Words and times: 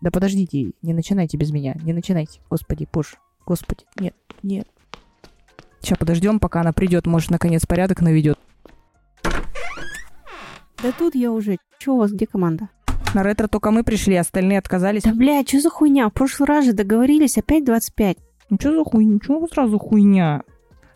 Да 0.00 0.10
подождите, 0.10 0.72
не 0.82 0.94
начинайте 0.94 1.36
без 1.36 1.50
меня, 1.50 1.74
не 1.82 1.92
начинайте. 1.92 2.40
Господи, 2.48 2.86
пуш, 2.90 3.16
господи, 3.46 3.84
нет, 3.98 4.14
нет. 4.42 4.66
Сейчас 5.80 5.98
подождем, 5.98 6.40
пока 6.40 6.60
она 6.60 6.72
придет, 6.72 7.06
может, 7.06 7.30
наконец 7.30 7.66
порядок 7.66 8.00
наведет. 8.00 8.38
Да 9.22 10.92
тут 10.96 11.14
я 11.14 11.32
уже. 11.32 11.58
Че 11.78 11.92
у 11.92 11.96
вас, 11.98 12.12
где 12.12 12.26
команда? 12.26 12.68
На 13.14 13.22
ретро 13.22 13.48
только 13.48 13.70
мы 13.70 13.84
пришли, 13.84 14.14
остальные 14.16 14.58
отказались. 14.58 15.02
Да, 15.02 15.14
блядь, 15.14 15.48
что 15.48 15.60
за 15.60 15.70
хуйня? 15.70 16.08
В 16.08 16.12
прошлый 16.12 16.46
раз 16.46 16.66
же 16.66 16.72
договорились, 16.72 17.38
опять 17.38 17.64
25. 17.64 18.18
Ну 18.50 18.56
что 18.60 18.76
за 18.76 18.84
хуйня? 18.84 19.18
Чего 19.24 19.46
сразу 19.48 19.78
хуйня? 19.78 20.42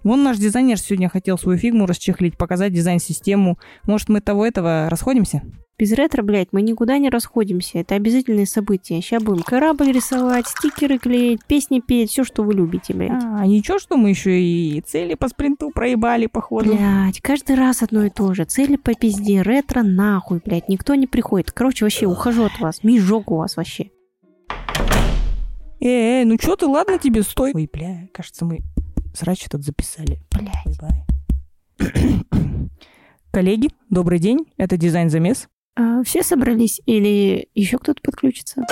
Вон 0.04 0.22
наш 0.22 0.36
дизайнер 0.36 0.78
сегодня 0.78 1.08
хотел 1.08 1.38
свою 1.38 1.58
фигму 1.58 1.86
расчехлить, 1.86 2.36
показать 2.36 2.72
дизайн-систему. 2.72 3.58
Может, 3.84 4.08
мы 4.08 4.20
того-этого 4.20 4.88
расходимся? 4.90 5.42
Без 5.82 5.90
ретро, 5.94 6.22
блядь, 6.22 6.52
мы 6.52 6.62
никуда 6.62 6.96
не 6.98 7.10
расходимся. 7.10 7.78
Это 7.78 7.96
обязательные 7.96 8.46
события. 8.46 9.00
Сейчас 9.00 9.20
будем 9.20 9.42
корабль 9.42 9.90
рисовать, 9.90 10.46
стикеры 10.46 10.96
клеить, 10.96 11.44
песни 11.44 11.80
петь, 11.80 12.10
все, 12.10 12.22
что 12.22 12.44
вы 12.44 12.54
любите, 12.54 12.94
блядь. 12.94 13.10
А, 13.10 13.44
ничего, 13.44 13.80
что 13.80 13.96
мы 13.96 14.10
еще 14.10 14.40
и 14.40 14.80
цели 14.82 15.14
по 15.14 15.26
спринту 15.26 15.72
проебали, 15.74 16.26
походу. 16.26 16.76
Блядь, 16.76 17.20
каждый 17.20 17.56
раз 17.56 17.82
одно 17.82 18.04
и 18.04 18.10
то 18.10 18.32
же. 18.32 18.44
Цели 18.44 18.76
по 18.76 18.94
пизде, 18.94 19.42
ретро 19.42 19.82
нахуй, 19.82 20.40
блядь. 20.44 20.68
Никто 20.68 20.94
не 20.94 21.08
приходит. 21.08 21.50
Короче, 21.50 21.84
вообще, 21.84 22.06
ухожу 22.06 22.44
от 22.44 22.60
вас. 22.60 22.84
Мижок 22.84 23.32
у 23.32 23.38
вас 23.38 23.56
вообще. 23.56 23.90
Эй, 25.80 26.20
эй, 26.20 26.24
ну 26.24 26.36
что 26.40 26.54
ты, 26.54 26.66
ладно 26.66 27.00
тебе, 27.00 27.24
стой. 27.24 27.50
Ой, 27.56 27.68
бля, 27.72 28.06
кажется, 28.14 28.44
мы 28.44 28.60
срач 29.14 29.46
этот 29.46 29.64
записали. 29.64 30.20
Блядь. 30.30 30.78
Коллеги, 33.32 33.70
добрый 33.90 34.20
день. 34.20 34.46
Это 34.58 34.76
дизайн-замес. 34.76 35.48
А, 35.74 36.02
все 36.02 36.22
собрались 36.22 36.82
или 36.84 37.48
еще 37.54 37.78
кто-то 37.78 38.00
подключится? 38.02 38.62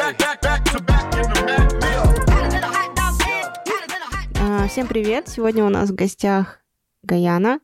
А, 4.39 4.69
всем 4.69 4.87
привет! 4.87 5.29
Сегодня 5.29 5.65
у 5.65 5.71
нас 5.71 5.89
в 5.89 5.95
гостях 5.95 6.61
Гаяна. 7.03 7.61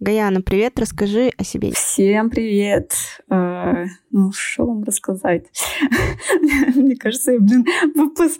Гаяна, 0.00 0.40
привет, 0.40 0.80
расскажи 0.80 1.30
о 1.36 1.44
себе. 1.44 1.70
Всем 1.72 2.30
привет! 2.30 2.94
А, 3.28 3.84
ну, 4.10 4.32
что 4.32 4.66
вам 4.66 4.82
рассказать? 4.82 5.46
Мне 6.74 6.96
кажется, 6.96 7.32
я, 7.32 7.38
блин, 7.38 7.64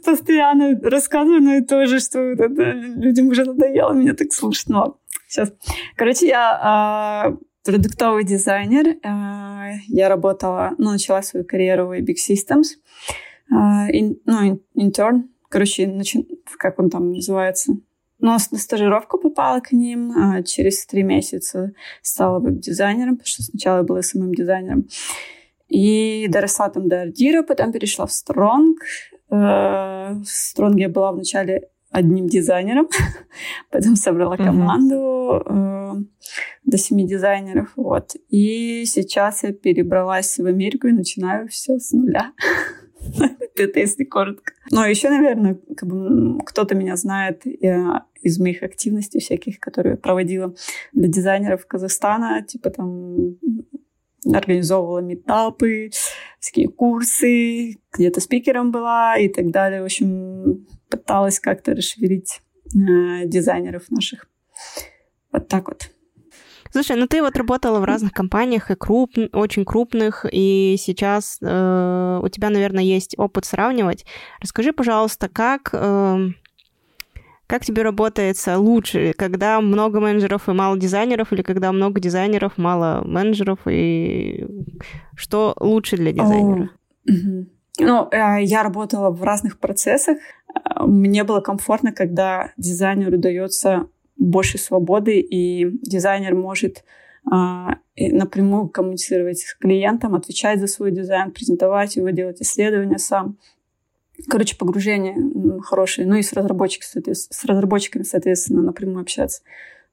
постоянно 0.04 0.80
рассказываю 0.82 1.36
одно 1.36 1.54
и 1.58 1.62
то 1.62 1.86
же, 1.86 2.00
что 2.00 2.32
людям 2.32 3.28
уже 3.28 3.44
надоело 3.44 3.92
меня 3.92 4.14
так 4.14 4.32
слушать. 4.32 4.68
Но 4.68 4.98
сейчас. 5.28 5.52
Короче, 5.94 6.26
я 6.26 7.36
продуктовый 7.64 8.24
дизайнер. 8.24 8.96
А, 9.02 9.70
я 9.88 10.08
работала, 10.08 10.72
ну, 10.78 10.92
начала 10.92 11.22
свою 11.22 11.44
карьеру 11.44 11.86
в 11.86 11.92
Big 11.92 12.16
Systems. 12.16 12.76
А, 13.52 13.88
ну, 14.24 14.60
интерн. 14.74 15.30
Короче, 15.48 15.86
начи... 15.86 16.26
как 16.58 16.78
он 16.78 16.90
там 16.90 17.12
называется? 17.12 17.72
Но 18.18 18.32
на 18.32 18.58
стажировку 18.58 19.18
попала 19.18 19.60
к 19.60 19.72
ним. 19.72 20.12
А 20.16 20.42
через 20.42 20.86
три 20.86 21.02
месяца 21.02 21.72
стала 22.02 22.38
веб-дизайнером, 22.38 23.16
потому 23.16 23.26
что 23.26 23.42
сначала 23.42 23.78
я 23.78 23.82
была 23.82 24.02
самым 24.02 24.34
дизайнером. 24.34 24.88
И 25.68 26.26
доросла 26.28 26.68
там 26.68 26.88
до 26.88 27.02
Ардира, 27.02 27.42
потом 27.42 27.72
перешла 27.72 28.06
в 28.06 28.12
Стронг. 28.12 28.80
В 29.28 30.22
Стронге 30.24 30.82
я 30.82 30.88
была 30.88 31.12
вначале 31.12 31.68
одним 31.90 32.28
дизайнером, 32.28 32.88
потом 33.70 33.96
собрала 33.96 34.36
команду 34.36 35.42
э, 35.44 35.92
до 36.64 36.78
семи 36.78 37.06
дизайнеров, 37.06 37.72
вот. 37.76 38.12
И 38.28 38.84
сейчас 38.86 39.42
я 39.42 39.52
перебралась 39.52 40.38
в 40.38 40.46
Америку 40.46 40.86
и 40.86 40.92
начинаю 40.92 41.48
все 41.48 41.78
с 41.78 41.92
нуля. 41.92 42.32
Это 43.56 43.80
если 43.80 44.04
коротко. 44.04 44.52
Но 44.70 44.86
еще, 44.86 45.10
наверное, 45.10 45.58
как 45.76 45.88
бы, 45.88 46.38
кто-то 46.44 46.74
меня 46.74 46.96
знает 46.96 47.42
я, 47.44 48.06
из 48.22 48.38
моих 48.38 48.62
активностей 48.62 49.20
всяких, 49.20 49.58
которые 49.58 49.92
я 49.92 49.96
проводила 49.96 50.54
для 50.92 51.08
дизайнеров 51.08 51.66
Казахстана, 51.66 52.42
типа 52.42 52.70
там 52.70 53.36
организовывала 54.24 55.00
метапы, 55.00 55.90
всякие 56.38 56.68
курсы, 56.68 57.78
где-то 57.92 58.20
спикером 58.20 58.70
была 58.70 59.16
и 59.16 59.28
так 59.28 59.50
далее. 59.50 59.82
В 59.82 59.86
общем, 59.86 60.66
пыталась 60.88 61.40
как-то 61.40 61.74
расширить 61.74 62.40
э, 62.66 63.26
дизайнеров 63.26 63.90
наших. 63.90 64.26
Вот 65.32 65.48
так 65.48 65.68
вот. 65.68 65.90
Слушай, 66.72 66.96
ну 66.96 67.08
ты 67.08 67.20
вот 67.20 67.36
работала 67.36 67.80
в 67.80 67.84
разных 67.84 68.12
компаниях 68.12 68.70
и 68.70 68.76
круп, 68.76 69.16
очень 69.32 69.64
крупных, 69.64 70.24
и 70.30 70.76
сейчас 70.78 71.38
э, 71.42 72.20
у 72.22 72.28
тебя, 72.28 72.48
наверное, 72.50 72.84
есть 72.84 73.18
опыт 73.18 73.44
сравнивать. 73.44 74.06
Расскажи, 74.40 74.72
пожалуйста, 74.72 75.28
как 75.28 75.70
э, 75.72 76.28
как 77.50 77.64
тебе 77.64 77.82
работается 77.82 78.58
лучше, 78.58 79.12
когда 79.18 79.60
много 79.60 79.98
менеджеров 79.98 80.48
и 80.48 80.52
мало 80.52 80.78
дизайнеров, 80.78 81.32
или 81.32 81.42
когда 81.42 81.72
много 81.72 82.00
дизайнеров, 82.00 82.58
мало 82.58 83.02
менеджеров, 83.04 83.58
и 83.66 84.46
что 85.16 85.56
лучше 85.58 85.96
для 85.96 86.12
дизайнера? 86.12 86.70
Oh. 87.08 87.46
Ну, 87.80 88.08
э, 88.12 88.44
я 88.44 88.62
работала 88.62 89.10
в 89.10 89.24
разных 89.24 89.58
процессах. 89.58 90.18
Э, 90.54 90.84
мне 90.86 91.24
было 91.24 91.40
комфортно, 91.40 91.90
когда 91.90 92.52
дизайнеру 92.56 93.18
дается 93.18 93.88
больше 94.16 94.56
свободы, 94.56 95.18
и 95.18 95.66
дизайнер 95.82 96.36
может 96.36 96.84
а, 97.28 97.78
напрямую 97.96 98.68
коммуницировать 98.68 99.40
с 99.40 99.54
клиентом, 99.56 100.14
отвечать 100.14 100.60
за 100.60 100.68
свой 100.68 100.92
дизайн, 100.92 101.32
презентовать 101.32 101.96
его, 101.96 102.10
делать 102.10 102.40
исследования 102.40 102.98
сам. 102.98 103.38
Короче, 104.28 104.56
погружение 104.56 105.16
хорошее. 105.62 106.06
Ну 106.06 106.16
и 106.16 106.22
с 106.22 106.32
разработчиками, 106.32 107.12
с 107.12 107.44
разработчиками, 107.44 108.02
соответственно, 108.02 108.62
напрямую 108.62 109.02
общаться. 109.02 109.42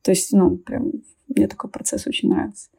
То 0.02 0.12
есть, 0.12 0.32
ну, 0.32 0.58
прям 0.58 0.92
мне 1.28 1.48
такой 1.48 1.70
процесс 1.70 2.08
очень 2.08 2.30
нравится. 2.30 2.70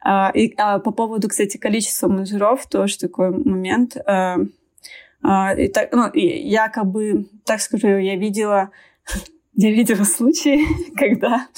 А, 0.00 0.30
и 0.34 0.54
а, 0.56 0.78
по 0.78 0.90
поводу, 0.90 1.28
кстати, 1.28 1.56
количества 1.56 2.08
менеджеров, 2.08 2.66
тоже 2.66 2.98
такой 2.98 3.30
момент. 3.30 3.96
А, 4.06 4.38
а, 5.22 5.54
и 5.54 5.68
так, 5.68 5.92
ну, 5.92 6.10
я 6.14 6.68
как 6.68 6.86
бы, 6.86 7.26
так 7.44 7.60
скажу, 7.60 7.88
я 7.88 8.16
видела, 8.16 8.70
я 9.54 9.70
видела 9.70 10.04
случаи, 10.04 10.60
когда 10.96 11.48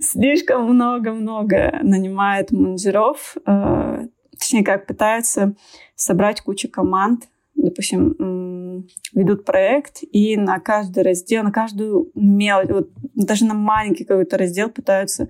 слишком 0.00 0.64
много-много 0.64 1.78
нанимает 1.82 2.50
менеджеров, 2.50 3.36
а, 3.46 4.04
точнее, 4.38 4.64
как 4.64 4.86
пытаются 4.86 5.54
собрать 5.94 6.42
кучу 6.42 6.68
команд, 6.68 7.24
допустим, 7.58 8.86
ведут 9.12 9.44
проект, 9.44 9.98
и 10.02 10.36
на 10.36 10.60
каждый 10.60 11.02
раздел, 11.02 11.42
на 11.42 11.52
каждую 11.52 12.10
мелочь, 12.14 12.70
вот 12.70 12.90
даже 13.14 13.44
на 13.44 13.54
маленький 13.54 14.04
какой-то 14.04 14.38
раздел 14.38 14.70
пытаются 14.70 15.28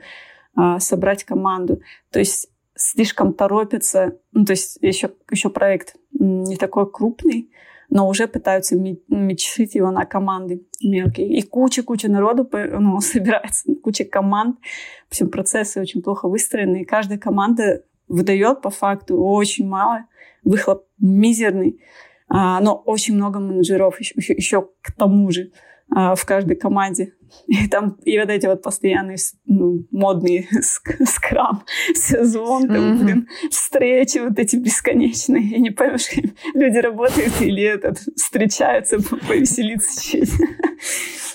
а, 0.54 0.78
собрать 0.78 1.24
команду. 1.24 1.80
То 2.10 2.18
есть 2.18 2.48
слишком 2.74 3.32
торопятся, 3.32 4.18
ну, 4.32 4.44
то 4.44 4.52
есть 4.52 4.78
еще, 4.80 5.10
еще 5.30 5.50
проект 5.50 5.96
не 6.12 6.56
такой 6.56 6.90
крупный, 6.90 7.50
но 7.90 8.06
уже 8.06 8.28
пытаются 8.28 8.76
мечтать 8.76 9.74
его 9.74 9.90
на 9.90 10.04
команды 10.04 10.66
мелкие. 10.82 11.28
И 11.38 11.42
куча-куча 11.42 12.10
народу 12.10 12.48
ну, 12.52 13.00
собирается, 13.00 13.74
куча 13.82 14.04
команд. 14.04 14.58
В 15.06 15.12
общем, 15.12 15.30
процессы 15.30 15.80
очень 15.80 16.02
плохо 16.02 16.28
выстроены, 16.28 16.82
и 16.82 16.84
каждая 16.84 17.18
команда 17.18 17.84
выдает 18.06 18.62
по 18.62 18.70
факту 18.70 19.18
очень 19.18 19.66
мало, 19.66 20.04
выхлоп 20.44 20.86
мизерный, 20.98 21.80
но 22.28 22.82
очень 22.84 23.14
много 23.14 23.40
менеджеров 23.40 23.98
еще, 24.00 24.14
еще, 24.16 24.34
еще 24.34 24.68
к 24.82 24.92
тому 24.92 25.30
же 25.30 25.50
а, 25.90 26.14
в 26.14 26.24
каждой 26.26 26.56
команде. 26.56 27.14
И 27.46 27.68
там 27.68 27.98
и 28.04 28.18
вот 28.18 28.30
эти 28.30 28.46
вот 28.46 28.62
постоянные 28.62 29.16
ну, 29.44 29.86
модные 29.90 30.46
скрам, 30.60 31.64
сезон, 31.94 32.68
там, 32.68 32.76
mm-hmm. 32.76 33.04
блин, 33.04 33.28
встречи 33.50 34.18
вот 34.18 34.38
эти 34.38 34.56
бесконечные. 34.56 35.42
И 35.42 35.60
не 35.60 35.70
поймешь, 35.70 36.08
люди 36.54 36.78
работают 36.78 37.40
или 37.40 37.62
этот, 37.62 37.98
встречаются 38.16 38.98
повеселиться 39.26 40.02
чуть. 40.02 40.30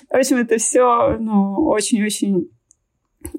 В 0.10 0.16
общем, 0.16 0.38
это 0.38 0.57
все 0.57 1.18
ну, 1.19 1.66
очень-очень 1.68 2.50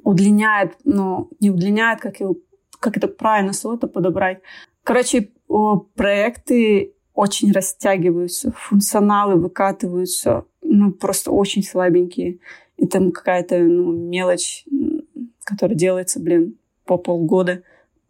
удлиняет, 0.02 0.76
ну, 0.84 1.30
не 1.40 1.50
удлиняет, 1.50 2.00
как, 2.00 2.20
его, 2.20 2.36
как 2.80 2.96
это 2.96 3.08
правильно 3.08 3.52
слово-то 3.52 3.86
подобрать. 3.86 4.40
Короче, 4.84 5.30
проекты 5.96 6.93
очень 7.14 7.52
растягиваются, 7.52 8.52
функционалы 8.56 9.36
выкатываются 9.36 10.44
ну, 10.62 10.92
просто 10.92 11.30
очень 11.30 11.62
слабенькие. 11.62 12.38
И 12.76 12.86
там 12.86 13.12
какая-то 13.12 13.58
ну, 13.58 13.92
мелочь, 13.92 14.64
которая 15.44 15.76
делается, 15.76 16.18
блин, 16.18 16.58
по 16.84 16.98
полгода, 16.98 17.62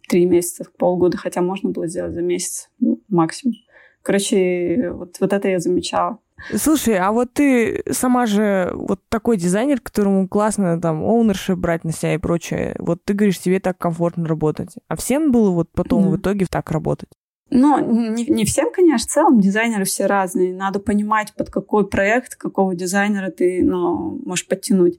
три 0.08 0.24
месяца, 0.24 0.66
полгода, 0.78 1.18
хотя 1.18 1.42
можно 1.42 1.70
было 1.70 1.86
сделать 1.86 2.14
за 2.14 2.22
месяц 2.22 2.70
ну, 2.80 3.00
максимум. 3.08 3.56
Короче, 4.02 4.90
вот, 4.92 5.16
вот 5.20 5.32
это 5.32 5.48
я 5.48 5.58
замечала. 5.58 6.18
Слушай, 6.54 6.98
а 6.98 7.12
вот 7.12 7.32
ты 7.32 7.82
сама 7.90 8.26
же 8.26 8.70
вот 8.74 9.00
такой 9.08 9.36
дизайнер, 9.36 9.80
которому 9.80 10.28
классно 10.28 10.80
там 10.80 11.02
оунершип 11.02 11.58
брать 11.58 11.84
на 11.84 11.92
себя 11.92 12.14
и 12.14 12.18
прочее. 12.18 12.76
Вот 12.78 13.04
ты 13.04 13.14
говоришь, 13.14 13.38
тебе 13.38 13.60
так 13.60 13.78
комфортно 13.78 14.26
работать. 14.26 14.74
А 14.88 14.96
всем 14.96 15.32
было 15.32 15.50
вот 15.50 15.70
потом 15.72 16.04
mm. 16.04 16.08
в 16.10 16.16
итоге 16.16 16.46
так 16.46 16.70
работать? 16.70 17.08
Ну, 17.50 17.78
не, 18.10 18.24
не 18.26 18.44
всем, 18.44 18.72
конечно, 18.72 19.06
в 19.06 19.10
целом 19.10 19.40
дизайнеры 19.40 19.84
все 19.84 20.06
разные. 20.06 20.54
Надо 20.54 20.80
понимать, 20.80 21.34
под 21.34 21.50
какой 21.50 21.86
проект, 21.88 22.36
какого 22.36 22.74
дизайнера 22.74 23.30
ты 23.30 23.62
ну, 23.62 24.20
можешь 24.24 24.46
подтянуть. 24.46 24.98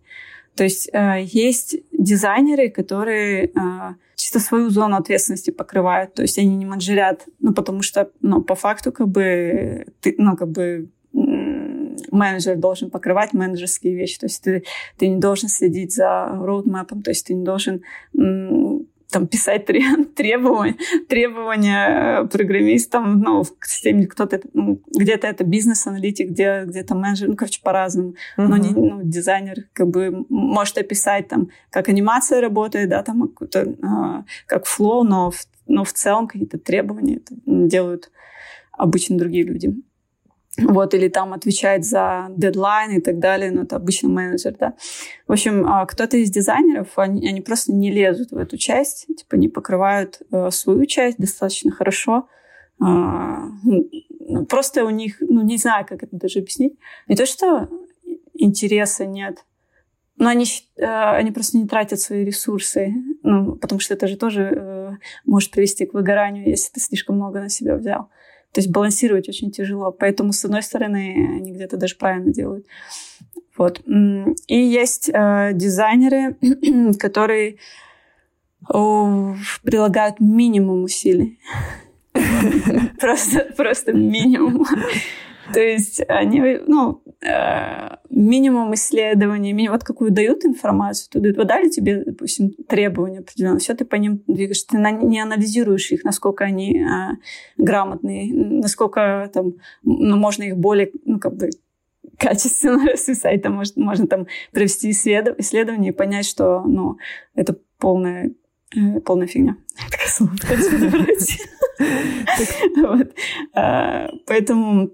То 0.56 0.64
есть 0.64 0.90
э, 0.94 1.24
есть 1.24 1.76
дизайнеры, 1.92 2.70
которые 2.70 3.46
э, 3.46 3.50
чисто 4.16 4.40
свою 4.40 4.70
зону 4.70 4.96
ответственности 4.96 5.52
покрывают. 5.52 6.14
То 6.14 6.22
есть 6.22 6.38
они 6.38 6.56
не 6.56 6.66
менеджерят, 6.66 7.28
ну, 7.40 7.54
потому 7.54 7.82
что, 7.82 8.10
ну, 8.22 8.42
по 8.42 8.56
факту, 8.56 8.92
как 8.92 9.10
бы, 9.10 9.86
ты, 10.00 10.16
ну, 10.18 10.38
как 10.38 10.50
бы, 10.50 10.90
менеджер 12.12 12.56
должен 12.58 12.90
покрывать 12.90 13.34
менеджерские 13.34 13.96
вещи. 13.96 14.20
То 14.20 14.26
есть 14.28 14.44
ты, 14.44 14.64
ты 14.98 15.08
не 15.08 15.20
должен 15.20 15.50
следить 15.50 15.94
за 15.94 16.28
роудмапом, 16.28 17.02
то 17.02 17.12
есть 17.12 17.28
ты 17.28 17.34
не 17.34 17.44
должен 17.44 17.82
там 19.10 19.28
писать 19.28 19.66
требования, 20.16 20.76
требования 21.08 22.24
э, 22.24 22.28
программистам, 22.28 23.20
ну, 23.20 23.44
в 23.44 23.54
системе 23.64 24.08
кто-то, 24.08 24.42
ну, 24.54 24.82
где-то 24.96 25.28
это 25.28 25.44
бизнес-аналитик, 25.44 26.30
где, 26.30 26.64
где-то 26.66 26.96
менеджер, 26.96 27.30
ну, 27.30 27.36
короче, 27.36 27.62
по-разному. 27.62 28.16
Uh-huh. 28.38 28.48
Но 28.48 28.58
не, 28.58 28.70
ну, 28.70 29.02
дизайнер 29.04 29.66
как 29.74 29.88
бы 29.90 30.26
может 30.30 30.78
описать 30.78 31.28
там, 31.28 31.50
как 31.70 31.90
анимация 31.90 32.42
работает, 32.42 32.90
да, 32.90 33.04
там, 33.04 33.32
а, 33.84 34.24
как 34.48 34.66
флоу, 34.66 35.04
но 35.04 35.32
в, 35.32 35.38
но 35.68 35.84
в 35.84 35.94
целом 35.94 36.28
какие-то 36.28 36.58
требования 36.58 37.22
делают 37.46 38.12
обычно 38.72 39.18
другие 39.18 39.46
люди 39.46 39.74
вот, 40.58 40.94
или 40.94 41.08
там 41.08 41.34
отвечает 41.34 41.86
за 41.86 42.28
дедлайн 42.36 42.98
и 42.98 43.02
так 43.02 43.20
далее, 43.20 43.52
но 43.52 43.64
это 43.64 43.76
обычно 43.76 44.10
менеджер, 44.10 44.56
да. 44.60 44.74
В 45.28 45.32
общем, 45.34 45.66
а, 45.68 45.86
кто-то 45.86 46.18
из 46.18 46.30
дизайнеров, 46.30 46.98
они, 46.98 47.28
они 47.28 47.42
просто 47.42 47.74
не 47.74 47.92
лезут 47.92 48.32
в 48.32 48.38
эту 48.38 48.58
часть, 48.58 49.08
типа 49.08 49.36
не 49.36 49.50
покрывают 49.50 50.22
э, 50.32 50.52
свою 50.52 50.86
часть 50.86 51.18
достаточно 51.18 51.72
хорошо. 51.72 52.28
А, 52.80 53.48
ну, 53.64 54.46
просто 54.46 54.86
у 54.86 54.90
них, 54.90 55.18
ну, 55.20 55.44
не 55.44 55.58
знаю, 55.58 55.86
как 55.88 56.04
это 56.04 56.16
даже 56.16 56.40
объяснить. 56.40 56.78
Не 57.08 57.16
то, 57.16 57.26
что 57.26 57.70
интереса 58.34 59.06
нет, 59.06 59.46
но 60.18 60.30
они, 60.30 60.46
э, 60.78 60.86
они 60.86 61.32
просто 61.32 61.58
не 61.58 61.68
тратят 61.68 62.00
свои 62.00 62.24
ресурсы, 62.24 62.94
ну, 63.24 63.56
потому 63.56 63.80
что 63.80 63.94
это 63.94 64.08
же 64.08 64.16
тоже 64.16 64.42
э, 64.56 64.92
может 65.26 65.52
привести 65.52 65.86
к 65.86 65.94
выгоранию, 65.94 66.48
если 66.48 66.72
ты 66.72 66.80
слишком 66.80 67.18
много 67.18 67.42
на 67.42 67.50
себя 67.50 67.76
взял. 67.76 68.10
То 68.56 68.62
есть 68.62 68.72
балансировать 68.72 69.28
очень 69.28 69.52
тяжело. 69.52 69.92
Поэтому, 69.92 70.32
с 70.32 70.46
одной 70.46 70.64
стороны, 70.64 71.36
они 71.36 71.52
где-то 71.52 71.76
даже 71.76 71.98
правильно 71.98 72.32
делают. 72.32 72.66
Вот. 73.58 73.82
И 73.86 74.58
есть 74.58 75.10
э, 75.10 75.52
дизайнеры, 75.54 76.38
которые 76.98 77.58
о, 78.70 79.36
прилагают 79.62 80.22
минимум 80.22 80.84
усилий. 80.84 81.38
Просто, 82.98 83.52
просто 83.58 83.92
минимум. 83.92 84.66
То 85.54 85.60
есть 85.60 86.02
они, 86.08 86.60
ну, 86.68 87.04
э, 87.22 87.98
минимум 88.10 88.74
исследований, 88.74 89.54
минимум, 89.54 89.78
вот 89.78 89.84
какую 89.84 90.12
дают 90.12 90.46
информацию, 90.46 91.10
то 91.12 91.20
дают, 91.20 91.38
вот 91.38 91.48
дали 91.48 91.70
тебе, 91.70 92.04
допустим, 92.04 92.52
требования 92.68 93.20
определенные, 93.20 93.60
все 93.60 93.74
ты 93.74 93.86
по 93.86 93.96
ним 93.96 94.24
двигаешься, 94.28 94.68
ты 94.70 94.78
не 94.78 95.20
анализируешь 95.20 95.92
их, 95.92 96.04
насколько 96.04 96.44
они 96.44 96.82
э, 96.82 97.16
грамотные, 97.58 98.34
насколько 98.34 99.30
там, 99.34 99.54
ну, 99.84 100.18
можно 100.18 100.44
их 100.44 100.58
более, 100.58 100.92
ну, 101.06 101.20
как 101.20 101.36
бы, 101.36 101.50
качественно 102.18 102.86
расписать, 102.92 103.42
там 103.42 103.54
можно, 103.54 103.84
можно 103.84 104.08
там 104.08 104.28
провести 104.52 104.92
исследов, 104.92 105.38
исследование 105.40 105.92
и 105.92 105.96
понять, 105.96 106.26
что, 106.26 106.62
ну, 106.62 106.98
это 107.36 107.58
полная 107.78 108.32
э, 108.76 109.00
полная 109.02 109.28
фигня. 109.28 109.58
Такое 109.92 110.08
слово 110.08 110.32
а, 113.54 114.10
Поэтому 114.28 114.92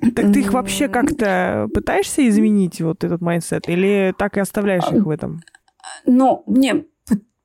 так 0.00 0.32
ты 0.32 0.40
их 0.40 0.52
вообще 0.52 0.88
как-то 0.88 1.68
пытаешься 1.74 2.26
изменить, 2.28 2.80
вот 2.80 3.04
этот 3.04 3.20
mindset, 3.20 3.68
или 3.68 4.14
так 4.16 4.36
и 4.36 4.40
оставляешь 4.40 4.90
их 4.92 5.04
в 5.04 5.10
этом? 5.10 5.42
Ну, 6.06 6.42
не, 6.46 6.84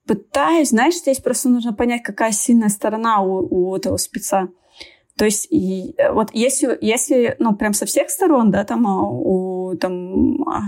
пытаюсь. 0.06 0.70
Знаешь, 0.70 0.96
здесь 0.96 1.20
просто 1.20 1.50
нужно 1.50 1.74
понять, 1.74 2.04
какая 2.04 2.32
сильная 2.32 2.70
сторона 2.70 3.22
у, 3.22 3.48
у 3.50 3.76
этого 3.76 3.98
спеца. 3.98 4.50
То 5.18 5.26
есть, 5.26 5.48
и, 5.50 5.96
вот 6.12 6.30
если, 6.34 6.78
если, 6.82 7.36
ну, 7.40 7.56
прям 7.56 7.74
со 7.74 7.86
всех 7.86 8.10
сторон, 8.10 8.52
да, 8.52 8.66
там 8.66 8.86
а, 8.86 9.10
у, 9.10 9.76
там, 9.78 10.44
а, 10.48 10.62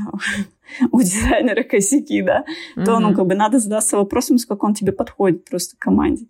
у 0.91 1.01
дизайнера 1.01 1.63
косяки, 1.63 2.21
да, 2.21 2.45
mm-hmm. 2.77 2.85
то, 2.85 2.99
ну, 2.99 3.13
как 3.13 3.27
бы 3.27 3.35
надо 3.35 3.59
задаться 3.59 3.97
вопросом, 3.97 4.37
сколько 4.37 4.63
он 4.63 4.73
тебе 4.73 4.93
подходит 4.93 5.43
просто 5.43 5.75
к 5.75 5.79
команде, 5.79 6.27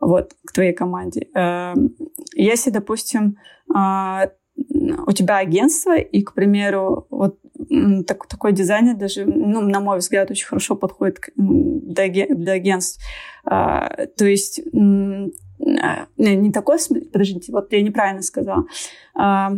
вот, 0.00 0.34
к 0.44 0.52
твоей 0.52 0.72
команде. 0.72 1.28
Эм, 1.34 1.94
если, 2.34 2.70
допустим, 2.70 3.36
а, 3.72 4.30
у 4.68 5.12
тебя 5.12 5.38
агентство, 5.38 5.96
и, 5.96 6.22
к 6.22 6.34
примеру, 6.34 7.06
вот 7.10 7.38
так, 8.06 8.26
такой 8.26 8.52
дизайнер 8.52 8.96
даже, 8.96 9.24
ну, 9.24 9.60
на 9.60 9.80
мой 9.80 9.98
взгляд, 9.98 10.30
очень 10.30 10.46
хорошо 10.46 10.76
подходит 10.76 11.20
для, 11.36 12.08
для 12.08 12.52
агентств. 12.52 13.02
А, 13.44 14.06
то 14.16 14.24
есть 14.24 14.60
не, 14.72 16.36
не 16.36 16.52
такой, 16.52 16.78
подождите, 17.12 17.52
вот 17.52 17.72
я 17.72 17.82
неправильно 17.82 18.22
сказала. 18.22 18.64
А, 19.14 19.52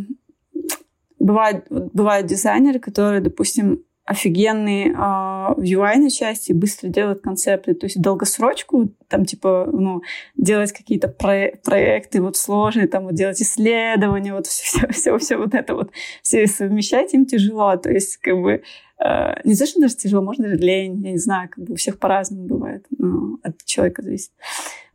бывают, 1.19 1.67
бывают 1.71 2.27
дизайнеры, 2.27 2.81
которые, 2.81 3.21
допустим, 3.21 3.85
офигенный 4.05 4.89
э, 4.89 4.93
в 4.93 5.61
UI 5.61 6.09
части, 6.11 6.53
быстро 6.53 6.89
делают 6.89 7.23
концепты, 7.23 7.75
то 7.75 7.87
есть 7.87 8.01
долгосрочку, 8.01 8.89
там, 9.09 9.25
типа, 9.25 9.69
ну, 9.73 10.03
делать 10.37 10.73
какие-то 10.73 11.09
про- 11.09 11.53
проекты 11.63 12.21
вот 12.21 12.37
сложные, 12.37 12.89
там, 12.89 13.05
вот 13.05 13.15
делать 13.15 13.41
исследования, 13.41 14.35
вот 14.35 14.47
все, 14.47 14.89
все, 14.89 15.17
все 15.19 15.37
вот 15.37 15.55
это 15.55 15.75
вот, 15.75 15.93
все 16.23 16.47
совмещать 16.47 17.15
им 17.15 17.27
тяжело, 17.27 17.77
то 17.77 17.91
есть, 17.91 18.17
как 18.17 18.41
бы, 18.41 18.63
э, 19.05 19.35
не 19.45 19.55
знаю, 19.55 19.69
что 19.69 19.81
даже 19.81 19.97
тяжело, 19.97 20.23
может, 20.23 20.43
даже 20.43 20.57
лень, 20.57 21.01
я 21.05 21.13
не 21.13 21.19
знаю, 21.19 21.49
как 21.49 21.65
бы 21.65 21.75
у 21.75 21.77
всех 21.77 21.99
по-разному 21.99 22.47
бывает, 22.47 22.85
ну, 22.91 23.39
от 23.43 23.65
человека 23.65 24.03
зависит. 24.03 24.33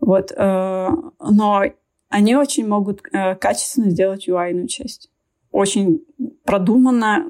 Вот, 0.01 0.33
э, 0.35 0.89
но 1.19 1.63
они 2.09 2.35
очень 2.35 2.67
могут 2.67 3.01
э, 3.11 3.35
качественно 3.35 3.89
сделать 3.89 4.27
UI-ную 4.27 4.67
часть. 4.67 5.09
Очень 5.51 6.03
продуманно, 6.43 7.25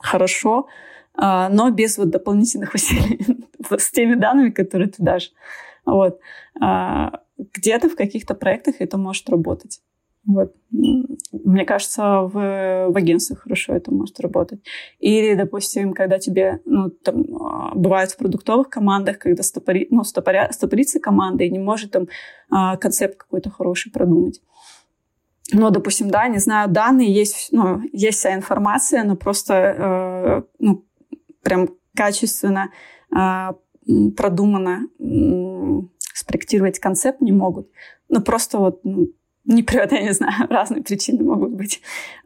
хорошо, 0.00 0.66
а, 1.14 1.48
но 1.48 1.70
без 1.70 1.98
вот 1.98 2.10
дополнительных 2.10 2.74
усилий 2.74 3.20
с 3.78 3.90
теми 3.90 4.14
данными, 4.14 4.50
которые 4.50 4.88
ты 4.88 5.02
дашь. 5.02 5.32
Вот. 5.84 6.18
А, 6.60 7.20
где-то 7.38 7.88
в 7.88 7.96
каких-то 7.96 8.34
проектах 8.34 8.76
это 8.78 8.98
может 8.98 9.28
работать. 9.28 9.80
Вот. 10.26 10.54
Мне 10.70 11.64
кажется, 11.64 12.02
в, 12.20 12.32
в 12.32 12.96
агентствах 12.96 13.40
хорошо 13.40 13.74
это 13.74 13.90
может 13.90 14.20
работать. 14.20 14.60
Или, 14.98 15.34
допустим, 15.34 15.94
когда 15.94 16.18
тебе, 16.18 16.60
ну, 16.66 16.90
там, 16.90 17.24
а, 17.36 17.74
бывает 17.74 18.10
в 18.10 18.18
продуктовых 18.18 18.68
командах, 18.68 19.18
когда 19.18 19.42
стопори, 19.42 19.88
ну, 19.90 20.04
стопоря, 20.04 20.50
стопорится 20.52 21.00
команда 21.00 21.44
и 21.44 21.50
не 21.50 21.58
может 21.58 21.92
там 21.92 22.08
концепт 22.78 23.16
какой-то 23.16 23.50
хороший 23.50 23.92
продумать. 23.92 24.40
Но, 25.52 25.70
допустим, 25.70 26.10
да, 26.10 26.28
не 26.28 26.38
знаю, 26.38 26.68
данные 26.68 27.12
есть, 27.12 27.48
ну, 27.52 27.82
есть 27.92 28.18
вся 28.18 28.34
информация, 28.34 29.04
но 29.04 29.16
просто, 29.16 29.54
э, 29.54 30.42
ну, 30.58 30.86
прям 31.42 31.68
качественно, 31.94 32.70
э, 33.14 33.52
продуманно 34.16 34.86
э, 34.98 35.82
спроектировать 36.14 36.78
концепт 36.78 37.20
не 37.20 37.32
могут. 37.32 37.68
Ну, 38.08 38.20
просто 38.20 38.58
вот 38.58 38.80
ну, 38.84 39.08
не 39.44 39.62
привод, 39.62 39.92
я 39.92 40.02
не 40.02 40.12
знаю, 40.12 40.46
разные 40.48 40.82
причины 40.82 41.24
могут 41.24 41.52
быть. 41.52 41.80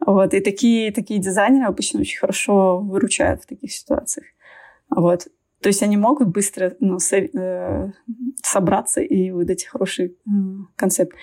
Вот. 0.05 0.33
И 0.33 0.39
такие, 0.39 0.91
такие 0.91 1.19
дизайнеры 1.19 1.65
обычно 1.65 2.01
очень 2.01 2.19
хорошо 2.19 2.79
выручают 2.79 3.43
в 3.43 3.47
таких 3.47 3.71
ситуациях. 3.71 4.27
Вот. 4.89 5.27
То 5.61 5.69
есть 5.69 5.81
они 5.81 5.97
могут 5.97 6.27
быстро 6.27 6.75
ну, 6.79 6.99
со, 6.99 7.17
э, 7.17 7.91
собраться 8.43 9.01
и 9.01 9.31
выдать 9.31 9.65
хороший 9.65 10.07
э, 10.07 10.29
концепт. 10.75 11.13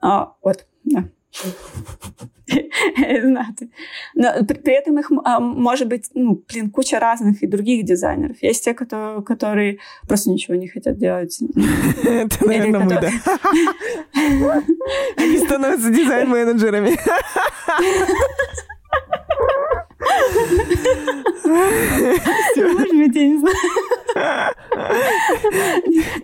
А, 0.00 0.34
вот, 0.42 0.66
да. 0.84 1.08
Знати. 3.22 3.68
Но 4.14 4.44
при, 4.44 4.54
при 4.54 4.72
этом 4.72 4.98
их 4.98 5.10
а, 5.24 5.40
может 5.40 5.88
быть, 5.88 6.10
ну, 6.14 6.42
блин, 6.48 6.70
куча 6.70 6.98
разных 6.98 7.42
и 7.42 7.46
других 7.46 7.84
дизайнеров. 7.84 8.36
Есть 8.42 8.64
те, 8.64 8.74
которые, 8.74 9.22
которые 9.22 9.78
просто 10.06 10.30
ничего 10.30 10.56
не 10.56 10.68
хотят 10.68 10.98
делать. 10.98 11.38
Это, 12.04 12.46
наверное, 12.46 12.80
мы, 12.80 13.00
да. 13.00 13.10
Они 15.16 15.38
становятся 15.38 15.90
дизайн-менеджерами. 15.90 16.96
Может 21.44 22.96
быть, 22.96 23.16
я 23.16 23.28
не 23.28 23.38
знаю. 23.38 23.56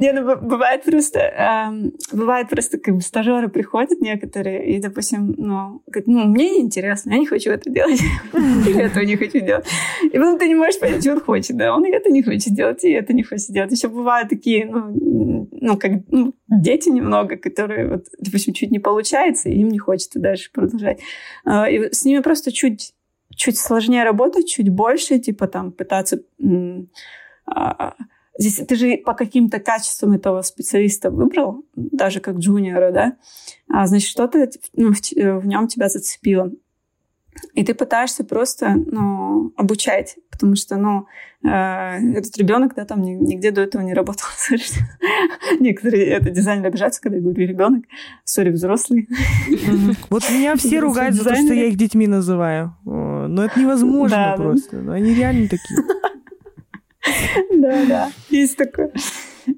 Не, 0.01 0.13
ну 0.13 0.37
бывает 0.37 0.85
просто, 0.85 1.73
бывает 2.13 2.49
просто, 2.49 2.79
как 2.79 2.95
бы 2.95 3.01
стажеры 3.01 3.49
приходят 3.49 4.01
некоторые, 4.01 4.75
и, 4.75 4.81
допустим, 4.81 5.35
ну, 5.37 5.83
говорят, 5.87 6.07
ну, 6.07 6.25
мне 6.25 6.51
неинтересно, 6.51 7.13
я 7.13 7.19
не 7.19 7.27
хочу 7.27 7.51
это 7.51 7.71
делать, 7.71 8.01
я 8.67 8.83
этого 8.87 9.05
не 9.05 9.17
хочу 9.17 9.41
делать. 9.41 9.67
И 10.03 10.19
потом 10.19 10.39
ты 10.39 10.49
не 10.49 10.55
можешь 10.55 10.81
понять, 10.81 11.03
что 11.03 11.13
он 11.13 11.21
хочет, 11.21 11.57
да, 11.57 11.75
он 11.75 11.85
и 11.85 11.91
это 11.91 12.11
не 12.11 12.23
хочет 12.23 12.55
делать, 12.55 12.85
и 12.85 12.91
это 12.91 13.13
не 13.13 13.23
хочет 13.23 13.51
делать. 13.51 13.73
Еще 13.73 13.89
бывают 13.89 14.29
такие, 14.29 14.67
ну, 14.67 15.49
ну 15.53 15.77
как 15.77 15.93
ну, 16.09 16.35
дети 16.49 16.89
немного, 16.89 17.37
которые, 17.37 17.89
вот, 17.89 18.07
допустим, 18.19 18.55
чуть 18.55 18.71
не 18.71 18.79
получается, 18.79 19.49
и 19.49 19.59
им 19.59 19.69
не 19.69 19.79
хочется 19.79 20.21
дальше 20.21 20.51
продолжать. 20.53 21.01
А, 21.45 21.69
и 21.69 21.93
с 21.93 22.05
ними 22.05 22.21
просто 22.21 22.53
чуть 22.53 22.94
чуть 23.37 23.59
сложнее 23.59 24.05
работать, 24.05 24.49
чуть 24.49 24.69
больше, 24.69 25.19
типа 25.19 25.47
там 25.47 25.73
пытаться... 25.73 26.21
А, 27.47 27.95
здесь 28.39 28.57
ты 28.67 28.75
же 28.77 28.97
по 28.99 29.15
каким-то 29.15 29.61
качествам 29.61 30.13
этого 30.13 30.43
специалиста 30.43 31.11
выбрал, 31.11 31.65
даже 31.75 32.21
как 32.21 32.37
джуниора, 32.37 32.91
да? 32.91 33.17
А, 33.69 33.87
значит, 33.87 34.09
что-то 34.09 34.49
ну, 34.75 34.93
в, 34.93 35.01
в 35.01 35.47
нем 35.47 35.69
тебя 35.69 35.89
зацепило. 35.89 36.51
И 37.55 37.65
ты 37.65 37.75
пытаешься 37.75 38.25
просто 38.25 38.75
ну, 38.75 39.53
обучать, 39.57 40.17
потому 40.31 40.57
что 40.57 40.77
ну, 40.77 41.07
э, 41.45 41.49
этот 41.49 42.37
ребенок 42.37 42.75
да, 42.75 42.85
там 42.85 43.03
нигде 43.03 43.51
до 43.51 43.63
этого 43.63 43.83
не 43.83 43.95
работал. 43.95 44.27
Некоторые 45.61 46.07
это 46.07 46.31
дизайнеры 46.31 46.69
обижаются, 46.69 47.01
когда 47.01 47.17
я 47.17 47.23
говорю 47.23 47.47
ребенок, 47.47 47.85
сори, 48.25 48.51
взрослый. 48.51 49.09
Вот 50.11 50.23
меня 50.31 50.57
все 50.57 50.81
ругают 50.81 51.15
за 51.15 51.25
то, 51.25 51.35
что 51.35 51.55
я 51.55 51.67
их 51.67 51.77
детьми 51.77 52.07
называю. 52.07 52.77
Но 52.85 53.45
это 53.45 53.59
невозможно 53.59 54.35
просто. 54.37 54.79
Они 54.93 55.15
реально 55.15 55.49
такие. 55.49 55.81
Да, 57.53 57.85
да, 57.87 58.11
есть 58.31 58.57
такое. 58.57 58.91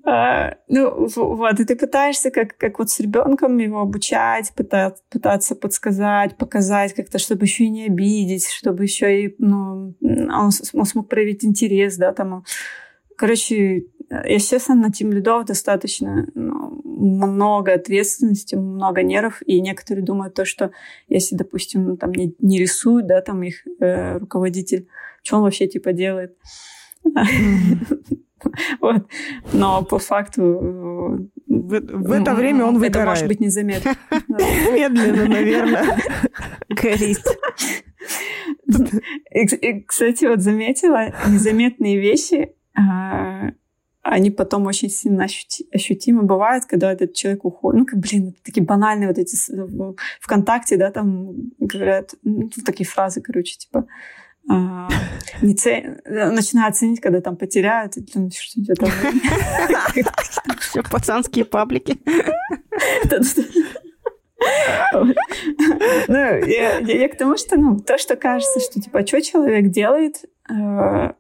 А, 0.05 0.57
ну, 0.69 1.09
вот, 1.15 1.61
и 1.61 1.65
ты 1.65 1.77
пытаешься 1.77 2.31
как, 2.31 2.57
как 2.57 2.79
вот 2.79 2.91
с 2.91 3.01
ребенком 3.01 3.57
его 3.59 3.81
обучать, 3.81 4.53
пытаться, 4.55 5.03
пытаться 5.11 5.55
подсказать, 5.55 6.37
показать 6.37 6.95
как-то, 6.95 7.19
чтобы 7.19 7.45
еще 7.45 7.65
и 7.65 7.71
не 7.71 7.87
обидеть, 7.87 8.49
чтобы 8.49 8.85
еще 8.85 9.25
и, 9.25 9.35
ну, 9.39 9.95
он, 10.01 10.51
он 10.73 10.85
смог 10.85 11.09
проявить 11.09 11.45
интерес, 11.45 11.97
да, 11.97 12.13
там. 12.13 12.45
Короче, 13.17 13.87
естественно, 14.25 14.83
на 14.83 14.91
Team 14.91 15.11
лидов 15.11 15.47
достаточно 15.47 16.29
ну, 16.35 16.83
много 16.85 17.73
ответственности, 17.75 18.55
много 18.55 19.03
нервов, 19.03 19.43
и 19.47 19.61
некоторые 19.61 20.05
думают 20.05 20.35
то, 20.35 20.45
что 20.45 20.71
если, 21.09 21.37
допустим, 21.37 21.97
там 21.97 22.13
не, 22.13 22.35
не 22.39 22.59
рисуют, 22.59 23.07
да, 23.07 23.21
там 23.21 23.43
их 23.43 23.67
э, 23.81 24.19
руководитель, 24.19 24.89
что 25.23 25.37
он 25.37 25.43
вообще 25.43 25.67
типа 25.67 25.93
делает? 25.93 26.37
Вот. 28.81 29.07
Но 29.53 29.83
по 29.85 29.99
факту... 29.99 31.31
В, 31.47 31.81
в 31.81 32.13
это 32.13 32.35
время 32.35 32.65
он 32.65 32.75
выгорает. 32.75 32.97
Это 32.97 33.07
может 33.07 33.27
быть 33.27 33.41
незаметно. 33.41 33.95
Медленно, 34.29 35.27
наверное. 35.27 35.99
Горит. 36.69 37.25
Кстати, 39.87 40.27
вот 40.27 40.41
заметила, 40.41 41.13
незаметные 41.29 41.99
вещи, 41.99 42.53
а, 42.75 43.51
они 44.03 44.31
потом 44.31 44.67
очень 44.67 44.91
сильно 44.91 45.25
ощути, 45.25 45.67
ощутимо 45.73 46.23
бывают, 46.23 46.67
когда 46.67 46.93
этот 46.93 47.15
человек 47.15 47.45
уходит. 47.45 47.81
Ну, 47.81 47.87
как, 47.87 47.99
блин, 47.99 48.35
такие 48.45 48.65
банальные 48.65 49.09
вот 49.09 49.19
эти 49.19 49.37
ВКонтакте, 50.21 50.77
да, 50.77 50.91
там 50.91 51.33
говорят, 51.59 52.15
ну, 52.23 52.49
такие 52.65 52.89
фразы, 52.89 53.21
короче, 53.21 53.57
типа, 53.57 53.87
не 54.49 55.55
ц... 55.55 56.01
начинают 56.07 56.77
ценить, 56.77 57.01
когда 57.01 57.21
там 57.21 57.37
потеряют, 57.37 57.95
там. 58.13 58.31
Все 60.61 60.83
пацанские 60.83 61.45
паблики. 61.45 61.99
Ну, 66.09 66.15
я, 66.47 66.79
я 66.79 67.09
к 67.09 67.17
тому, 67.17 67.37
что 67.37 67.57
ну, 67.57 67.79
то, 67.79 67.99
что 67.99 68.17
кажется, 68.17 68.61
что 68.61 68.81
типа, 68.81 69.07
что 69.07 69.21
человек 69.21 69.71
делает, 69.71 70.25
э, 70.49 70.53
а, 70.53 71.15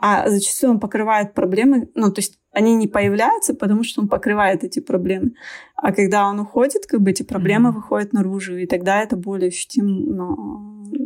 а 0.00 0.28
зачастую 0.28 0.74
он 0.74 0.80
покрывает 0.80 1.34
проблемы, 1.34 1.88
ну, 1.94 2.12
то 2.12 2.20
есть 2.20 2.38
они 2.52 2.74
не 2.74 2.88
появляются, 2.88 3.54
потому 3.54 3.82
что 3.84 4.02
он 4.02 4.08
покрывает 4.08 4.64
эти 4.64 4.80
проблемы. 4.80 5.32
А 5.74 5.92
когда 5.92 6.26
он 6.26 6.40
уходит, 6.40 6.86
как 6.86 7.00
бы 7.00 7.10
эти 7.10 7.22
проблемы 7.22 7.72
выходят 7.72 8.12
наружу, 8.12 8.56
и 8.56 8.66
тогда 8.66 9.02
это 9.02 9.16
более 9.16 9.48
ощутимо, 9.48 9.88
но 9.88 11.05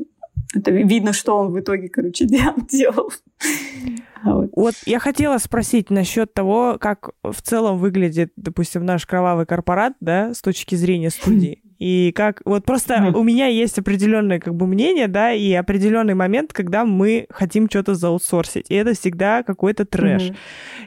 это 0.55 0.71
видно, 0.71 1.13
что 1.13 1.37
он 1.37 1.53
в 1.53 1.61
итоге, 1.61 1.89
короче, 1.89 2.27
делал. 2.71 3.13
А 4.23 4.35
вот. 4.35 4.51
вот 4.55 4.75
я 4.85 4.99
хотела 4.99 5.39
спросить 5.39 5.91
насчет 5.91 6.35
того, 6.35 6.77
как 6.79 7.11
в 7.23 7.41
целом 7.41 7.79
выглядит, 7.79 8.33
допустим, 8.37 8.85
наш 8.85 9.07
кровавый 9.07 9.47
корпорат, 9.47 9.95
да, 10.01 10.35
с 10.35 10.43
точки 10.43 10.75
зрения 10.75 11.11
студии. 11.11 11.63
И 11.79 12.13
как 12.15 12.43
вот 12.45 12.67
просто 12.67 12.97
mm. 12.97 13.17
у 13.17 13.23
меня 13.23 13.47
есть 13.47 13.79
определенное 13.79 14.39
как 14.39 14.55
бы 14.55 14.67
мнение, 14.67 15.09
да, 15.09 15.33
и 15.33 15.51
определенный 15.55 16.13
момент, 16.13 16.53
когда 16.53 16.85
мы 16.85 17.27
хотим 17.31 17.71
что-то 17.71 17.95
заутсорсить. 17.95 18.67
И 18.69 18.75
это 18.75 18.93
всегда 18.93 19.43
какой-то 19.43 19.87
трэш. 19.87 20.25
Mm-hmm. 20.25 20.37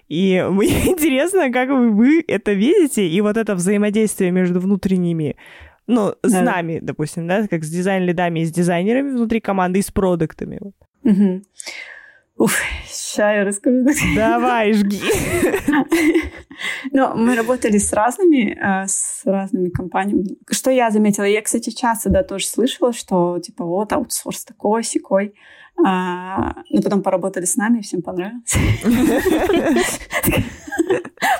И 0.10 0.46
мне 0.52 0.68
интересно, 0.92 1.52
как 1.52 1.70
вы, 1.70 1.90
вы 1.90 2.24
это 2.28 2.54
видите, 2.54 3.08
и 3.08 3.22
вот 3.22 3.38
это 3.38 3.56
взаимодействие 3.56 4.30
между 4.30 4.60
внутренними 4.60 5.36
ну, 5.88 6.16
с 6.24 6.32
да. 6.32 6.42
нами, 6.42 6.80
допустим, 6.82 7.28
да, 7.28 7.48
как 7.48 7.64
с 7.64 7.70
дизайн-лидами 7.70 8.42
и 8.42 8.46
с 8.46 8.52
дизайнерами 8.52 9.12
внутри 9.12 9.42
команды, 9.42 9.80
и 9.80 9.82
с 9.82 9.92
продуктами. 9.92 10.60
Угу. 11.04 11.42
Уф, 12.38 12.60
сейчас 12.88 13.36
я 13.36 13.44
расскажу. 13.44 13.86
Давай, 14.16 14.74
жги. 14.74 15.00
Ну, 16.92 17.16
мы 17.16 17.36
работали 17.36 17.78
с 17.78 17.92
разными, 17.94 18.56
э, 18.56 18.88
с 18.88 19.24
разными 19.26 19.70
компаниями. 19.70 20.38
Что 20.50 20.70
я 20.70 20.92
заметила? 20.92 21.24
Я, 21.24 21.42
кстати, 21.42 21.72
часто, 21.72 22.10
да, 22.10 22.24
тоже 22.24 22.46
слышала, 22.46 22.94
что, 22.94 23.40
типа, 23.40 23.66
вот, 23.66 23.92
аутсорс 23.92 24.46
такой, 24.46 24.84
секой. 24.84 25.34
А, 25.84 26.54
но 26.70 26.82
потом 26.82 27.02
поработали 27.02 27.46
с 27.46 27.56
нами, 27.56 27.82
всем 27.82 28.04
понравилось. 28.04 28.56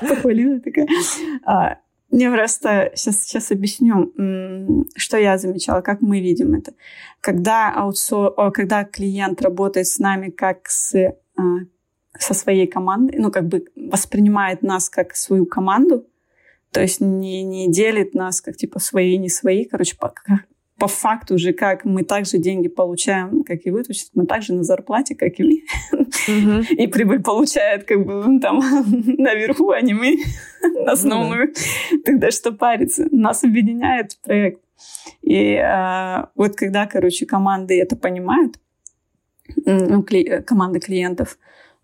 Похвалила 0.00 0.60
такая. 0.60 0.86
Мне 2.14 2.30
просто 2.30 2.92
сейчас, 2.94 3.24
сейчас 3.24 3.50
объясню, 3.50 4.12
что 4.94 5.16
я 5.16 5.36
замечала, 5.36 5.80
как 5.80 6.00
мы 6.00 6.20
видим 6.20 6.54
это. 6.54 6.72
Когда, 7.20 7.72
аутсор... 7.74 8.52
когда 8.52 8.84
клиент 8.84 9.42
работает 9.42 9.88
с 9.88 9.98
нами 9.98 10.30
как 10.30 10.68
с, 10.68 10.94
а, 10.94 11.42
со 12.16 12.34
своей 12.34 12.68
командой, 12.68 13.16
ну, 13.18 13.32
как 13.32 13.48
бы 13.48 13.64
воспринимает 13.74 14.62
нас 14.62 14.88
как 14.88 15.16
свою 15.16 15.44
команду, 15.44 16.06
то 16.70 16.80
есть 16.80 17.00
не, 17.00 17.42
не 17.42 17.68
делит 17.68 18.14
нас 18.14 18.40
как 18.40 18.56
типа 18.56 18.78
свои, 18.78 19.18
не 19.18 19.28
свои, 19.28 19.64
короче, 19.64 19.96
по, 20.78 20.88
факту 20.88 21.38
же, 21.38 21.52
как 21.52 21.84
мы 21.84 22.04
также 22.04 22.38
деньги 22.38 22.68
получаем, 22.68 23.44
как 23.44 23.64
и 23.64 23.70
вы, 23.70 23.82
то 23.82 23.90
есть 23.90 24.10
мы 24.14 24.26
также 24.26 24.54
на 24.54 24.62
зарплате, 24.62 25.14
как 25.14 25.38
и 25.38 25.42
вы. 25.44 25.62
И 26.70 26.86
прибыль 26.86 27.22
получает 27.22 27.84
как 27.84 28.04
бы 28.04 28.24
ну, 28.26 28.40
там 28.40 28.58
наверху, 29.18 29.70
а 29.70 29.80
не 29.80 29.94
мы 29.94 30.18
на 30.84 30.92
основную. 30.92 31.54
Тогда 32.04 32.30
что 32.30 32.52
париться? 32.52 33.06
Нас 33.10 33.44
объединяет 33.44 34.18
проект. 34.22 34.60
И 35.22 35.56
а, 35.56 36.30
вот 36.34 36.56
когда, 36.56 36.86
короче, 36.86 37.26
команды 37.26 37.80
это 37.80 37.96
понимают, 37.96 38.58
ну, 39.64 40.02
кли- 40.02 40.42
команды 40.42 40.80
клиентов, 40.80 41.38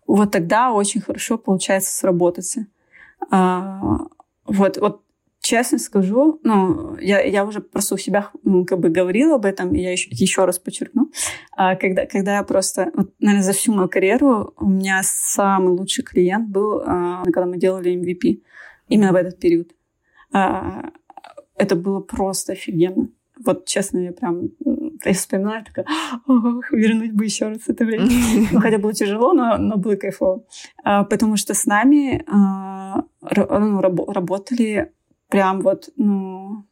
вот 0.07 0.31
тогда 0.31 0.71
очень 0.71 1.01
хорошо 1.01 1.37
получается 1.37 1.95
сработаться. 1.95 2.67
А, 3.29 3.99
вот, 4.45 4.77
вот 4.77 5.03
честно 5.41 5.79
скажу, 5.79 6.39
ну, 6.43 6.97
я, 6.97 7.21
я 7.21 7.45
уже 7.45 7.61
просто 7.61 7.95
у 7.95 7.97
себя 7.97 8.29
как 8.67 8.79
бы 8.79 8.89
говорила 8.89 9.35
об 9.35 9.45
этом, 9.45 9.73
и 9.73 9.81
я 9.81 9.91
еще, 9.91 10.09
еще 10.11 10.45
раз 10.45 10.59
подчеркну. 10.59 11.11
А, 11.51 11.75
когда, 11.75 12.05
когда 12.05 12.35
я 12.37 12.43
просто, 12.43 12.91
вот, 12.93 13.13
наверное, 13.19 13.43
за 13.43 13.53
всю 13.53 13.73
мою 13.73 13.89
карьеру 13.89 14.53
у 14.57 14.69
меня 14.69 15.01
самый 15.03 15.73
лучший 15.73 16.03
клиент 16.03 16.49
был, 16.49 16.81
а, 16.85 17.23
когда 17.25 17.45
мы 17.45 17.57
делали 17.57 17.93
MVP. 17.93 18.41
Именно 18.87 19.13
в 19.13 19.15
этот 19.15 19.39
период. 19.39 19.71
А, 20.31 20.91
это 21.55 21.75
было 21.75 22.01
просто 22.01 22.53
офигенно. 22.53 23.09
Вот, 23.43 23.65
честно, 23.65 23.97
я 23.99 24.11
прям 24.11 24.49
я 25.03 25.13
вспоминаю, 25.13 25.65
такая, 25.65 25.85
ох, 26.27 26.71
вернуть 26.71 27.13
бы 27.13 27.25
еще 27.25 27.47
раз 27.47 27.61
это 27.67 27.85
время. 27.85 28.07
Ну, 28.51 28.59
хотя 28.59 28.77
было 28.77 28.93
тяжело, 28.93 29.33
но, 29.33 29.57
но 29.57 29.77
было 29.77 29.95
кайфово. 29.95 30.45
А, 30.83 31.03
потому 31.03 31.37
что 31.37 31.55
с 31.55 31.65
нами 31.65 32.23
а, 32.27 33.03
ну, 33.21 33.81
раб, 33.81 33.99
работали 34.09 34.91
прям 35.31 35.61
вот, 35.61 35.89
ну, 35.95 36.65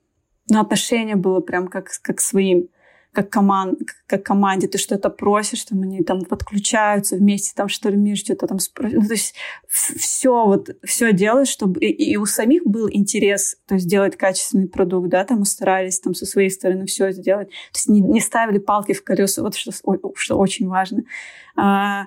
ну, 0.49 0.59
отношение 0.59 1.15
было 1.15 1.39
прям 1.39 1.67
как, 1.67 1.89
как 2.01 2.19
своим. 2.19 2.69
как, 3.11 3.31
команд, 3.31 3.79
как 4.05 4.23
команде, 4.23 4.67
ты 4.67 4.77
что-то 4.77 5.09
просишь, 5.09 5.63
там 5.65 5.81
они 5.81 6.03
там 6.03 6.25
подключаются 6.25 7.15
вместе, 7.15 7.53
там 7.55 7.67
штурмишь, 7.67 8.19
что-то 8.19 8.45
там 8.45 8.59
ну, 8.79 9.07
то 9.07 9.13
есть 9.13 9.33
все 9.67 10.45
вот, 10.45 10.69
все 10.83 11.11
делаешь, 11.11 11.47
чтобы 11.47 11.79
и, 11.79 12.11
и 12.11 12.17
у 12.17 12.25
самих 12.25 12.65
был 12.65 12.87
интерес, 12.91 13.57
то 13.67 13.75
есть 13.75 13.85
сделать 13.85 14.15
качественный 14.15 14.67
продукт, 14.67 15.09
да, 15.09 15.23
там 15.25 15.43
старались 15.45 15.99
там 15.99 16.13
со 16.13 16.25
своей 16.25 16.51
стороны 16.51 16.85
все 16.85 17.11
сделать, 17.11 17.49
то 17.49 17.77
есть 17.77 17.89
не, 17.89 17.99
не 17.99 18.21
ставили 18.21 18.59
палки 18.59 18.93
в 18.93 19.03
колеса, 19.03 19.41
вот 19.41 19.55
что, 19.55 19.71
что 20.15 20.37
очень 20.37 20.67
важно. 20.67 21.03
А, 21.55 22.05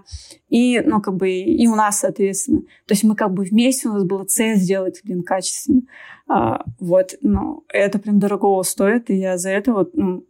и, 0.48 0.80
ну, 0.80 1.00
как 1.00 1.16
бы, 1.16 1.30
и 1.30 1.66
у 1.66 1.74
нас, 1.74 2.00
соответственно. 2.00 2.60
То 2.86 2.92
есть 2.92 3.04
мы 3.04 3.14
как 3.14 3.32
бы 3.32 3.44
вместе, 3.44 3.88
у 3.88 3.92
нас 3.92 4.04
была 4.04 4.24
цель 4.24 4.56
сделать, 4.56 5.00
блин, 5.04 5.22
качественно. 5.22 5.82
А, 6.28 6.64
вот, 6.80 7.14
ну, 7.20 7.64
это 7.68 7.98
прям 7.98 8.18
дорого 8.18 8.62
стоит, 8.62 9.10
и 9.10 9.14
я 9.16 9.36
за 9.38 9.50
это 9.50 9.72
вот, 9.72 9.90
ну, 9.94 10.24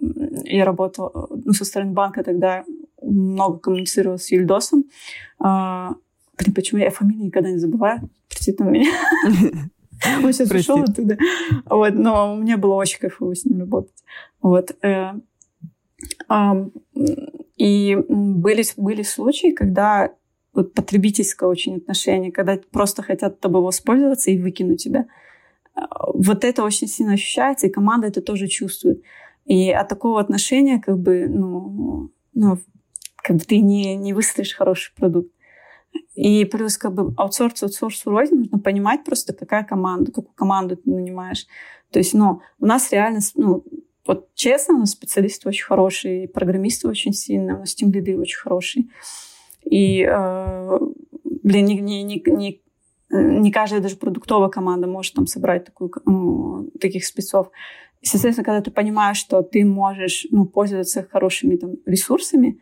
я 0.44 0.64
работала, 0.64 1.28
ну, 1.30 1.52
со 1.52 1.64
стороны 1.64 1.92
банка 1.92 2.24
тогда 2.24 2.64
много 3.02 3.58
коммуницировала 3.58 4.16
с 4.16 4.30
Ильдосом. 4.32 4.84
А, 5.38 5.94
блин, 6.38 6.54
почему 6.54 6.80
я 6.80 6.90
фамилию 6.90 7.26
никогда 7.26 7.50
не 7.50 7.58
забываю? 7.58 8.08
Простите 8.28 8.64
на 8.64 8.70
меня. 8.70 8.90
Он 10.24 10.32
сейчас 10.32 10.50
ушел 10.50 10.82
оттуда. 10.82 11.16
Вот, 11.66 11.94
но 11.94 12.34
мне 12.34 12.56
было 12.56 12.74
очень 12.74 12.98
кайфово 12.98 13.34
с 13.34 13.44
ним 13.44 13.60
работать. 13.60 14.04
Вот. 14.40 14.76
Э, 14.82 15.12
и 17.62 17.94
были, 18.08 18.64
были 18.76 19.02
случаи, 19.02 19.52
когда 19.52 20.10
вот 20.52 20.74
потребительское 20.74 21.48
очень 21.48 21.76
отношение, 21.76 22.32
когда 22.32 22.58
просто 22.72 23.04
хотят 23.04 23.38
тобой 23.38 23.62
воспользоваться 23.62 24.32
и 24.32 24.42
выкинуть 24.42 24.82
тебя. 24.82 25.06
Вот 26.12 26.42
это 26.42 26.64
очень 26.64 26.88
сильно 26.88 27.12
ощущается, 27.12 27.68
и 27.68 27.70
команда 27.70 28.08
это 28.08 28.20
тоже 28.20 28.48
чувствует. 28.48 29.04
И 29.44 29.70
от 29.70 29.86
такого 29.86 30.20
отношения 30.20 30.80
как 30.80 30.98
бы, 30.98 31.28
ну, 31.28 32.10
ну 32.34 32.58
как 33.14 33.36
бы 33.36 33.44
ты 33.44 33.60
не, 33.60 33.94
не 33.94 34.12
выстроишь 34.12 34.56
хороший 34.56 34.92
продукт. 34.96 35.32
И 36.16 36.44
плюс 36.46 36.76
как 36.76 36.94
бы 36.94 37.14
аутсорс, 37.16 37.62
аутсорс 37.62 38.06
рознь, 38.06 38.34
нужно 38.34 38.58
понимать 38.58 39.04
просто, 39.04 39.34
какая 39.34 39.62
команда, 39.62 40.10
какую 40.10 40.34
команду 40.34 40.78
ты 40.78 40.90
нанимаешь. 40.90 41.46
То 41.92 42.00
есть, 42.00 42.12
ну, 42.12 42.40
у 42.58 42.66
нас 42.66 42.90
реально, 42.90 43.20
ну, 43.36 43.64
вот 44.06 44.34
честно, 44.34 44.74
у 44.74 44.78
нас 44.78 44.90
специалисты 44.90 45.48
очень 45.48 45.64
хорошие, 45.64 46.28
программисты 46.28 46.88
очень 46.88 47.12
сильные, 47.12 47.56
у 47.56 47.60
нас 47.60 47.74
тем 47.74 47.90
очень 47.90 48.38
хорошие. 48.38 48.86
И, 49.64 50.02
э, 50.02 50.78
блин, 51.24 51.66
не, 51.66 51.78
не, 51.78 52.02
не, 52.02 52.22
не, 52.26 52.62
не 53.10 53.52
каждая 53.52 53.80
даже 53.80 53.96
продуктовая 53.96 54.48
команда 54.48 54.88
может 54.88 55.14
там 55.14 55.26
собрать 55.26 55.64
такую, 55.64 55.92
ну, 56.04 56.68
таких 56.80 57.04
спецов. 57.04 57.50
И, 58.00 58.06
соответственно, 58.06 58.44
когда 58.44 58.60
ты 58.60 58.72
понимаешь, 58.72 59.18
что 59.18 59.42
ты 59.42 59.64
можешь 59.64 60.26
ну, 60.30 60.46
пользоваться 60.46 61.06
хорошими 61.08 61.54
там, 61.54 61.76
ресурсами, 61.86 62.60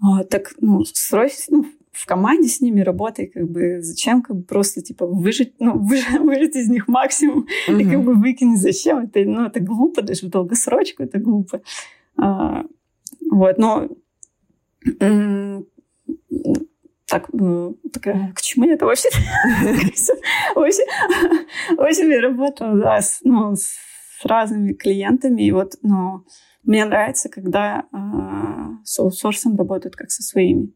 э, 0.00 0.24
так 0.24 0.54
ну, 0.60 0.84
строй 0.84 1.30
ну, 1.50 1.66
в 1.92 2.06
команде 2.06 2.48
с 2.48 2.60
ними 2.60 2.80
работай, 2.80 3.26
как 3.26 3.48
бы 3.50 3.80
зачем 3.80 4.22
как 4.22 4.36
бы 4.36 4.42
просто 4.42 4.82
типа 4.82 5.06
выжить, 5.06 5.54
ну, 5.58 5.78
выжить, 5.78 6.20
выжить 6.20 6.56
из 6.56 6.68
них 6.68 6.88
максимум 6.88 7.46
uh-huh. 7.68 7.80
и 7.80 7.84
как 7.84 8.02
бы 8.02 8.14
выкинуть, 8.14 8.60
зачем 8.60 8.98
это, 8.98 9.20
ну, 9.20 9.46
это 9.46 9.60
глупо, 9.60 10.02
даже 10.02 10.26
в 10.26 10.30
долгосрочку 10.30 11.02
это 11.02 11.18
глупо. 11.18 11.62
А, 12.16 12.64
вот, 13.30 13.58
но 13.58 13.88
так, 17.06 17.30
такая, 17.92 18.32
к 18.34 18.40
чему 18.40 18.66
это 18.66 18.86
вообще? 18.86 19.08
Очень 20.56 22.10
я 22.10 22.20
работала, 22.20 22.78
да, 22.78 23.00
с, 23.00 23.20
ну, 23.24 23.54
с 23.56 23.76
разными 24.24 24.72
клиентами, 24.72 25.42
и 25.42 25.52
вот, 25.52 25.74
но 25.82 26.24
мне 26.64 26.84
нравится, 26.84 27.28
когда 27.28 27.84
э, 27.92 27.96
с 28.84 28.98
аутсорсом 28.98 29.56
работают 29.56 29.96
как 29.96 30.10
со 30.10 30.22
своими. 30.22 30.74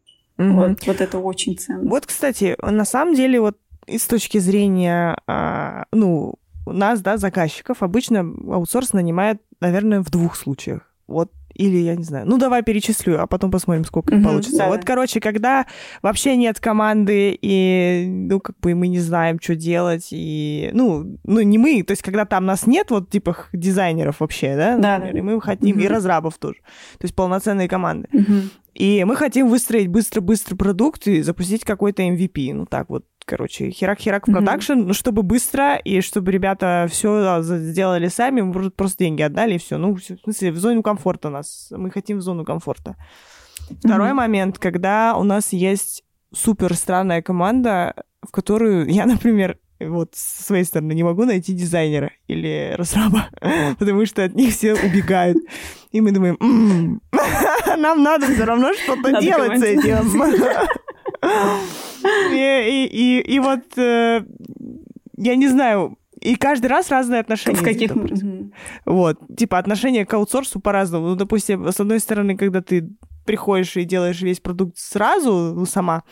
Угу. 0.50 0.52
Вот, 0.54 0.87
вот 0.87 1.00
это 1.00 1.18
очень 1.18 1.56
ценно. 1.58 1.88
Вот, 1.88 2.06
кстати, 2.06 2.56
на 2.62 2.84
самом 2.84 3.14
деле, 3.14 3.40
вот 3.40 3.56
и 3.87 3.99
с 3.99 4.06
точки 4.06 4.38
зрения, 4.38 5.16
а, 5.26 5.84
ну, 5.92 6.34
нас, 6.66 7.00
да, 7.00 7.16
заказчиков, 7.16 7.82
обычно 7.82 8.20
аутсорс 8.20 8.92
нанимает, 8.92 9.40
наверное, 9.61 10.02
в 10.02 10.11
двух 10.11 10.37
случаях. 10.37 10.82
Вот 11.08 11.30
или 11.54 11.76
я 11.78 11.96
не 11.96 12.04
знаю. 12.04 12.26
Ну, 12.26 12.38
давай 12.38 12.62
перечислю, 12.62 13.22
а 13.22 13.26
потом 13.26 13.50
посмотрим, 13.50 13.84
сколько 13.84 14.14
mm-hmm, 14.14 14.25
получится. 14.25 14.58
Да. 14.58 14.68
Вот, 14.68 14.84
короче, 14.84 15.20
когда 15.20 15.66
вообще 16.00 16.37
нет 16.37 16.61
команды, 16.61 17.38
и, 17.40 18.06
ну, 18.08 18.40
как 18.40 18.58
бы 18.61 18.75
мы 18.75 18.88
не 18.88 19.00
знаем, 19.00 19.38
что 19.40 19.54
делать, 19.54 20.08
и, 20.11 20.70
ну, 20.72 21.18
ну, 21.25 21.40
не 21.40 21.58
мы, 21.58 21.82
то 21.82 21.92
есть, 21.92 22.02
когда 22.02 22.25
там 22.25 22.46
нас 22.46 22.66
нет, 22.66 22.90
вот, 22.90 23.11
типа, 23.11 23.37
дизайнеров 23.52 24.20
вообще, 24.20 24.56
да? 24.56 24.78
Да, 24.78 24.99
да. 24.99 25.11
И 25.11 25.20
мы 25.20 25.40
хотим, 25.40 25.78
mm-hmm. 25.78 25.84
и 25.84 25.88
разрабов 25.88 26.38
тоже. 26.38 26.56
То 26.99 27.04
есть, 27.04 27.14
полноценные 27.14 27.68
команды. 27.68 28.08
Mm-hmm. 28.12 28.42
И 28.74 29.04
мы 29.04 29.16
хотим 29.16 29.48
выстроить 29.48 29.88
быстро-быстро 29.88 30.56
продукт 30.56 31.06
и 31.06 31.22
запустить 31.22 31.64
какой-то 31.64 32.02
MVP. 32.02 32.54
Ну, 32.54 32.66
так 32.66 32.88
вот, 32.88 33.04
короче, 33.24 33.70
херак-херак 33.70 34.26
в 34.26 34.32
продакшн, 34.32 34.72
mm-hmm. 34.72 34.84
ну, 34.86 34.94
чтобы 34.94 35.22
быстро, 35.22 35.76
и 35.76 36.00
чтобы 36.00 36.32
ребята 36.32 36.86
все 36.90 37.42
сделали 37.42 38.08
сами, 38.08 38.40
мы 38.40 38.70
просто 38.70 39.04
деньги 39.04 39.22
отдали, 39.22 39.54
и 39.54 39.58
все. 39.58 39.76
Ну, 39.76 39.94
в 39.94 40.00
смысле, 40.02 40.52
в 40.52 40.56
зону 40.56 40.82
комфорта 40.82 41.28
нас. 41.28 41.68
Мы 41.70 41.90
хотим 41.90 42.18
в 42.18 42.22
зону 42.22 42.44
комфорта. 42.44 42.96
Второй 43.78 44.10
mm-hmm. 44.10 44.14
момент, 44.14 44.58
когда 44.58 45.16
у 45.16 45.22
нас 45.22 45.52
есть 45.52 46.02
супер 46.32 46.74
странная 46.74 47.22
команда, 47.22 47.94
в 48.22 48.30
которую 48.30 48.88
я, 48.88 49.06
например, 49.06 49.58
вот 49.88 50.14
с 50.14 50.47
своей 50.47 50.64
стороны 50.64 50.92
не 50.92 51.03
могу 51.03 51.25
найти 51.25 51.53
дизайнера 51.53 52.12
или 52.29 52.75
разраба, 52.77 53.29
потому 53.79 54.07
что 54.07 54.25
от 54.25 54.35
них 54.35 54.55
все 54.55 54.75
убегают. 54.75 55.38
И 55.90 56.01
мы 56.01 56.12
думаем, 56.12 56.38
нам 57.79 58.03
надо 58.03 58.27
все 58.33 58.45
равно 58.45 58.73
что-то 58.75 59.21
делать 59.21 59.59
с 59.61 59.62
этим. 59.62 60.23
И, 62.33 62.88
и, 62.90 63.21
и, 63.21 63.38
вот 63.38 63.79
э, 63.79 64.23
я 65.16 65.37
не 65.37 65.47
знаю, 65.47 65.97
и 66.21 66.37
каждый 66.37 66.66
раз 66.66 66.90
разные 66.90 67.21
отношения. 67.21 67.59
В 67.59 67.62
каких? 67.62 67.92
Вот, 68.85 69.18
типа 69.37 69.59
отношения 69.59 70.07
к 70.07 70.14
аутсорсу 70.14 70.61
по-разному. 70.61 71.09
Ну, 71.09 71.14
допустим, 71.14 71.66
с 71.66 71.79
одной 71.81 72.01
стороны, 72.01 72.37
когда 72.37 72.61
ты 72.61 72.88
приходишь 73.25 73.77
и 73.77 73.85
делаешь 73.85 74.21
весь 74.21 74.40
продукт 74.40 74.79
сразу, 74.79 75.53
ну, 75.55 75.66
сама, 75.66 76.03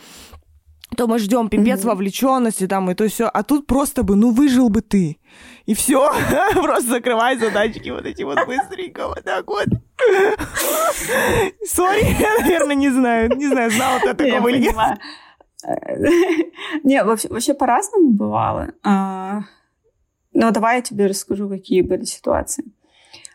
то 0.95 1.07
мы 1.07 1.19
ждем 1.19 1.49
пипец 1.49 1.81
mm-hmm. 1.81 1.87
вовлеченности 1.87 2.67
там 2.67 2.89
и 2.91 2.95
то 2.95 3.07
все, 3.07 3.27
а 3.27 3.43
тут 3.43 3.65
просто 3.65 4.03
бы, 4.03 4.15
ну 4.15 4.31
выжил 4.31 4.69
бы 4.69 4.81
ты. 4.81 5.17
И 5.65 5.73
все, 5.73 6.11
просто 6.53 6.89
закрывай 6.89 7.37
задачки 7.37 7.89
вот 7.89 8.05
эти 8.05 8.23
вот 8.23 8.37
быстренько, 8.45 9.07
вот 9.07 9.23
так 9.23 9.47
вот. 9.47 9.67
Сори, 11.65 12.19
я, 12.19 12.39
наверное, 12.39 12.75
не 12.75 12.89
знаю, 12.89 13.35
не 13.35 13.47
знаю, 13.47 13.71
знала 13.71 13.99
ты 13.99 14.13
такого 14.13 14.47
или 14.49 14.59
нет. 14.59 14.75
Не, 16.83 17.03
вообще, 17.03 17.27
вообще 17.29 17.53
по-разному 17.53 18.09
бывало. 18.09 18.73
А, 18.83 19.41
но 20.33 20.49
давай 20.49 20.77
я 20.77 20.81
тебе 20.81 21.05
расскажу, 21.05 21.49
какие 21.49 21.81
были 21.81 22.03
ситуации 22.03 22.65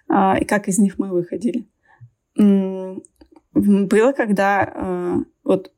а, 0.08 0.36
и 0.36 0.44
как 0.44 0.66
из 0.66 0.78
них 0.78 0.98
мы 0.98 1.08
выходили. 1.08 1.66
Было, 2.34 4.12
когда 4.12 4.72
а, 4.74 5.16
вот 5.44 5.72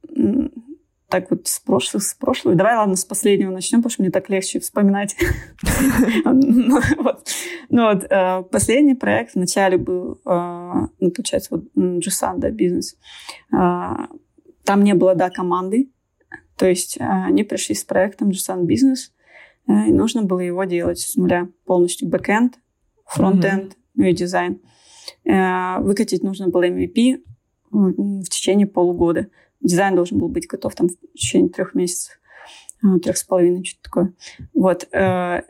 так 1.08 1.30
вот 1.30 1.46
с 1.46 1.58
прошлых, 1.58 2.02
с 2.02 2.14
прошлого. 2.14 2.54
Давай, 2.54 2.76
ладно, 2.76 2.94
с 2.94 3.04
последнего 3.04 3.50
начнем, 3.50 3.78
потому 3.80 3.90
что 3.90 4.02
мне 4.02 4.10
так 4.10 4.28
легче 4.28 4.60
вспоминать. 4.60 5.16
Ну 7.70 7.92
вот, 7.92 8.06
э, 8.08 8.42
последний 8.50 8.94
проект 8.94 9.34
вначале 9.34 9.76
был, 9.76 10.22
э, 10.24 10.86
ну, 11.00 11.10
получается, 11.10 11.48
вот 11.50 11.64
Джусан, 11.76 12.40
да, 12.40 12.50
бизнес. 12.50 12.96
Э, 13.52 14.06
там 14.64 14.84
не 14.84 14.94
было, 14.94 15.14
да, 15.14 15.28
команды. 15.28 15.90
То 16.56 16.66
есть 16.66 16.96
они 16.98 17.44
пришли 17.44 17.74
с 17.74 17.84
проектом 17.84 18.30
Джусан 18.30 18.64
бизнес, 18.64 19.12
и 19.66 19.92
нужно 19.92 20.22
было 20.22 20.40
его 20.40 20.64
делать 20.64 20.98
с 20.98 21.14
нуля 21.16 21.48
полностью. 21.66 22.08
Backend, 22.08 22.58
frontend, 23.04 23.76
ну 23.94 24.04
и 24.06 24.14
дизайн. 24.14 24.62
Выкатить 25.24 26.22
нужно 26.22 26.48
было 26.48 26.66
MVP 26.66 27.22
в 27.70 28.24
течение 28.24 28.66
полугода 28.66 29.28
дизайн 29.60 29.94
должен 29.94 30.18
был 30.18 30.28
быть 30.28 30.46
готов 30.46 30.74
там 30.74 30.88
в 30.88 31.12
течение 31.14 31.50
трех 31.50 31.74
месяцев, 31.74 32.18
а, 32.82 32.98
трех 32.98 33.16
с 33.16 33.24
половиной, 33.24 33.64
что-то 33.64 33.82
такое. 33.84 34.14
Вот. 34.54 34.88
Э, 34.92 35.42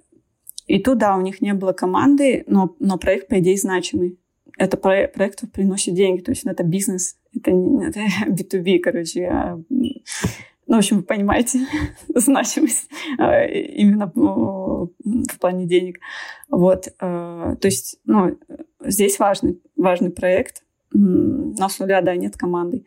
и 0.67 0.79
тут, 0.81 0.99
да, 0.99 1.17
у 1.17 1.21
них 1.21 1.41
не 1.41 1.55
было 1.55 1.73
команды, 1.73 2.45
но, 2.47 2.75
но 2.79 2.99
проект, 2.99 3.29
по 3.29 3.39
идее, 3.39 3.57
значимый. 3.57 4.19
Это 4.59 4.77
проект, 4.77 5.15
проект 5.15 5.53
приносит 5.53 5.95
деньги, 5.95 6.21
то 6.21 6.33
есть 6.33 6.45
ну, 6.45 6.51
это 6.51 6.65
бизнес, 6.65 7.17
это, 7.35 7.53
не, 7.53 7.87
это 7.87 8.01
B2B, 8.29 8.79
короче. 8.81 9.25
А, 9.27 9.61
ну, 9.71 10.75
в 10.75 10.79
общем, 10.79 10.99
вы 10.99 11.03
понимаете 11.03 11.67
значимость 12.15 12.91
а, 13.19 13.45
именно 13.45 14.13
в 14.15 15.39
плане 15.41 15.67
денег. 15.67 16.01
Вот. 16.49 16.89
Э, 17.01 17.57
то 17.61 17.67
есть, 17.67 17.99
ну, 18.05 18.39
здесь 18.85 19.19
важный, 19.19 19.61
важный 19.77 20.11
проект, 20.11 20.65
но 20.93 21.69
с 21.69 21.79
нуля, 21.79 22.01
да, 22.01 22.17
нет 22.17 22.37
команды. 22.37 22.85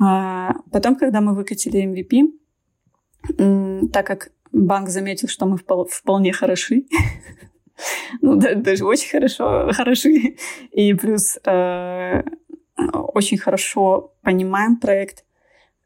А 0.00 0.54
потом, 0.72 0.96
когда 0.96 1.20
мы 1.20 1.34
выкатили 1.34 1.84
MVP, 1.84 2.32
так 3.92 4.06
как 4.06 4.32
банк 4.52 4.88
заметил, 4.88 5.28
что 5.28 5.46
мы 5.46 5.58
вполне 5.58 6.32
хороши, 6.32 6.86
ну, 8.22 8.36
даже 8.36 8.84
очень 8.84 9.10
хорошо, 9.10 9.70
хороши, 9.72 10.36
и 10.70 10.94
плюс 10.94 11.38
э, 11.44 12.22
очень 12.92 13.38
хорошо 13.38 14.14
понимаем 14.22 14.76
проект, 14.76 15.24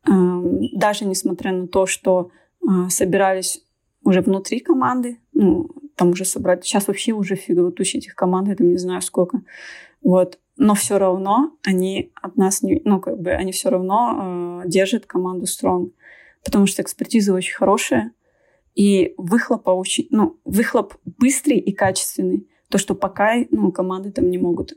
даже 0.07 1.07
несмотря 1.07 1.53
на 1.53 1.67
то, 1.67 1.87
что 1.87 2.31
э, 2.63 2.89
собирались 2.91 3.65
уже 4.05 4.21
внутри 4.21 4.61
команды, 4.61 5.19
ну, 5.33 5.69
там 5.97 6.11
уже 6.11 6.25
собрать. 6.25 6.65
Сейчас 6.65 6.89
вообще 6.89 7.13
уже 7.13 7.37
фигово 7.37 7.73
тучи 7.73 7.97
этих 7.97 8.15
команд, 8.15 8.49
я 8.49 8.57
там 8.57 8.69
не 8.69 8.77
знаю 8.77 9.01
сколько. 9.01 9.41
Вот. 10.03 10.39
Но 10.57 10.75
все 10.75 10.99
равно 10.99 11.57
они 11.65 12.13
от 12.21 12.37
нас, 12.37 12.63
не, 12.63 12.81
ну, 12.85 13.01
как 13.01 13.21
бы, 13.21 13.31
они 13.31 13.53
все 13.53 13.71
равно 13.71 14.63
э, 14.65 14.69
держат 14.69 15.07
команду 15.07 15.47
Strong. 15.47 15.91
Потому 16.45 16.67
что 16.67 16.83
экспертиза 16.83 17.33
очень 17.33 17.55
хорошая, 17.55 18.13
и 18.75 19.15
выхлопа 19.17 19.71
очень, 19.71 20.09
ну, 20.11 20.39
выхлоп 20.45 20.95
быстрый 21.05 21.59
и 21.59 21.73
качественный. 21.73 22.49
То, 22.69 22.79
что 22.79 22.95
пока, 22.95 23.35
ну, 23.51 23.71
команды 23.73 24.11
там 24.11 24.31
не 24.31 24.39
могут 24.39 24.75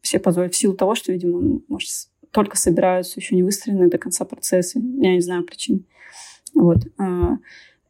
все 0.00 0.18
позволить 0.18 0.54
в 0.54 0.56
силу 0.56 0.74
того, 0.74 0.94
что, 0.94 1.12
видимо, 1.12 1.60
может, 1.68 1.90
только 2.30 2.56
собираются 2.56 3.20
еще 3.20 3.34
не 3.34 3.42
выстроены 3.42 3.88
до 3.88 3.98
конца 3.98 4.24
процессы. 4.24 4.78
Я 4.78 5.12
не 5.12 5.20
знаю 5.20 5.44
причин. 5.44 5.86
Вот. 6.54 6.78
А, 6.98 7.36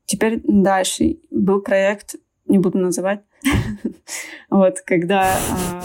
теперь 0.04 0.40
дальше. 0.44 1.18
Был 1.30 1.60
проект 1.60 2.16
не 2.46 2.58
буду 2.58 2.78
называть. 2.78 3.22
вот, 4.50 4.80
когда, 4.80 5.36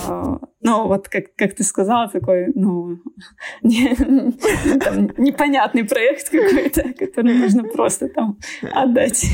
э, 0.07 0.37
ну, 0.61 0.87
вот 0.87 1.09
как, 1.09 1.35
как 1.35 1.55
ты 1.55 1.63
сказала, 1.63 2.09
такой, 2.09 2.51
ну, 2.55 2.97
не, 3.61 3.95
там, 4.79 5.11
непонятный 5.17 5.83
проект 5.83 6.29
какой-то, 6.29 6.93
который 6.93 7.33
нужно 7.35 7.63
просто 7.63 8.09
там 8.09 8.37
отдать 8.73 9.25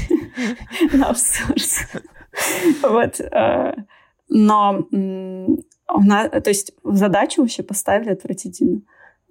на 0.93 1.09
аутсорс. 1.09 1.87
вот. 2.83 3.19
Э, 3.19 3.73
но 4.29 4.87
у 4.91 6.01
нас, 6.01 6.29
то 6.29 6.49
есть 6.49 6.73
задачу 6.83 7.41
вообще 7.41 7.63
поставили 7.63 8.09
отвратительно. 8.09 8.81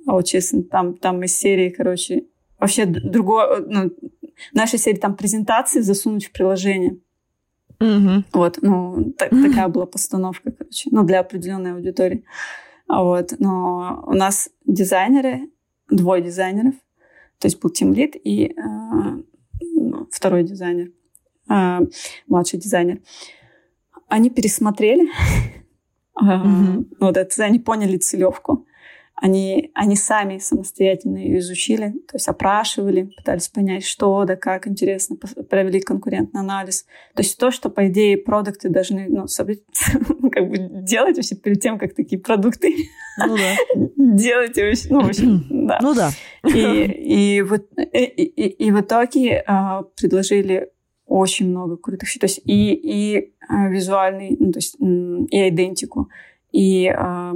А 0.07 0.13
вот 0.13 0.23
честно, 0.23 0.63
там, 0.63 0.97
там 0.97 1.23
из 1.23 1.37
серии, 1.37 1.69
короче, 1.69 2.27
вообще 2.59 2.87
другое, 2.87 3.65
ну, 3.67 3.91
нашей 4.53 4.79
серии 4.79 4.99
там 4.99 5.17
презентации 5.17 5.81
засунуть 5.81 6.27
в 6.27 6.33
приложение. 6.33 6.99
Угу. 7.81 8.25
Вот, 8.33 8.59
ну, 8.63 9.13
так, 9.19 9.31
такая 9.43 9.69
была 9.69 9.87
постановка, 9.87 10.51
короче, 10.51 10.89
ну, 10.93 11.05
для 11.05 11.21
определенной 11.21 11.75
аудитории. 11.75 12.25
Вот, 12.89 13.35
но 13.39 14.05
у 14.07 14.13
нас 14.13 14.49
дизайнеры, 14.65 15.51
двое 15.91 16.23
дизайнеров, 16.23 16.75
то 17.39 17.47
есть 17.47 17.61
был 17.61 17.71
тимлит 17.71 18.15
и 18.15 18.47
э, 18.47 20.07
второй 20.11 20.45
дизайнер, 20.45 20.93
э, 21.51 21.81
младший 22.29 22.61
дизайнер. 22.61 23.01
Они 24.09 24.31
пересмотрели, 24.31 25.11
mm 26.23 26.97
вот 27.01 27.17
это, 27.17 27.45
они 27.45 27.59
поняли 27.59 27.99
целевку, 27.99 28.67
они, 29.17 29.71
они 29.75 29.97
сами 29.97 30.37
самостоятельно 30.39 31.17
ее 31.17 31.39
изучили, 31.39 31.93
то 32.07 32.17
есть 32.17 32.29
опрашивали, 32.29 33.11
пытались 33.17 33.49
понять, 33.49 33.85
что 33.85 34.25
да 34.27 34.37
как, 34.37 34.69
интересно, 34.69 35.17
провели 35.17 35.81
конкурентный 35.81 36.41
анализ. 36.41 36.85
То 37.15 37.23
есть 37.23 37.39
то, 37.39 37.51
что, 37.51 37.71
по 37.71 37.89
идее, 37.89 38.19
продукты 38.19 38.69
должны 38.69 39.07
ну, 39.09 39.27
как 40.31 40.49
бы 40.51 40.59
делать 40.83 41.17
вообще 41.17 41.35
перед 41.35 41.61
тем, 41.61 41.79
как 41.79 41.95
такие 41.95 42.21
продукты 42.21 42.75
ну, 43.19 43.37
да. 43.37 43.55
делать. 43.97 44.57
Вообще, 44.57 44.89
ну, 44.91 45.01
в 45.01 45.09
общем, 45.09 45.67
да. 45.67 45.79
Ну 45.81 45.95
да. 45.95 46.11
И, 46.47 47.39
и, 47.39 47.43
вот, 47.43 47.67
и, 47.79 48.05
и, 48.05 48.67
и 48.67 48.71
в 48.71 48.81
итоге 48.81 49.43
а, 49.47 49.83
предложили 49.99 50.71
очень 51.07 51.49
много 51.49 51.77
крутых 51.77 52.09
То 52.19 52.27
есть 52.27 52.41
и, 52.45 52.75
и 52.75 53.35
а, 53.49 53.69
визуальный, 53.69 54.37
ну, 54.39 54.53
то 54.53 54.59
есть 54.59 54.77
и 54.79 55.49
идентику, 55.49 56.11
и 56.53 56.89
а, 56.89 57.17
а, 57.27 57.35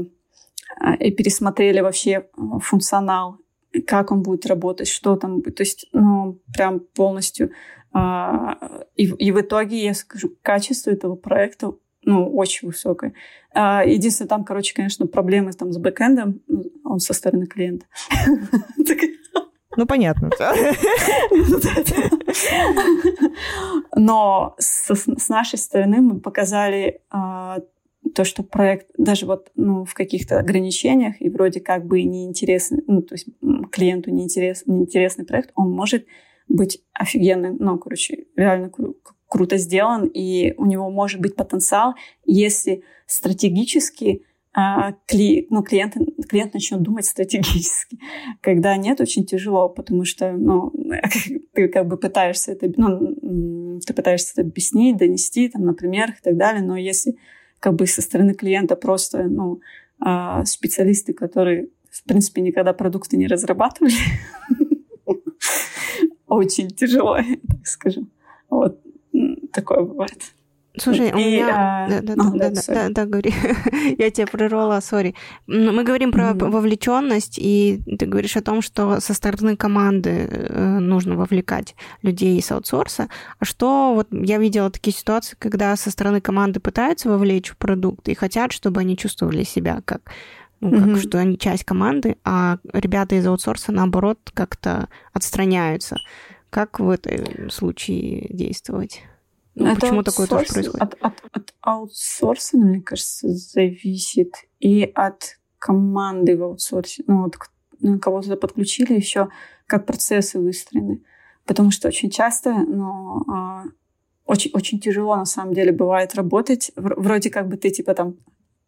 и 0.99 1.11
пересмотрели 1.11 1.81
вообще 1.81 2.11
э, 2.11 2.23
функционал, 2.61 3.39
как 3.87 4.13
он 4.13 4.23
будет 4.23 4.47
работать, 4.47 4.89
что 4.89 5.17
там 5.17 5.41
будет. 5.41 5.57
То 5.57 5.63
есть, 5.63 5.89
ну, 5.93 6.41
прям 6.53 6.81
полностью. 6.81 7.51
А, 7.93 8.59
и, 8.97 9.05
и 9.05 9.33
в 9.33 9.41
итоге, 9.41 9.85
я 9.85 9.95
скажу, 9.95 10.31
качество 10.43 10.91
этого 10.91 11.17
проекта 11.17 11.73
ну, 12.03 12.35
очень 12.35 12.69
высокое. 12.69 13.15
А, 13.53 13.85
единственное, 13.85 14.29
там, 14.29 14.45
короче, 14.45 14.75
конечно, 14.75 15.07
проблемы 15.07 15.53
там 15.53 15.73
с 15.73 15.79
бэкэндом, 15.79 16.41
он 16.85 17.01
со 17.01 17.15
стороны 17.15 17.47
клиента. 17.47 17.87
Ну, 19.77 19.87
понятно. 19.87 20.31
Но 23.95 24.57
с 24.59 25.29
нашей 25.29 25.61
стороны 25.61 26.01
мы 26.01 26.21
показали 26.21 27.03
то, 28.15 28.25
что 28.25 28.43
проект 28.43 28.89
даже 28.97 29.27
вот 29.27 29.51
ну, 29.55 29.85
в 29.85 29.95
каких-то 29.95 30.39
ограничениях 30.39 31.21
и 31.21 31.29
вроде 31.29 31.61
как 31.61 31.87
бы 31.87 32.03
неинтересный, 32.03 32.83
ну, 32.87 33.03
то 33.03 33.15
есть 33.15 33.27
клиенту 33.71 34.11
неинтерес, 34.11 34.65
неинтересный 34.67 35.25
проект, 35.25 35.51
он 35.55 35.71
может 35.73 36.07
быть 36.49 36.83
офигенным, 36.93 37.57
ну, 37.59 37.79
короче, 37.79 38.27
реально 38.37 38.67
кру- 38.67 38.97
круто 39.29 39.57
сделан, 39.57 40.07
и 40.07 40.55
у 40.57 40.67
него 40.67 40.91
может 40.91 41.21
быть 41.21 41.37
потенциал, 41.37 41.95
если 42.25 42.83
стратегически 43.07 44.25
а, 44.53 44.95
кли, 45.07 45.47
ну, 45.51 45.63
клиент, 45.63 45.95
клиент 46.29 46.55
начнет 46.55 46.83
думать 46.83 47.07
стратегически. 47.07 48.01
Когда 48.41 48.77
нет, 48.77 49.01
очень 49.01 49.25
тяжело, 49.25 49.69
потому 49.69 50.05
что 50.05 50.33
ну, 50.33 50.73
ты 51.55 51.69
как 51.69 51.87
бы 51.87 51.97
пытаешься 51.97 52.53
это, 52.53 52.71
ну, 52.77 53.79
ты 53.81 53.95
пытаешься 53.95 54.33
это 54.35 54.43
объяснить, 54.43 54.97
донести 54.97 55.49
там, 55.49 55.65
на 55.65 55.75
примерах 55.75 56.19
и 56.19 56.23
так 56.23 56.37
далее, 56.37 56.63
но 56.63 56.77
если 56.77 57.17
как 57.61 57.75
бы 57.75 57.87
со 57.87 58.03
стороны 58.03 58.35
клиента 58.35 58.75
просто, 58.75 59.25
ну, 59.25 59.61
а, 60.01 60.45
специалисты, 60.45 61.13
которые, 61.13 61.69
в 61.91 62.05
принципе, 62.05 62.41
никогда 62.41 62.73
продукты 62.73 63.17
не 63.17 63.27
разрабатывали. 63.27 63.95
Очень 66.27 66.71
тяжело, 66.71 67.17
так 67.17 67.67
скажем. 67.67 68.11
Вот 68.49 68.81
такое 69.53 69.83
бывает. 69.83 70.33
Слушай, 70.79 71.13
у 71.13 71.17
меня... 71.17 71.87
Да, 71.89 72.01
да, 72.01 72.15
да, 72.15 72.51
да, 72.51 72.63
да, 72.67 72.89
да, 72.91 73.07
говори. 73.07 73.35
Я 73.99 74.11
тебя 74.11 74.27
прервала, 74.27 74.81
сори. 74.81 75.15
Мы 75.47 75.83
говорим 75.83 76.13
про 76.13 76.33
вовлеченность, 76.33 77.39
и 77.39 77.81
ты 77.99 78.07
говоришь 78.07 78.37
о 78.37 78.43
том, 78.43 78.63
что 78.63 79.01
со 79.01 79.13
стороны 79.15 79.57
команды 79.57 80.29
э, 80.31 80.79
нужно 80.79 81.17
вовлекать 81.17 81.75
людей 82.03 82.39
из 82.39 82.51
аутсорса. 82.53 83.09
А 83.39 83.45
что, 83.45 83.95
вот 83.95 84.09
я 84.13 84.39
видела 84.39 84.71
такие 84.71 84.97
ситуации, 84.97 85.37
когда 85.39 85.75
со 85.75 85.91
стороны 85.91 86.21
команды 86.21 86.61
пытаются 86.61 87.09
вовлечь 87.09 87.51
в 87.51 87.57
продукт 87.57 88.09
и 88.09 88.15
хотят, 88.15 88.53
чтобы 88.53 88.81
они 88.81 88.97
чувствовали 88.97 89.43
себя 89.43 89.83
как 89.85 90.13
ну, 90.61 90.71
как, 90.73 90.89
mm-hmm. 90.89 91.01
что 91.01 91.19
они 91.19 91.39
часть 91.39 91.65
команды, 91.65 92.17
а 92.23 92.59
ребята 92.73 93.15
из 93.15 93.27
аутсорса, 93.27 93.73
наоборот, 93.73 94.19
как-то 94.35 94.89
отстраняются. 95.15 95.97
Как 96.51 96.81
в 96.81 96.91
этом 96.91 97.49
случае 97.49 98.27
действовать? 98.29 99.03
Ну, 99.55 99.67
это 99.67 99.81
почему 99.81 100.03
такое 100.03 100.27
тоже 100.27 100.47
происходит? 100.47 100.83
От, 100.83 100.95
от, 101.01 101.15
от 101.33 101.55
аутсорсинга, 101.61 102.67
мне 102.67 102.81
кажется, 102.81 103.29
зависит. 103.29 104.35
И 104.61 104.85
от 104.95 105.39
команды 105.59 106.37
в 106.37 106.43
аутсорсе. 106.43 107.05
Ну, 107.07 107.25
вот 107.25 107.37
ну, 107.81 107.99
кого-то 107.99 108.37
подключили 108.37 108.95
еще, 108.95 109.29
как 109.67 109.87
процессы 109.87 110.39
выстроены. 110.39 111.03
Потому 111.47 111.71
что 111.71 111.89
очень 111.89 112.11
часто, 112.11 112.53
ну, 112.53 113.25
а, 113.29 113.65
очень, 114.25 114.51
очень 114.55 114.79
тяжело 114.79 115.17
на 115.17 115.25
самом 115.25 115.55
деле 115.55 115.73
бывает 115.73 116.15
работать. 116.15 116.71
Вроде 116.77 117.31
как 117.31 117.49
бы 117.49 117.57
ты 117.57 117.71
типа 117.71 117.95
там... 117.95 118.17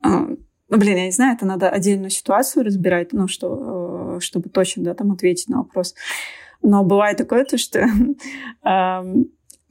А, 0.02 0.26
ну, 0.68 0.78
блин, 0.78 0.96
я 0.96 1.04
не 1.04 1.12
знаю, 1.12 1.36
это 1.36 1.46
надо 1.46 1.68
отдельную 1.68 2.10
ситуацию 2.10 2.64
разбирать, 2.64 3.12
ну, 3.12 3.28
что, 3.28 4.16
э, 4.16 4.20
чтобы 4.20 4.48
точно, 4.48 4.84
да, 4.84 4.94
там 4.94 5.12
ответить 5.12 5.48
на 5.48 5.58
вопрос. 5.58 5.94
Но 6.62 6.82
бывает 6.82 7.18
такое, 7.18 7.44
то, 7.44 7.58
что 7.58 7.86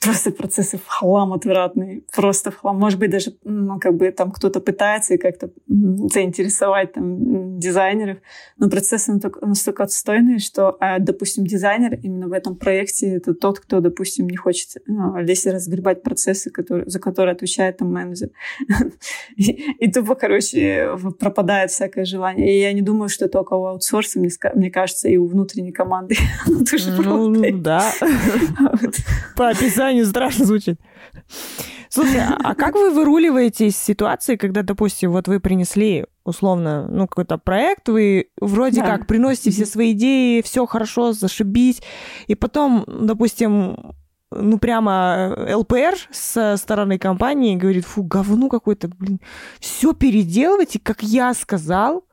просто 0.01 0.31
процессы 0.31 0.77
в 0.77 0.87
хлам 0.87 1.31
отвратные, 1.33 2.01
просто 2.13 2.51
в 2.51 2.57
хлам. 2.57 2.77
Может 2.77 2.99
быть, 2.99 3.11
даже, 3.11 3.33
ну, 3.43 3.79
как 3.79 3.95
бы 3.95 4.11
там 4.11 4.31
кто-то 4.31 4.59
пытается 4.59 5.13
и 5.13 5.17
как-то 5.17 5.51
заинтересовать 5.67 6.93
там 6.93 7.59
дизайнеров, 7.59 8.17
но 8.57 8.69
процессы 8.69 9.19
настолько 9.41 9.83
отстойные, 9.83 10.39
что, 10.39 10.75
а, 10.79 10.99
допустим, 10.99 11.45
дизайнер 11.45 11.99
именно 12.01 12.27
в 12.27 12.33
этом 12.33 12.55
проекте 12.55 13.15
это 13.15 13.35
тот, 13.35 13.59
кто, 13.59 13.79
допустим, 13.79 14.27
не 14.27 14.37
хочет 14.37 14.77
ну, 14.87 15.17
лезть 15.19 15.45
и 15.45 15.51
разгребать 15.51 16.01
процессы, 16.01 16.49
которые, 16.49 16.89
за 16.89 16.99
которые 16.99 17.33
отвечает 17.33 17.77
там 17.77 17.93
менеджер. 17.93 18.29
И, 19.37 19.91
тупо, 19.91 20.15
короче, 20.15 20.97
пропадает 21.19 21.71
всякое 21.71 22.05
желание. 22.05 22.55
И 22.55 22.61
я 22.61 22.73
не 22.73 22.81
думаю, 22.81 23.09
что 23.09 23.27
только 23.27 23.53
у 23.53 23.65
аутсорса, 23.65 24.19
мне, 24.19 24.29
мне 24.55 24.71
кажется, 24.71 25.07
и 25.07 25.17
у 25.17 25.27
внутренней 25.27 25.71
команды. 25.71 26.15
Ну, 27.01 27.61
да. 27.61 27.91
По 29.35 29.49
описанию 29.49 29.90
описанию 29.91 30.05
страшно 30.05 30.45
звучит. 30.45 30.79
Слушай, 31.89 32.21
а, 32.21 32.37
а 32.41 32.55
как 32.55 32.75
вы 32.75 32.91
выруливаете 32.91 33.67
из 33.67 33.77
ситуации, 33.77 34.37
когда, 34.37 34.63
допустим, 34.63 35.11
вот 35.11 35.27
вы 35.27 35.39
принесли 35.39 36.05
условно, 36.23 36.87
ну, 36.87 37.07
какой-то 37.07 37.37
проект, 37.37 37.89
вы 37.89 38.29
вроде 38.39 38.81
да. 38.81 38.85
как 38.87 39.07
приносите 39.07 39.51
все 39.51 39.65
свои 39.65 39.91
идеи, 39.91 40.41
все 40.41 40.65
хорошо, 40.65 41.13
зашибись, 41.13 41.81
и 42.27 42.35
потом, 42.35 42.85
допустим, 42.87 43.93
ну, 44.31 44.59
прямо 44.59 45.35
ЛПР 45.53 45.95
со 46.11 46.55
стороны 46.57 46.97
компании 46.97 47.57
говорит, 47.57 47.85
фу, 47.85 48.03
говно 48.03 48.49
какое-то, 48.49 48.87
блин, 48.87 49.19
все 49.59 49.93
переделывайте, 49.93 50.79
как 50.79 51.03
я 51.03 51.33
сказал, 51.33 52.05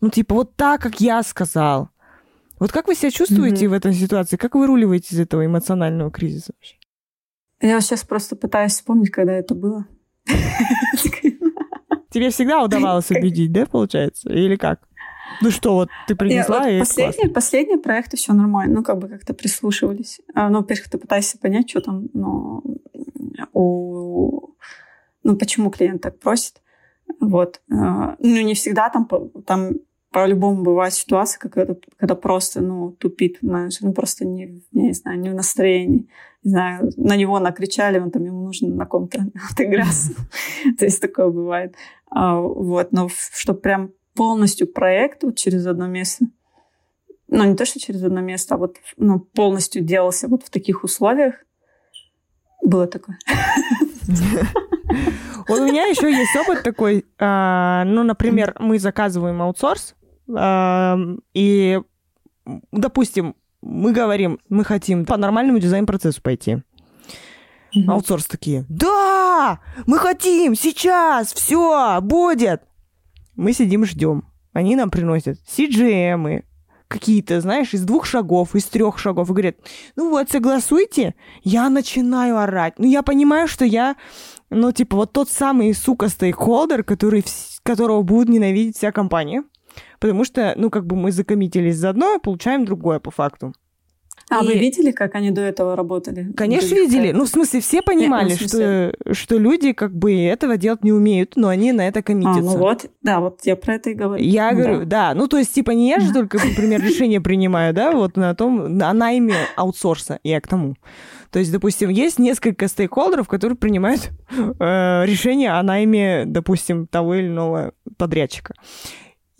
Ну, 0.00 0.10
типа, 0.10 0.34
вот 0.34 0.56
так, 0.56 0.82
как 0.82 1.00
я 1.00 1.22
сказал. 1.22 1.88
Вот 2.58 2.72
как 2.72 2.88
вы 2.88 2.94
себя 2.94 3.10
чувствуете 3.10 3.66
mm-hmm. 3.66 3.70
в 3.70 3.72
этой 3.72 3.94
ситуации? 3.94 4.36
Как 4.36 4.54
вы 4.54 4.66
руливаете 4.66 5.14
из 5.14 5.20
этого 5.20 5.46
эмоционального 5.46 6.10
кризиса 6.10 6.52
вообще? 6.56 6.76
Я 7.62 7.80
сейчас 7.80 8.02
просто 8.02 8.34
пытаюсь 8.36 8.72
вспомнить, 8.72 9.10
когда 9.10 9.32
это 9.32 9.54
было. 9.54 9.86
Тебе 12.10 12.30
всегда 12.30 12.62
удавалось 12.62 13.10
убедить, 13.10 13.52
да, 13.52 13.66
получается? 13.66 14.30
Или 14.30 14.56
как? 14.56 14.80
Ну 15.40 15.50
что, 15.50 15.74
вот 15.74 15.88
ты 16.06 16.14
принесла 16.14 16.68
и 16.68 16.78
последние, 16.78 17.30
последние 17.30 17.78
проекты 17.78 18.18
все 18.18 18.34
нормально, 18.34 18.76
ну 18.76 18.82
как 18.82 18.98
бы 18.98 19.08
как-то 19.08 19.32
прислушивались. 19.32 20.20
А, 20.34 20.50
ну, 20.50 20.58
во-первых, 20.58 20.90
ты 20.90 20.98
пытаешься 20.98 21.38
понять, 21.38 21.70
что 21.70 21.80
там, 21.80 22.08
ну, 22.12 22.62
у... 23.54 24.50
ну 25.22 25.36
почему 25.36 25.70
клиент 25.70 26.02
так 26.02 26.18
просит. 26.18 26.60
Вот. 27.18 27.62
А, 27.72 28.16
ну, 28.18 28.42
не 28.42 28.54
всегда 28.54 28.90
там, 28.90 29.08
там 29.46 29.70
по-любому 30.12 30.62
бывает 30.62 30.92
ситуация, 30.92 31.40
когда, 31.40 31.74
когда 31.96 32.14
просто, 32.14 32.60
ну, 32.60 32.92
тупит 32.92 33.42
менеджер, 33.42 33.80
ну, 33.82 33.92
просто 33.92 34.26
не, 34.26 34.62
не 34.72 34.92
знаю, 34.92 35.18
не 35.18 35.30
в 35.30 35.34
настроении. 35.34 36.08
Не 36.44 36.50
знаю, 36.50 36.90
на 36.96 37.16
него 37.16 37.38
накричали, 37.38 37.98
он 37.98 38.10
там, 38.10 38.24
ему 38.24 38.44
нужно 38.44 38.68
на 38.68 38.84
ком-то 38.84 39.26
отыграться. 39.50 40.12
То 40.78 40.84
есть 40.84 41.00
такое 41.00 41.28
бывает. 41.28 41.74
А, 42.10 42.38
вот, 42.38 42.92
но 42.92 43.08
чтобы 43.32 43.60
прям 43.60 43.92
полностью 44.14 44.66
проект 44.66 45.22
вот 45.22 45.36
через 45.36 45.66
одно 45.66 45.86
место, 45.86 46.26
ну, 47.28 47.44
не 47.44 47.56
то, 47.56 47.64
что 47.64 47.80
через 47.80 48.02
одно 48.04 48.20
место, 48.20 48.54
а 48.54 48.58
вот 48.58 48.76
ну, 48.98 49.18
полностью 49.18 49.82
делался 49.82 50.28
вот 50.28 50.42
в 50.42 50.50
таких 50.50 50.84
условиях, 50.84 51.36
было 52.62 52.86
такое. 52.86 53.18
У 55.48 55.54
меня 55.54 55.86
еще 55.86 56.10
есть 56.10 56.36
опыт 56.36 56.62
такой, 56.62 57.06
а, 57.18 57.84
ну, 57.84 58.02
например, 58.02 58.54
мы 58.58 58.78
заказываем 58.78 59.40
аутсорс, 59.40 59.94
и, 60.28 61.80
допустим, 62.72 63.34
мы 63.60 63.92
говорим, 63.92 64.38
мы 64.48 64.64
хотим 64.64 65.04
по 65.04 65.16
нормальному 65.16 65.58
дизайн-процессу 65.58 66.20
пойти. 66.22 66.62
Аутсорс 67.88 68.26
такие, 68.26 68.66
да, 68.68 69.60
мы 69.86 69.98
хотим, 69.98 70.54
сейчас, 70.54 71.32
все, 71.32 72.00
будет. 72.02 72.62
Мы 73.34 73.52
сидим, 73.54 73.86
ждем. 73.86 74.28
Они 74.52 74.76
нам 74.76 74.90
приносят 74.90 75.38
CGM, 75.48 76.44
какие-то, 76.92 77.40
знаешь, 77.40 77.72
из 77.72 77.84
двух 77.84 78.04
шагов, 78.04 78.54
из 78.54 78.66
трех 78.66 78.98
шагов, 78.98 79.30
и 79.30 79.32
говорят, 79.32 79.56
ну 79.96 80.10
вот, 80.10 80.30
согласуйте, 80.30 81.14
я 81.42 81.70
начинаю 81.70 82.36
орать. 82.36 82.74
Ну, 82.76 82.86
я 82.86 83.02
понимаю, 83.02 83.48
что 83.48 83.64
я, 83.64 83.96
ну, 84.50 84.70
типа, 84.72 84.96
вот 84.96 85.12
тот 85.12 85.30
самый, 85.30 85.72
сука, 85.72 86.08
стейкхолдер, 86.08 86.84
который, 86.84 87.24
которого 87.62 88.02
будет 88.02 88.28
ненавидеть 88.28 88.76
вся 88.76 88.92
компания, 88.92 89.44
потому 90.00 90.24
что, 90.24 90.54
ну, 90.56 90.70
как 90.70 90.86
бы 90.86 90.96
мы 90.96 91.12
закоммитились 91.12 91.76
за 91.76 91.90
одно, 91.90 92.18
получаем 92.18 92.64
другое 92.64 93.00
по 93.00 93.10
факту. 93.10 93.52
А 94.30 94.42
и... 94.42 94.46
вы 94.46 94.54
видели, 94.54 94.92
как 94.92 95.14
они 95.14 95.30
до 95.30 95.42
этого 95.42 95.76
работали? 95.76 96.32
Конечно, 96.36 96.74
видели. 96.74 97.12
Ну, 97.12 97.24
в 97.24 97.28
смысле, 97.28 97.60
все 97.60 97.82
понимали, 97.82 98.30
Нет, 98.30 98.38
ну, 98.40 98.48
смысле... 98.48 98.94
что, 99.02 99.14
что 99.14 99.38
люди 99.38 99.72
как 99.72 99.94
бы 99.94 100.14
этого 100.14 100.56
делать 100.56 100.84
не 100.84 100.92
умеют, 100.92 101.34
но 101.36 101.48
они 101.48 101.72
на 101.72 101.86
это 101.86 102.02
коммитятся. 102.02 102.40
А, 102.40 102.42
ну 102.42 102.56
вот, 102.56 102.86
да, 103.02 103.20
вот 103.20 103.40
я 103.44 103.56
про 103.56 103.74
это 103.74 103.90
и 103.90 103.94
говорю. 103.94 104.22
Я 104.22 104.52
говорю, 104.52 104.84
да. 104.86 105.12
Ну, 105.14 105.28
то 105.28 105.36
есть, 105.36 105.52
типа, 105.54 105.72
не 105.72 105.88
я 105.88 106.00
же 106.00 106.12
только, 106.12 106.38
например, 106.38 106.80
решение 106.84 107.20
принимаю, 107.20 107.74
да, 107.74 107.92
вот 107.92 108.16
на 108.16 108.34
том, 108.34 108.80
она 108.82 109.12
имя 109.12 109.36
аутсорса, 109.56 110.18
я 110.22 110.40
к 110.40 110.48
тому. 110.48 110.76
То 111.30 111.38
есть, 111.38 111.50
допустим, 111.50 111.88
есть 111.88 112.18
несколько 112.18 112.68
стейкхолдеров, 112.68 113.26
которые 113.26 113.56
принимают 113.56 114.10
э, 114.30 115.04
решение 115.06 115.52
о 115.52 115.62
найме, 115.62 116.24
допустим, 116.26 116.86
того 116.86 117.14
или 117.14 117.26
иного 117.26 117.72
подрядчика. 117.96 118.54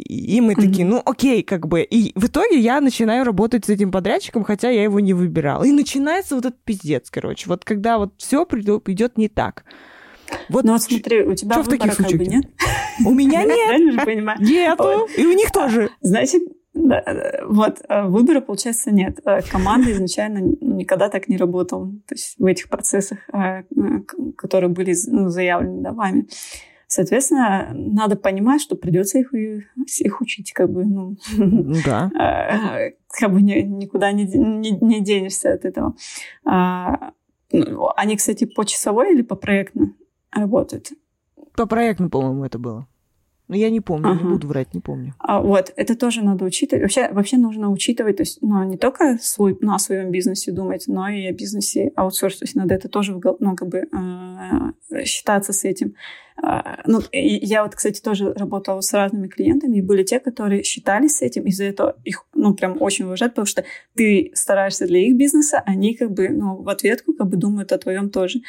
И 0.02 0.40
мы 0.40 0.54
такие, 0.54 0.84
ну 0.84 1.00
окей, 1.04 1.42
как 1.42 1.66
бы. 1.66 1.82
И 1.82 2.12
в 2.18 2.26
итоге 2.26 2.58
я 2.58 2.80
начинаю 2.80 3.24
работать 3.24 3.64
с 3.64 3.68
этим 3.68 3.90
подрядчиком, 3.90 4.44
хотя 4.44 4.70
я 4.70 4.82
его 4.82 5.00
не 5.00 5.14
выбирала. 5.14 5.64
И 5.64 5.72
начинается 5.72 6.34
вот 6.34 6.46
этот 6.46 6.62
пиздец, 6.64 7.10
короче. 7.10 7.48
Вот 7.48 7.64
когда 7.64 7.98
вот 7.98 8.14
все 8.18 8.44
идет 8.44 9.18
не 9.18 9.28
так. 9.28 9.64
Вот, 10.48 10.64
ну 10.64 10.72
вот 10.72 10.82
смотри, 10.82 11.22
у 11.22 11.34
тебя 11.34 11.54
что 11.54 11.64
в 11.64 11.68
таких 11.68 11.94
случаях 11.94 12.20
нет? 12.20 12.44
У 13.04 13.14
меня 13.14 13.44
нет. 13.44 14.40
Нету. 14.40 15.08
И 15.16 15.26
у 15.26 15.32
них 15.32 15.50
тоже. 15.50 15.90
Значит, 16.00 16.42
да, 16.74 17.02
вот, 17.46 17.80
э, 17.86 18.06
выбора, 18.06 18.40
получается, 18.40 18.90
нет. 18.90 19.18
Э, 19.26 19.42
команда 19.42 19.92
изначально 19.92 20.38
никогда 20.60 21.10
так 21.10 21.28
не 21.28 21.36
работала. 21.36 21.86
То 22.08 22.14
есть 22.14 22.34
в 22.38 22.46
этих 22.46 22.70
процессах, 22.70 23.18
э, 23.32 23.62
которые 24.36 24.70
были 24.70 24.94
ну, 25.06 25.28
заявлены 25.28 25.82
да, 25.82 25.92
вами. 25.92 26.28
Соответственно, 26.92 27.70
надо 27.72 28.16
понимать, 28.16 28.60
что 28.60 28.76
придется 28.76 29.18
их, 29.18 29.32
их 29.32 30.20
учить, 30.20 30.52
как 30.52 30.70
бы, 30.70 30.84
ну, 30.84 31.16
ну 31.38 31.74
да. 31.86 32.10
А, 32.18 32.90
как 33.08 33.32
бы 33.32 33.40
никуда 33.40 34.12
не, 34.12 34.26
не, 34.26 34.72
не 34.72 35.00
денешься 35.00 35.54
от 35.54 35.64
этого. 35.64 35.96
А, 36.44 37.12
ну, 37.50 37.88
они, 37.96 38.16
кстати, 38.16 38.44
по 38.44 38.64
часовой 38.64 39.14
или 39.14 39.22
по 39.22 39.36
проектно 39.36 39.94
работают? 40.30 40.90
По 41.56 41.64
проектно, 41.64 42.10
по-моему, 42.10 42.44
это 42.44 42.58
было. 42.58 42.86
Но 43.48 43.56
я 43.56 43.70
не 43.70 43.80
помню, 43.80 44.10
ага. 44.10 44.22
не 44.22 44.30
буду 44.30 44.46
врать, 44.46 44.74
не 44.74 44.80
помню. 44.80 45.14
А, 45.18 45.40
вот, 45.40 45.72
это 45.76 45.96
тоже 45.96 46.22
надо 46.22 46.44
учитывать. 46.44 46.82
Вообще, 46.82 47.10
вообще 47.10 47.38
нужно 47.38 47.70
учитывать, 47.70 48.18
то 48.18 48.22
есть, 48.22 48.38
ну, 48.42 48.62
не 48.64 48.76
только 48.76 49.16
свой, 49.18 49.56
ну, 49.62 49.74
о 49.74 49.78
своем 49.78 50.10
бизнесе 50.10 50.52
думать, 50.52 50.84
но 50.88 51.08
и 51.08 51.26
о 51.26 51.32
бизнесе 51.32 51.90
аутсорс. 51.96 52.38
То 52.38 52.44
есть 52.44 52.54
надо 52.54 52.74
это 52.74 52.90
тоже, 52.90 53.18
ну, 53.40 53.56
как 53.56 53.68
бы 53.68 53.88
э, 53.90 55.04
считаться 55.04 55.54
с 55.54 55.64
этим. 55.64 55.94
Э, 56.42 56.82
ну, 56.86 57.00
я 57.12 57.62
вот, 57.62 57.74
кстати, 57.74 58.00
тоже 58.00 58.32
работала 58.32 58.80
с 58.80 58.92
разными 58.92 59.28
клиентами, 59.28 59.78
и 59.78 59.82
были 59.82 60.02
те, 60.02 60.20
которые 60.20 60.62
считались 60.62 61.16
с 61.16 61.22
этим, 61.22 61.44
из-за 61.44 61.64
этого 61.64 61.96
их, 62.04 62.26
ну, 62.34 62.54
прям 62.54 62.80
очень 62.80 63.04
уважают, 63.04 63.34
потому 63.34 63.46
что 63.46 63.64
ты 63.94 64.30
стараешься 64.34 64.86
для 64.86 65.00
их 65.00 65.16
бизнеса, 65.16 65.62
они 65.64 65.94
как 65.94 66.12
бы, 66.12 66.28
ну, 66.28 66.62
в 66.62 66.68
ответку 66.68 67.12
как 67.12 67.28
бы 67.28 67.36
думают 67.36 67.72
о 67.72 67.78
твоем 67.78 68.10
тоже. 68.10 68.40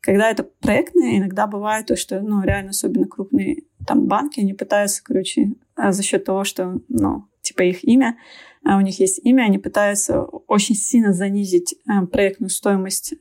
Когда 0.00 0.30
это 0.30 0.44
проектное, 0.44 1.18
иногда 1.18 1.46
бывает 1.46 1.86
то, 1.86 1.96
что, 1.96 2.20
ну, 2.20 2.42
реально 2.42 2.70
особенно 2.70 3.06
крупные 3.06 3.64
там 3.86 4.06
банки, 4.06 4.40
они 4.40 4.54
пытаются, 4.54 5.02
короче, 5.04 5.52
а, 5.74 5.92
за 5.92 6.02
счет 6.02 6.24
того, 6.24 6.44
что, 6.44 6.80
ну, 6.88 7.24
типа 7.42 7.62
их 7.62 7.84
имя, 7.84 8.16
а 8.64 8.76
у 8.76 8.80
них 8.80 9.00
есть 9.00 9.20
имя, 9.24 9.42
они 9.42 9.58
пытаются 9.58 10.22
очень 10.22 10.76
сильно 10.76 11.12
занизить 11.12 11.74
а, 11.88 12.06
проектную 12.06 12.50
стоимость, 12.50 13.14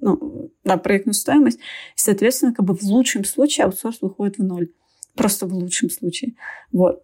ну, 0.00 0.50
да, 0.64 0.76
проектную 0.76 1.14
стоимость. 1.14 1.58
И, 1.58 1.62
соответственно, 1.96 2.54
как 2.54 2.64
бы 2.64 2.74
в 2.74 2.82
лучшем 2.82 3.24
случае 3.24 3.66
аутсорс 3.66 3.98
выходит 4.00 4.38
в 4.38 4.44
ноль. 4.44 4.68
Просто 5.14 5.46
в 5.46 5.54
лучшем 5.54 5.90
случае. 5.90 6.34
Вот. 6.72 7.02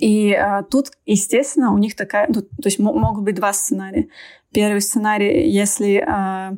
И 0.00 0.32
а, 0.32 0.62
тут, 0.62 0.92
естественно, 1.06 1.72
у 1.72 1.78
них 1.78 1.94
такая... 1.94 2.26
Ну, 2.28 2.42
то 2.42 2.64
есть 2.64 2.78
могут 2.78 3.24
быть 3.24 3.34
два 3.34 3.52
сценария. 3.52 4.08
Первый 4.52 4.80
сценарий, 4.80 5.50
если 5.50 5.96
а, 5.96 6.54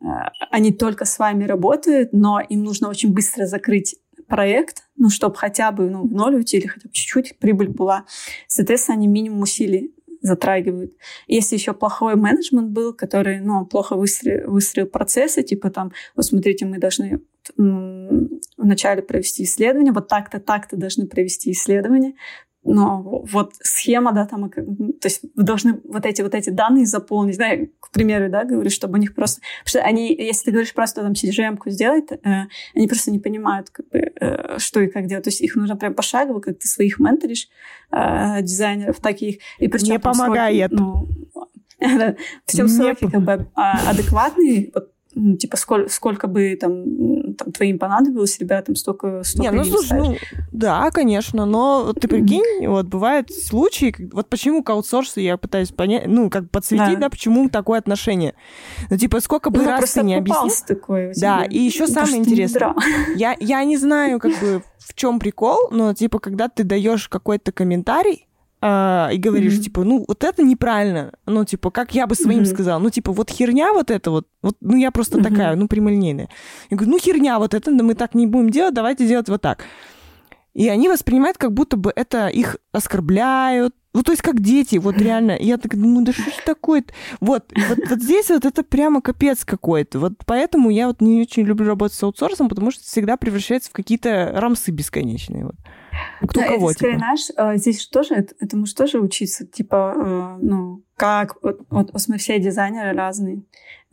а, 0.00 0.30
они 0.50 0.72
только 0.72 1.04
с 1.04 1.18
вами 1.18 1.44
работают, 1.44 2.12
но 2.12 2.40
им 2.40 2.62
нужно 2.62 2.88
очень 2.88 3.12
быстро 3.12 3.46
закрыть 3.46 3.96
проект, 4.28 4.84
ну, 4.96 5.10
чтобы 5.10 5.36
хотя 5.36 5.72
бы 5.72 5.90
ну, 5.90 6.06
в 6.06 6.12
ноль 6.12 6.36
уйти 6.36 6.58
или 6.58 6.66
хотя 6.66 6.88
бы 6.88 6.94
чуть-чуть 6.94 7.38
прибыль 7.38 7.68
была. 7.68 8.06
Соответственно, 8.46 8.96
они 8.96 9.08
минимум 9.08 9.42
усилий 9.42 9.94
затрагивают. 10.22 10.92
Если 11.26 11.56
еще 11.56 11.74
плохой 11.74 12.16
менеджмент 12.16 12.70
был, 12.70 12.94
который, 12.94 13.40
ну, 13.40 13.66
плохо 13.66 13.96
выстроил, 13.96 14.50
выстроил 14.50 14.86
процессы, 14.86 15.42
типа 15.42 15.70
там, 15.70 15.92
вот 16.16 16.24
смотрите, 16.24 16.64
мы 16.64 16.78
должны 16.78 17.20
вначале 18.56 19.02
провести 19.02 19.42
исследование, 19.42 19.92
вот 19.92 20.08
так-то, 20.08 20.38
так-то 20.38 20.76
должны 20.76 21.06
провести 21.06 21.50
исследование, 21.50 22.14
но 22.64 23.22
вот 23.24 23.54
схема, 23.60 24.12
да, 24.12 24.24
там, 24.26 24.48
то 24.50 25.06
есть 25.08 25.22
вы 25.34 25.42
должны 25.42 25.80
вот 25.84 26.06
эти 26.06 26.22
вот 26.22 26.34
эти 26.34 26.50
данные 26.50 26.86
заполнить, 26.86 27.34
знаю, 27.34 27.70
к 27.80 27.90
примеру, 27.90 28.30
да, 28.30 28.44
говорю, 28.44 28.70
чтобы 28.70 28.94
у 28.94 29.00
них 29.00 29.14
просто, 29.14 29.40
потому 29.64 29.68
что 29.68 29.80
они, 29.80 30.14
если 30.14 30.44
ты 30.44 30.50
говоришь 30.52 30.72
просто 30.72 31.02
там 31.02 31.12
CGM-ку 31.12 31.70
сделать, 31.70 32.12
э, 32.12 32.18
они 32.74 32.86
просто 32.86 33.10
не 33.10 33.18
понимают, 33.18 33.70
как 33.70 33.88
бы, 33.88 33.98
э, 33.98 34.58
что 34.58 34.80
и 34.80 34.86
как 34.86 35.06
делать, 35.06 35.24
то 35.24 35.30
есть 35.30 35.40
их 35.40 35.56
нужно 35.56 35.76
прям 35.76 35.94
пошагово, 35.94 36.40
как 36.40 36.58
ты 36.58 36.68
своих 36.68 37.00
менторишь, 37.00 37.48
э, 37.90 38.42
дизайнеров 38.42 39.00
таких, 39.00 39.38
и 39.58 39.66
причем... 39.66 39.94
Не 39.94 39.98
помогает. 39.98 40.70
Сроки, 40.70 40.82
ну, 40.82 41.08
все 42.46 42.68
сроки 42.68 43.10
как 43.10 43.22
бы 43.22 43.50
а, 43.54 43.90
адекватные, 43.90 44.70
вот 44.72 44.92
ну, 45.14 45.36
типа, 45.36 45.56
сколько, 45.56 45.90
сколько 45.90 46.26
бы 46.26 46.56
там, 46.58 47.34
там 47.34 47.52
твоим 47.52 47.78
понадобилось, 47.78 48.38
ребятам 48.38 48.76
столько, 48.76 49.22
столько 49.24 49.50
не, 49.50 49.56
ну, 49.56 49.64
слушай, 49.64 49.98
ну, 49.98 50.16
да, 50.52 50.90
конечно, 50.90 51.44
но 51.44 51.92
ты 51.92 52.08
прикинь, 52.08 52.62
mm-hmm. 52.62 52.68
вот 52.68 52.86
бывают 52.86 53.30
случаи, 53.30 53.94
вот 54.12 54.28
почему 54.28 54.62
к 54.62 54.70
аутсорсу 54.70 55.20
я 55.20 55.36
пытаюсь 55.36 55.70
понять, 55.70 56.06
ну, 56.06 56.30
как 56.30 56.50
подсветить, 56.50 56.94
да, 56.94 57.00
да 57.00 57.10
почему 57.10 57.48
такое 57.50 57.78
отношение. 57.78 58.34
Ну, 58.90 58.96
типа, 58.96 59.20
сколько 59.20 59.50
бы 59.50 59.58
ну, 59.58 59.66
раз 59.66 59.92
ты 59.92 60.02
не 60.02 60.14
объяснил. 60.14 60.50
такой 60.66 61.12
Да, 61.20 61.44
и 61.44 61.58
еще 61.58 61.86
самое 61.86 62.18
интересное, 62.18 62.74
я, 63.16 63.36
я 63.38 63.64
не 63.64 63.76
знаю, 63.76 64.18
как 64.18 64.32
бы, 64.40 64.62
в 64.78 64.94
чем 64.94 65.18
прикол, 65.18 65.68
но, 65.70 65.92
типа, 65.92 66.18
когда 66.20 66.48
ты 66.48 66.64
даешь 66.64 67.08
какой-то 67.08 67.52
комментарий, 67.52 68.26
а, 68.64 69.10
и 69.12 69.18
говоришь, 69.18 69.54
mm-hmm. 69.54 69.64
типа, 69.64 69.82
ну, 69.82 70.04
вот 70.06 70.22
это 70.22 70.44
неправильно. 70.44 71.12
Ну, 71.26 71.44
типа, 71.44 71.72
как 71.72 71.96
я 71.96 72.06
бы 72.06 72.14
своим 72.14 72.42
mm-hmm. 72.42 72.54
сказал. 72.54 72.78
Ну, 72.80 72.90
типа, 72.90 73.12
вот 73.12 73.28
херня 73.28 73.72
вот 73.72 73.90
это 73.90 74.12
вот, 74.12 74.28
вот 74.40 74.56
ну, 74.60 74.76
я 74.76 74.92
просто 74.92 75.18
mm-hmm. 75.18 75.28
такая, 75.28 75.56
ну, 75.56 75.66
прямолинейная. 75.66 76.28
Я 76.70 76.76
говорю, 76.76 76.92
ну, 76.92 76.98
херня 77.00 77.40
вот 77.40 77.54
это, 77.54 77.76
да 77.76 77.82
мы 77.82 77.94
так 77.94 78.14
не 78.14 78.28
будем 78.28 78.50
делать, 78.50 78.72
давайте 78.72 79.08
делать 79.08 79.28
вот 79.28 79.42
так. 79.42 79.64
И 80.54 80.68
они 80.68 80.88
воспринимают, 80.88 81.38
как 81.38 81.52
будто 81.52 81.76
бы 81.76 81.92
это 81.96 82.28
их 82.28 82.58
оскорбляют, 82.70 83.74
ну, 83.94 84.02
то 84.02 84.12
есть 84.12 84.22
как 84.22 84.40
дети, 84.40 84.76
вот 84.76 84.96
реально. 84.96 85.36
Я 85.38 85.58
так 85.58 85.74
думаю, 85.74 85.94
ну 85.94 86.04
да 86.04 86.12
что 86.12 86.30
ж 86.30 86.34
такое 86.46 86.80
-то? 86.80 86.92
Вот, 87.20 87.52
вот, 87.68 87.78
вот 87.90 88.02
здесь 88.02 88.30
вот 88.30 88.44
это 88.44 88.62
прямо 88.62 89.02
капец 89.02 89.44
какой-то. 89.44 89.98
Вот 89.98 90.12
поэтому 90.24 90.70
я 90.70 90.86
вот 90.86 91.00
не 91.00 91.20
очень 91.20 91.44
люблю 91.44 91.66
работать 91.66 91.96
с 91.96 92.02
аутсорсом, 92.02 92.48
потому 92.48 92.70
что 92.70 92.84
всегда 92.84 93.16
превращается 93.16 93.70
в 93.70 93.72
какие-то 93.72 94.32
рамсы 94.34 94.70
бесконечные. 94.70 95.46
Вот. 95.46 95.56
Кто 96.20 96.40
да, 96.40 96.48
кого, 96.48 96.70
это, 96.70 96.78
скорее, 96.78 96.92
типа. 96.92 96.98
знаешь, 96.98 97.30
э, 97.36 97.58
здесь 97.58 97.86
тоже, 97.86 98.14
это, 98.14 98.34
этому 98.40 98.66
же 98.66 98.74
тоже 98.74 99.00
учиться, 99.00 99.46
типа, 99.46 99.94
э, 99.96 100.38
ну, 100.40 100.82
как, 100.96 101.36
вот, 101.42 101.60
вот 101.70 101.92
мы 102.08 102.18
все 102.18 102.38
дизайнеры 102.38 102.96
разные, 102.96 103.42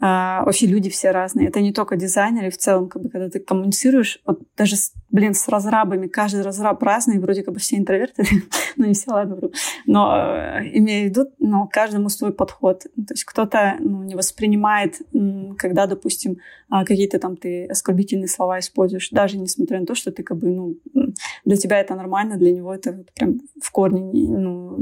а, 0.02 0.44
вообще 0.46 0.66
люди 0.66 0.90
все 0.90 1.12
разные. 1.12 1.50
Это 1.50 1.60
не 1.60 1.74
только 1.74 1.98
дизайнеры, 1.98 2.52
в 2.52 2.58
целом, 2.58 2.88
как 2.88 3.02
бы, 3.02 3.10
когда 3.10 3.30
ты 3.30 3.40
коммуницируешь, 3.40 4.22
вот 4.26 4.42
даже, 4.56 4.78
с, 4.78 4.94
блин, 5.12 5.34
с 5.34 5.48
разрабами, 5.48 6.08
каждый 6.08 6.42
разраб 6.42 6.82
разный, 6.84 7.20
вроде 7.20 7.44
как 7.44 7.54
бы 7.54 7.60
все 7.60 7.78
интроверты, 7.78 8.24
ну 8.78 8.86
не 8.86 8.94
все, 8.94 9.12
ладно, 9.12 9.36
вру. 9.36 9.52
но 9.86 10.16
э, 10.16 10.70
имею 10.74 11.08
в 11.08 11.10
виду, 11.10 11.32
но 11.40 11.68
каждому 11.68 12.10
свой 12.10 12.34
подход. 12.34 12.84
То 12.84 13.14
есть 13.14 13.24
кто-то 13.24 13.78
ну, 13.80 14.04
не 14.04 14.16
воспринимает, 14.16 15.02
когда, 15.58 15.88
допустим, 15.88 16.38
а, 16.70 16.86
какие-то 16.86 17.18
там 17.18 17.36
ты 17.36 17.66
оскорбительные 17.66 18.28
слова 18.28 18.60
используешь, 18.60 19.10
даже 19.10 19.38
несмотря 19.38 19.80
на 19.80 19.86
то, 19.86 19.96
что 19.96 20.12
ты 20.12 20.22
как 20.22 20.38
бы, 20.38 20.50
ну, 20.50 20.76
для 21.44 21.58
тебя 21.58 21.80
это 21.80 21.96
нормально, 21.96 22.38
для 22.38 22.52
него 22.52 22.74
это 22.74 23.04
прям 23.16 23.40
в 23.60 23.72
корне 23.72 24.02
ну, 24.14 24.76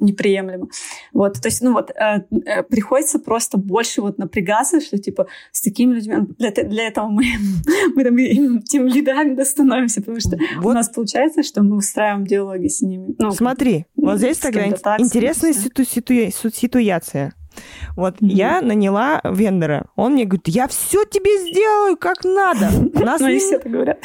неприемлемо. 0.00 0.68
Вот, 1.12 1.40
то 1.40 1.48
есть, 1.48 1.62
ну 1.62 1.72
вот, 1.72 1.90
э, 1.90 2.24
э, 2.44 2.62
приходится 2.62 3.18
просто 3.18 3.56
больше 3.56 4.02
вот 4.02 4.18
напрягаться, 4.18 4.80
что 4.80 4.98
типа 4.98 5.28
с 5.52 5.62
такими 5.62 5.94
людьми, 5.94 6.16
для, 6.38 6.50
для 6.50 6.88
этого 6.88 7.06
мы, 7.06 7.24
мы 7.94 8.04
там 8.04 8.62
тем 8.62 8.86
лидами 8.86 9.34
становимся, 9.70 10.00
потому 10.00 10.20
что 10.20 10.36
вот. 10.60 10.70
у 10.70 10.72
нас 10.72 10.88
получается, 10.88 11.42
что 11.42 11.62
мы 11.62 11.76
устраиваем 11.76 12.24
диалоги 12.26 12.68
с 12.68 12.82
ними. 12.82 13.14
Ну, 13.18 13.30
Смотри, 13.30 13.86
вот 13.96 14.18
здесь 14.18 14.38
тогда 14.38 14.66
интересная 14.66 15.52
ситу 15.52 15.84
ситу 15.84 16.14
ситуация. 16.50 17.34
Вот 17.96 18.16
mm-hmm. 18.16 18.28
я 18.28 18.60
наняла 18.60 19.20
вендора. 19.24 19.86
Он 19.96 20.12
мне 20.12 20.24
говорит, 20.24 20.48
я 20.48 20.68
все 20.68 21.04
тебе 21.04 21.50
сделаю 21.50 21.96
как 21.96 22.24
надо. 22.24 22.70
Нас 22.94 23.20
ну, 23.20 23.28
не... 23.28 23.38
все 23.38 23.56
это 23.56 23.68
говорят. 23.68 23.98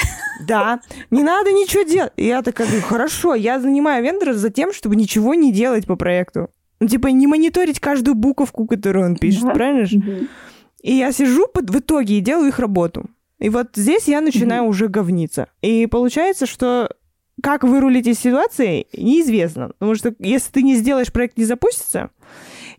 Да, 0.48 0.82
не 1.12 1.24
надо 1.24 1.52
ничего 1.52 1.84
делать. 1.84 2.12
И 2.18 2.26
я 2.26 2.42
такая 2.42 2.68
говорю, 2.68 2.84
хорошо, 2.84 3.36
я 3.36 3.60
занимаю 3.60 4.04
вендора 4.04 4.34
за 4.34 4.50
тем, 4.50 4.74
чтобы 4.74 4.96
ничего 4.96 5.34
не 5.36 5.54
делать 5.54 5.86
по 5.86 5.96
проекту. 5.96 6.50
Ну, 6.80 6.88
типа, 6.88 7.08
не 7.08 7.28
мониторить 7.28 7.80
каждую 7.80 8.16
буковку, 8.16 8.68
которую 8.68 9.06
он 9.06 9.16
пишет, 9.16 9.44
правильно 9.54 9.86
же? 9.86 10.28
И 10.82 10.94
я 10.94 11.12
сижу 11.12 11.48
под, 11.48 11.70
в 11.70 11.80
итоге 11.80 12.18
и 12.18 12.22
делаю 12.22 12.50
их 12.50 12.60
работу. 12.60 13.06
И 13.46 13.50
вот 13.50 13.68
здесь 13.76 14.08
я 14.08 14.22
начинаю 14.22 14.64
уже 14.64 14.88
говниться. 14.88 15.50
И 15.62 15.86
получается, 15.86 16.48
что 16.48 16.90
как 17.44 17.64
вырулить 17.64 18.08
из 18.08 18.18
ситуации, 18.18 18.88
неизвестно. 18.92 19.68
Потому 19.78 19.94
что 19.94 20.16
если 20.18 20.52
ты 20.52 20.64
не 20.64 20.74
сделаешь, 20.74 21.14
проект 21.14 21.38
не 21.38 21.46
запустится. 21.46 22.10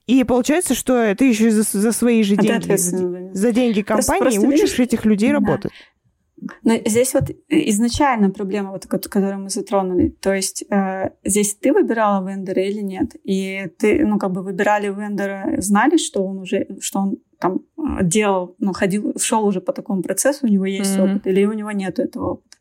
И 0.08 0.24
получается, 0.24 0.74
что 0.74 1.14
ты 1.14 1.26
еще 1.28 1.52
за, 1.52 1.62
за 1.62 1.92
свои 1.92 2.24
же 2.24 2.34
деньги, 2.34 2.74
за, 2.74 3.32
за 3.32 3.52
деньги 3.52 3.82
компании 3.82 4.18
просто, 4.18 4.40
просто 4.40 4.40
учишь 4.40 4.76
видишь, 4.76 4.80
этих 4.80 5.04
людей 5.04 5.28
да. 5.28 5.34
работать. 5.34 5.70
Но 6.64 6.74
здесь 6.84 7.14
вот 7.14 7.30
изначально 7.48 8.30
проблема, 8.30 8.72
вот, 8.72 8.86
которую 8.86 9.42
мы 9.42 9.50
затронули. 9.50 10.08
То 10.08 10.34
есть 10.34 10.64
э, 10.68 11.10
здесь 11.22 11.54
ты 11.54 11.72
выбирала 11.72 12.28
вендора 12.28 12.62
или 12.62 12.80
нет? 12.80 13.12
И 13.22 13.68
ты, 13.78 14.04
ну, 14.04 14.18
как 14.18 14.32
бы 14.32 14.42
выбирали 14.42 14.88
вендора, 14.88 15.54
знали, 15.58 15.96
что 15.96 16.24
он 16.24 16.38
уже, 16.38 16.66
что 16.80 16.98
он 16.98 17.18
там 17.38 17.60
э, 17.76 18.02
делал, 18.02 18.56
ну, 18.58 18.72
ходил, 18.72 19.14
шел 19.18 19.44
уже 19.44 19.60
по 19.60 19.72
такому 19.72 20.02
процессу, 20.02 20.46
у 20.46 20.48
него 20.48 20.66
есть 20.66 20.96
mm-hmm. 20.96 21.10
опыт, 21.14 21.26
или 21.26 21.44
у 21.44 21.52
него 21.52 21.70
нет 21.70 21.98
этого 21.98 22.32
опыта. 22.32 22.56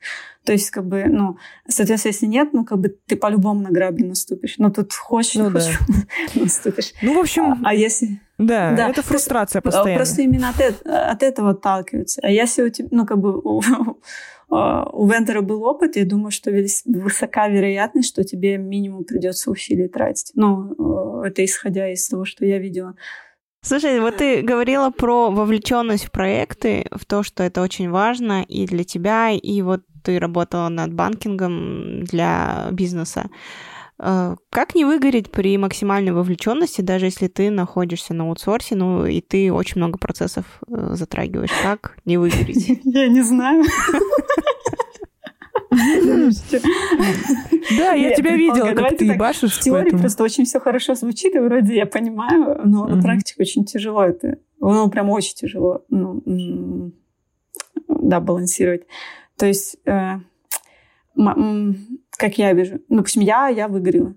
То 0.45 0.51
есть, 0.51 0.69
как 0.69 0.85
бы, 0.85 1.05
ну, 1.07 1.37
соответственно, 1.67 2.11
если 2.11 2.25
нет, 2.27 2.49
ну, 2.53 2.65
как 2.65 2.79
бы 2.79 2.89
ты 2.89 3.15
по-любому 3.15 3.61
на 3.61 3.71
грабли 3.71 4.03
наступишь. 4.03 4.59
Но 4.59 4.69
тут 4.69 4.93
хочешь, 4.93 5.35
ну, 5.35 5.49
хочешь, 5.49 5.79
да. 5.87 5.95
наступишь. 6.41 6.93
Ну, 7.01 7.15
в 7.15 7.19
общем... 7.19 7.43
А, 7.43 7.69
а 7.69 7.73
если... 7.73 8.21
Да, 8.37 8.75
да, 8.75 8.89
это 8.89 9.01
фрустрация 9.01 9.61
просто, 9.61 9.79
постоянно. 9.79 9.99
Просто 9.99 10.21
именно 10.21 10.49
от, 10.49 10.85
от 10.85 11.23
этого 11.23 11.51
отталкиваются. 11.51 12.21
А 12.21 12.29
если 12.29 12.61
у 12.61 12.69
тебя, 12.69 12.89
ну, 12.91 13.07
как 13.07 13.17
бы, 13.17 13.39
у, 13.39 13.63
у 14.49 15.07
вендора 15.07 15.41
был 15.41 15.63
опыт, 15.63 15.95
я 15.95 16.05
думаю, 16.05 16.29
что 16.29 16.51
высока 16.85 17.47
вероятность, 17.47 18.09
что 18.09 18.23
тебе 18.23 18.57
минимум 18.57 19.03
придется 19.03 19.49
усилий 19.49 19.87
тратить. 19.87 20.31
Ну, 20.35 21.23
это 21.23 21.43
исходя 21.43 21.91
из 21.91 22.07
того, 22.07 22.25
что 22.25 22.45
я 22.45 22.59
видела. 22.59 22.95
Слушай, 23.65 23.99
вот 23.99 24.17
ты 24.17 24.43
говорила 24.43 24.91
про 24.91 25.31
вовлеченность 25.31 26.05
в 26.05 26.11
проекты, 26.11 26.85
в 26.91 27.03
то, 27.05 27.23
что 27.23 27.41
это 27.41 27.63
очень 27.63 27.89
важно 27.89 28.43
и 28.43 28.67
для 28.67 28.83
тебя, 28.83 29.31
и 29.31 29.61
вот 29.63 29.81
ты 30.03 30.19
работала 30.19 30.69
над 30.69 30.93
банкингом 30.93 32.03
для 32.03 32.67
бизнеса. 32.71 33.31
Э, 33.97 34.35
как 34.51 34.75
не 34.75 34.85
выгореть 34.85 35.31
при 35.31 35.57
максимальной 35.57 36.11
вовлеченности, 36.11 36.81
даже 36.81 37.05
если 37.05 37.27
ты 37.27 37.49
находишься 37.49 38.13
на 38.13 38.25
аутсорсе, 38.25 38.75
ну 38.75 39.07
и 39.07 39.19
ты 39.19 39.51
очень 39.51 39.77
много 39.77 39.97
процессов 39.97 40.45
э, 40.67 40.93
затрагиваешь? 40.93 41.49
Как 41.63 41.97
не 42.05 42.17
выгореть? 42.17 42.67
Я 42.83 43.07
не 43.07 43.23
знаю. 43.23 43.63
Да, 47.77 47.93
я 47.93 48.13
тебя 48.13 48.35
видела, 48.35 48.73
как 48.73 48.97
ты 48.97 49.15
башишь. 49.15 49.57
В 49.57 49.61
теории 49.61 49.91
просто 49.91 50.23
очень 50.23 50.45
все 50.45 50.59
хорошо 50.59 50.95
звучит, 50.95 51.35
и 51.35 51.39
вроде 51.39 51.75
я 51.75 51.85
понимаю, 51.85 52.61
но 52.63 52.87
на 52.87 53.01
практике 53.01 53.41
очень 53.41 53.65
тяжело 53.65 54.03
это. 54.03 54.37
Ну, 54.59 54.89
прям 54.89 55.09
очень 55.09 55.35
тяжело. 55.35 55.83
Ну, 55.89 56.91
да, 57.87 58.19
балансировать. 58.19 58.83
То 59.37 59.45
есть, 59.45 59.77
э, 59.85 60.19
как 61.15 62.37
я 62.37 62.53
вижу, 62.53 62.79
ну, 62.89 62.97
допустим, 62.97 63.21
я, 63.21 63.49
я 63.49 63.67
выгорела. 63.67 64.15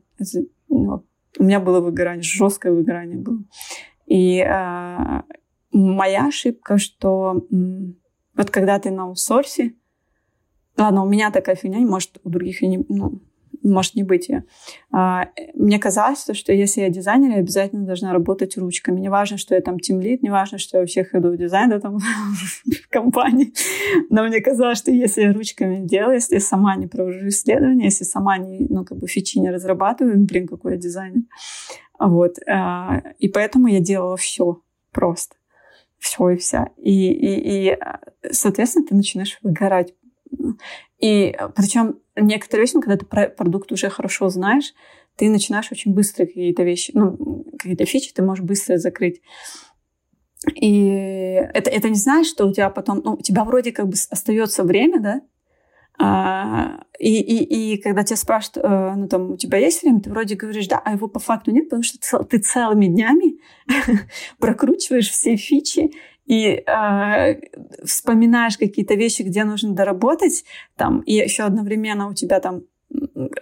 Ну, 0.68 1.04
у 1.38 1.44
меня 1.44 1.60
было 1.60 1.80
выгорание, 1.80 2.22
жесткое 2.22 2.72
выгорание 2.72 3.18
было. 3.18 3.42
И 4.06 4.38
э, 4.38 5.22
моя 5.72 6.26
ошибка, 6.26 6.78
что 6.78 7.46
вот 8.34 8.50
когда 8.50 8.78
ты 8.78 8.90
на 8.90 9.04
аутсорсе, 9.04 9.74
ладно, 10.78 11.04
у 11.04 11.08
меня 11.08 11.30
такая 11.30 11.56
фигня, 11.56 11.78
может, 11.80 12.18
у 12.24 12.30
других 12.30 12.62
не, 12.62 12.84
ну, 12.88 13.20
может 13.62 13.94
не 13.94 14.02
быть 14.02 14.28
ее. 14.28 14.44
А, 14.92 15.28
мне 15.54 15.78
казалось, 15.78 16.26
что 16.32 16.52
если 16.52 16.82
я 16.82 16.90
дизайнер, 16.90 17.30
я 17.30 17.36
обязательно 17.36 17.86
должна 17.86 18.12
работать 18.12 18.56
ручками. 18.56 19.00
Не 19.00 19.08
важно, 19.08 19.36
что 19.36 19.54
я 19.54 19.60
там 19.60 19.78
тимлит, 19.78 20.22
не 20.22 20.30
важно, 20.30 20.58
что 20.58 20.76
я 20.76 20.82
вообще 20.82 21.04
ходу 21.04 21.32
в 21.32 21.36
дизайн 21.36 21.70
да, 21.70 21.80
там, 21.80 21.98
в 22.64 22.88
компании. 22.88 23.52
Но 24.10 24.24
мне 24.24 24.40
казалось, 24.40 24.78
что 24.78 24.90
если 24.90 25.22
я 25.22 25.32
ручками 25.32 25.86
делаю, 25.86 26.14
если 26.14 26.34
я 26.34 26.40
сама 26.40 26.76
не 26.76 26.86
провожу 26.86 27.28
исследования, 27.28 27.86
если 27.86 28.04
сама 28.04 28.38
не, 28.38 28.66
ну, 28.68 28.84
как 28.84 28.98
бы 28.98 29.06
фичи 29.06 29.38
не 29.38 29.50
разрабатываю, 29.50 30.18
блин, 30.24 30.46
какой 30.46 30.72
я 30.72 30.78
дизайнер. 30.78 31.22
Вот. 31.98 32.36
А, 32.48 33.02
и 33.18 33.28
поэтому 33.28 33.68
я 33.68 33.80
делала 33.80 34.16
все 34.16 34.62
просто. 34.92 35.36
Все 35.98 36.30
и 36.30 36.36
вся. 36.36 36.70
И, 36.76 37.10
и, 37.12 37.72
и, 37.72 37.78
соответственно, 38.30 38.86
ты 38.86 38.94
начинаешь 38.94 39.38
выгорать. 39.42 39.94
И 41.00 41.36
причем 41.54 42.00
некоторые 42.16 42.64
вещи, 42.64 42.74
когда 42.74 42.96
ты 42.96 43.06
про 43.06 43.28
продукт 43.28 43.70
уже 43.72 43.88
хорошо 43.88 44.28
знаешь, 44.28 44.74
ты 45.16 45.28
начинаешь 45.30 45.70
очень 45.72 45.92
быстро 45.92 46.26
какие-то 46.26 46.62
вещи, 46.62 46.92
ну, 46.94 47.44
какие-то 47.58 47.84
фичи 47.84 48.12
ты 48.12 48.22
можешь 48.22 48.44
быстро 48.44 48.78
закрыть. 48.78 49.20
И 50.54 50.86
это, 51.52 51.70
это 51.70 51.88
не 51.88 51.96
значит, 51.96 52.32
что 52.32 52.46
у 52.46 52.52
тебя 52.52 52.70
потом, 52.70 53.00
ну, 53.04 53.14
у 53.14 53.22
тебя 53.22 53.44
вроде 53.44 53.72
как 53.72 53.88
бы 53.88 53.94
остается 54.10 54.62
время, 54.62 55.00
да, 55.00 55.20
а, 56.00 56.84
и, 57.00 57.20
и, 57.20 57.74
и 57.74 57.82
когда 57.82 58.04
тебя 58.04 58.16
спрашивают, 58.16 58.64
э, 58.64 58.94
ну 58.96 59.08
там, 59.08 59.32
у 59.32 59.36
тебя 59.36 59.58
есть 59.58 59.82
время, 59.82 60.00
ты 60.00 60.10
вроде 60.10 60.36
говоришь, 60.36 60.68
да, 60.68 60.80
а 60.84 60.92
его 60.92 61.08
по 61.08 61.18
факту 61.18 61.50
нет, 61.50 61.64
потому 61.64 61.82
что 61.82 62.22
ты 62.22 62.38
целыми 62.38 62.86
днями 62.86 63.40
прокручиваешь 64.38 65.10
все 65.10 65.34
фичи 65.34 65.90
и 66.28 66.62
э, 66.64 67.40
вспоминаешь 67.84 68.58
какие-то 68.58 68.94
вещи, 68.94 69.22
где 69.22 69.44
нужно 69.44 69.74
доработать, 69.74 70.44
там, 70.76 71.00
и 71.00 71.14
еще 71.14 71.44
одновременно 71.44 72.08
у 72.08 72.14
тебя 72.14 72.38
там 72.40 72.62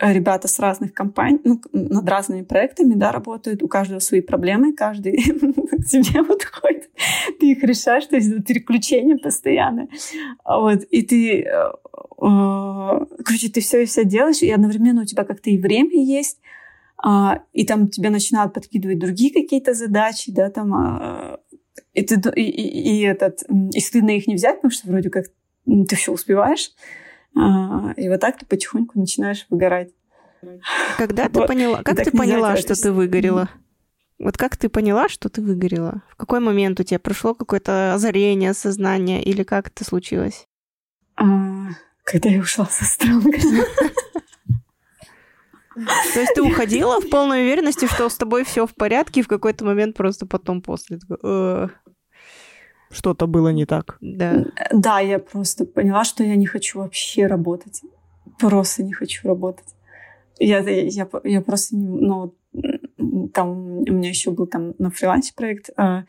ребята 0.00 0.48
с 0.48 0.58
разных 0.58 0.92
компаний, 0.92 1.40
ну, 1.44 1.60
над 1.72 2.08
разными 2.08 2.42
проектами, 2.42 2.94
да, 2.94 3.12
работают, 3.12 3.62
у 3.62 3.68
каждого 3.68 3.98
свои 4.00 4.20
проблемы, 4.20 4.72
каждый 4.72 5.16
к 5.22 5.84
тебе 5.84 6.24
подходит, 6.24 6.90
ты 7.40 7.52
их 7.52 7.62
решаешь, 7.62 8.06
то 8.06 8.16
есть 8.16 8.46
переключение 8.46 9.18
постоянное, 9.18 9.88
вот, 10.44 10.82
и 10.90 11.02
ты, 11.02 11.42
э, 11.42 11.44
э, 11.44 13.06
короче, 13.24 13.48
ты 13.52 13.60
все 13.60 13.82
и 13.82 13.86
все 13.86 14.04
делаешь, 14.04 14.42
и 14.42 14.50
одновременно 14.50 15.02
у 15.02 15.06
тебя 15.06 15.24
как-то 15.24 15.50
и 15.50 15.58
время 15.58 16.00
есть, 16.02 16.38
а, 16.98 17.42
и 17.52 17.66
там 17.66 17.88
тебе 17.88 18.10
начинают 18.10 18.54
подкидывать 18.54 18.98
другие 18.98 19.32
какие-то 19.32 19.74
задачи, 19.74 20.32
да, 20.32 20.50
там, 20.50 20.74
а, 20.74 21.40
и, 21.96 22.02
ты, 22.02 22.30
и, 22.36 22.42
и, 22.42 23.00
и, 23.00 23.02
этот, 23.02 23.42
и 23.74 23.80
стыдно 23.80 24.10
их 24.10 24.26
не 24.26 24.34
взять, 24.34 24.56
потому 24.56 24.70
что 24.70 24.88
вроде 24.88 25.08
как 25.08 25.26
ты 25.64 25.96
все 25.96 26.12
успеваешь. 26.12 26.72
А, 27.34 27.92
и 27.96 28.08
вот 28.08 28.20
так 28.20 28.38
ты 28.38 28.44
потихоньку 28.44 28.98
начинаешь 28.98 29.46
выгорать. 29.48 29.90
Когда 30.98 31.28
ты 31.28 31.46
поняла, 31.46 31.82
как 31.82 32.04
ты 32.04 32.10
поняла, 32.10 32.56
что 32.56 32.74
ты 32.74 32.92
выгорела? 32.92 33.48
Вот 34.18 34.36
как 34.36 34.56
ты 34.56 34.68
поняла, 34.68 35.08
что 35.08 35.28
ты 35.28 35.40
выгорела? 35.40 36.02
В 36.10 36.16
какой 36.16 36.40
момент 36.40 36.80
у 36.80 36.82
тебя 36.82 36.98
прошло 36.98 37.34
какое-то 37.34 37.94
озарение, 37.94 38.52
сознание, 38.54 39.22
или 39.22 39.42
как 39.42 39.68
это 39.68 39.84
случилось? 39.84 40.46
А, 41.16 41.68
когда 42.04 42.28
я 42.28 42.40
ушла 42.40 42.66
со 42.66 42.84
страны. 42.84 43.32
То 46.14 46.20
есть 46.20 46.34
ты 46.34 46.42
уходила 46.42 47.00
в 47.00 47.10
полной 47.10 47.42
уверенности, 47.42 47.86
что 47.86 48.08
с 48.08 48.16
тобой 48.16 48.44
все 48.44 48.66
в 48.66 48.74
порядке, 48.74 49.20
и 49.20 49.22
в 49.22 49.28
какой-то 49.28 49.64
момент 49.64 49.94
просто 49.96 50.26
потом 50.26 50.62
после 50.62 50.98
что-то 52.90 53.26
было 53.26 53.48
не 53.48 53.66
так. 53.66 53.98
Да. 54.00 54.44
Да, 54.72 55.00
я 55.00 55.18
просто 55.18 55.64
поняла, 55.64 56.04
что 56.04 56.24
я 56.24 56.36
не 56.36 56.46
хочу 56.46 56.78
вообще 56.78 57.26
работать. 57.26 57.82
Просто 58.38 58.82
не 58.82 58.92
хочу 58.92 59.28
работать. 59.28 59.74
Я, 60.38 60.58
я, 60.58 61.08
я 61.24 61.40
просто 61.40 61.76
не, 61.76 61.88
ну, 61.88 62.34
там 63.32 63.78
у 63.78 63.92
меня 63.92 64.08
еще 64.08 64.30
был 64.30 64.46
там 64.46 64.74
на 64.78 64.90
фрилансе 64.90 65.32
проект. 65.34 65.70
А, 65.76 66.04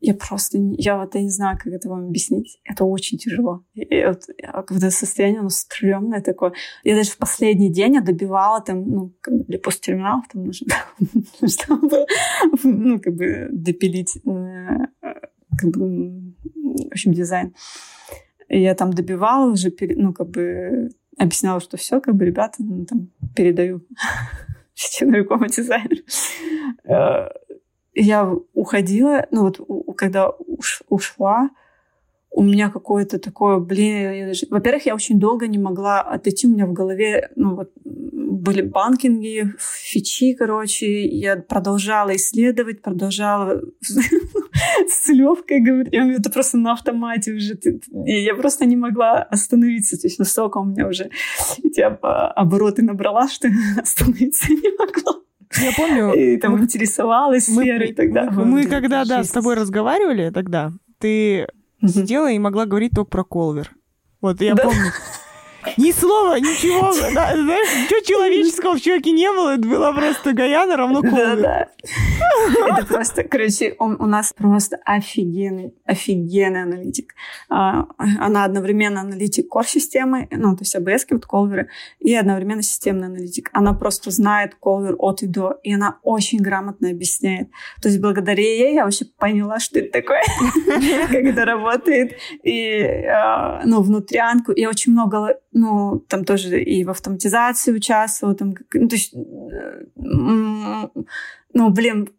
я 0.00 0.14
просто, 0.14 0.58
я 0.76 0.98
вот 0.98 1.14
я 1.14 1.22
не 1.22 1.30
знаю, 1.30 1.58
как 1.62 1.72
это 1.72 1.88
вам 1.88 2.06
объяснить. 2.06 2.60
Это 2.64 2.84
очень 2.84 3.18
тяжело. 3.18 3.64
И 3.74 4.04
вот, 4.04 4.24
когда 4.66 4.90
состояние, 4.90 5.40
оно 5.40 5.48
стрёмное 5.48 6.20
такое. 6.20 6.52
Я 6.84 6.94
даже 6.94 7.10
в 7.10 7.18
последний 7.18 7.72
день 7.72 7.94
я 7.94 8.00
добивала 8.02 8.60
там, 8.60 8.88
ну, 8.88 9.12
как 9.20 9.34
бы 9.34 9.44
для 9.44 9.58
посттерминалов 9.58 10.24
там 10.32 10.44
нужно, 10.44 10.68
чтобы, 11.46 12.06
ну, 12.62 13.00
как 13.00 13.14
бы 13.14 13.48
допилить, 13.50 14.18
э, 14.18 14.86
как 15.58 15.70
бы, 15.70 16.34
в 16.44 16.92
общем, 16.92 17.12
дизайн. 17.12 17.54
Я 18.48 18.74
там 18.74 18.92
добивала 18.92 19.50
уже, 19.50 19.72
ну, 19.80 20.12
как 20.12 20.28
бы 20.30 20.90
объясняла, 21.18 21.60
что 21.60 21.76
все, 21.76 22.00
как 22.00 22.14
бы, 22.14 22.24
ребята, 22.24 22.56
ну, 22.58 22.84
там, 22.84 23.10
передаю 23.34 23.82
новикому 25.00 25.46
дизайнеру. 25.46 26.02
Э, 26.84 27.28
я 27.94 28.30
уходила, 28.52 29.26
ну 29.30 29.44
вот 29.44 29.96
когда 29.96 30.28
уш, 30.28 30.82
ушла, 30.88 31.50
у 32.36 32.42
меня 32.42 32.68
какое-то 32.68 33.18
такое, 33.18 33.58
блин, 33.58 34.26
даже... 34.26 34.46
во-первых, 34.50 34.84
я 34.84 34.94
очень 34.94 35.18
долго 35.18 35.46
не 35.46 35.58
могла 35.58 36.02
отойти, 36.02 36.46
у 36.46 36.50
меня 36.50 36.66
в 36.66 36.72
голове, 36.74 37.30
ну 37.34 37.56
вот, 37.56 37.72
были 37.82 38.60
банкинги, 38.60 39.54
фичи, 39.58 40.34
короче, 40.34 41.06
я 41.06 41.36
продолжала 41.36 42.14
исследовать, 42.14 42.82
продолжала 42.82 43.62
с 44.86 45.08
Левкой 45.08 45.60
говорить, 45.60 45.94
это 45.94 46.30
просто 46.30 46.58
на 46.58 46.72
автомате 46.72 47.32
уже, 47.32 47.58
я 48.04 48.34
просто 48.34 48.66
не 48.66 48.76
могла 48.76 49.22
остановиться, 49.22 49.96
то 49.98 50.06
есть 50.06 50.18
настолько 50.18 50.58
у 50.58 50.64
меня 50.64 50.88
уже 50.88 51.10
эти 51.64 51.80
обороты 51.80 52.82
набрала, 52.82 53.28
что 53.28 53.48
остановиться 53.80 54.52
не 54.52 54.78
могла. 54.78 55.22
Я 55.58 55.72
помню. 55.74 56.12
И 56.12 56.36
там 56.36 56.52
мы, 56.52 56.64
интересовалась 56.64 57.48
мы, 57.48 57.62
сферой 57.62 57.94
тогда. 57.94 58.30
Мы, 58.30 58.44
мы 58.44 58.66
когда, 58.66 59.06
да, 59.06 59.24
с 59.24 59.30
тобой 59.30 59.54
разговаривали 59.54 60.28
тогда, 60.30 60.72
ты 60.98 61.46
сидела 61.82 62.30
и 62.30 62.38
могла 62.38 62.66
говорить 62.66 62.92
только 62.94 63.10
про 63.10 63.24
Колвер. 63.24 63.70
Вот 64.20 64.40
я 64.40 64.54
да. 64.54 64.64
помню. 64.64 64.92
Ни 65.76 65.92
слова, 65.92 66.38
ничего, 66.38 66.92
да, 67.14 67.34
знаешь, 67.34 67.68
ничего 67.84 68.00
человеческого 68.00 68.76
в 68.76 68.80
человеке 68.80 69.10
не 69.12 69.30
было, 69.32 69.54
это 69.54 69.68
была 69.68 69.92
просто 69.92 70.32
Гаяна 70.32 70.76
равно 70.76 71.02
Колвер. 71.02 71.36
Да, 71.36 71.68
да. 71.82 72.78
Это 72.78 72.86
просто, 72.86 73.24
короче, 73.24 73.74
он, 73.78 73.96
у 74.00 74.06
нас 74.06 74.32
просто 74.32 74.78
офигенный, 74.84 75.74
офигенный 75.84 76.62
аналитик. 76.62 77.14
А, 77.48 77.86
она 77.98 78.44
одновременно 78.44 79.00
аналитик 79.00 79.46
core-системы, 79.54 80.28
ну, 80.30 80.56
то 80.56 80.62
есть 80.62 80.76
ABS, 80.76 81.06
вот 81.10 81.26
колверы, 81.26 81.68
и 81.98 82.14
одновременно 82.14 82.62
системный 82.62 83.06
аналитик. 83.06 83.50
Она 83.52 83.74
просто 83.74 84.10
знает 84.10 84.54
колвер 84.54 84.96
от 84.98 85.22
и 85.22 85.26
до, 85.26 85.58
и 85.62 85.72
она 85.74 85.98
очень 86.02 86.38
грамотно 86.38 86.90
объясняет. 86.90 87.48
То 87.82 87.88
есть 87.88 88.00
благодаря 88.00 88.42
ей 88.42 88.74
я 88.74 88.84
вообще 88.84 89.04
поняла, 89.18 89.58
что 89.58 89.78
это 89.78 90.00
такое, 90.00 90.22
как 91.06 91.24
это 91.24 91.44
работает, 91.44 92.16
и, 92.42 92.82
а, 93.06 93.62
ну, 93.64 93.82
внутрянку. 93.82 94.52
Я 94.54 94.68
очень 94.68 94.92
много 94.92 95.38
ну, 95.58 96.00
там 96.00 96.24
тоже 96.24 96.62
и 96.62 96.84
в 96.84 96.90
автоматизации 96.90 97.72
участвовала, 97.72 98.36
там, 98.36 98.54
ну, 98.74 98.88
то 98.88 98.94
есть, 98.94 99.14
э, 99.14 99.86
ну, 101.54 101.70
блин, 101.70 102.10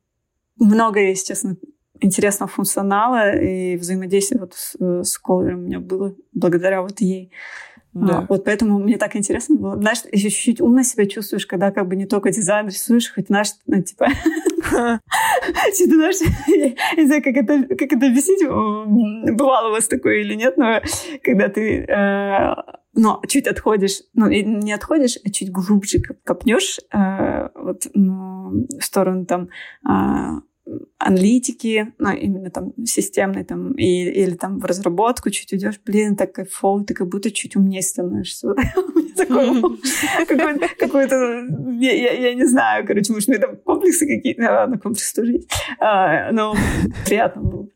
много 0.55 0.99
есть, 0.99 1.27
честно, 1.27 1.55
интересного 1.99 2.49
функционала 2.49 3.37
и 3.37 3.77
взаимодействия 3.77 4.39
вот 4.39 4.55
с, 4.55 4.75
с 4.79 5.17
Колвером 5.19 5.59
у 5.59 5.67
меня 5.67 5.79
было 5.79 6.15
благодаря 6.33 6.81
вот 6.81 6.99
ей. 6.99 7.31
Да. 7.93 8.19
А, 8.19 8.25
вот 8.27 8.43
поэтому 8.43 8.79
мне 8.79 8.97
так 8.97 9.15
интересно 9.15 9.55
было. 9.55 9.75
Знаешь, 9.77 9.99
еще 10.11 10.29
чуть-чуть 10.29 10.61
умно 10.61 10.83
себя 10.83 11.05
чувствуешь, 11.05 11.45
когда 11.45 11.71
как 11.71 11.87
бы 11.87 11.95
не 11.95 12.07
только 12.07 12.31
дизайн 12.31 12.67
рисуешь, 12.67 13.13
хоть, 13.13 13.27
знаешь, 13.27 13.49
ну, 13.67 13.81
типа... 13.83 14.07
Ты 15.77 15.85
знаешь, 15.85 16.17
я 16.47 16.69
не 16.97 17.05
знаю, 17.05 17.23
как 17.23 17.35
это, 17.37 17.63
как 17.75 17.91
это 17.93 18.07
объяснить. 18.07 18.43
Бывало 18.45 19.69
у 19.69 19.71
вас 19.71 19.87
такое 19.87 20.21
или 20.21 20.33
нет, 20.33 20.57
но 20.57 20.81
когда 21.23 21.47
ты 21.47 21.85
э, 21.85 22.55
но 22.97 23.21
чуть 23.27 23.47
отходишь, 23.47 24.01
ну, 24.13 24.27
не 24.27 24.73
отходишь, 24.73 25.17
а 25.23 25.29
чуть 25.29 25.51
глубже 25.51 26.01
копнешь 26.25 26.79
э, 26.91 27.49
вот, 27.55 27.87
ну, 27.93 28.67
в 28.79 28.83
сторону 28.83 29.25
там 29.25 29.49
э, 29.87 30.41
аналитики, 30.97 31.93
ну, 31.99 32.11
именно 32.11 32.49
там 32.49 32.73
системной, 32.85 33.43
там, 33.43 33.73
и, 33.73 34.03
или 34.09 34.35
там 34.35 34.59
в 34.59 34.65
разработку 34.65 35.29
чуть 35.29 35.53
идешь, 35.53 35.79
блин, 35.85 36.15
так 36.15 36.33
кайфово, 36.33 36.83
ты 36.83 36.93
как 36.93 37.07
будто 37.07 37.31
чуть 37.31 37.55
умнее 37.55 37.81
становишься. 37.81 38.49
Какой-то, 40.79 41.15
я 41.79 42.33
не 42.33 42.45
знаю, 42.45 42.85
короче, 42.85 43.13
может, 43.13 43.29
у 43.29 43.31
меня 43.31 43.41
там 43.41 43.57
комплексы 43.57 44.07
какие-то, 44.07 44.41
ладно, 44.41 44.77
комплексы 44.79 45.15
тоже 45.15 45.33
есть, 45.33 45.49
а, 45.79 46.31
но 46.31 46.55
приятно 47.05 47.41
было 47.41 47.67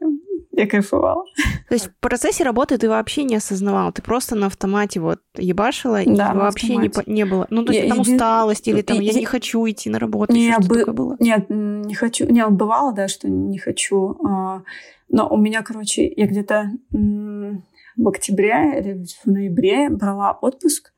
я 0.61 0.67
кайфовала. 0.67 1.25
То 1.67 1.75
есть 1.75 1.87
в 1.87 1.95
процессе 1.99 2.43
работы 2.43 2.77
ты 2.77 2.89
вообще 2.89 3.23
не 3.23 3.35
осознавала, 3.35 3.91
ты 3.91 4.01
просто 4.01 4.35
на 4.35 4.47
автомате 4.47 4.99
вот 4.99 5.19
ебашила, 5.37 5.99
да, 6.05 6.31
и 6.31 6.35
вообще 6.35 6.75
не, 6.75 6.91
не 7.05 7.25
было. 7.25 7.47
Ну, 7.49 7.63
то 7.63 7.73
есть 7.73 7.85
я, 7.85 7.89
там 7.93 8.03
иди... 8.03 8.13
усталость 8.13 8.67
или 8.67 8.81
там 8.81 8.99
я, 8.99 9.11
я 9.11 9.19
не 9.19 9.25
хочу 9.25 9.69
идти 9.69 9.89
на 9.89 9.99
работу, 9.99 10.33
не, 10.33 10.51
что 10.51 10.61
бы... 10.61 10.85
было? 10.91 11.15
Нет, 11.19 11.45
не 11.49 11.93
хочу. 11.93 12.25
Не, 12.25 12.45
бывало, 12.47 12.93
да, 12.93 13.07
что 13.07 13.29
не 13.29 13.57
хочу. 13.57 14.17
А, 14.25 14.63
но 15.09 15.27
у 15.29 15.37
меня, 15.37 15.61
короче, 15.61 16.11
я 16.15 16.27
где-то 16.27 16.71
в 16.91 18.07
октябре 18.07 18.79
или 18.79 19.05
в 19.23 19.27
ноябре 19.29 19.89
брала 19.89 20.31
отпуск. 20.41 20.93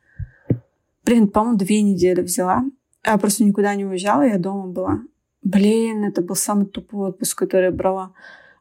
Блин, 1.05 1.27
по-моему, 1.27 1.57
две 1.57 1.81
недели 1.81 2.21
взяла. 2.21 2.63
Я 3.05 3.17
просто 3.17 3.43
никуда 3.43 3.75
не 3.75 3.85
уезжала, 3.85 4.21
я 4.21 4.37
дома 4.37 4.67
была. 4.67 5.01
Блин, 5.41 6.05
это 6.05 6.21
был 6.21 6.35
самый 6.35 6.65
тупой 6.65 7.09
отпуск, 7.09 7.37
который 7.37 7.65
я 7.65 7.71
брала 7.71 8.13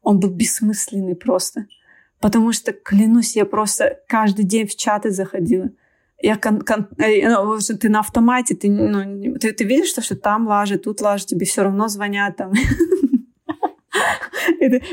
он 0.02 0.20
был 0.20 0.30
бессмысленный 0.30 1.14
просто. 1.14 1.66
Потому 2.20 2.52
что, 2.52 2.72
клянусь, 2.72 3.36
я 3.36 3.44
просто 3.44 3.98
каждый 4.06 4.44
день 4.44 4.66
в 4.66 4.76
чаты 4.76 5.10
заходила. 5.10 5.70
Я 6.20 6.36
кон, 6.36 6.60
кон, 6.60 6.86
э, 6.98 7.28
ну, 7.28 7.58
ты 7.58 7.88
на 7.88 8.00
автомате, 8.00 8.54
ты, 8.54 8.70
ну, 8.70 9.36
ты, 9.38 9.52
ты 9.52 9.64
видишь, 9.64 9.88
что, 9.88 10.16
там 10.16 10.46
лажет, 10.46 10.84
тут 10.84 11.00
лажет, 11.00 11.26
тебе 11.26 11.46
все 11.46 11.62
равно 11.62 11.88
звонят 11.88 12.36
там. 12.36 12.52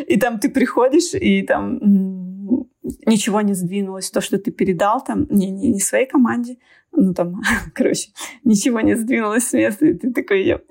И, 0.07 0.17
там 0.17 0.39
ты 0.39 0.49
приходишь, 0.49 1.13
и 1.13 1.43
там 1.43 1.79
ничего 3.05 3.41
не 3.41 3.53
сдвинулось. 3.53 4.09
То, 4.09 4.21
что 4.21 4.37
ты 4.39 4.51
передал 4.51 5.03
там, 5.03 5.27
не 5.29 5.79
своей 5.79 6.07
команде, 6.07 6.57
ну 6.91 7.13
там, 7.13 7.41
короче, 7.73 8.09
ничего 8.43 8.81
не 8.81 8.95
сдвинулось 8.95 9.47
с 9.47 9.53
места, 9.53 9.85
и 9.85 9.93
ты 9.93 10.11
такой, 10.11 10.43
еп. 10.43 10.65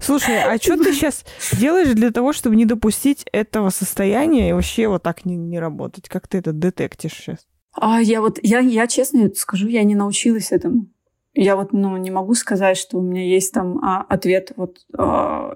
Слушай, 0.00 0.42
а 0.42 0.56
что 0.58 0.76
ты 0.76 0.92
сейчас 0.92 1.24
делаешь 1.58 1.94
для 1.94 2.10
того, 2.10 2.32
чтобы 2.32 2.56
не 2.56 2.64
допустить 2.64 3.24
этого 3.32 3.70
состояния 3.70 4.50
и 4.50 4.52
вообще 4.52 4.88
вот 4.88 5.02
так 5.02 5.24
не, 5.24 5.36
не 5.36 5.58
работать? 5.58 6.08
Как 6.08 6.28
ты 6.28 6.38
это 6.38 6.52
детектишь 6.52 7.14
сейчас? 7.14 7.46
А 7.72 8.00
я 8.00 8.20
вот, 8.20 8.38
я, 8.42 8.58
я 8.60 8.86
честно 8.86 9.30
скажу, 9.34 9.68
я 9.68 9.82
не 9.84 9.94
научилась 9.94 10.52
этому. 10.52 10.88
Я 11.34 11.56
вот, 11.56 11.72
ну, 11.72 11.96
не 11.96 12.10
могу 12.10 12.34
сказать, 12.34 12.76
что 12.76 12.98
у 12.98 13.02
меня 13.02 13.24
есть 13.24 13.52
там 13.54 13.78
а, 13.82 14.02
ответ 14.02 14.52
вот 14.56 14.78
а, 14.96 15.54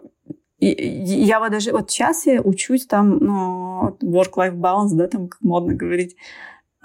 и, 0.58 0.68
я 0.68 1.38
вот 1.38 1.50
даже 1.50 1.72
вот 1.72 1.90
сейчас 1.90 2.26
я 2.26 2.40
учусь 2.40 2.86
там, 2.86 3.18
ну, 3.18 3.96
work-life 4.02 4.54
balance, 4.54 4.94
да, 4.94 5.06
там, 5.06 5.28
как 5.28 5.40
модно 5.42 5.74
говорить. 5.74 6.16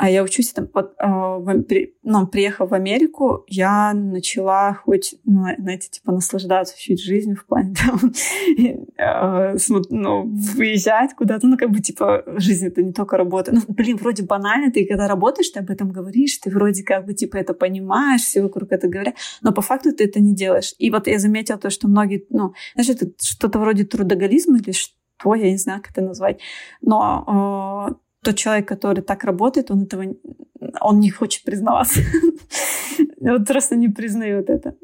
А 0.02 0.10
я 0.10 0.24
учусь 0.24 0.52
там, 0.52 0.66
под, 0.66 0.96
э, 0.98 1.06
в, 1.06 1.62
при, 1.62 1.94
ну, 2.02 2.26
приехав 2.26 2.72
в 2.72 2.74
Америку, 2.74 3.46
я 3.48 3.94
начала 3.94 4.74
хоть, 4.74 5.14
ну, 5.26 5.46
знаете, 5.60 5.90
типа 5.92 6.12
наслаждаться 6.12 6.76
чуть 6.76 7.00
жизнью 7.00 7.36
в 7.36 7.46
плане 7.46 7.76
там, 7.76 8.12
э, 8.98 9.56
ну, 9.92 10.24
выезжать 10.56 11.14
куда-то, 11.14 11.46
ну, 11.46 11.56
как 11.56 11.70
бы, 11.70 11.82
типа, 11.82 12.24
жизнь 12.38 12.66
это 12.66 12.82
не 12.82 12.94
только 12.94 13.16
работа. 13.16 13.54
Ну, 13.54 13.62
блин, 13.68 13.98
вроде 13.98 14.24
банально, 14.24 14.72
ты 14.72 14.88
когда 14.88 15.08
работаешь, 15.08 15.50
ты 15.50 15.60
об 15.60 15.70
этом 15.70 15.92
говоришь, 15.92 16.40
ты 16.40 16.50
вроде 16.50 16.82
как 16.82 17.06
бы, 17.06 17.14
типа, 17.14 17.38
это 17.38 17.54
понимаешь, 17.54 18.22
все 18.22 18.42
вокруг 18.42 18.72
это 18.72 18.88
говорят, 18.88 19.14
но 19.44 19.52
по 19.52 19.62
факту 19.62 19.94
ты 19.94 20.06
это 20.06 20.20
не 20.20 20.34
делаешь. 20.34 20.74
И 20.80 20.90
вот 20.90 21.06
я 21.06 21.20
заметила 21.20 21.60
то, 21.60 21.70
что 21.70 21.88
многие, 21.88 22.26
ну, 22.32 22.56
знаешь, 22.74 22.90
это 22.90 23.12
что-то 23.22 23.60
вроде 23.60 23.84
трудоголизма 23.84 24.58
или 24.58 24.72
что, 24.72 25.36
я 25.36 25.52
не 25.52 25.58
знаю, 25.58 25.80
как 25.80 25.92
это 25.92 26.02
назвать, 26.02 26.40
но 26.82 27.92
э, 27.92 28.11
тот 28.24 28.36
человек, 28.36 28.68
который 28.68 29.02
так 29.02 29.24
работает, 29.24 29.72
он 29.72 29.84
этого 29.84 30.06
он 30.80 31.00
не 31.00 31.10
хочет 31.10 31.44
признаваться. 31.44 32.02
Вот 33.20 33.48
просто 33.48 33.76
не 33.76 33.88
признает 33.88 34.50
это. 34.50 34.76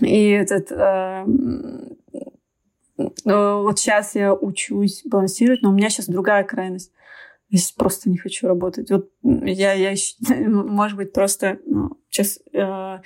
И 0.00 0.28
этот... 0.28 0.70
Э, 0.70 1.24
вот 3.24 3.78
сейчас 3.78 4.14
я 4.14 4.34
учусь 4.34 5.02
балансировать, 5.04 5.62
но 5.62 5.70
у 5.70 5.72
меня 5.72 5.88
сейчас 5.88 6.06
другая 6.08 6.44
крайность. 6.44 6.92
Я 7.48 7.60
просто 7.76 8.10
не 8.10 8.18
хочу 8.18 8.46
работать. 8.48 8.90
Вот 8.90 9.10
я, 9.22 9.72
я 9.72 9.94
может 10.48 10.96
быть, 10.96 11.12
просто 11.12 11.58
ну, 11.64 11.98
сейчас 12.10 12.38
э, 12.52 12.98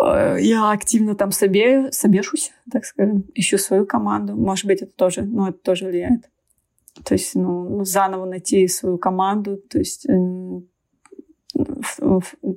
э, 0.00 0.36
я 0.40 0.70
активно 0.70 1.14
там 1.14 1.30
себе, 1.30 1.92
собешусь, 1.92 2.52
так 2.70 2.84
скажем, 2.84 3.24
ищу 3.34 3.58
свою 3.58 3.86
команду. 3.86 4.34
Может 4.34 4.66
быть, 4.66 4.82
это 4.82 4.92
тоже, 4.92 5.22
ну, 5.22 5.48
это 5.48 5.58
тоже 5.58 5.86
влияет. 5.86 6.30
То 7.02 7.14
есть, 7.14 7.34
ну, 7.34 7.84
заново 7.84 8.24
найти 8.24 8.68
свою 8.68 8.98
команду, 8.98 9.56
то 9.56 9.78
есть 9.78 10.06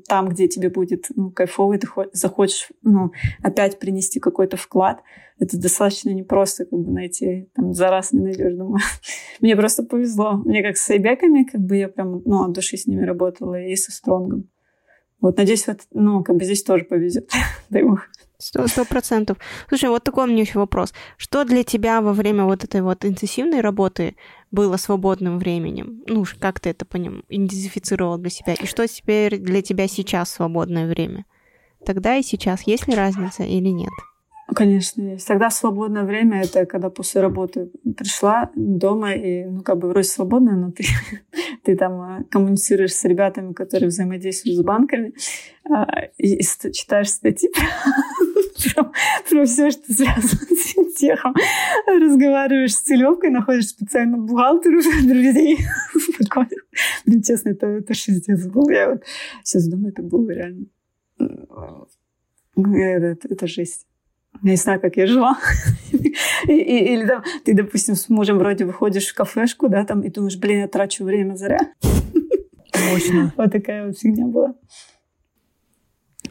там, 0.07 0.29
где 0.29 0.47
тебе 0.47 0.69
будет 0.69 1.07
ну, 1.15 1.29
кайфово, 1.31 1.77
ты 1.77 1.87
захочешь 2.13 2.69
ну, 2.81 3.11
опять 3.43 3.79
принести 3.79 4.19
какой-то 4.19 4.57
вклад, 4.57 5.01
это 5.39 5.59
достаточно 5.59 6.09
непросто 6.09 6.65
как 6.65 6.79
бы 6.79 6.91
найти, 6.91 7.49
там, 7.53 7.73
за 7.73 7.89
раз 7.89 8.11
не. 8.11 8.35
Мне 9.39 9.55
просто 9.55 9.83
повезло. 9.83 10.33
Мне 10.37 10.63
как 10.63 10.77
с 10.77 10.89
айбеками, 10.89 11.43
как 11.43 11.61
бы 11.61 11.77
я 11.77 11.89
прям, 11.89 12.21
ну, 12.25 12.43
от 12.43 12.53
души 12.53 12.77
с 12.77 12.87
ними 12.87 13.03
работала, 13.03 13.61
и 13.61 13.75
со 13.75 13.91
стронгом. 13.91 14.49
Вот, 15.21 15.37
надеюсь, 15.37 15.67
вот, 15.67 15.81
ну, 15.91 16.23
как 16.23 16.37
бы 16.37 16.43
здесь 16.43 16.63
тоже 16.63 16.85
повезет. 16.85 17.29
Дай 17.69 17.83
бог. 17.83 18.07
Сто 18.39 18.85
процентов. 18.85 19.37
Слушай, 19.67 19.89
вот 19.89 20.03
такой 20.03 20.25
у 20.25 20.27
меня 20.27 20.41
еще 20.41 20.59
вопрос. 20.59 20.93
Что 21.17 21.43
для 21.43 21.63
тебя 21.63 22.01
во 22.01 22.13
время 22.13 22.45
вот 22.45 22.63
этой 22.63 22.81
вот 22.81 23.03
интенсивной 23.03 23.61
работы 23.61 24.15
было 24.51 24.77
свободным 24.77 25.39
временем? 25.39 26.03
Ну, 26.07 26.23
как 26.39 26.59
ты 26.59 26.69
это 26.69 26.85
по 26.85 26.97
ним 26.97 27.23
идентифицировал 27.29 28.17
для 28.17 28.29
себя? 28.29 28.53
И 28.53 28.65
что 28.67 28.87
теперь 28.87 29.39
для 29.39 29.63
тебя 29.63 29.87
сейчас 29.87 30.31
свободное 30.31 30.87
время? 30.87 31.25
Тогда 31.83 32.15
и 32.15 32.23
сейчас 32.23 32.61
есть 32.63 32.87
ли 32.87 32.93
разница 32.93 33.43
или 33.43 33.69
нет? 33.69 33.91
Конечно, 34.55 35.01
есть. 35.01 35.27
Тогда 35.27 35.49
свободное 35.49 36.03
время— 36.03 36.41
это 36.43 36.65
когда 36.65 36.89
после 36.89 37.21
работы 37.21 37.69
пришла 37.97 38.49
дома 38.55 39.13
и, 39.13 39.43
ну, 39.43 39.61
как 39.61 39.77
бы 39.77 39.89
вроде 39.89 40.07
свободная, 40.07 40.55
но 40.55 40.71
ты, 40.77 40.85
ты 41.67 41.75
там 41.75 41.99
а, 41.99 42.23
коммуницируешь 42.31 42.93
с 42.93 43.03
ребятами, 43.03 43.51
которые 43.51 43.89
взаимодействуют 43.89 44.57
с 44.57 44.61
банками, 44.63 45.13
а, 45.69 46.05
и 46.17 46.41
читаешь 46.71 47.09
статьи 47.09 47.49
про, 48.73 48.93
про 49.29 49.45
все, 49.45 49.69
что 49.69 49.93
связано 49.93 50.47
с 50.55 50.67
финтехом. 50.67 51.35
Разговариваешь 51.85 52.73
с 52.73 52.79
целевкой, 52.83 53.31
находишь 53.31 53.67
специально 53.67 54.17
бухгалтеру 54.17 54.79
друзей. 55.03 55.59
Блин, 57.05 57.21
честно, 57.21 57.49
это, 57.49 57.67
это 57.67 57.93
шиздец 57.93 58.47
был. 58.47 58.69
Я 58.69 58.91
вот 58.91 59.03
сейчас 59.43 59.67
думаю, 59.67 59.91
это 59.91 60.03
было 60.03 60.29
реально... 60.29 60.67
Это, 62.55 63.27
это 63.27 63.45
жесть. 63.45 63.85
Я 64.43 64.51
не 64.51 64.57
знаю, 64.57 64.79
как 64.79 64.97
я 64.97 65.07
жила. 65.07 65.37
Или 66.47 67.05
там 67.05 67.23
ты, 67.43 67.53
допустим, 67.53 67.95
с 67.95 68.09
мужем 68.09 68.37
вроде 68.37 68.65
выходишь 68.65 69.07
в 69.07 69.15
кафешку, 69.15 69.69
да, 69.69 69.83
там, 69.85 70.01
и 70.01 70.09
думаешь, 70.09 70.37
блин, 70.37 70.61
я 70.61 70.67
трачу 70.67 71.03
время 71.03 71.35
зря. 71.35 71.59
Мощно. 72.91 73.33
Вот 73.37 73.51
такая 73.51 73.87
вот 73.87 73.99
фигня 73.99 74.25
была. 74.25 74.55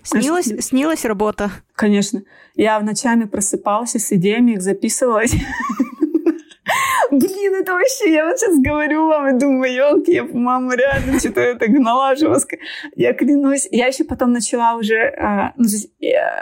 Снилась, 0.02 0.52
снилась 0.64 1.04
работа? 1.04 1.50
Конечно. 1.74 2.22
Я 2.54 2.78
ночами 2.80 3.24
просыпалась 3.24 3.96
с 3.96 4.12
идеями 4.12 4.52
их 4.52 4.62
записывалась. 4.62 5.34
Блин, 7.10 7.54
это 7.54 7.72
вообще, 7.72 8.12
я 8.12 8.26
вот 8.26 8.38
сейчас 8.38 8.58
говорю 8.58 9.06
вам 9.06 9.28
и 9.28 9.38
думаю, 9.38 9.72
елки, 9.72 10.12
я, 10.12 10.24
мама, 10.24 10.74
реально 10.74 11.18
что-то 11.18 11.40
это 11.40 11.68
гнала 11.68 12.16
жестко. 12.16 12.56
Я 12.94 13.14
клянусь. 13.14 13.68
Я 13.70 13.86
еще 13.86 14.04
потом 14.04 14.32
начала 14.32 14.74
уже... 14.74 15.14
А, 15.18 15.52
ну, 15.56 15.66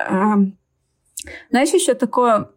а, 0.08 0.36
знаешь, 1.50 1.70
еще 1.70 1.94
такое... 1.94 2.50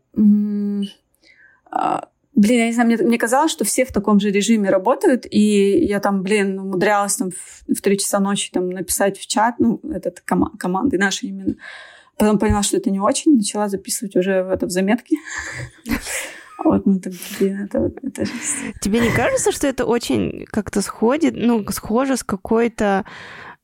А, 1.69 2.09
блин, 2.33 2.59
я 2.59 2.67
не 2.67 2.73
знаю, 2.73 2.87
мне, 2.87 2.97
мне 2.97 3.17
казалось, 3.17 3.51
что 3.51 3.65
все 3.65 3.83
в 3.83 3.91
таком 3.91 4.19
же 4.19 4.31
режиме 4.31 4.69
работают, 4.69 5.25
и 5.29 5.85
я 5.85 5.99
там, 5.99 6.23
блин, 6.23 6.59
умудрялась 6.59 7.17
там 7.17 7.31
в 7.31 7.81
три 7.81 7.97
часа 7.97 8.19
ночи 8.19 8.51
там 8.51 8.69
написать 8.69 9.19
в 9.19 9.27
чат, 9.27 9.55
ну, 9.59 9.81
этот 9.91 10.23
кома- 10.25 10.57
команды 10.57 10.97
наши 10.97 11.25
именно. 11.25 11.55
Потом 12.17 12.39
поняла, 12.39 12.63
что 12.63 12.77
это 12.77 12.89
не 12.89 12.99
очень, 12.99 13.35
начала 13.35 13.69
записывать 13.69 14.15
уже 14.15 14.43
в, 14.43 14.49
это, 14.49 14.65
в 14.65 14.71
заметки. 14.71 15.17
Вот, 16.63 16.87
ну, 16.87 16.99
так, 16.99 17.13
блин, 17.39 17.65
это, 17.65 17.91
это 18.01 18.23
Тебе 18.81 18.99
не 18.99 19.11
кажется, 19.11 19.51
что 19.51 19.67
это 19.67 19.85
очень 19.85 20.47
как-то 20.49 20.81
сходит, 20.81 21.35
ну, 21.37 21.63
схоже 21.69 22.17
с 22.17 22.23
какой-то 22.23 23.05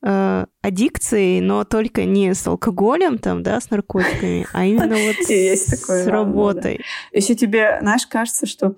э, 0.04 0.46
аддикцией, 0.62 1.40
но 1.40 1.64
только 1.64 2.04
не 2.04 2.34
с 2.34 2.46
алкоголем, 2.46 3.18
там, 3.18 3.42
да, 3.42 3.60
с 3.60 3.70
наркотиками, 3.70 4.46
а 4.52 4.64
именно 4.64 4.96
вот 4.96 5.16
с 5.28 6.06
работой. 6.06 6.80
Если 7.12 7.34
тебе, 7.34 7.78
знаешь, 7.80 8.06
кажется, 8.06 8.46
что 8.46 8.76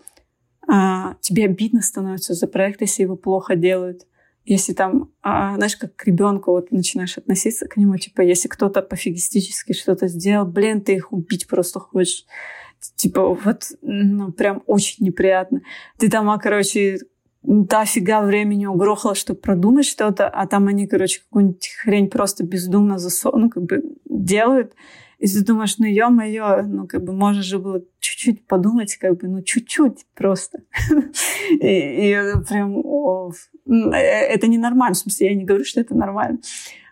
а, 0.69 1.15
тебе 1.21 1.45
обидно 1.45 1.81
становится 1.83 2.35
за 2.35 2.47
проект, 2.47 2.81
если 2.81 3.03
его 3.03 3.17
плохо 3.17 3.57
делают. 3.57 4.07
Если 4.45 4.73
там, 4.73 5.13
а, 5.23 5.57
знаешь, 5.57 5.77
как 5.77 5.97
к 5.97 6.07
ребенку 6.07 6.53
вот 6.53 6.71
начинаешь 6.71 7.19
относиться 7.19 7.67
к 7.67 7.77
нему, 7.77 7.97
типа, 7.97 8.21
если 8.21 8.49
кто-то 8.49 8.83
пофигистически 8.83 9.73
что-то 9.73 10.09
сделал, 10.09 10.47
блин, 10.47 10.81
ты 10.81 10.95
их 10.95 11.13
убить 11.13 11.49
просто 11.49 11.81
хочешь. 11.81 12.25
Типа, 12.95 13.35
вот, 13.35 13.65
ну, 13.83 14.33
прям 14.33 14.63
очень 14.67 15.05
неприятно. 15.05 15.63
Ты 15.99 16.09
там, 16.09 16.31
а, 16.31 16.39
короче, 16.39 16.99
дофига 17.47 18.23
времени 18.23 18.67
угрохало, 18.67 19.15
чтобы 19.15 19.41
продумать 19.41 19.87
что-то, 19.87 20.29
а 20.29 20.47
там 20.47 20.67
они, 20.67 20.87
короче, 20.87 21.21
какую-нибудь 21.21 21.69
хрень 21.83 22.11
просто 22.11 22.45
бездумно 22.45 22.99
засо... 22.99 23.31
ну, 23.35 23.49
как 23.49 23.63
бы 23.63 23.83
делают. 24.05 24.75
И 25.19 25.27
ты 25.27 25.43
думаешь, 25.45 25.79
ну, 25.79 25.87
ё-моё, 25.87 26.63
ну, 26.63 26.87
как 26.87 27.03
бы 27.03 27.13
можно 27.13 27.43
же 27.43 27.59
было 27.59 27.81
чуть-чуть 28.01 28.47
подумать, 28.47 28.97
как 28.97 29.17
бы, 29.19 29.29
ну, 29.29 29.43
чуть-чуть 29.43 30.05
просто. 30.15 30.59
И 31.51 32.17
прям, 32.49 32.83
э, 33.95 33.97
это 33.97 34.47
ненормально, 34.47 34.95
в 34.95 34.99
смысле, 34.99 35.29
я 35.29 35.35
не 35.35 35.45
говорю, 35.45 35.65
что 35.65 35.81
это 35.81 35.95
нормально. 35.95 36.41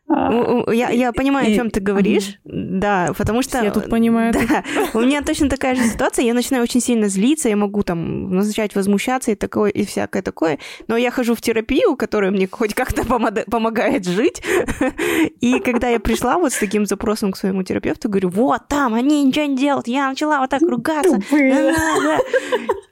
А, 0.06 0.70
я, 0.70 0.90
я 0.90 1.12
понимаю, 1.12 1.50
о 1.50 1.54
чем 1.54 1.70
ты 1.70 1.80
говоришь, 1.80 2.38
да, 2.44 3.12
потому 3.16 3.42
что... 3.42 3.62
Я 3.62 3.70
тут 3.70 3.88
понимаю. 3.88 4.34
Да, 4.44 4.62
у 4.92 5.00
меня 5.00 5.22
точно 5.22 5.48
такая 5.48 5.74
же 5.74 5.82
ситуация, 5.84 6.24
я 6.24 6.34
начинаю 6.34 6.62
очень 6.62 6.80
сильно 6.80 7.08
злиться, 7.08 7.48
я 7.48 7.56
могу 7.56 7.82
там 7.82 8.30
начать 8.30 8.74
возмущаться 8.74 9.30
и 9.30 9.34
такое, 9.34 9.70
и 9.70 9.84
всякое 9.84 10.22
такое, 10.22 10.58
но 10.86 10.96
я 10.96 11.10
хожу 11.10 11.34
в 11.34 11.40
терапию, 11.40 11.96
которая 11.96 12.30
мне 12.30 12.46
хоть 12.50 12.74
как-то 12.74 13.04
помогает 13.04 14.04
жить, 14.04 14.42
и 15.40 15.60
когда 15.60 15.88
я 15.88 15.98
пришла 15.98 16.38
вот 16.38 16.52
с 16.52 16.58
таким 16.58 16.84
запросом 16.86 17.32
к 17.32 17.36
своему 17.36 17.62
терапевту, 17.62 18.08
говорю, 18.08 18.28
вот 18.28 18.68
там, 18.68 18.94
они 18.94 19.24
ничего 19.24 19.46
не 19.46 19.56
делают, 19.56 19.88
я 19.88 20.08
начала 20.08 20.40
вот 20.40 20.50
так 20.50 20.62
ругаться. 20.62 21.20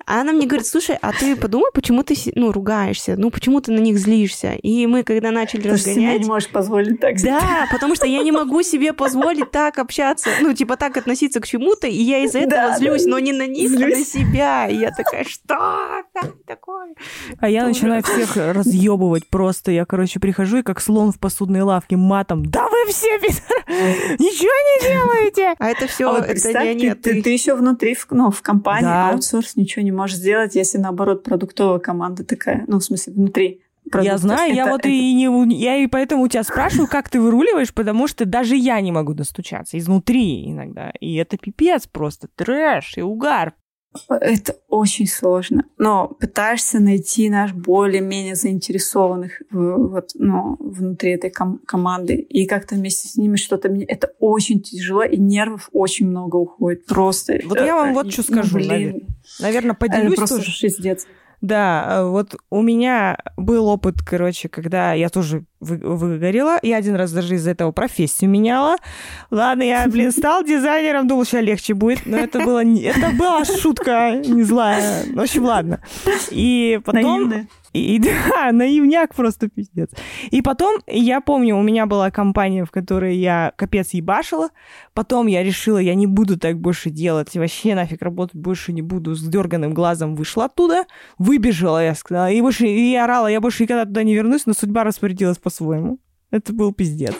А 0.06 0.20
она 0.20 0.32
мне 0.32 0.46
говорит, 0.46 0.66
слушай, 0.66 0.96
а 1.00 1.12
ты 1.12 1.36
подумай, 1.36 1.70
почему 1.72 2.02
ты 2.02 2.14
ну, 2.34 2.52
ругаешься, 2.52 3.16
ну 3.16 3.30
почему 3.30 3.60
ты 3.60 3.72
на 3.72 3.78
них 3.78 3.98
злишься? 3.98 4.52
И 4.54 4.86
мы, 4.86 5.02
когда 5.02 5.30
начали 5.30 5.62
Потому 5.62 5.74
разгонять... 5.74 5.96
Ты 5.96 6.00
себе 6.00 6.18
не 6.18 6.28
можешь 6.28 6.48
позволить 6.48 7.00
так 7.00 7.20
Да, 7.22 7.66
потому 7.70 7.94
что 7.94 8.06
я 8.06 8.22
не 8.22 8.32
могу 8.32 8.62
себе 8.62 8.92
позволить 8.92 9.50
так 9.50 9.78
общаться, 9.78 10.30
ну 10.40 10.52
типа 10.54 10.76
так 10.76 10.96
относиться 10.96 11.40
к 11.40 11.46
чему-то, 11.46 11.86
и 11.86 12.02
я 12.02 12.24
из-за 12.24 12.40
этого 12.40 12.70
да, 12.70 12.78
злюсь, 12.78 13.04
да, 13.04 13.10
но 13.10 13.18
не 13.18 13.32
на 13.32 13.46
них, 13.46 13.70
злюсь. 13.70 13.94
а 13.94 13.98
на 13.98 14.04
себя. 14.04 14.68
И 14.68 14.76
я 14.76 14.90
такая, 14.90 15.24
что 15.24 16.04
такое? 16.46 16.94
А 17.38 17.48
я 17.48 17.66
начинаю 17.66 18.02
всех 18.02 18.36
разъебывать 18.36 19.28
просто. 19.28 19.70
Я, 19.70 19.84
короче, 19.84 20.20
прихожу 20.20 20.58
и 20.58 20.62
как 20.62 20.80
слон 20.80 21.12
в 21.12 21.18
посудной 21.18 21.62
лавке 21.62 21.96
матом. 21.96 22.44
Да 22.44 22.68
вы 22.84 22.92
все 22.92 23.18
ничего 24.18 24.50
не 24.50 24.88
делаете! 24.88 25.54
А 25.58 25.70
это 25.70 25.86
все, 25.86 26.10
а 26.10 26.24
это 26.24 26.64
не 26.64 26.74
нет. 26.74 27.02
Ты, 27.02 27.14
ты, 27.14 27.22
ты 27.22 27.30
еще 27.30 27.54
внутри, 27.54 27.96
ну, 28.10 28.30
в 28.30 28.42
компании 28.42 28.84
да. 28.84 29.10
аутсорс 29.10 29.56
ничего 29.56 29.84
не 29.84 29.92
можешь 29.92 30.16
сделать, 30.16 30.54
если 30.54 30.78
наоборот 30.78 31.22
продуктовая 31.22 31.78
команда 31.78 32.24
такая, 32.24 32.64
ну, 32.66 32.78
в 32.78 32.84
смысле, 32.84 33.12
внутри 33.12 33.62
продуктов. 33.90 34.12
Я 34.12 34.18
знаю, 34.18 34.52
это, 34.52 34.56
я 34.56 34.66
вот 34.66 34.80
это... 34.80 34.88
и 34.88 35.14
не, 35.14 35.56
я 35.56 35.76
и 35.76 35.86
поэтому 35.86 36.22
у 36.24 36.28
тебя 36.28 36.42
спрашиваю, 36.42 36.88
как 36.88 37.08
ты 37.08 37.20
выруливаешь, 37.20 37.72
потому 37.72 38.06
что 38.06 38.24
даже 38.24 38.56
я 38.56 38.80
не 38.80 38.92
могу 38.92 39.14
достучаться 39.14 39.78
изнутри 39.78 40.50
иногда. 40.50 40.92
И 41.00 41.14
это 41.16 41.36
пипец 41.36 41.86
просто, 41.86 42.28
трэш 42.34 42.96
и 42.96 43.02
угар. 43.02 43.54
Это 44.08 44.56
очень 44.68 45.06
сложно. 45.06 45.64
Но 45.78 46.08
пытаешься 46.08 46.80
найти 46.80 47.28
наш 47.28 47.52
более-менее 47.52 48.34
заинтересованных 48.34 49.42
вот, 49.50 50.10
ну, 50.14 50.56
внутри 50.58 51.12
этой 51.12 51.30
ком- 51.30 51.60
команды. 51.66 52.14
И 52.14 52.46
как-то 52.46 52.74
вместе 52.74 53.08
с 53.08 53.16
ними 53.16 53.36
что-то... 53.36 53.68
Это 53.68 54.12
очень 54.18 54.60
тяжело, 54.60 55.02
и 55.02 55.18
нервов 55.18 55.68
очень 55.72 56.08
много 56.08 56.36
уходит. 56.36 56.86
Просто... 56.86 57.40
Вот 57.44 57.58
я 57.58 57.74
вам 57.74 57.94
вот 57.94 58.12
что 58.12 58.22
скажу, 58.22 58.56
блин. 58.56 59.06
Наверное, 59.40 59.74
поделюсь 59.74 60.18
это 60.18 60.26
тоже. 60.26 60.50
шиздец. 60.50 61.06
Да, 61.42 61.86
э, 61.88 62.04
вот 62.04 62.36
у 62.50 62.62
меня 62.62 63.18
был 63.36 63.66
опыт, 63.66 63.96
короче, 64.00 64.48
когда 64.48 64.92
я 64.92 65.08
тоже 65.08 65.44
вы, 65.58 65.76
выгорела. 65.76 66.60
Я 66.62 66.76
один 66.76 66.94
раз 66.94 67.10
даже 67.10 67.34
из-за 67.34 67.50
этого 67.50 67.72
профессию 67.72 68.30
меняла. 68.30 68.76
Ладно, 69.30 69.64
я, 69.64 69.86
блин, 69.88 70.12
стал 70.16 70.44
дизайнером, 70.44 71.08
думал, 71.08 71.24
что 71.24 71.40
легче 71.40 71.74
будет, 71.74 72.06
но 72.06 72.16
это 72.16 72.40
было 72.40 72.62
это 72.64 73.10
была 73.10 73.44
шутка 73.44 74.12
не 74.24 74.44
злая. 74.44 75.04
В 75.12 75.20
общем, 75.20 75.44
ладно. 75.44 75.80
И 76.30 76.80
потом... 76.84 77.02
Наивная. 77.02 77.48
И 77.72 77.98
да, 78.34 78.52
наивняк 78.52 79.14
просто 79.14 79.48
пиздец. 79.48 79.90
И 80.30 80.42
потом, 80.42 80.80
я 80.86 81.20
помню, 81.20 81.56
у 81.56 81.62
меня 81.62 81.86
была 81.86 82.10
компания, 82.10 82.64
в 82.64 82.70
которой 82.70 83.16
я 83.16 83.52
капец 83.56 83.90
ебашила. 83.90 84.50
Потом 84.94 85.26
я 85.26 85.42
решила, 85.42 85.78
я 85.78 85.94
не 85.94 86.06
буду 86.06 86.38
так 86.38 86.58
больше 86.58 86.90
делать. 86.90 87.34
Вообще 87.34 87.74
нафиг 87.74 88.02
работать 88.02 88.36
больше 88.36 88.72
не 88.72 88.82
буду. 88.82 89.14
С 89.14 89.22
дерганым 89.22 89.74
глазом 89.74 90.14
вышла 90.14 90.46
оттуда, 90.46 90.84
выбежала, 91.18 91.84
я 91.84 91.94
сказала. 91.94 92.30
И 92.30 92.40
больше 92.40 92.66
и 92.66 92.94
орала, 92.94 93.26
я 93.26 93.40
больше 93.40 93.62
никогда 93.62 93.84
туда 93.84 94.02
не 94.02 94.14
вернусь, 94.14 94.46
но 94.46 94.52
судьба 94.52 94.84
распорядилась 94.84 95.38
по-своему. 95.38 95.98
Это 96.30 96.54
был 96.54 96.72
пиздец. 96.72 97.14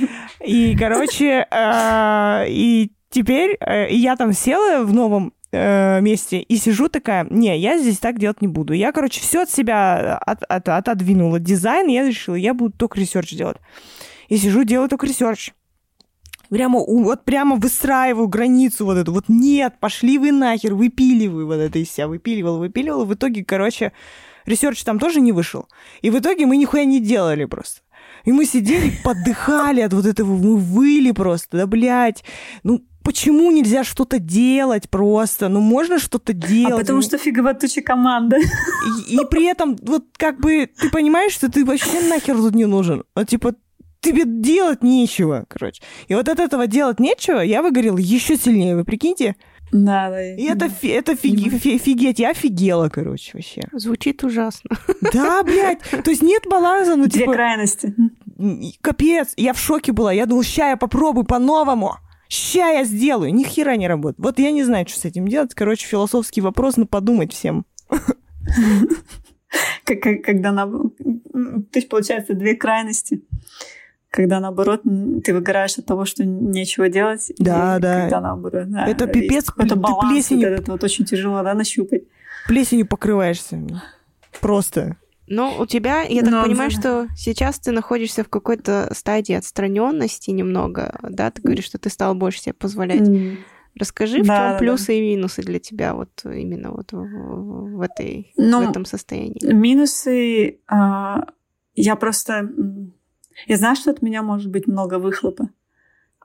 И, 0.44 0.76
короче, 0.76 1.46
а, 1.52 2.44
и 2.48 2.90
теперь 3.10 3.56
э, 3.60 3.92
я 3.92 4.16
там 4.16 4.32
села 4.32 4.84
в 4.84 4.92
новом 4.92 5.32
э, 5.52 6.00
месте 6.00 6.40
и 6.40 6.56
сижу 6.56 6.88
такая, 6.88 7.26
не, 7.30 7.58
я 7.58 7.78
здесь 7.78 7.98
так 7.98 8.18
делать 8.18 8.42
не 8.42 8.48
буду. 8.48 8.72
Я, 8.72 8.92
короче, 8.92 9.20
все 9.20 9.42
от 9.42 9.50
себя 9.50 10.16
от, 10.18 10.42
от, 10.44 10.68
отодвинула. 10.68 11.38
Дизайн 11.38 11.88
я 11.88 12.06
решила, 12.06 12.34
я 12.34 12.54
буду 12.54 12.76
только 12.76 13.00
research 13.00 13.32
делать. 13.32 13.58
И 14.28 14.36
сижу, 14.36 14.64
делаю 14.64 14.88
только 14.88 15.06
research. 15.06 15.52
Прямо, 16.48 16.78
вот 16.78 17.24
прямо 17.24 17.56
выстраиваю 17.56 18.28
границу 18.28 18.84
вот 18.84 18.96
эту. 18.96 19.12
Вот 19.12 19.24
нет, 19.28 19.74
пошли 19.80 20.18
вы 20.18 20.30
нахер, 20.30 20.74
выпиливаю 20.74 21.46
вот 21.46 21.56
это 21.56 21.78
из 21.78 21.90
себя. 21.90 22.06
Выпиливал, 22.06 22.58
выпиливал. 22.58 23.04
В 23.04 23.14
итоге, 23.14 23.44
короче, 23.44 23.92
research 24.44 24.82
там 24.84 24.98
тоже 24.98 25.20
не 25.20 25.32
вышел. 25.32 25.68
И 26.02 26.10
в 26.10 26.18
итоге 26.18 26.46
мы 26.46 26.56
нихуя 26.56 26.84
не 26.84 27.00
делали 27.00 27.44
просто. 27.46 27.80
И 28.26 28.32
мы 28.32 28.44
сидели, 28.44 28.92
подыхали 29.02 29.80
от 29.80 29.92
вот 29.92 30.04
этого, 30.04 30.36
мы 30.36 30.56
выли 30.56 31.12
просто, 31.12 31.58
да, 31.58 31.66
блядь. 31.66 32.24
Ну, 32.64 32.82
почему 33.02 33.52
нельзя 33.52 33.84
что-то 33.84 34.18
делать 34.18 34.90
просто? 34.90 35.48
Ну, 35.48 35.60
можно 35.60 35.98
что-то 36.00 36.32
делать. 36.32 36.74
А 36.74 36.76
потому 36.78 37.02
что 37.02 37.18
фигова 37.18 37.54
туча 37.54 37.82
команда. 37.82 38.36
И, 39.08 39.14
и 39.14 39.18
при 39.30 39.44
этом, 39.44 39.76
вот 39.80 40.04
как 40.16 40.40
бы, 40.40 40.68
ты 40.78 40.90
понимаешь, 40.90 41.32
что 41.32 41.48
ты 41.48 41.64
вообще 41.64 42.00
нахер 42.08 42.36
тут 42.36 42.54
не 42.56 42.66
нужен. 42.66 43.04
А 43.14 43.24
типа, 43.24 43.54
тебе 44.00 44.24
делать 44.24 44.82
нечего, 44.82 45.44
короче. 45.48 45.82
И 46.08 46.14
вот 46.14 46.28
от 46.28 46.40
этого 46.40 46.66
делать 46.66 46.98
нечего 46.98 47.40
я 47.40 47.62
выгорел 47.62 47.96
еще 47.96 48.36
сильнее, 48.36 48.74
вы 48.74 48.84
прикиньте? 48.84 49.36
Да, 49.72 50.10
да. 50.10 50.34
И 50.34 50.44
это, 50.44 50.70
это 50.82 51.16
фиги, 51.16 51.48
фигеть, 51.78 52.18
я 52.18 52.30
офигела, 52.30 52.88
короче, 52.88 53.32
вообще. 53.34 53.62
Звучит 53.72 54.22
ужасно. 54.24 54.70
Да, 55.12 55.42
блядь. 55.42 55.80
То 56.04 56.10
есть 56.10 56.22
нет 56.22 56.44
баланса, 56.48 56.96
ну 56.96 57.06
Две 57.06 57.20
типа... 57.20 57.32
крайности. 57.32 57.94
Капец, 58.80 59.32
я 59.36 59.52
в 59.52 59.58
шоке 59.58 59.92
была. 59.92 60.12
Я 60.12 60.26
думала, 60.26 60.44
ща 60.44 60.70
я 60.70 60.76
попробую 60.76 61.24
по-новому. 61.24 61.96
Ща 62.28 62.70
я 62.70 62.84
сделаю. 62.84 63.32
Ни 63.34 63.44
хера 63.44 63.76
не 63.76 63.88
работает. 63.88 64.18
Вот 64.18 64.38
я 64.38 64.50
не 64.50 64.64
знаю, 64.64 64.86
что 64.88 65.00
с 65.00 65.04
этим 65.04 65.28
делать. 65.28 65.54
Короче, 65.54 65.86
философский 65.86 66.40
вопрос, 66.40 66.76
ну 66.76 66.86
подумать 66.86 67.32
всем. 67.32 67.64
Когда 69.84 70.52
на... 70.52 70.66
То 70.66 71.74
есть, 71.74 71.88
получается, 71.88 72.34
две 72.34 72.54
крайности 72.56 73.22
когда 74.16 74.40
наоборот 74.40 74.80
ты 75.24 75.34
выгораешь 75.34 75.76
от 75.76 75.84
того, 75.84 76.06
что 76.06 76.24
нечего 76.24 76.88
делать. 76.88 77.30
Да, 77.38 77.78
да. 77.78 78.02
Когда 78.02 78.22
наоборот, 78.22 78.70
да. 78.70 78.86
Это 78.86 79.06
пипец. 79.06 79.52
Это 79.58 79.76
баланс 79.76 80.10
плесенью... 80.10 80.48
вот 80.48 80.54
этот 80.54 80.68
вот 80.68 80.84
очень 80.84 81.04
тяжело, 81.04 81.42
да, 81.42 81.52
нащупать. 81.52 82.04
Плесенью 82.48 82.86
покрываешься. 82.86 83.62
Просто. 84.40 84.96
Ну, 85.28 85.54
у 85.58 85.66
тебя, 85.66 86.02
я 86.02 86.22
так 86.22 86.30
Но 86.30 86.44
понимаю, 86.44 86.70
что 86.70 87.08
сейчас 87.14 87.58
ты 87.58 87.72
находишься 87.72 88.24
в 88.24 88.28
какой-то 88.28 88.90
стадии 88.94 89.34
отстраненности 89.34 90.30
немного, 90.30 90.98
да? 91.02 91.30
Ты 91.30 91.42
говоришь, 91.42 91.66
что 91.66 91.78
ты 91.78 91.90
стал 91.90 92.14
больше 92.14 92.40
себе 92.40 92.54
позволять. 92.54 93.06
Mm. 93.06 93.36
Расскажи, 93.78 94.18
да, 94.18 94.22
в 94.22 94.26
чем 94.26 94.36
да, 94.36 94.58
плюсы 94.58 94.86
да. 94.86 94.92
и 94.94 95.00
минусы 95.02 95.42
для 95.42 95.58
тебя 95.58 95.94
вот 95.94 96.08
именно 96.24 96.70
вот 96.70 96.92
в, 96.92 97.76
в 97.76 97.80
этой 97.82 98.32
ну, 98.36 98.64
в 98.64 98.70
этом 98.70 98.86
состоянии. 98.86 99.44
Минусы, 99.52 100.60
а, 100.66 101.26
я 101.74 101.96
просто 101.96 102.48
я 103.46 103.56
знаю, 103.56 103.76
что 103.76 103.90
от 103.90 104.02
меня 104.02 104.22
может 104.22 104.50
быть 104.50 104.66
много 104.66 104.98
выхлопа. 104.98 105.50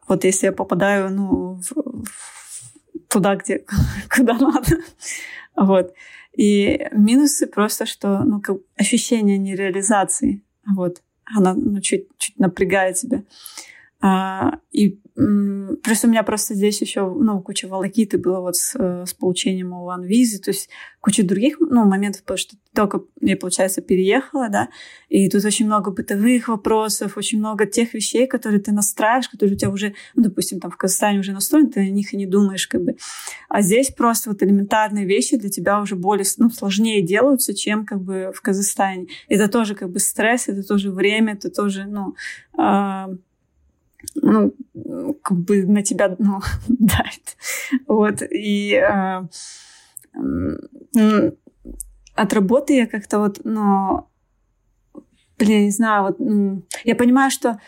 Вот 0.08 0.24
если 0.24 0.48
я 0.48 0.52
попадаю 0.52 1.12
ну, 1.12 1.56
в, 1.56 1.72
в, 1.72 3.04
туда, 3.08 3.36
где, 3.36 3.66
куда 4.16 4.34
надо. 4.38 4.78
Вот. 5.56 5.94
И 6.34 6.88
минусы 6.92 7.48
просто, 7.48 7.86
что 7.86 8.24
ну, 8.24 8.42
как 8.42 8.58
ощущение 8.78 9.38
нереализации. 9.38 10.44
Вот. 10.76 11.02
Она 11.26 11.54
ну, 11.54 11.80
чуть, 11.82 12.08
чуть 12.18 12.40
напрягает 12.40 12.96
тебя. 12.96 13.24
А, 14.02 14.60
и 14.72 15.02
Плюс 15.84 16.04
у 16.04 16.08
меня 16.08 16.24
просто 16.24 16.56
здесь 16.56 16.82
еще, 16.82 17.08
ну, 17.08 17.42
куча 17.42 17.68
волокиты 17.68 18.18
было 18.18 18.40
вот 18.40 18.56
с, 18.56 18.76
э, 18.80 19.06
с 19.06 19.14
получением 19.14 19.74
One 19.74 20.06
визы, 20.06 20.40
то 20.40 20.52
есть 20.52 20.70
куча 21.02 21.24
других, 21.24 21.58
ну, 21.60 21.84
моментов, 21.86 22.22
потому 22.22 22.38
что 22.38 22.56
только 22.74 23.02
я, 23.20 23.36
получается, 23.36 23.82
переехала, 23.82 24.48
да, 24.48 24.70
и 25.10 25.30
тут 25.30 25.44
очень 25.44 25.66
много 25.66 25.92
бытовых 25.92 26.48
вопросов, 26.48 27.18
очень 27.18 27.40
много 27.40 27.66
тех 27.66 27.94
вещей, 27.94 28.26
которые 28.26 28.62
ты 28.62 28.72
настраиваешь, 28.72 29.28
которые 29.28 29.56
у 29.56 29.58
тебя 29.58 29.70
уже, 29.70 29.94
ну, 30.16 30.24
допустим, 30.24 30.62
там 30.62 30.72
в 30.72 30.78
Казахстане 30.78 31.20
уже 31.20 31.34
настроены, 31.34 31.70
ты 31.70 31.82
о 31.82 31.90
них 31.90 32.14
и 32.14 32.18
не 32.18 32.26
думаешь, 32.26 32.68
как 32.68 32.82
бы. 32.82 32.96
А 33.50 33.62
здесь 33.62 33.92
просто 33.92 34.30
вот 34.30 34.42
элементарные 34.42 35.06
вещи 35.06 35.38
для 35.38 35.50
тебя 35.50 35.82
уже 35.82 35.96
более, 35.96 36.26
ну, 36.38 36.50
сложнее 36.50 37.02
делаются, 37.02 37.54
чем 37.54 37.86
как 37.86 38.02
бы 38.02 38.32
в 38.34 38.42
Казахстане. 38.42 39.08
Это 39.28 39.50
тоже 39.50 39.76
как 39.76 39.92
бы 39.92 40.00
стресс, 40.00 40.48
это 40.48 40.64
тоже 40.64 40.90
время, 40.90 41.34
это 41.34 41.50
тоже, 41.50 41.86
ну, 41.86 42.16
э, 42.58 43.18
ну, 44.16 44.54
как 45.22 45.38
бы 45.38 45.66
на 45.66 45.84
тебя 45.84 46.16
ну, 46.18 46.40
давит. 46.68 47.38
Вот. 47.88 48.22
И 48.30 48.74
э, 48.74 49.28
э, 50.98 51.32
от 52.16 52.34
работы 52.34 52.76
я 52.76 52.88
как-то 52.88 53.20
вот, 53.20 53.42
ну, 53.44 54.08
блин, 55.38 55.66
не 55.66 55.72
знаю, 55.72 56.04
вот, 56.04 56.20
ну, 56.20 56.64
я 56.84 56.96
понимаю, 56.96 57.32
что 57.32 57.60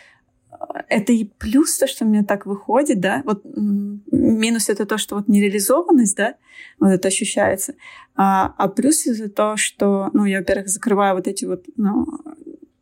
это 0.88 1.12
и 1.12 1.24
плюс 1.24 1.76
то, 1.78 1.86
что 1.86 2.04
мне 2.04 2.22
так 2.22 2.46
выходит, 2.46 3.00
да, 3.00 3.22
вот 3.24 3.42
минус 3.44 4.68
это 4.68 4.86
то, 4.86 4.98
что 4.98 5.16
вот 5.16 5.28
нереализованность, 5.28 6.16
да, 6.16 6.36
вот 6.78 6.88
это 6.88 7.08
ощущается, 7.08 7.74
а, 8.14 8.54
а 8.56 8.68
плюс 8.68 9.06
это 9.06 9.28
то, 9.28 9.56
что, 9.56 10.10
ну, 10.12 10.24
я, 10.24 10.38
во-первых, 10.38 10.68
закрываю 10.68 11.16
вот 11.16 11.26
эти 11.26 11.44
вот, 11.44 11.64
ну, 11.76 12.06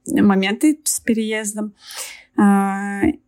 моменты 0.07 0.79
с 0.85 1.01
переездом, 1.01 1.75
а, 1.75 2.22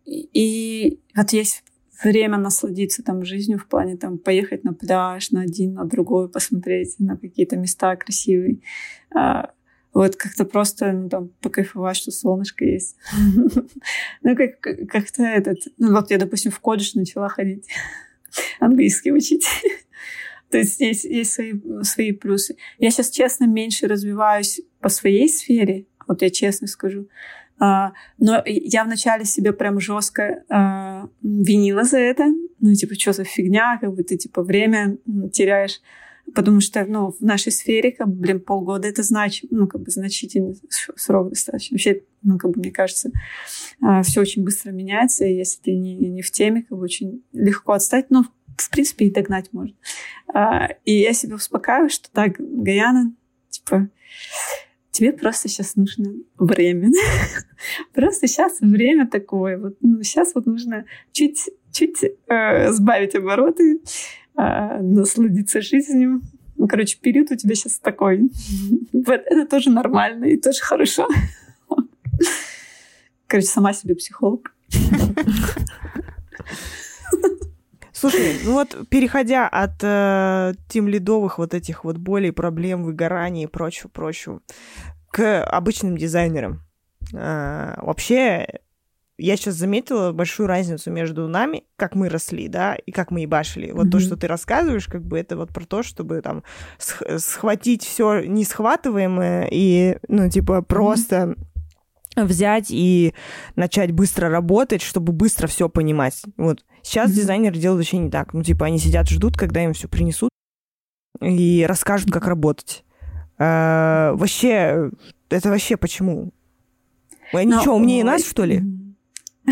и 0.05 0.99
вот 1.15 1.29
есть 1.31 1.63
время 2.03 2.37
насладиться 2.37 3.03
там 3.03 3.23
жизнью 3.23 3.59
в 3.59 3.67
плане 3.67 3.97
там 3.97 4.17
поехать 4.17 4.63
на 4.63 4.73
пляж, 4.73 5.31
на 5.31 5.41
один, 5.41 5.73
на 5.73 5.85
другой, 5.85 6.29
посмотреть 6.29 6.95
на 6.99 7.17
какие-то 7.17 7.57
места 7.57 7.95
красивые. 7.95 8.59
А, 9.13 9.51
вот 9.93 10.17
как-то 10.17 10.43
просто 10.43 10.91
ну, 10.91 11.09
там 11.09 11.29
покайфовать, 11.41 11.95
что 11.97 12.11
солнышко 12.11 12.65
есть. 12.65 12.97
Ну, 14.23 14.35
как, 14.35 14.59
как-то 14.89 15.23
этот... 15.23 15.59
Ну, 15.77 15.93
вот 15.93 16.11
я, 16.11 16.17
допустим, 16.17 16.51
в 16.51 16.59
колледж 16.59 16.91
начала 16.95 17.29
ходить, 17.29 17.67
английский 18.59 19.11
учить. 19.11 19.45
То 20.49 20.57
есть 20.57 20.79
есть, 20.79 21.05
есть 21.05 21.31
свои, 21.31 21.53
свои 21.83 22.11
плюсы. 22.11 22.57
Я 22.77 22.91
сейчас, 22.91 23.09
честно, 23.09 23.45
меньше 23.45 23.87
развиваюсь 23.87 24.61
по 24.79 24.89
своей 24.89 25.29
сфере, 25.29 25.85
вот 26.07 26.21
я 26.21 26.29
честно 26.29 26.67
скажу. 26.67 27.07
А, 27.57 27.93
но 28.17 28.41
я 28.45 28.83
вначале 28.83 29.25
себе 29.25 29.53
прям 29.53 29.79
жестко 29.79 30.43
а, 30.49 31.09
винила 31.21 31.83
за 31.83 31.99
это. 31.99 32.25
Ну, 32.59 32.73
типа, 32.73 32.95
что 32.95 33.13
за 33.13 33.23
фигня, 33.23 33.77
как 33.79 33.93
бы 33.93 34.03
ты, 34.03 34.17
типа, 34.17 34.43
время 34.43 34.97
теряешь. 35.31 35.81
Потому 36.33 36.59
что, 36.59 36.85
ну, 36.85 37.11
в 37.11 37.21
нашей 37.21 37.51
сфере, 37.51 37.91
как 37.91 38.07
бы, 38.07 38.15
блин, 38.15 38.39
полгода 38.39 38.87
это 38.87 39.03
значит, 39.03 39.51
ну, 39.51 39.67
как 39.67 39.81
бы, 39.81 39.91
значительный 39.91 40.59
срок 40.95 41.29
достаточно. 41.29 41.75
Вообще, 41.75 42.01
ну, 42.23 42.37
как 42.37 42.51
бы, 42.51 42.59
мне 42.59 42.71
кажется, 42.71 43.11
а, 43.81 44.01
все 44.03 44.21
очень 44.21 44.43
быстро 44.43 44.71
меняется, 44.71 45.25
и 45.25 45.35
если 45.35 45.61
ты 45.61 45.75
не, 45.75 45.95
не 45.95 46.21
в 46.21 46.31
теме, 46.31 46.63
как 46.63 46.77
бы, 46.77 46.83
очень 46.83 47.23
легко 47.31 47.73
отстать, 47.73 48.09
но, 48.09 48.25
в 48.57 48.69
принципе, 48.71 49.05
и 49.05 49.11
догнать 49.11 49.53
можно. 49.53 49.75
И 50.85 50.99
я 50.99 51.13
себя 51.13 51.35
успокаиваю, 51.35 51.89
что 51.89 52.09
так, 52.11 52.35
Гаяна, 52.39 53.13
типа, 53.49 53.89
тебе 54.95 55.11
просто 55.11 55.49
сейчас 55.49 55.75
нужно 55.75 56.13
время. 56.39 56.89
просто 57.93 58.27
сейчас 58.27 58.61
время 58.61 59.07
такое. 59.07 59.57
Вот, 59.57 59.75
ну, 59.81 60.01
сейчас 60.03 60.33
вот 60.35 60.45
нужно 60.45 60.85
чуть, 61.11 61.49
чуть 61.71 62.03
э, 62.27 62.71
сбавить 62.71 63.15
обороты, 63.15 63.81
э, 64.37 64.81
насладиться 64.81 65.61
жизнью. 65.61 66.21
Ну, 66.57 66.67
короче, 66.67 66.97
период 67.01 67.31
у 67.31 67.35
тебя 67.35 67.55
сейчас 67.55 67.79
такой. 67.79 68.29
вот 68.93 69.21
это 69.25 69.45
тоже 69.45 69.69
нормально 69.69 70.25
и 70.25 70.37
тоже 70.37 70.61
хорошо. 70.61 71.07
короче, 73.27 73.47
сама 73.47 73.73
себе 73.73 73.95
психолог. 73.95 74.53
Слушай, 78.09 78.39
ну 78.43 78.53
вот 78.53 78.87
переходя 78.89 79.47
от 79.47 79.81
э, 79.81 80.53
тем 80.69 80.87
лидовых 80.87 81.39
вот 81.39 81.55
этих 81.55 81.83
вот 81.83 81.97
болей, 81.97 82.31
проблем, 82.31 82.83
выгораний 82.83 83.45
и 83.45 83.47
прочего, 83.47 83.89
прочего, 83.89 84.41
к 85.09 85.43
обычным 85.43 85.97
дизайнерам. 85.97 86.61
Э, 87.13 87.75
вообще, 87.81 88.59
я 89.17 89.37
сейчас 89.37 89.55
заметила 89.55 90.11
большую 90.11 90.45
разницу 90.47 90.91
между 90.91 91.27
нами, 91.27 91.63
как 91.77 91.95
мы 91.95 92.09
росли, 92.09 92.47
да, 92.47 92.75
и 92.75 92.91
как 92.91 93.09
мы 93.09 93.21
ебашили. 93.21 93.71
Вот 93.71 93.87
mm-hmm. 93.87 93.91
то, 93.91 93.99
что 93.99 94.17
ты 94.17 94.27
рассказываешь, 94.27 94.87
как 94.87 95.03
бы 95.03 95.17
это 95.17 95.35
вот 95.35 95.49
про 95.49 95.65
то, 95.65 95.81
чтобы 95.81 96.21
там 96.21 96.43
схватить 96.77 97.83
все 97.83 98.21
несхватываемое 98.21 99.47
и, 99.51 99.97
ну, 100.07 100.29
типа, 100.29 100.61
просто 100.61 101.15
mm-hmm. 101.15 101.54
Взять 102.15 102.67
и 102.69 103.13
начать 103.55 103.91
быстро 103.91 104.29
работать, 104.29 104.81
чтобы 104.81 105.13
быстро 105.13 105.47
все 105.47 105.69
понимать. 105.69 106.21
Вот. 106.37 106.63
Сейчас 106.81 107.11
mm-hmm. 107.11 107.15
дизайнеры 107.15 107.57
делают 107.57 107.79
вообще 107.79 107.97
не 107.97 108.09
так. 108.09 108.33
Ну, 108.33 108.43
типа, 108.43 108.67
они 108.67 108.79
сидят, 108.79 109.09
ждут, 109.09 109.37
когда 109.37 109.63
им 109.63 109.73
все 109.73 109.87
принесут 109.87 110.29
и 111.21 111.65
расскажут, 111.67 112.11
как 112.11 112.27
работать. 112.27 112.83
А, 113.37 114.13
вообще, 114.13 114.91
это 115.29 115.49
вообще 115.49 115.77
почему? 115.77 116.31
Они 117.33 117.51
Но, 117.51 117.61
что, 117.61 117.75
умнее 117.75 118.03
нас, 118.03 118.25
что 118.25 118.45
ли? 118.45 118.63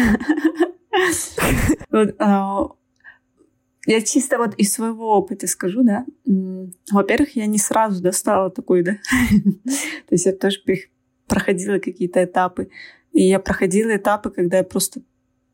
А, 2.20 2.68
я 3.86 4.01
чисто 4.01 4.38
вот 4.38 4.55
из 4.55 4.72
своего 4.72 5.18
опыта 5.18 5.47
скажу, 5.47 5.84
да. 5.84 6.05
Во-первых, 6.91 7.36
я 7.36 7.47
не 7.47 7.57
сразу 7.57 8.01
достала 8.01 8.49
такой, 8.49 8.84
да. 8.84 8.93
То 9.66 10.11
есть 10.11 10.26
я 10.26 10.34
тоже 10.34 10.59
проходила 11.34 11.80
какие-то 11.80 12.24
этапы. 12.24 12.70
И 13.12 13.24
я 13.24 13.40
проходила 13.40 13.96
этапы, 13.96 14.30
когда 14.30 14.58
я 14.58 14.64
просто 14.64 15.02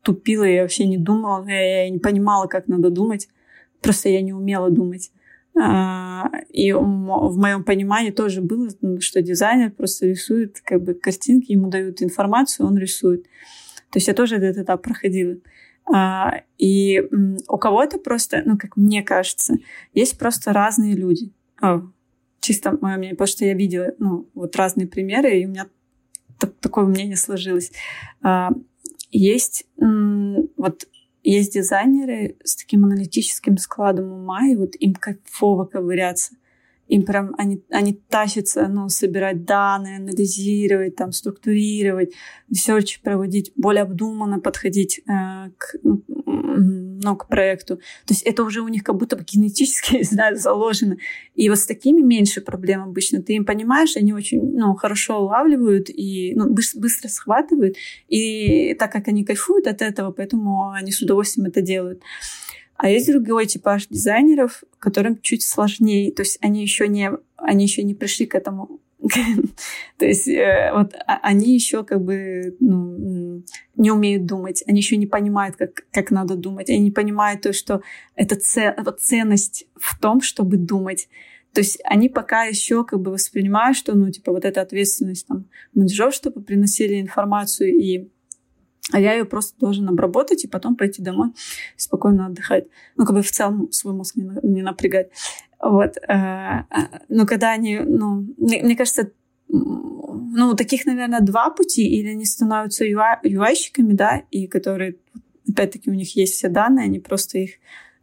тупила, 0.02 0.44
я 0.44 0.62
вообще 0.62 0.86
не 0.86 0.98
думала, 0.98 1.46
я 1.48 1.88
не 1.88 1.98
понимала, 1.98 2.46
как 2.46 2.68
надо 2.68 2.90
думать. 2.90 3.28
Просто 3.80 4.10
я 4.10 4.20
не 4.20 4.34
умела 4.34 4.70
думать. 4.70 5.10
А, 5.58 6.30
и 6.50 6.72
в 6.72 7.38
моем 7.38 7.64
понимании 7.64 8.10
тоже 8.10 8.42
было, 8.42 8.68
что 9.00 9.22
дизайнер 9.22 9.70
просто 9.70 10.06
рисует 10.06 10.60
как 10.60 10.82
бы 10.82 10.92
картинки, 10.92 11.52
ему 11.52 11.70
дают 11.70 12.02
информацию, 12.02 12.66
он 12.66 12.76
рисует. 12.76 13.22
То 13.90 13.96
есть 13.96 14.08
я 14.08 14.14
тоже 14.14 14.36
этот 14.36 14.58
этап 14.58 14.82
проходила. 14.82 15.36
А, 15.90 16.42
и 16.58 17.02
у 17.48 17.56
кого-то 17.56 17.98
просто, 17.98 18.42
ну, 18.44 18.58
как 18.58 18.76
мне 18.76 19.02
кажется, 19.02 19.54
есть 19.94 20.18
просто 20.18 20.52
разные 20.52 20.94
люди. 20.94 21.32
Чисто 22.40 22.76
мое 22.80 22.96
мнение, 22.96 23.14
потому 23.14 23.28
что 23.28 23.44
я 23.44 23.54
видела, 23.54 23.92
ну, 23.98 24.28
вот 24.34 24.56
разные 24.56 24.86
примеры, 24.86 25.38
и 25.38 25.46
у 25.46 25.50
меня 25.50 25.66
такое 26.60 26.86
мнение 26.86 27.16
сложилось. 27.16 27.72
А, 28.22 28.50
есть 29.10 29.66
вот 30.56 30.86
есть 31.22 31.52
дизайнеры 31.52 32.36
с 32.44 32.56
таким 32.56 32.84
аналитическим 32.84 33.58
складом 33.58 34.10
ума, 34.12 34.46
и 34.46 34.56
вот 34.56 34.70
им 34.78 34.94
кайфово 34.94 35.64
ковыряться. 35.66 36.34
Им 36.88 37.04
прям, 37.04 37.34
они, 37.38 37.62
они 37.70 37.92
тащатся, 37.92 38.66
ну, 38.66 38.88
собирать 38.88 39.44
данные, 39.44 39.98
анализировать, 39.98 40.96
там, 40.96 41.12
структурировать, 41.12 42.14
research 42.48 43.00
проводить, 43.00 43.52
более 43.54 43.82
обдуманно 43.82 44.40
подходить 44.40 44.98
э, 44.98 45.02
к, 45.56 45.76
ну, 45.84 46.02
к 47.16 47.28
проекту. 47.28 47.76
То 47.76 48.14
есть 48.14 48.22
это 48.22 48.42
уже 48.44 48.60
у 48.60 48.68
них 48.68 48.84
как 48.84 48.96
будто 48.96 49.16
бы 49.16 49.24
генетически, 49.24 49.96
не 49.98 50.04
знаю, 50.04 50.36
заложено. 50.36 50.96
И 51.34 51.48
вот 51.48 51.58
с 51.58 51.66
такими 51.66 52.00
меньше 52.00 52.40
проблем 52.40 52.82
обычно. 52.82 53.22
Ты 53.22 53.34
им 53.34 53.44
понимаешь, 53.44 53.96
они 53.96 54.12
очень, 54.12 54.40
ну, 54.56 54.74
хорошо 54.74 55.20
улавливают 55.20 55.90
и 55.90 56.34
ну, 56.34 56.50
быстро, 56.50 56.80
быстро 56.80 57.08
схватывают. 57.08 57.76
И 58.08 58.74
так 58.74 58.92
как 58.92 59.08
они 59.08 59.24
кайфуют 59.24 59.66
от 59.66 59.82
этого, 59.82 60.12
поэтому 60.12 60.70
они 60.70 60.92
с 60.92 61.02
удовольствием 61.02 61.48
это 61.48 61.60
делают. 61.60 62.02
А 62.76 62.88
есть 62.88 63.12
другой 63.12 63.44
типаж 63.46 63.86
дизайнеров, 63.88 64.64
которым 64.78 65.20
чуть 65.20 65.42
сложнее. 65.42 66.12
То 66.12 66.22
есть 66.22 66.38
они 66.40 66.62
еще 66.62 66.88
не, 66.88 67.10
они 67.36 67.64
еще 67.64 67.82
не 67.82 67.94
пришли 67.94 68.24
к 68.24 68.34
этому. 68.34 68.80
То 69.98 70.06
есть 70.06 70.28
э, 70.28 70.70
вот 70.74 70.94
а, 71.06 71.18
они 71.22 71.54
еще 71.54 71.84
как 71.84 72.02
бы 72.02 72.56
ну, 72.60 72.96
не 73.76 73.90
умеют 73.90 74.26
думать, 74.26 74.62
они 74.66 74.80
еще 74.80 74.96
не 74.96 75.06
понимают, 75.06 75.56
как, 75.56 75.84
как 75.90 76.10
надо 76.10 76.36
думать, 76.36 76.70
они 76.70 76.80
не 76.80 76.90
понимают 76.90 77.42
то, 77.42 77.52
что 77.52 77.82
это 78.14 78.36
ценность 78.36 79.66
в 79.76 79.98
том, 79.98 80.20
чтобы 80.20 80.56
думать. 80.56 81.08
То 81.52 81.60
есть 81.60 81.78
они 81.84 82.08
пока 82.08 82.44
еще 82.44 82.84
как 82.84 83.00
бы 83.00 83.10
воспринимают, 83.10 83.76
что, 83.76 83.94
ну, 83.94 84.10
типа, 84.10 84.32
вот 84.32 84.44
эта 84.44 84.60
ответственность 84.60 85.26
там 85.26 85.46
менеджеров, 85.74 86.14
чтобы 86.14 86.42
приносили 86.42 87.00
информацию 87.00 87.70
и 87.70 88.08
а 88.92 88.98
я 88.98 89.12
ее 89.12 89.24
просто 89.24 89.58
должен 89.60 89.88
обработать 89.88 90.44
и 90.44 90.48
потом 90.48 90.74
пойти 90.74 91.00
домой 91.02 91.32
спокойно 91.76 92.26
отдыхать. 92.26 92.66
Ну, 92.96 93.04
как 93.04 93.14
бы 93.14 93.22
в 93.22 93.30
целом 93.30 93.70
свой 93.70 93.94
мозг 93.94 94.16
не, 94.16 94.28
не 94.42 94.62
напрягать. 94.62 95.10
Вот. 95.60 95.96
Э, 96.08 96.64
э, 96.70 96.98
но 97.08 97.26
когда 97.26 97.52
они, 97.52 97.78
ну, 97.78 98.26
мне, 98.36 98.62
мне 98.62 98.76
кажется, 98.76 99.12
ну, 100.32 100.54
таких, 100.54 100.86
наверное, 100.86 101.20
два 101.20 101.50
пути. 101.50 101.86
Или 101.86 102.08
они 102.08 102.24
становятся 102.24 102.84
UI-щиками, 102.84 103.92
да, 103.92 104.22
и 104.30 104.46
которые, 104.46 104.96
опять-таки, 105.48 105.90
у 105.90 105.94
них 105.94 106.16
есть 106.16 106.34
все 106.34 106.48
данные, 106.48 106.84
они 106.84 107.00
просто 107.00 107.38
их 107.38 107.50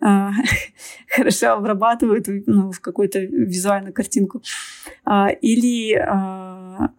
э, 0.02 0.30
хорошо 1.10 1.54
обрабатывают 1.54 2.28
ну, 2.46 2.72
в 2.72 2.80
какую-то 2.80 3.20
визуальную 3.20 3.94
картинку. 3.94 4.42
А, 5.06 5.30
или 5.30 5.94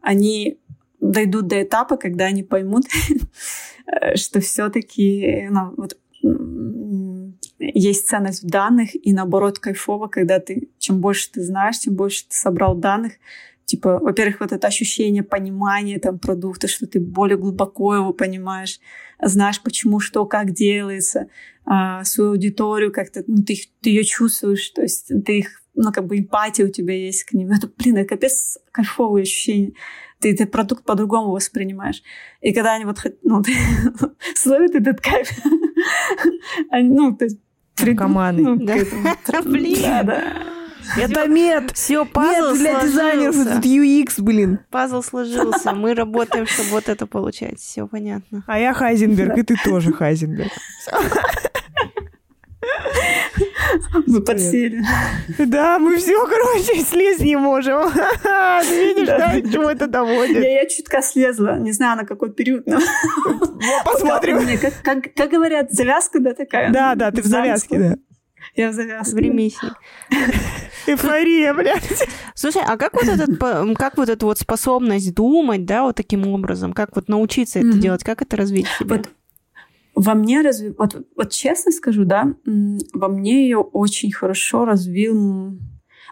они 0.03 0.59
дойдут 1.01 1.47
до 1.47 1.63
этапа, 1.63 1.97
когда 1.97 2.27
они 2.27 2.43
поймут, 2.43 2.87
что 4.15 4.41
все-таки 4.41 5.49
ну, 5.51 5.75
вот, 5.77 5.97
есть 7.59 8.09
ценность 8.09 8.43
в 8.43 8.47
данных, 8.47 8.91
и 8.95 9.13
наоборот 9.13 9.59
кайфово, 9.59 10.09
когда 10.09 10.39
ты, 10.41 10.69
чем 10.79 11.01
больше 11.01 11.31
ты 11.33 11.43
знаешь, 11.43 11.79
тем 11.79 11.95
больше 11.95 12.25
ты 12.29 12.37
собрал 12.37 12.77
данных, 12.77 13.15
типа, 13.69 13.99
во-первых, 13.99 14.41
вот 14.41 14.53
это 14.53 14.67
ощущение 14.67 15.23
понимания 15.23 15.99
там 15.99 16.19
продукта, 16.19 16.69
что 16.69 16.87
ты 16.87 17.01
более 17.01 17.37
глубоко 17.37 17.95
его 17.95 18.13
понимаешь, 18.15 18.81
знаешь, 19.23 19.63
почему, 19.63 20.01
что, 20.01 20.25
как 20.25 20.53
делается, 20.53 21.29
а, 21.67 22.03
свою 22.05 22.31
аудиторию 22.31 22.91
как-то, 22.91 23.23
ну, 23.27 23.43
ты, 23.43 23.59
ты 23.83 23.91
ее 23.91 24.05
чувствуешь, 24.05 24.71
то 24.71 24.81
есть 24.81 25.13
ты 25.27 25.41
их, 25.41 25.63
ну, 25.75 25.93
как 25.93 26.07
бы 26.07 26.19
эмпатия 26.19 26.65
у 26.65 26.71
тебя 26.71 26.95
есть 26.95 27.25
к 27.25 27.35
ним. 27.35 27.51
Это, 27.57 27.71
блин, 27.77 27.99
это 27.99 28.09
капец 28.09 28.59
кайфовые 28.73 29.23
ощущения 29.23 29.75
ты 30.21 30.33
этот 30.33 30.51
продукт 30.51 30.85
по-другому 30.85 31.31
воспринимаешь. 31.31 32.03
И 32.41 32.53
когда 32.53 32.75
они 32.75 32.85
вот 32.85 32.99
ну, 33.23 33.41
словят 34.35 34.75
этот 34.75 35.01
кайф, 35.01 35.31
ну, 36.73 37.17
то 37.17 37.27
есть... 37.27 37.39
Наркоманы. 37.81 38.43
Ну, 38.43 38.57
да. 38.57 38.75
Блин. 39.45 39.81
Да, 39.81 40.03
да. 40.03 40.58
Это 40.97 41.27
мед! 41.27 41.73
Все, 41.75 42.05
пазл 42.05 42.55
мед 42.55 42.59
для 42.59 42.81
дизайнеров, 42.81 43.37
это 43.37 43.69
UX, 43.69 44.15
блин. 44.23 44.61
Пазл 44.71 45.03
сложился. 45.03 45.73
Мы 45.73 45.95
работаем, 45.95 46.47
чтобы 46.47 46.71
вот 46.71 46.89
это 46.89 47.07
получать. 47.07 47.59
Все 47.59 47.87
понятно. 47.87 48.43
А 48.47 48.59
я 48.59 48.73
Хайзенберг, 48.73 49.39
и 49.39 49.43
ты 49.43 49.57
тоже 49.65 49.93
Хайзенберг. 49.93 50.53
Мы 54.07 54.23
подсели. 54.23 54.83
Да, 55.39 55.79
мы 55.79 55.97
все, 55.99 56.27
короче, 56.27 56.83
слезть 56.83 57.21
не 57.21 57.37
можем. 57.37 57.91
Ты 58.63 58.95
видишь, 58.95 59.07
да, 59.07 59.41
к 59.41 59.53
чему 59.53 59.69
это 59.69 59.87
доводит? 59.87 60.43
Я, 60.43 60.63
я 60.63 60.69
чутка 60.69 61.03
слезла, 61.03 61.59
не 61.59 61.73
знаю, 61.73 61.99
на 61.99 62.05
какой 62.05 62.33
период. 62.33 62.67
Но... 62.67 62.79
Посмотрим. 63.85 64.59
Как, 64.59 64.73
как, 64.83 65.15
как 65.15 65.31
говорят, 65.31 65.71
завязка, 65.73 66.21
да, 66.21 66.35
такая? 66.35 66.73
Да, 66.73 66.95
да, 66.95 67.11
ты 67.11 67.23
в 67.23 67.27
завязке, 67.27 67.79
да. 67.79 67.97
Я 68.59 68.71
в 68.71 68.75
завязке. 68.75 69.15
В 69.15 69.19
ремиссии. 69.19 69.69
Эйфория, 70.89 71.55
блядь. 71.55 72.09
Слушай, 72.35 72.63
а 72.67 72.77
как 72.77 72.95
вот, 72.95 73.05
этот, 73.05 73.39
как 73.79 73.97
вот 73.97 74.09
эту 74.09 74.27
вот 74.27 74.39
способность 74.41 75.15
думать, 75.15 75.65
да, 75.65 75.85
вот 75.85 75.95
таким 75.95 76.27
образом, 76.27 76.73
как 76.73 76.97
вот 76.97 77.09
научиться 77.09 77.61
это 77.61 77.75
делать, 77.75 78.03
как 78.03 78.21
это 78.21 78.37
развить 78.37 78.67
себе? 78.79 78.97
Вот 78.97 79.11
во 79.95 80.15
мне 80.15 80.41
развил, 80.41 80.75
вот, 80.77 81.07
вот 81.17 81.31
честно 81.31 81.71
скажу, 81.71 82.05
да, 82.05 82.35
во 82.45 83.09
мне 83.09 83.45
ее 83.45 83.59
очень 83.59 84.13
хорошо 84.13 84.65
развил 84.65 85.57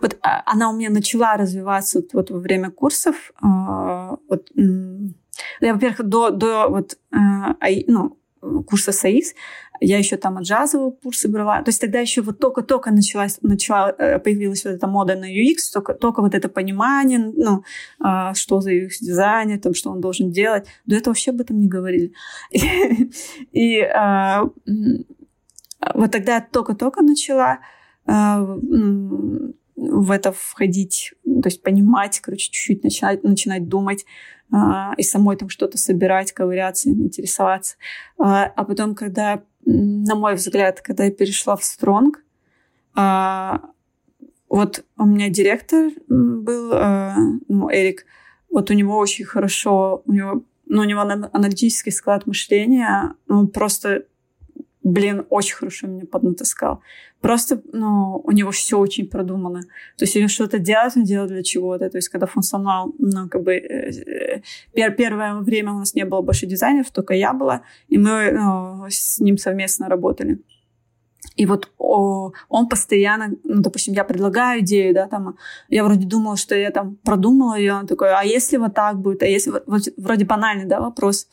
вот 0.00 0.18
а, 0.22 0.42
она 0.46 0.70
у 0.70 0.76
меня 0.76 0.90
начала 0.90 1.36
развиваться 1.36 1.98
вот, 1.98 2.12
вот 2.12 2.30
во 2.30 2.38
время 2.38 2.70
курсов. 2.70 3.32
Э, 3.42 4.16
вот, 4.28 4.50
я, 4.54 5.72
во-первых, 5.72 6.06
до, 6.06 6.30
до 6.30 6.68
вот, 6.68 6.98
э, 7.12 7.82
ну, 7.86 8.18
курса 8.66 8.92
САИС 8.92 9.34
я 9.80 9.98
еще 9.98 10.16
там 10.16 10.40
джазовые 10.40 10.92
курсы 10.92 11.28
брала. 11.28 11.62
То 11.62 11.68
есть 11.68 11.80
тогда 11.80 12.00
еще 12.00 12.22
вот 12.22 12.38
только-только 12.38 12.90
началась, 12.90 13.38
начала, 13.42 13.94
э, 13.98 14.18
появилась 14.18 14.64
вот 14.64 14.74
эта 14.74 14.86
мода 14.86 15.14
на 15.16 15.26
UX, 15.26 15.72
только, 15.72 15.94
только 15.94 16.22
вот 16.22 16.34
это 16.34 16.48
понимание, 16.48 17.18
ну, 17.18 17.62
а, 18.00 18.34
что 18.34 18.60
за 18.60 18.72
UX-дизайнер, 18.72 19.58
там, 19.60 19.74
что 19.74 19.90
он 19.90 20.00
должен 20.00 20.30
делать. 20.30 20.66
До 20.86 20.96
этого 20.96 21.12
вообще 21.12 21.30
об 21.30 21.40
этом 21.40 21.60
не 21.60 21.68
говорили. 21.68 22.12
И 23.52 23.80
а, 23.80 24.44
вот 25.94 26.10
тогда 26.10 26.36
я 26.36 26.40
только-только 26.40 27.02
начала 27.02 27.58
а, 28.06 28.40
в 29.76 30.10
это 30.10 30.32
входить, 30.32 31.12
то 31.24 31.48
есть 31.48 31.62
понимать, 31.62 32.20
короче, 32.20 32.50
чуть-чуть 32.50 32.82
начинать, 32.82 33.22
начинать 33.24 33.68
думать 33.68 34.06
и 34.96 35.02
самой 35.02 35.36
там 35.36 35.48
что-то 35.48 35.76
собирать, 35.76 36.32
ковыряться, 36.32 36.88
интересоваться. 36.88 37.76
А 38.16 38.64
потом, 38.64 38.94
когда, 38.94 39.42
на 39.66 40.14
мой 40.14 40.36
взгляд, 40.36 40.80
когда 40.80 41.04
я 41.04 41.10
перешла 41.10 41.56
в 41.56 41.64
Стронг, 41.64 42.22
а, 42.94 43.60
вот 44.48 44.84
у 44.96 45.04
меня 45.04 45.28
директор 45.28 45.90
был, 46.08 46.70
а, 46.72 47.16
ну, 47.48 47.68
Эрик, 47.70 48.06
вот 48.50 48.70
у 48.70 48.74
него 48.74 48.96
очень 48.96 49.24
хорошо, 49.24 50.02
у 50.06 50.12
него 50.12 50.42
ну, 50.68 50.82
у 50.82 50.84
него 50.84 51.00
аналитический 51.00 51.92
склад 51.92 52.26
мышления, 52.26 53.14
он 53.28 53.48
просто 53.48 54.06
блин, 54.86 55.26
очень 55.30 55.56
хорошо 55.56 55.88
меня 55.88 56.06
поднатаскал. 56.06 56.80
Просто, 57.20 57.60
ну, 57.72 58.20
у 58.22 58.30
него 58.30 58.52
все 58.52 58.78
очень 58.78 59.08
продумано. 59.08 59.62
То 59.96 60.04
есть, 60.04 60.14
если 60.14 60.28
что-то 60.28 60.60
делать, 60.60 60.96
он 60.96 61.02
делает 61.02 61.30
для 61.30 61.42
чего-то. 61.42 61.90
То 61.90 61.98
есть, 61.98 62.08
когда 62.08 62.26
функционал, 62.26 62.94
ну, 62.98 63.28
как 63.28 63.42
бы, 63.42 63.54
э, 63.54 64.42
пер 64.74 64.92
первое 64.94 65.34
время 65.40 65.72
у 65.72 65.78
нас 65.78 65.94
не 65.94 66.04
было 66.04 66.22
больше 66.22 66.46
дизайнеров, 66.46 66.90
только 66.92 67.14
я 67.14 67.32
была, 67.32 67.62
и 67.88 67.98
мы 67.98 68.30
ну, 68.30 68.86
с 68.88 69.18
ним 69.18 69.38
совместно 69.38 69.88
работали. 69.88 70.38
И 71.36 71.46
вот 71.46 71.70
о, 71.78 72.32
он 72.48 72.68
постоянно, 72.68 73.34
ну, 73.44 73.60
допустим, 73.60 73.94
я 73.94 74.04
предлагаю 74.04 74.60
идею, 74.60 74.94
да, 74.94 75.06
там, 75.06 75.36
я 75.68 75.84
вроде 75.84 76.06
думала, 76.06 76.36
что 76.36 76.54
я 76.54 76.70
там 76.70 76.96
продумала 77.04 77.58
ее, 77.58 77.74
он 77.74 77.86
такой, 77.86 78.08
а 78.14 78.22
если 78.22 78.56
вот 78.56 78.74
так 78.74 78.98
будет, 78.98 79.22
а 79.22 79.26
если 79.26 79.52
вот, 79.66 79.82
вроде 79.96 80.24
банальный, 80.24 80.64
да, 80.64 80.80
вопрос. 80.80 81.28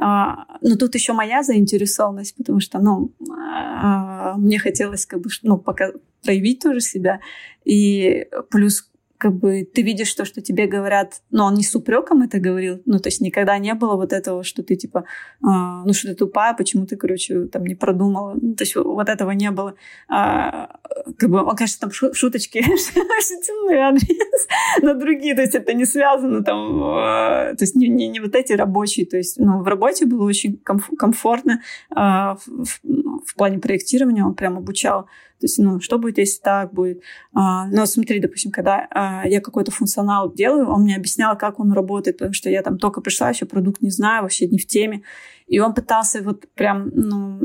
А, 0.00 0.46
но 0.60 0.76
тут 0.76 0.94
еще 0.94 1.12
моя 1.12 1.42
заинтересованность, 1.42 2.36
потому 2.36 2.60
что, 2.60 2.78
ну, 2.78 3.10
а, 3.30 4.36
мне 4.36 4.58
хотелось 4.58 5.06
как 5.06 5.20
бы, 5.20 5.30
ну, 5.42 5.58
пока 5.58 5.90
проявить 6.22 6.60
тоже 6.60 6.80
себя, 6.80 7.20
и 7.64 8.28
плюс 8.50 8.88
как 9.22 9.34
бы 9.34 9.62
ты 9.62 9.82
видишь 9.82 10.12
то, 10.14 10.24
что 10.24 10.40
тебе 10.40 10.66
говорят, 10.66 11.22
но 11.30 11.46
он 11.46 11.54
не 11.54 11.62
с 11.62 11.76
упреком 11.76 12.22
это 12.22 12.40
говорил, 12.40 12.82
ну, 12.86 12.98
то 12.98 13.06
есть 13.06 13.20
никогда 13.20 13.56
не 13.58 13.72
было 13.74 13.94
вот 13.94 14.12
этого, 14.12 14.42
что 14.42 14.64
ты 14.64 14.74
типа, 14.74 15.04
а, 15.40 15.84
ну, 15.84 15.92
что 15.92 16.08
ты 16.08 16.14
тупая, 16.16 16.54
почему 16.54 16.86
ты, 16.86 16.96
короче, 16.96 17.44
там 17.44 17.64
не 17.64 17.76
продумала, 17.76 18.34
ну, 18.34 18.56
то 18.56 18.64
есть 18.64 18.74
вот 18.74 19.08
этого 19.08 19.30
не 19.30 19.52
было. 19.52 19.76
А, 20.08 20.76
как 21.16 21.30
бы, 21.30 21.40
он, 21.40 21.54
конечно, 21.54 21.88
там 21.88 22.12
шуточки, 22.12 22.62
шутинный 23.22 23.78
адрес 23.78 24.48
на 24.82 24.94
другие, 24.94 25.36
то 25.36 25.42
есть 25.42 25.54
это 25.54 25.72
не 25.72 25.84
связано 25.84 26.42
там, 26.42 26.82
а, 26.82 27.54
то 27.54 27.62
есть 27.62 27.76
не, 27.76 27.86
не, 27.86 28.08
не 28.08 28.18
вот 28.18 28.34
эти 28.34 28.54
рабочие, 28.54 29.06
то 29.06 29.16
есть, 29.16 29.38
ну, 29.38 29.62
в 29.62 29.68
работе 29.68 30.04
было 30.04 30.24
очень 30.24 30.60
комф- 30.68 30.96
комфортно 30.98 31.62
а, 31.90 32.34
в, 32.34 32.64
в, 32.64 32.80
в 33.24 33.34
плане 33.36 33.60
проектирования, 33.60 34.24
он 34.24 34.34
прям 34.34 34.58
обучал 34.58 35.06
то 35.42 35.46
есть, 35.46 35.58
ну, 35.58 35.80
что 35.80 35.98
будет, 35.98 36.18
если 36.18 36.40
так 36.40 36.72
будет? 36.72 37.02
А, 37.34 37.66
но 37.66 37.84
смотри, 37.84 38.20
допустим, 38.20 38.52
когда 38.52 38.86
а, 38.90 39.26
я 39.26 39.40
какой-то 39.40 39.72
функционал 39.72 40.32
делаю, 40.32 40.68
он 40.68 40.82
мне 40.82 40.94
объяснял, 40.94 41.36
как 41.36 41.58
он 41.58 41.72
работает, 41.72 42.18
потому 42.18 42.32
что 42.32 42.48
я 42.48 42.62
там 42.62 42.78
только 42.78 43.00
пришла, 43.00 43.30
еще 43.30 43.44
продукт 43.44 43.82
не 43.82 43.90
знаю, 43.90 44.22
вообще 44.22 44.46
не 44.46 44.58
в 44.58 44.68
теме. 44.68 45.02
И 45.48 45.58
он 45.58 45.74
пытался 45.74 46.22
вот 46.22 46.46
прям, 46.54 46.90
ну, 46.94 47.40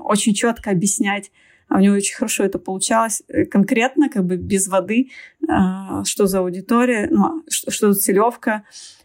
очень 0.00 0.34
четко 0.34 0.70
объяснять, 0.70 1.30
а 1.68 1.76
у 1.76 1.80
него 1.80 1.94
очень 1.94 2.16
хорошо 2.16 2.42
это 2.42 2.58
получалось, 2.58 3.22
э, 3.28 3.44
конкретно, 3.44 4.08
как 4.08 4.24
бы 4.24 4.36
без 4.36 4.66
воды, 4.66 5.10
а, 5.48 6.02
что 6.02 6.26
за 6.26 6.40
аудитория, 6.40 7.06
ну, 7.12 7.44
что, 7.48 7.70
что 7.70 7.92
за 7.92 8.00
целевка, 8.00 8.64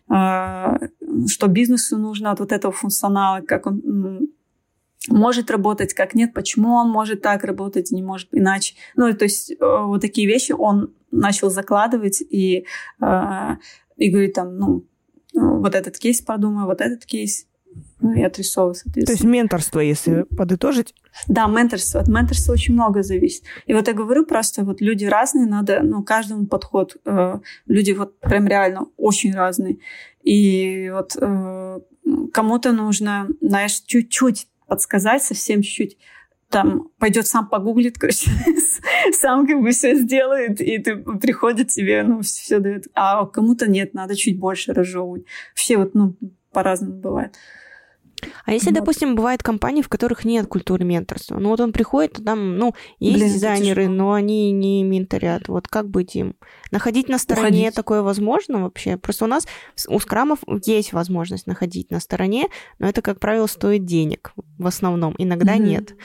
а, 0.09 0.79
что 1.27 1.45
бизнесу 1.45 1.99
нужно 1.99 2.31
от 2.31 2.39
вот 2.39 2.51
этого 2.51 2.73
функционала, 2.73 3.41
как 3.41 3.67
он 3.67 4.29
может 5.09 5.51
работать, 5.51 5.93
как 5.93 6.15
нет, 6.15 6.33
почему 6.33 6.73
он 6.73 6.89
может 6.89 7.21
так 7.21 7.43
работать, 7.43 7.91
не 7.91 8.01
может 8.01 8.29
иначе. 8.31 8.75
Ну, 8.95 9.13
то 9.13 9.25
есть 9.25 9.51
э, 9.51 9.55
вот 9.59 10.01
такие 10.01 10.27
вещи 10.27 10.51
он 10.51 10.93
начал 11.11 11.49
закладывать 11.49 12.21
и, 12.21 12.65
э, 13.01 13.49
и 13.97 14.09
говорит 14.09 14.33
там, 14.33 14.57
ну, 14.57 14.85
вот 15.33 15.75
этот 15.75 15.97
кейс 15.97 16.21
продумай, 16.21 16.65
вот 16.65 16.81
этот 16.81 17.05
кейс, 17.05 17.45
ну, 17.99 18.13
и 18.13 18.21
отрисовываю, 18.21 18.75
соответственно. 18.75 19.05
То 19.05 19.11
есть 19.11 19.23
менторство, 19.23 19.79
если 19.79 20.23
подытожить? 20.23 20.95
Да, 21.27 21.47
менторство. 21.47 22.01
От 22.01 22.07
менторства 22.07 22.53
очень 22.53 22.73
много 22.73 23.03
зависит. 23.03 23.43
И 23.65 23.73
вот 23.73 23.87
я 23.87 23.93
говорю 23.93 24.25
просто, 24.25 24.63
вот 24.63 24.81
люди 24.81 25.05
разные, 25.05 25.47
надо, 25.47 25.81
ну, 25.83 26.03
каждому 26.03 26.45
подход. 26.45 26.97
Э, 27.05 27.39
люди 27.67 27.91
вот 27.91 28.19
прям 28.19 28.47
реально 28.47 28.87
очень 28.97 29.33
разные. 29.33 29.79
И 30.23 30.89
вот 30.93 31.15
э, 31.19 31.79
кому-то 32.33 32.71
нужно, 32.71 33.27
знаешь, 33.41 33.81
чуть-чуть 33.85 34.47
подсказать 34.67 35.23
совсем 35.23 35.61
чуть-чуть 35.61 35.97
там 36.49 36.89
пойдет 36.99 37.27
сам 37.27 37.49
погуглит, 37.49 37.97
короче, 37.97 38.29
сам 39.11 39.47
как 39.47 39.61
бы 39.61 39.71
все 39.71 39.95
сделает, 39.95 40.61
и 40.61 40.77
ты 40.77 40.95
приходит 40.95 41.69
тебе, 41.69 42.03
ну, 42.03 42.21
все 42.21 42.59
дает. 42.59 42.87
А 42.93 43.25
кому-то 43.25 43.69
нет, 43.69 43.93
надо 43.93 44.15
чуть 44.15 44.39
больше 44.39 44.73
разжевывать. 44.73 45.25
Вообще 45.51 45.77
вот, 45.77 45.95
ну, 45.95 46.15
по-разному 46.51 46.95
бывает. 46.95 47.35
А 48.45 48.53
если, 48.53 48.69
вот. 48.69 48.75
допустим, 48.75 49.15
бывают 49.15 49.43
компании, 49.43 49.81
в 49.81 49.89
которых 49.89 50.25
нет 50.25 50.47
культуры 50.47 50.85
менторства? 50.85 51.37
Ну 51.37 51.49
вот 51.49 51.59
он 51.59 51.71
приходит, 51.71 52.23
там, 52.23 52.57
ну, 52.57 52.73
есть 52.99 53.17
Блин, 53.17 53.33
дизайнеры, 53.33 53.87
но 53.87 54.13
они 54.13 54.51
не 54.51 54.83
менторят. 54.83 55.47
Вот 55.47 55.67
как 55.67 55.89
быть 55.89 56.15
им? 56.15 56.35
Находить 56.71 57.09
на 57.09 57.17
стороне 57.17 57.61
Уходить. 57.61 57.75
такое 57.75 58.01
возможно 58.01 58.63
вообще? 58.63 58.97
Просто 58.97 59.25
у 59.25 59.27
нас 59.27 59.47
у 59.87 59.99
скрамов 59.99 60.39
есть 60.65 60.93
возможность 60.93 61.47
находить 61.47 61.91
на 61.91 61.99
стороне, 61.99 62.47
но 62.79 62.87
это, 62.87 63.01
как 63.01 63.19
правило, 63.19 63.47
стоит 63.47 63.85
денег 63.85 64.33
в 64.57 64.67
основном. 64.67 65.15
Иногда 65.17 65.55
mm-hmm. 65.55 65.67
нет. 65.67 65.95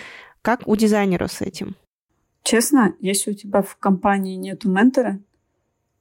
Как 0.42 0.66
у 0.66 0.76
дизайнера 0.76 1.26
с 1.26 1.40
этим? 1.40 1.76
Честно, 2.42 2.94
если 3.00 3.32
у 3.32 3.34
тебя 3.34 3.62
в 3.62 3.76
компании 3.76 4.36
нету 4.36 4.70
ментора, 4.70 5.20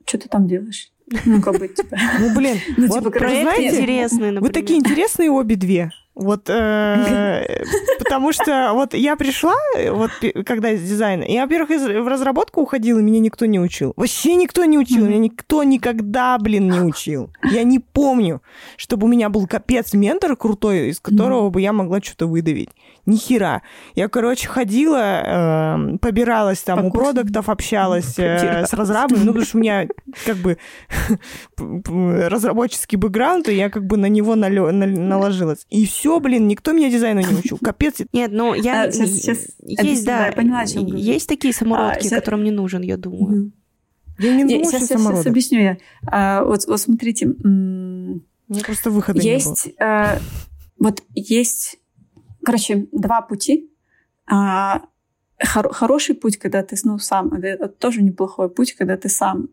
что 0.06 0.18
ты 0.18 0.30
там 0.30 0.48
делаешь? 0.48 0.92
Ну, 1.26 1.42
как 1.42 1.60
бы, 1.60 1.68
типа... 1.68 1.98
Ну, 2.20 2.36
блин, 2.36 2.58
ну, 2.78 2.88
вот 2.88 3.00
типа, 3.00 3.12
проект 3.12 3.42
знаете, 3.42 3.82
интересный, 3.82 4.32
например. 4.32 4.42
Вы 4.42 4.50
такие 4.50 4.80
интересные 4.80 5.32
обе 5.32 5.56
две. 5.56 5.92
Вот, 6.16 6.50
э, 6.50 7.64
потому 8.00 8.34
что 8.34 8.72
вот 8.74 8.94
я 8.94 9.16
пришла, 9.16 9.56
вот 9.92 10.12
когда 10.46 10.72
из 10.72 10.82
дизайна, 10.82 11.24
я, 11.24 11.44
во-первых, 11.44 11.70
в 11.70 12.08
разработку 12.08 12.62
уходила, 12.62 13.00
меня 13.00 13.20
никто 13.20 13.46
не 13.46 13.58
учил. 13.58 13.94
Вообще 13.96 14.36
никто 14.36 14.66
не 14.66 14.78
учил, 14.78 15.06
меня 15.06 15.18
никто 15.18 15.64
никогда, 15.64 16.38
блин, 16.38 16.70
не 16.70 16.82
учил. 16.82 17.30
Я 17.50 17.64
не 17.64 17.80
помню, 17.80 18.42
чтобы 18.76 19.06
у 19.06 19.10
меня 19.10 19.30
был 19.30 19.48
капец 19.48 19.94
ментор 19.94 20.36
крутой, 20.36 20.90
из 20.90 21.00
которого 21.00 21.50
бы 21.50 21.62
я 21.62 21.72
могла 21.72 22.02
что-то 22.02 22.28
выдавить. 22.28 22.70
Ни 23.10 23.18
хера. 23.18 23.64
Я, 23.96 24.08
короче, 24.08 24.48
ходила, 24.48 25.88
э, 25.96 25.98
побиралась 25.98 26.62
там 26.62 26.86
у 26.86 26.92
продуктов, 26.92 27.50
общалась 27.50 28.20
э, 28.20 28.66
с 28.68 28.74
разрабами, 28.74 29.20
ну, 29.20 29.28
потому 29.28 29.46
что 29.46 29.58
у 29.58 29.62
меня 29.62 29.88
как 30.26 30.38
бы 30.38 30.58
разработческий 32.30 32.98
бэкграунд, 32.98 33.50
и 33.50 33.56
я 33.56 33.72
как 33.72 33.86
бы 33.86 33.98
на 33.98 34.06
него 34.06 34.36
наложилась. 34.36 35.66
И 35.70 35.88
все 35.88 36.20
блин, 36.20 36.48
никто 36.48 36.72
меня 36.72 36.90
дизайну 36.90 37.22
не 37.22 37.40
учил. 37.40 37.58
Капец. 37.58 37.96
Нет, 38.14 38.32
ну 38.32 38.54
я... 38.54 38.84
А, 38.84 38.92
сейчас, 38.92 39.10
сейчас 39.10 39.48
есть, 39.62 40.06
да, 40.06 40.28
я 40.28 40.32
поняла, 40.32 40.60
о 40.60 40.68
чем 40.68 40.86
Есть 40.86 41.28
такие 41.28 41.54
самородки, 41.54 42.08
а, 42.08 42.20
которым 42.20 42.44
не 42.44 42.52
нужен, 42.52 42.84
я 42.84 42.98
думаю. 42.98 43.52
Я 44.20 44.36
не 44.36 44.44
думаю, 44.44 44.66
сейчас, 44.66 44.86
что 44.86 44.98
сейчас, 44.98 45.02
сейчас 45.02 45.26
объясню 45.26 45.62
я. 45.62 45.78
А, 46.06 46.44
вот, 46.44 46.68
вот 46.68 46.80
смотрите. 46.80 47.26
Мне 47.26 48.64
просто 48.64 48.92
выхода 48.92 49.20
есть, 49.20 49.66
не 49.66 49.72
было. 49.72 49.88
А, 49.88 50.20
вот 50.78 51.04
есть, 51.16 51.79
короче, 52.44 52.88
два 52.92 53.22
пути. 53.22 53.72
А, 54.28 54.84
хор- 55.44 55.74
хороший 55.74 56.16
путь, 56.16 56.38
когда 56.38 56.64
ты 56.64 56.76
ну, 56.84 56.98
сам, 57.00 57.34
это 57.34 57.68
тоже 57.68 58.02
неплохой 58.02 58.50
путь, 58.50 58.74
когда 58.74 58.98
ты 58.98 59.10
сам 59.10 59.50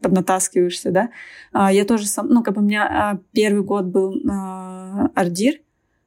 поднатаскиваешься, 0.00 0.90
да. 0.90 1.10
А, 1.52 1.72
я 1.72 1.84
тоже 1.84 2.06
сам, 2.06 2.28
ну, 2.28 2.42
как 2.42 2.54
бы 2.54 2.62
у 2.62 2.64
меня 2.64 2.86
а, 2.86 3.20
первый 3.32 3.62
год 3.62 3.86
был 3.86 4.20
а, 4.30 5.10
Ардир, 5.14 5.60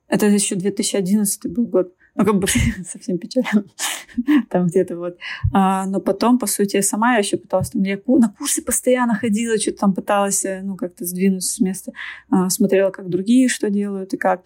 это 0.07 0.25
еще 0.25 0.55
2011 0.55 1.51
был 1.51 1.65
год. 1.65 1.93
Ну, 2.15 2.25
как 2.25 2.39
бы 2.39 2.47
совсем 2.85 3.17
печально. 3.17 3.65
там 4.49 4.67
где-то 4.67 4.97
вот. 4.97 5.17
А, 5.53 5.85
но 5.85 5.99
потом, 5.99 6.39
по 6.39 6.47
сути, 6.47 6.77
я 6.77 6.81
сама 6.81 7.17
еще 7.17 7.37
пыталась. 7.37 7.69
Там, 7.69 7.83
я 7.83 7.97
на 8.05 8.29
курсы 8.29 8.61
постоянно 8.61 9.15
ходила, 9.15 9.57
что-то 9.57 9.77
там 9.77 9.93
пыталась, 9.93 10.43
э, 10.45 10.61
ну, 10.61 10.75
как-то 10.75 11.05
сдвинуться 11.05 11.53
с 11.53 11.59
места. 11.59 11.93
А, 12.29 12.49
смотрела, 12.49 12.91
как 12.91 13.09
другие 13.09 13.47
что 13.47 13.69
делают 13.69 14.13
и 14.13 14.17
как. 14.17 14.43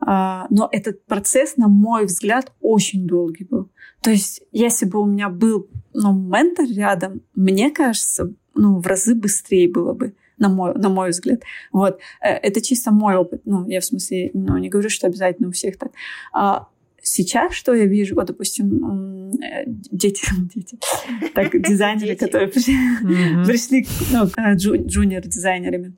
А, 0.00 0.46
но 0.50 0.68
этот 0.72 1.04
процесс, 1.06 1.56
на 1.56 1.68
мой 1.68 2.06
взгляд, 2.06 2.52
очень 2.60 3.06
долгий 3.06 3.44
был. 3.44 3.70
То 4.02 4.10
есть, 4.10 4.42
если 4.52 4.86
бы 4.86 5.00
у 5.00 5.06
меня 5.06 5.28
был 5.28 5.68
ну, 5.92 6.12
ментор 6.12 6.66
рядом, 6.66 7.22
мне 7.34 7.70
кажется, 7.70 8.32
ну, 8.54 8.80
в 8.80 8.86
разы 8.86 9.14
быстрее 9.14 9.68
было 9.68 9.92
бы 9.92 10.14
на 10.38 10.48
мой, 10.48 10.74
на 10.74 10.88
мой 10.88 11.10
взгляд. 11.10 11.42
Вот. 11.72 12.00
Э, 12.20 12.30
это 12.30 12.60
чисто 12.60 12.90
мой 12.90 13.16
опыт. 13.16 13.42
Ну, 13.44 13.66
я 13.68 13.80
в 13.80 13.84
смысле, 13.84 14.30
ну, 14.34 14.58
не 14.58 14.68
говорю, 14.68 14.90
что 14.90 15.06
обязательно 15.06 15.48
у 15.48 15.52
всех 15.52 15.78
так. 15.78 15.92
А 16.32 16.68
сейчас 17.04 17.52
что 17.52 17.74
я 17.74 17.86
вижу? 17.86 18.14
Вот, 18.14 18.26
допустим, 18.26 19.30
э, 19.40 19.64
дети, 19.66 20.24
дети, 20.54 20.78
так, 21.34 21.52
дизайнеры, 21.68 22.16
которые 22.16 22.48
пришли, 22.48 23.86
ну, 24.12 24.26
э, 24.36 24.54
джуниор-дизайнерами 24.56 25.92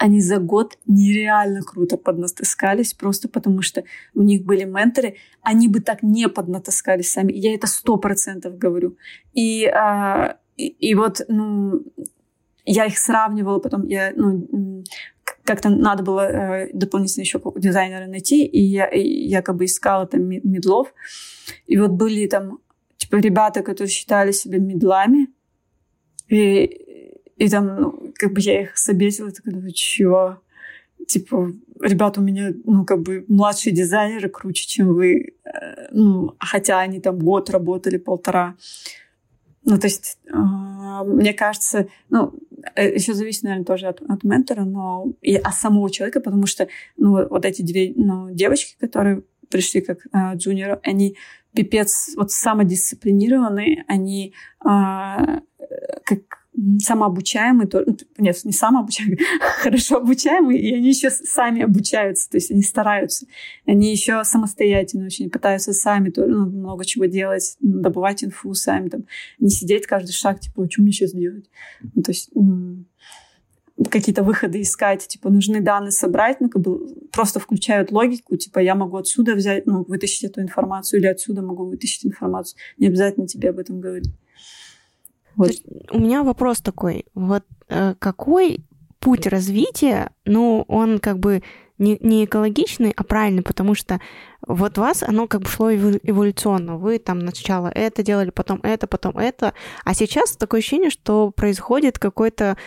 они 0.00 0.22
за 0.22 0.38
год 0.38 0.78
нереально 0.86 1.62
круто 1.62 1.98
поднатаскались, 1.98 2.94
просто 2.94 3.28
потому 3.28 3.60
что 3.60 3.84
у 4.14 4.22
них 4.22 4.44
были 4.44 4.64
менторы, 4.64 5.16
они 5.42 5.68
бы 5.68 5.80
так 5.80 6.02
не 6.02 6.26
поднатаскались 6.28 7.10
сами. 7.10 7.32
Я 7.34 7.54
это 7.54 7.66
сто 7.66 7.98
процентов 7.98 8.56
говорю. 8.56 8.96
И, 9.34 9.66
а, 9.66 10.38
и, 10.56 10.68
и 10.68 10.94
вот, 10.94 11.20
ну, 11.28 11.84
я 12.64 12.86
их 12.86 12.96
сравнивала, 12.96 13.58
потом 13.58 13.86
я, 13.86 14.12
ну, 14.16 14.84
как-то 15.50 15.68
надо 15.68 16.04
было 16.04 16.20
э, 16.20 16.70
дополнительно 16.72 17.22
еще 17.22 17.40
дизайнера 17.56 18.06
найти, 18.06 18.44
и 18.44 18.60
я 18.60 18.86
и 18.86 19.02
якобы 19.02 19.64
искала 19.64 20.06
там 20.06 20.22
медлов. 20.28 20.94
И 21.66 21.76
вот 21.76 21.90
были 21.90 22.28
там, 22.28 22.60
типа, 22.98 23.16
ребята, 23.16 23.62
которые 23.62 23.90
считали 23.90 24.30
себя 24.32 24.58
медлами, 24.58 25.26
и, 26.28 26.64
и 27.36 27.48
там, 27.48 27.80
ну, 27.80 28.12
как 28.14 28.32
бы 28.32 28.40
я 28.40 28.62
их 28.62 28.78
собесила, 28.78 29.32
такая, 29.32 29.54
думаю, 29.54 29.72
чё? 29.72 30.38
типа, 31.08 31.52
ребята 31.80 32.20
у 32.20 32.22
меня, 32.22 32.52
ну, 32.64 32.84
как 32.84 33.02
бы 33.02 33.24
младшие 33.26 33.74
дизайнеры 33.74 34.28
круче, 34.28 34.68
чем 34.68 34.94
вы, 34.94 35.34
э, 35.44 35.88
ну, 35.90 36.36
хотя 36.38 36.78
они 36.78 37.00
там 37.00 37.18
год 37.18 37.50
работали, 37.50 37.96
полтора. 37.98 38.54
Ну, 39.64 39.78
то 39.78 39.88
есть, 39.88 40.18
э, 40.28 40.30
мне 41.04 41.32
кажется, 41.32 41.88
ну, 42.08 42.32
э, 42.74 42.94
еще 42.94 43.14
зависит, 43.14 43.42
наверное, 43.44 43.64
тоже 43.64 43.86
от, 43.86 44.00
от 44.02 44.24
ментора, 44.24 44.62
но 44.64 45.12
и 45.22 45.36
от 45.36 45.54
самого 45.54 45.90
человека, 45.90 46.20
потому 46.20 46.46
что, 46.46 46.68
ну, 46.96 47.28
вот 47.28 47.44
эти 47.44 47.62
две 47.62 47.92
ну, 47.94 48.30
девочки, 48.30 48.76
которые 48.78 49.22
пришли 49.48 49.80
как 49.80 50.06
э, 50.12 50.36
джуниоры, 50.36 50.80
они 50.82 51.16
пипец 51.52 52.10
вот 52.16 52.30
самодисциплинированные, 52.30 53.84
они 53.88 54.34
э, 54.64 54.66
как 56.04 56.39
самообучаемые, 56.80 57.66
то, 57.68 57.82
ну, 57.86 57.96
нет, 58.18 58.36
не 58.44 58.52
самообучаемые, 58.52 59.18
хорошо 59.40 59.96
обучаемые, 59.96 60.60
и 60.60 60.74
они 60.74 60.88
еще 60.88 61.10
сами 61.10 61.62
обучаются, 61.62 62.30
то 62.30 62.36
есть 62.36 62.50
они 62.50 62.62
стараются. 62.62 63.26
Они 63.66 63.90
еще 63.90 64.24
самостоятельно 64.24 65.06
очень 65.06 65.30
пытаются 65.30 65.72
сами 65.72 66.10
то, 66.10 66.26
ну, 66.26 66.46
много 66.46 66.84
чего 66.84 67.06
делать, 67.06 67.56
добывать 67.60 68.24
инфу 68.24 68.54
сами, 68.54 68.88
там, 68.88 69.04
не 69.38 69.50
сидеть 69.50 69.86
каждый 69.86 70.12
шаг, 70.12 70.40
типа, 70.40 70.68
что 70.70 70.82
мне 70.82 70.92
сейчас 70.92 71.12
делать? 71.12 71.50
Ну, 71.94 72.02
то 72.02 72.10
есть 72.10 72.30
какие-то 73.88 74.22
выходы 74.22 74.60
искать, 74.60 75.06
типа, 75.06 75.30
нужны 75.30 75.60
данные 75.60 75.92
собрать, 75.92 76.40
ну, 76.40 76.50
как 76.50 76.62
бы 76.62 76.94
просто 77.12 77.40
включают 77.40 77.92
логику, 77.92 78.36
типа, 78.36 78.58
я 78.58 78.74
могу 78.74 78.98
отсюда 78.98 79.34
взять, 79.34 79.66
ну, 79.66 79.84
вытащить 79.84 80.24
эту 80.24 80.42
информацию, 80.42 81.00
или 81.00 81.06
отсюда 81.06 81.40
могу 81.40 81.64
вытащить 81.64 82.04
информацию. 82.04 82.58
Не 82.76 82.88
обязательно 82.88 83.26
тебе 83.26 83.50
об 83.50 83.58
этом 83.58 83.80
говорить. 83.80 84.12
Вот. 85.36 85.50
У 85.90 85.98
меня 85.98 86.22
вопрос 86.22 86.60
такой. 86.60 87.06
Вот 87.14 87.44
э, 87.68 87.94
какой 87.98 88.64
путь 88.98 89.26
развития, 89.26 90.10
ну, 90.24 90.64
он 90.68 90.98
как 90.98 91.18
бы 91.18 91.42
не, 91.78 91.96
не 92.00 92.26
экологичный, 92.26 92.92
а 92.94 93.02
правильный, 93.02 93.42
потому 93.42 93.74
что 93.74 94.00
вот 94.46 94.78
вас, 94.78 95.02
оно 95.02 95.26
как 95.26 95.40
бы 95.40 95.48
шло 95.48 95.72
эволюционно. 95.72 96.76
Вы 96.76 96.98
там 96.98 97.22
сначала 97.22 97.68
это 97.68 98.02
делали, 98.02 98.30
потом 98.30 98.60
это, 98.62 98.86
потом 98.86 99.16
это. 99.16 99.54
А 99.84 99.94
сейчас 99.94 100.36
такое 100.36 100.60
ощущение, 100.60 100.90
что 100.90 101.30
происходит 101.30 101.98
какой-то 101.98 102.58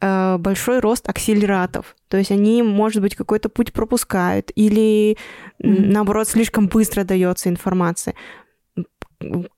э, 0.00 0.36
большой 0.38 0.80
рост 0.80 1.06
акселератов. 1.08 1.94
То 2.08 2.16
есть 2.16 2.30
они, 2.30 2.62
может 2.62 3.02
быть, 3.02 3.14
какой-то 3.14 3.50
путь 3.50 3.74
пропускают 3.74 4.50
или, 4.54 5.18
mm-hmm. 5.62 5.86
наоборот, 5.92 6.28
слишком 6.28 6.68
быстро 6.68 7.04
дается 7.04 7.50
информация 7.50 8.14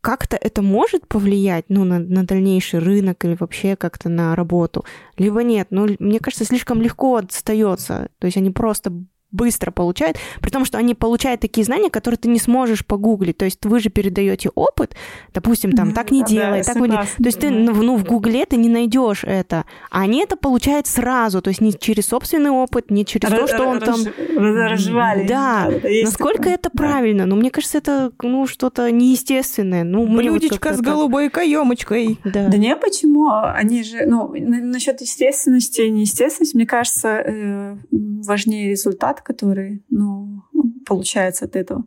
как-то 0.01 0.37
это 0.37 0.63
может 0.63 1.07
повлиять 1.09 1.67
ну, 1.69 1.85
на, 1.85 1.99
на 1.99 2.25
дальнейший 2.25 2.81
рынок 2.81 3.25
или 3.25 3.37
вообще 3.39 3.77
как-то 3.77 4.09
на 4.09 4.35
работу, 4.35 4.85
либо 5.17 5.43
нет. 5.43 5.69
Ну, 5.71 5.89
мне 5.99 6.19
кажется, 6.21 6.45
слишком 6.45 6.83
легко 6.83 7.17
отстается. 7.17 8.09
То 8.19 8.27
есть 8.27 8.37
они 8.37 8.51
просто 8.51 8.93
быстро 9.35 9.71
получают, 9.71 10.17
при 10.41 10.51
том, 10.51 10.65
что 10.65 10.79
они 10.79 10.95
получают 10.95 11.41
такие 11.41 11.65
знания, 11.65 11.91
которые 11.91 12.19
ты 12.19 12.29
не 12.29 12.39
сможешь 12.39 12.87
погуглить. 12.87 13.37
То 13.37 13.45
есть 13.45 13.65
вы 13.67 13.81
же 13.81 13.91
передаете 13.91 14.51
опыт, 14.55 14.95
допустим, 15.35 15.73
там 15.73 15.93
так 15.93 16.11
не 16.11 16.25
делай, 16.25 16.63
так 16.63 16.77
не 16.77 16.89
То 16.89 17.07
есть 17.25 17.41
ты 17.41 17.51
ну, 17.51 17.97
в 17.97 18.05
гугле 18.05 18.47
ты 18.47 18.57
не 18.57 18.69
найдешь 18.69 19.25
это, 19.25 19.65
а 19.91 20.03
они 20.03 20.23
это 20.23 20.37
получают 20.37 20.87
сразу, 20.87 21.43
то 21.43 21.49
есть 21.51 21.61
не 21.61 21.73
через 21.73 22.07
собственный 22.07 22.51
опыт, 22.51 22.91
не 22.91 23.05
через 23.05 23.29
то, 23.29 23.47
что 23.47 23.67
он 23.67 23.81
там... 23.81 24.01
Разжевали. 24.37 25.27
Да, 25.27 25.71
насколько 26.05 26.49
это 26.49 26.71
правильно? 26.71 27.27
Ну, 27.27 27.37
мне 27.37 27.51
кажется, 27.51 27.79
это 27.79 28.13
ну 28.23 28.47
что-то 28.47 28.91
неестественное. 28.91 29.85
Ну, 29.85 30.07
Блюдечко 30.07 30.75
с 30.75 30.81
голубой 30.81 31.29
каемочкой. 31.31 32.19
Да. 32.25 32.49
да 32.49 32.57
не, 32.57 32.77
почему? 32.77 33.31
Они 33.31 33.83
же, 33.83 34.07
ну, 34.07 34.33
насчет 34.35 35.01
естественности 35.01 35.83
и 35.83 35.91
неестественности, 35.91 36.57
мне 36.57 36.67
кажется, 36.67 37.09
э, 37.09 37.77
важнее 37.91 38.71
результат, 38.71 39.21
который, 39.25 39.83
ну, 39.91 40.43
получается 40.87 41.47
от 41.47 41.57
этого. 41.57 41.85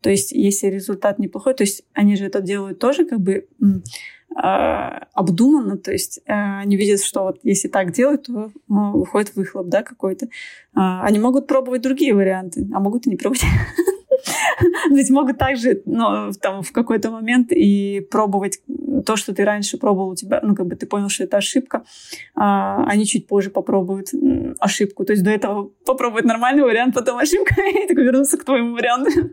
То 0.00 0.10
есть, 0.10 0.32
если 0.32 0.68
результат 0.68 1.18
неплохой, 1.18 1.54
то 1.54 1.62
есть 1.64 1.84
они 1.92 2.16
же 2.16 2.26
это 2.26 2.40
делают 2.40 2.78
тоже 2.78 3.04
как 3.04 3.20
бы 3.20 3.46
э, 3.60 4.40
обдуманно, 5.12 5.76
то 5.76 5.90
есть 5.90 6.20
э, 6.26 6.32
они 6.32 6.76
видят, 6.76 7.02
что 7.02 7.24
вот 7.24 7.40
если 7.42 7.68
так 7.68 7.92
делать, 7.92 8.24
то 8.24 8.50
ну, 8.68 8.92
выходит 8.92 9.34
выхлоп, 9.34 9.66
да, 9.66 9.82
какой-то. 9.82 10.26
Э, 10.26 10.28
они 11.02 11.18
могут 11.18 11.46
пробовать 11.46 11.82
другие 11.82 12.14
варианты, 12.14 12.68
а 12.72 12.80
могут 12.80 13.06
и 13.06 13.10
не 13.10 13.16
пробовать. 13.16 13.42
Ведь 14.90 15.10
могут 15.10 15.38
также 15.38 15.82
ну, 15.84 16.32
там, 16.40 16.62
в 16.62 16.72
какой-то 16.72 17.10
момент 17.10 17.52
и 17.52 18.00
пробовать 18.10 18.60
то, 19.06 19.16
что 19.16 19.34
ты 19.34 19.44
раньше 19.44 19.78
пробовал 19.78 20.10
у 20.10 20.14
тебя, 20.14 20.40
ну, 20.42 20.54
как 20.54 20.66
бы 20.66 20.76
ты 20.76 20.86
понял, 20.86 21.08
что 21.08 21.24
это 21.24 21.36
ошибка, 21.36 21.84
а 22.34 22.84
они 22.86 23.06
чуть 23.06 23.26
позже 23.26 23.50
попробуют 23.50 24.08
ошибку. 24.58 25.04
То 25.04 25.12
есть 25.12 25.24
до 25.24 25.30
этого 25.30 25.70
попробуют 25.84 26.26
нормальный 26.26 26.62
вариант, 26.62 26.94
потом 26.94 27.18
ошибка, 27.18 27.54
и 27.62 27.86
такой 27.86 28.04
вернуться 28.04 28.38
к 28.38 28.44
твоему 28.44 28.74
варианту. 28.74 29.10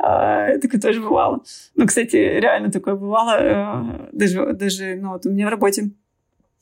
А, 0.00 0.58
такое 0.58 0.80
тоже 0.80 1.00
бывало. 1.00 1.42
Ну, 1.74 1.86
кстати, 1.86 2.16
реально 2.16 2.70
такое 2.70 2.94
бывало. 2.94 3.36
Э, 3.38 4.08
даже, 4.12 4.52
даже 4.52 4.96
ну, 4.96 5.12
вот 5.12 5.26
у 5.26 5.30
меня 5.30 5.46
в 5.46 5.50
работе 5.50 5.90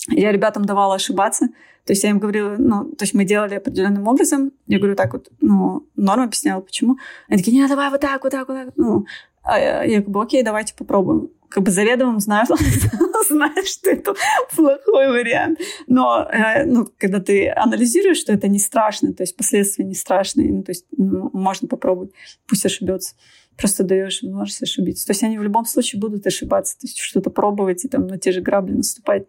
я 0.08 0.32
ребятам 0.32 0.64
давала 0.64 0.94
ошибаться, 0.94 1.48
то 1.86 1.92
есть 1.92 2.02
я 2.02 2.10
им 2.10 2.18
говорила, 2.18 2.56
ну, 2.58 2.84
то 2.92 3.04
есть 3.04 3.14
мы 3.14 3.24
делали 3.24 3.54
определенным 3.54 4.08
образом. 4.08 4.52
Я 4.66 4.78
говорю 4.78 4.96
так 4.96 5.12
вот, 5.12 5.28
ну, 5.40 5.86
норм 5.94 6.22
объясняла, 6.24 6.60
почему. 6.60 6.98
Они 7.28 7.38
такие, 7.38 7.56
нет, 7.56 7.68
давай 7.68 7.90
вот 7.90 8.00
так, 8.00 8.24
вот 8.24 8.32
так, 8.32 8.48
вот 8.48 8.54
так. 8.54 8.68
Ну, 8.76 9.06
а 9.44 9.58
я, 9.60 9.84
я 9.84 10.02
как 10.02 10.16
окей, 10.16 10.42
давайте 10.42 10.74
попробуем. 10.74 11.30
Как 11.48 11.62
бы 11.62 11.70
заведомо 11.70 12.18
знаю, 12.18 12.46
знает, 13.28 13.68
что 13.68 13.90
это 13.90 14.14
плохой 14.56 15.08
вариант. 15.08 15.60
Но 15.86 16.28
э, 16.28 16.64
ну, 16.64 16.88
когда 16.98 17.20
ты 17.20 17.50
анализируешь, 17.50 18.18
что 18.18 18.32
это 18.32 18.48
не 18.48 18.58
страшно, 18.58 19.12
то 19.12 19.22
есть 19.22 19.36
последствия 19.36 19.84
не 19.84 19.94
страшные, 19.94 20.52
ну, 20.52 20.64
то 20.64 20.72
есть 20.72 20.86
ну, 20.96 21.30
можно 21.32 21.68
попробовать, 21.68 22.10
пусть 22.48 22.66
ошибется 22.66 23.14
просто 23.56 23.84
даешь 23.84 24.22
возможность 24.22 24.62
ошибиться. 24.62 25.06
То 25.06 25.12
есть 25.12 25.22
они 25.22 25.38
в 25.38 25.42
любом 25.42 25.64
случае 25.64 25.98
будут 25.98 26.26
ошибаться, 26.26 26.78
то 26.78 26.86
есть 26.86 26.98
что-то 26.98 27.30
пробовать 27.30 27.84
и 27.84 27.88
там 27.88 28.06
на 28.06 28.18
те 28.18 28.32
же 28.32 28.42
грабли 28.42 28.74
наступать. 28.74 29.26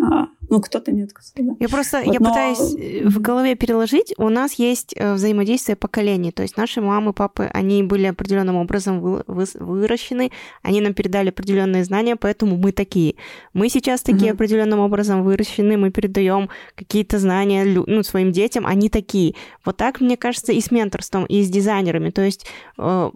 А, 0.00 0.28
ну, 0.48 0.60
кто-то 0.60 0.92
нет, 0.92 1.12
кто-то 1.12 1.42
да. 1.42 1.56
Я 1.58 1.68
просто, 1.68 2.02
вот, 2.04 2.14
я 2.14 2.20
но... 2.20 2.28
пытаюсь 2.28 2.74
э, 2.76 3.08
в 3.08 3.20
голове 3.20 3.56
переложить. 3.56 4.14
У 4.16 4.28
нас 4.28 4.54
есть 4.54 4.94
э, 4.96 5.14
взаимодействие 5.14 5.74
поколений. 5.74 6.30
То 6.30 6.42
есть 6.42 6.56
наши 6.56 6.80
мамы, 6.80 7.12
папы, 7.12 7.50
они 7.52 7.82
были 7.82 8.06
определенным 8.06 8.56
образом 8.56 9.00
вы, 9.00 9.24
вы, 9.26 9.44
выращены, 9.54 10.30
они 10.62 10.80
нам 10.80 10.94
передали 10.94 11.30
определенные 11.30 11.84
знания, 11.84 12.14
поэтому 12.14 12.56
мы 12.56 12.70
такие. 12.72 13.16
Мы 13.52 13.68
сейчас 13.68 14.02
такие 14.02 14.32
mm 14.32 14.38
определенным 14.38 14.78
образом 14.78 15.24
выращены, 15.24 15.76
мы 15.76 15.90
передаем 15.90 16.48
какие-то 16.76 17.18
знания 17.18 17.64
ну, 17.64 18.02
своим 18.04 18.30
детям, 18.30 18.66
они 18.66 18.88
такие. 18.88 19.34
Вот 19.64 19.76
так, 19.78 20.00
мне 20.00 20.16
кажется, 20.16 20.52
и 20.52 20.60
с 20.60 20.70
менторством, 20.70 21.24
и 21.24 21.42
с 21.42 21.50
дизайнерами. 21.50 22.10
То 22.10 22.22
есть 22.22 22.46
э, 22.78 23.10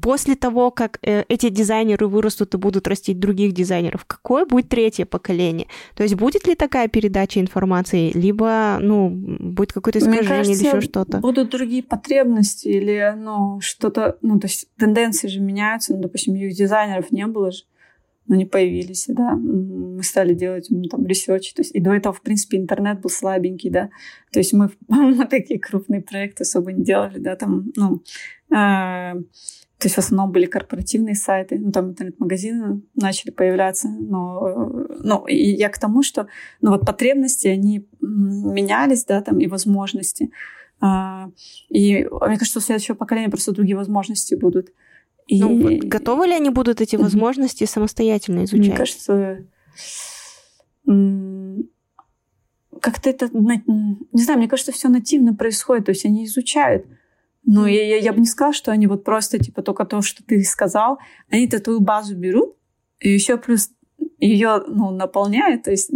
после 0.00 0.34
того, 0.34 0.70
как 0.70 0.98
э, 1.02 1.24
эти 1.28 1.48
дизайнеры 1.48 2.06
вырастут 2.06 2.54
и 2.54 2.58
будут 2.58 2.88
растить 2.88 3.18
других 3.18 3.52
дизайнеров, 3.52 4.04
какое 4.04 4.44
будет 4.44 4.68
третье 4.68 5.04
поколение? 5.04 5.66
То 5.94 6.02
есть 6.02 6.14
будет 6.14 6.46
ли 6.46 6.54
такая 6.54 6.88
передача 6.88 7.40
информации, 7.40 8.12
либо, 8.14 8.78
ну, 8.80 9.10
будет 9.10 9.72
какое-то 9.72 9.98
искажение 9.98 10.28
кажется, 10.28 10.52
или 10.52 10.68
еще 10.68 10.80
что-то? 10.80 11.18
будут 11.18 11.50
другие 11.50 11.82
потребности 11.82 12.68
или, 12.68 13.14
ну, 13.16 13.60
что-то, 13.60 14.18
ну, 14.22 14.38
то 14.38 14.46
есть 14.46 14.68
тенденции 14.76 15.28
же 15.28 15.40
меняются, 15.40 15.94
ну, 15.94 16.02
допустим, 16.02 16.34
их 16.34 16.54
дизайнеров 16.54 17.10
не 17.10 17.26
было 17.26 17.50
же, 17.50 17.64
но 18.28 18.34
они 18.34 18.44
появились, 18.44 19.06
да, 19.08 19.34
мы 19.34 20.02
стали 20.02 20.34
делать 20.34 20.66
ну, 20.70 20.84
там 20.84 21.06
research, 21.06 21.54
то 21.54 21.62
есть 21.62 21.74
и 21.74 21.80
до 21.80 21.94
этого, 21.94 22.14
в 22.14 22.20
принципе, 22.20 22.58
интернет 22.58 23.00
был 23.00 23.10
слабенький, 23.10 23.70
да, 23.70 23.90
то 24.30 24.38
есть 24.38 24.52
мы, 24.52 24.70
мы 24.88 25.26
такие 25.26 25.58
крупные 25.58 26.02
проекты 26.02 26.42
особо 26.42 26.72
не 26.72 26.84
делали, 26.84 27.18
да, 27.18 27.36
там, 27.36 27.72
ну, 27.74 28.02
э, 28.54 29.22
то 29.78 29.86
есть 29.86 29.94
в 29.94 29.98
основном 29.98 30.32
были 30.32 30.46
корпоративные 30.46 31.14
сайты, 31.14 31.56
ну, 31.58 31.70
там 31.70 31.90
интернет-магазины 31.90 32.82
начали 32.96 33.30
появляться. 33.30 33.88
Но, 33.88 34.86
ну, 35.04 35.24
и 35.26 35.36
я 35.36 35.68
к 35.68 35.78
тому, 35.78 36.02
что 36.02 36.26
ну, 36.60 36.72
вот 36.72 36.84
потребности, 36.84 37.46
они 37.46 37.86
менялись, 38.00 39.04
да, 39.04 39.20
там, 39.22 39.38
и 39.38 39.46
возможности. 39.46 40.32
А, 40.80 41.30
и 41.68 42.08
мне 42.10 42.38
кажется, 42.38 42.58
у 42.58 42.62
следующего 42.62 42.96
поколения 42.96 43.28
просто 43.28 43.52
другие 43.52 43.76
возможности 43.76 44.34
будут. 44.34 44.72
И... 45.28 45.40
Ну, 45.40 45.62
вот 45.62 45.84
готовы 45.84 46.26
ли 46.26 46.32
они 46.34 46.50
будут 46.50 46.80
эти 46.80 46.96
возможности 46.96 47.64
самостоятельно 47.64 48.44
изучать? 48.44 48.66
Мне 48.66 48.76
кажется, 48.76 49.44
как-то 52.80 53.10
это, 53.10 53.28
не 53.32 54.22
знаю, 54.22 54.38
мне 54.40 54.48
кажется, 54.48 54.72
все 54.72 54.88
нативно 54.88 55.34
происходит, 55.36 55.86
то 55.86 55.90
есть 55.90 56.04
они 56.04 56.24
изучают. 56.24 56.84
Ну, 57.44 57.66
я, 57.66 57.84
я, 57.86 57.96
я 57.96 58.12
бы 58.12 58.20
не 58.20 58.26
сказала, 58.26 58.52
что 58.52 58.72
они 58.72 58.86
вот 58.86 59.04
просто, 59.04 59.38
типа, 59.38 59.62
только 59.62 59.84
то, 59.84 60.02
что 60.02 60.22
ты 60.22 60.42
сказал, 60.44 60.98
они-то 61.30 61.60
твою 61.60 61.80
базу 61.80 62.16
берут, 62.16 62.56
и 63.00 63.10
еще 63.10 63.36
плюс 63.38 63.70
ее, 64.18 64.62
ну, 64.66 64.90
наполняют, 64.90 65.62
то 65.62 65.70
есть, 65.70 65.90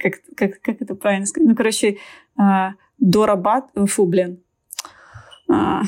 как, 0.00 0.14
как, 0.36 0.60
как 0.62 0.80
это 0.80 0.94
правильно 0.94 1.26
сказать? 1.26 1.48
Ну, 1.48 1.56
короче, 1.56 1.98
а, 2.36 2.74
дорабат... 2.98 3.66
Фу, 3.86 4.06
блин. 4.06 4.42
А, 5.48 5.82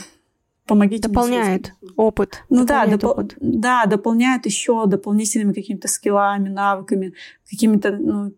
помогите 0.66 1.09
Дополняет 1.09 1.72
опыт. 1.96 2.42
Ну 2.50 2.66
да, 2.66 2.86
допол... 2.86 3.12
опыт. 3.12 3.36
да, 3.40 3.86
дополняют 3.86 4.46
еще 4.46 4.86
дополнительными 4.86 5.52
какими-то 5.52 5.88
скиллами, 5.88 6.48
навыками, 6.48 7.14
какими-то, 7.48 7.92
ну, 7.92 8.32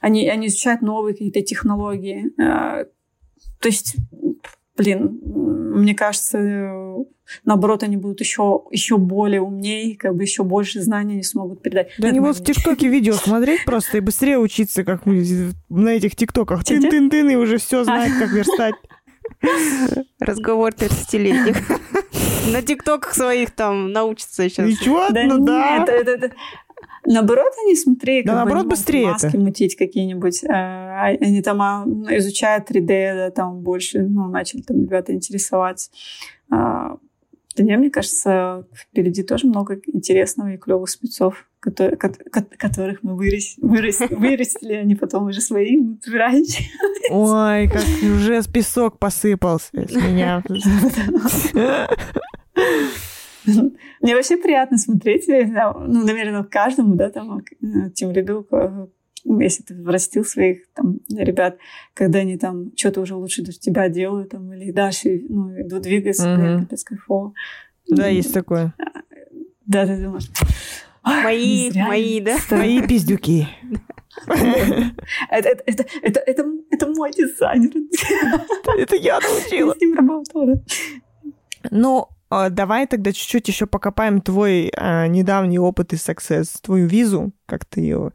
они, 0.00 0.28
они 0.28 0.46
изучают 0.46 0.80
новые 0.80 1.14
какие-то 1.14 1.42
технологии. 1.42 2.32
А, 2.40 2.84
то 3.58 3.68
есть 3.68 3.96
блин, 4.76 5.20
мне 5.24 5.94
кажется, 5.94 7.04
наоборот, 7.44 7.82
они 7.82 7.96
будут 7.96 8.20
еще, 8.20 8.64
еще 8.70 8.96
более 8.98 9.40
умнее, 9.40 9.96
как 9.96 10.14
бы 10.14 10.22
еще 10.22 10.42
больше 10.42 10.80
знаний 10.80 11.16
не 11.16 11.22
смогут 11.22 11.62
передать. 11.62 11.90
Да 11.98 12.08
они 12.08 12.20
вот 12.20 12.36
в 12.36 12.44
ТикТоке 12.44 12.88
видео 12.88 13.14
смотреть 13.14 13.64
просто 13.64 13.98
и 13.98 14.00
быстрее 14.00 14.38
учиться, 14.38 14.84
как 14.84 15.02
на 15.06 15.88
этих 15.90 16.16
ТикТоках. 16.16 16.64
Тын-тын-тын, 16.64 17.30
и 17.30 17.36
уже 17.36 17.58
все 17.58 17.84
знать, 17.84 18.12
как 18.18 18.30
верстать. 18.32 18.74
Разговор 20.20 20.72
30-летних. 20.72 21.56
На 22.52 22.62
ТикТоках 22.62 23.14
своих 23.14 23.50
там 23.52 23.92
научится 23.92 24.48
сейчас. 24.48 24.66
Ничего, 24.66 25.08
ну 25.10 25.38
да. 25.44 25.86
Наоборот, 27.04 27.52
они, 27.64 27.76
смотри, 27.76 28.22
да, 28.22 28.34
наоборот, 28.34 28.66
быстрее 28.66 29.08
маски 29.08 29.26
это. 29.26 29.38
мутить 29.38 29.76
какие-нибудь. 29.76 30.44
А, 30.44 31.06
они 31.06 31.42
там 31.42 31.62
а, 31.62 31.84
изучают 32.18 32.70
3D, 32.70 32.86
да, 32.86 33.30
там 33.30 33.60
больше, 33.60 34.02
ну, 34.02 34.28
начали 34.28 34.62
там 34.62 34.82
ребята 34.82 35.12
интересоваться. 35.14 35.90
А, 36.50 36.98
да 37.56 37.64
не, 37.64 37.76
мне 37.76 37.90
кажется, 37.90 38.66
впереди 38.74 39.22
тоже 39.22 39.46
много 39.46 39.80
интересного 39.86 40.52
и 40.52 40.56
клевых 40.56 40.88
спецов, 40.88 41.46
которые, 41.58 41.96
которых 41.96 43.02
мы 43.02 43.16
вырос, 43.16 43.56
вырос, 43.58 44.00
вырастили, 44.10 44.74
они 44.74 44.94
потом 44.94 45.26
уже 45.26 45.40
свои 45.40 45.78
собирались. 46.02 46.58
Ой, 47.10 47.68
как 47.68 47.82
уже 48.02 48.42
песок 48.44 48.98
посыпался 48.98 49.70
с 49.72 49.94
меня. 49.94 50.42
Мне 54.00 54.14
вообще 54.14 54.36
приятно 54.36 54.78
смотреть, 54.78 55.26
ну, 55.28 56.04
наверное, 56.04 56.44
каждому, 56.44 56.94
да, 56.94 57.10
там, 57.10 57.38
э, 57.62 57.90
тем 57.94 58.12
ряду, 58.12 58.46
если 59.24 59.62
ты 59.62 59.74
вырастил 59.74 60.24
своих 60.24 60.68
там 60.72 61.00
ребят, 61.10 61.58
когда 61.94 62.20
они 62.20 62.38
там 62.38 62.72
что-то 62.76 63.00
уже 63.00 63.14
лучше 63.14 63.42
тебя 63.44 63.88
делают, 63.88 64.30
там, 64.30 64.52
или 64.52 64.70
дальше, 64.70 65.22
ну, 65.28 65.60
идут 65.60 65.82
двигаться, 65.82 66.28
mm-hmm. 66.28 66.60
капец 66.60 66.84
кайфово. 66.84 67.34
Да, 67.88 68.06
есть 68.06 68.32
такое. 68.32 68.74
Да, 69.66 69.86
ты 69.86 70.02
думаешь... 70.02 70.30
Мои, 71.02 71.70
мои, 71.74 72.20
да? 72.20 72.36
Мои 72.50 72.86
пиздюки. 72.86 73.48
Это, 75.30 75.48
это, 75.66 75.84
это, 76.02 76.20
это, 76.70 76.86
мой 76.88 77.10
дизайнер. 77.10 77.70
Это 78.78 78.96
я 78.96 79.18
научила. 79.20 79.70
Я 79.70 79.74
с 79.74 79.80
ним 79.80 79.94
работала. 79.94 80.62
Ну, 81.70 82.08
а, 82.08 82.19
давай 82.30 82.86
тогда 82.86 83.12
чуть-чуть 83.12 83.48
еще 83.48 83.66
покопаем 83.66 84.20
твой 84.20 84.70
а, 84.76 85.08
недавний 85.08 85.58
опыт 85.58 85.92
и 85.92 85.96
success, 85.96 86.46
твою 86.62 86.86
визу, 86.86 87.32
как 87.46 87.64
ты 87.64 87.80
ее 87.80 88.12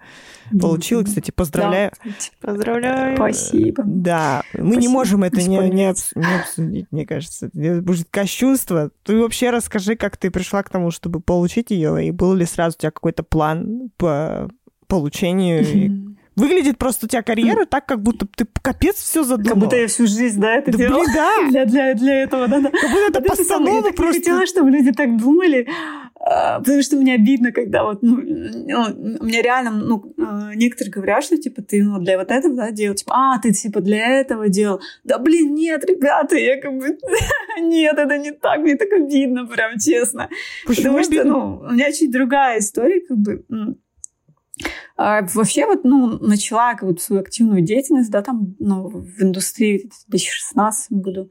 получила. 0.60 1.04
Кстати, 1.04 1.32
поздравляю. 1.32 1.92
Да, 2.04 2.12
поздравляю. 2.42 3.18
Спасибо. 3.18 3.84
Да, 3.86 4.44
мы 4.54 4.74
Спасибо. 4.74 4.82
не 4.82 4.88
можем 4.88 5.24
это 5.24 5.42
не, 5.42 5.58
не, 5.70 5.90
обс- 5.90 6.12
не 6.16 6.36
обсудить, 6.40 6.88
мне 6.92 7.06
кажется. 7.06 7.48
Это 7.54 7.82
будет 7.82 8.08
кощунство. 8.10 8.90
Ты 9.04 9.20
вообще 9.20 9.50
расскажи, 9.50 9.96
как 9.98 10.16
ты 10.16 10.32
пришла 10.32 10.64
к 10.64 10.70
тому, 10.70 10.92
чтобы 10.92 11.20
получить 11.20 11.72
ее, 11.72 12.08
и 12.08 12.12
был 12.12 12.34
ли 12.34 12.46
сразу 12.46 12.76
у 12.78 12.82
тебя 12.82 12.92
какой-то 12.92 13.24
план 13.24 13.92
по 13.98 14.50
получению? 14.88 16.16
Выглядит 16.36 16.78
просто 16.78 17.06
у 17.06 17.10
тебя 17.10 17.22
карьера 17.22 17.66
так, 17.66 17.86
как 17.86 18.02
будто 18.02 18.28
ты 18.28 18.46
капец 18.62 18.96
все 18.96 19.24
задумала. 19.24 19.54
Как 19.54 19.64
будто 19.64 19.76
я 19.78 19.88
всю 19.88 20.06
жизнь, 20.06 20.40
да, 20.40 20.56
это 20.56 20.72
да, 20.72 20.78
делала. 20.78 21.04
Блин, 21.04 21.14
да. 21.14 21.32
Для, 21.50 21.66
для, 21.66 21.94
для 21.94 22.24
этого, 22.24 22.48
да, 22.48 22.60
да. 22.60 22.70
Как 22.72 22.92
будто 22.92 23.08
это 23.08 23.20
а 23.20 23.22
постанова 23.22 23.92
просто. 23.92 24.18
Я 24.18 24.20
хотела, 24.20 24.46
чтобы 24.46 24.72
люди 24.72 24.92
так 24.92 25.16
думали, 25.18 25.68
а, 26.20 26.60
потому 26.60 26.82
что 26.82 26.96
мне 26.98 27.14
обидно, 27.14 27.52
когда 27.52 27.84
вот, 27.84 28.02
ну, 28.02 28.18
ну, 28.18 29.18
мне 29.22 29.42
реально, 29.42 29.72
ну, 29.72 30.14
а, 30.18 30.56
некоторые 30.56 30.92
говорят, 30.92 31.24
что, 31.24 31.38
типа, 31.38 31.62
ты, 31.62 31.84
ну, 31.84 32.00
для 32.00 32.18
вот 32.18 32.32
этого, 32.32 32.56
да, 32.56 32.72
делал, 32.72 32.96
типа, 32.96 33.14
а, 33.16 33.40
ты, 33.40 33.54
типа, 33.54 33.80
для 33.80 34.20
этого 34.20 34.50
делал. 34.50 34.82
Да, 35.04 35.20
блин, 35.20 35.54
нет, 35.54 35.86
ребята, 35.86 36.36
я 36.36 36.60
как 36.60 36.78
бы, 36.78 36.98
нет, 37.62 37.98
это 37.98 38.18
не 38.18 38.32
так, 38.32 38.60
мне 38.60 38.76
так 38.76 38.92
обидно, 38.92 39.46
прям 39.46 39.78
честно. 39.78 40.30
Почему 40.66 40.98
Потому 40.98 41.04
что, 41.04 41.24
ну, 41.24 41.60
у 41.60 41.72
меня 41.74 41.92
чуть 41.92 42.12
другая 42.12 42.60
история, 42.60 43.02
как 43.02 43.18
бы, 43.18 43.46
вообще 44.98 45.66
вот, 45.66 45.84
ну, 45.84 46.18
начала 46.20 46.76
как 46.76 46.90
бы, 46.90 46.98
свою 46.98 47.22
активную 47.22 47.62
деятельность, 47.62 48.12
да, 48.12 48.22
там, 48.22 48.56
ну, 48.60 48.88
в 48.88 49.22
индустрии 49.22 49.90
в 49.90 50.10
2016 50.10 50.92
году, 50.94 51.30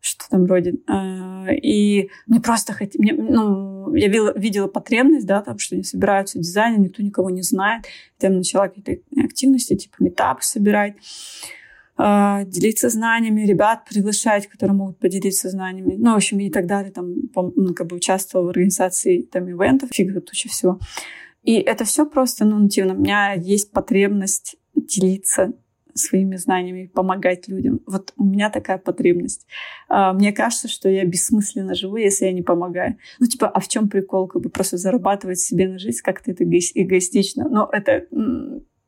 что 0.00 0.24
там 0.28 0.44
вроде. 0.44 0.74
А, 0.86 1.46
и 1.50 2.10
мне 2.26 2.40
просто 2.40 2.72
хотелось, 2.72 3.18
ну, 3.18 3.94
я 3.94 4.08
видела, 4.08 4.66
потребность, 4.68 5.26
да, 5.26 5.42
там, 5.42 5.58
что 5.58 5.74
они 5.74 5.84
собираются 5.84 6.38
дизайнеры, 6.38 6.82
никто 6.82 7.02
никого 7.02 7.30
не 7.30 7.42
знает. 7.42 7.84
Там 8.18 8.36
начала 8.36 8.68
какие-то 8.68 9.02
активности, 9.22 9.76
типа 9.76 9.96
метапы 10.00 10.42
собирать 10.42 10.94
а, 11.96 12.44
делиться 12.44 12.88
знаниями, 12.88 13.46
ребят 13.46 13.84
приглашать, 13.88 14.46
которые 14.46 14.74
могут 14.74 14.98
поделиться 14.98 15.50
знаниями. 15.50 15.96
Ну, 15.98 16.12
в 16.12 16.16
общем, 16.16 16.38
и 16.40 16.50
так 16.50 16.66
далее. 16.66 16.92
Там, 16.92 17.14
ну, 17.34 17.74
как 17.74 17.88
бы 17.88 17.96
участвовала 17.96 18.46
в 18.46 18.50
организации 18.50 19.22
там 19.22 19.50
ивентов, 19.50 19.90
фиг 19.92 20.12
туча 20.24 20.48
всего. 20.48 20.78
И 21.42 21.54
это 21.54 21.84
все 21.84 22.06
просто 22.06 22.44
ну, 22.44 22.58
нативно. 22.58 22.94
У 22.94 22.98
меня 22.98 23.32
есть 23.34 23.72
потребность 23.72 24.56
делиться 24.74 25.52
своими 25.94 26.36
знаниями, 26.36 26.86
помогать 26.86 27.48
людям. 27.48 27.80
Вот 27.86 28.12
у 28.16 28.24
меня 28.24 28.50
такая 28.50 28.78
потребность. 28.78 29.46
А, 29.88 30.12
мне 30.12 30.32
кажется, 30.32 30.68
что 30.68 30.88
я 30.88 31.04
бессмысленно 31.04 31.74
живу, 31.74 31.96
если 31.96 32.26
я 32.26 32.32
не 32.32 32.42
помогаю. 32.42 32.96
Ну, 33.18 33.26
типа, 33.26 33.48
а 33.48 33.60
в 33.60 33.68
чем 33.68 33.88
прикол? 33.88 34.28
Как 34.28 34.42
бы 34.42 34.50
просто 34.50 34.76
зарабатывать 34.76 35.40
себе 35.40 35.68
на 35.68 35.78
жизнь 35.78 36.00
как-то 36.02 36.30
это 36.30 36.44
эгоистично. 36.44 37.48
Но 37.48 37.68
это 37.72 38.06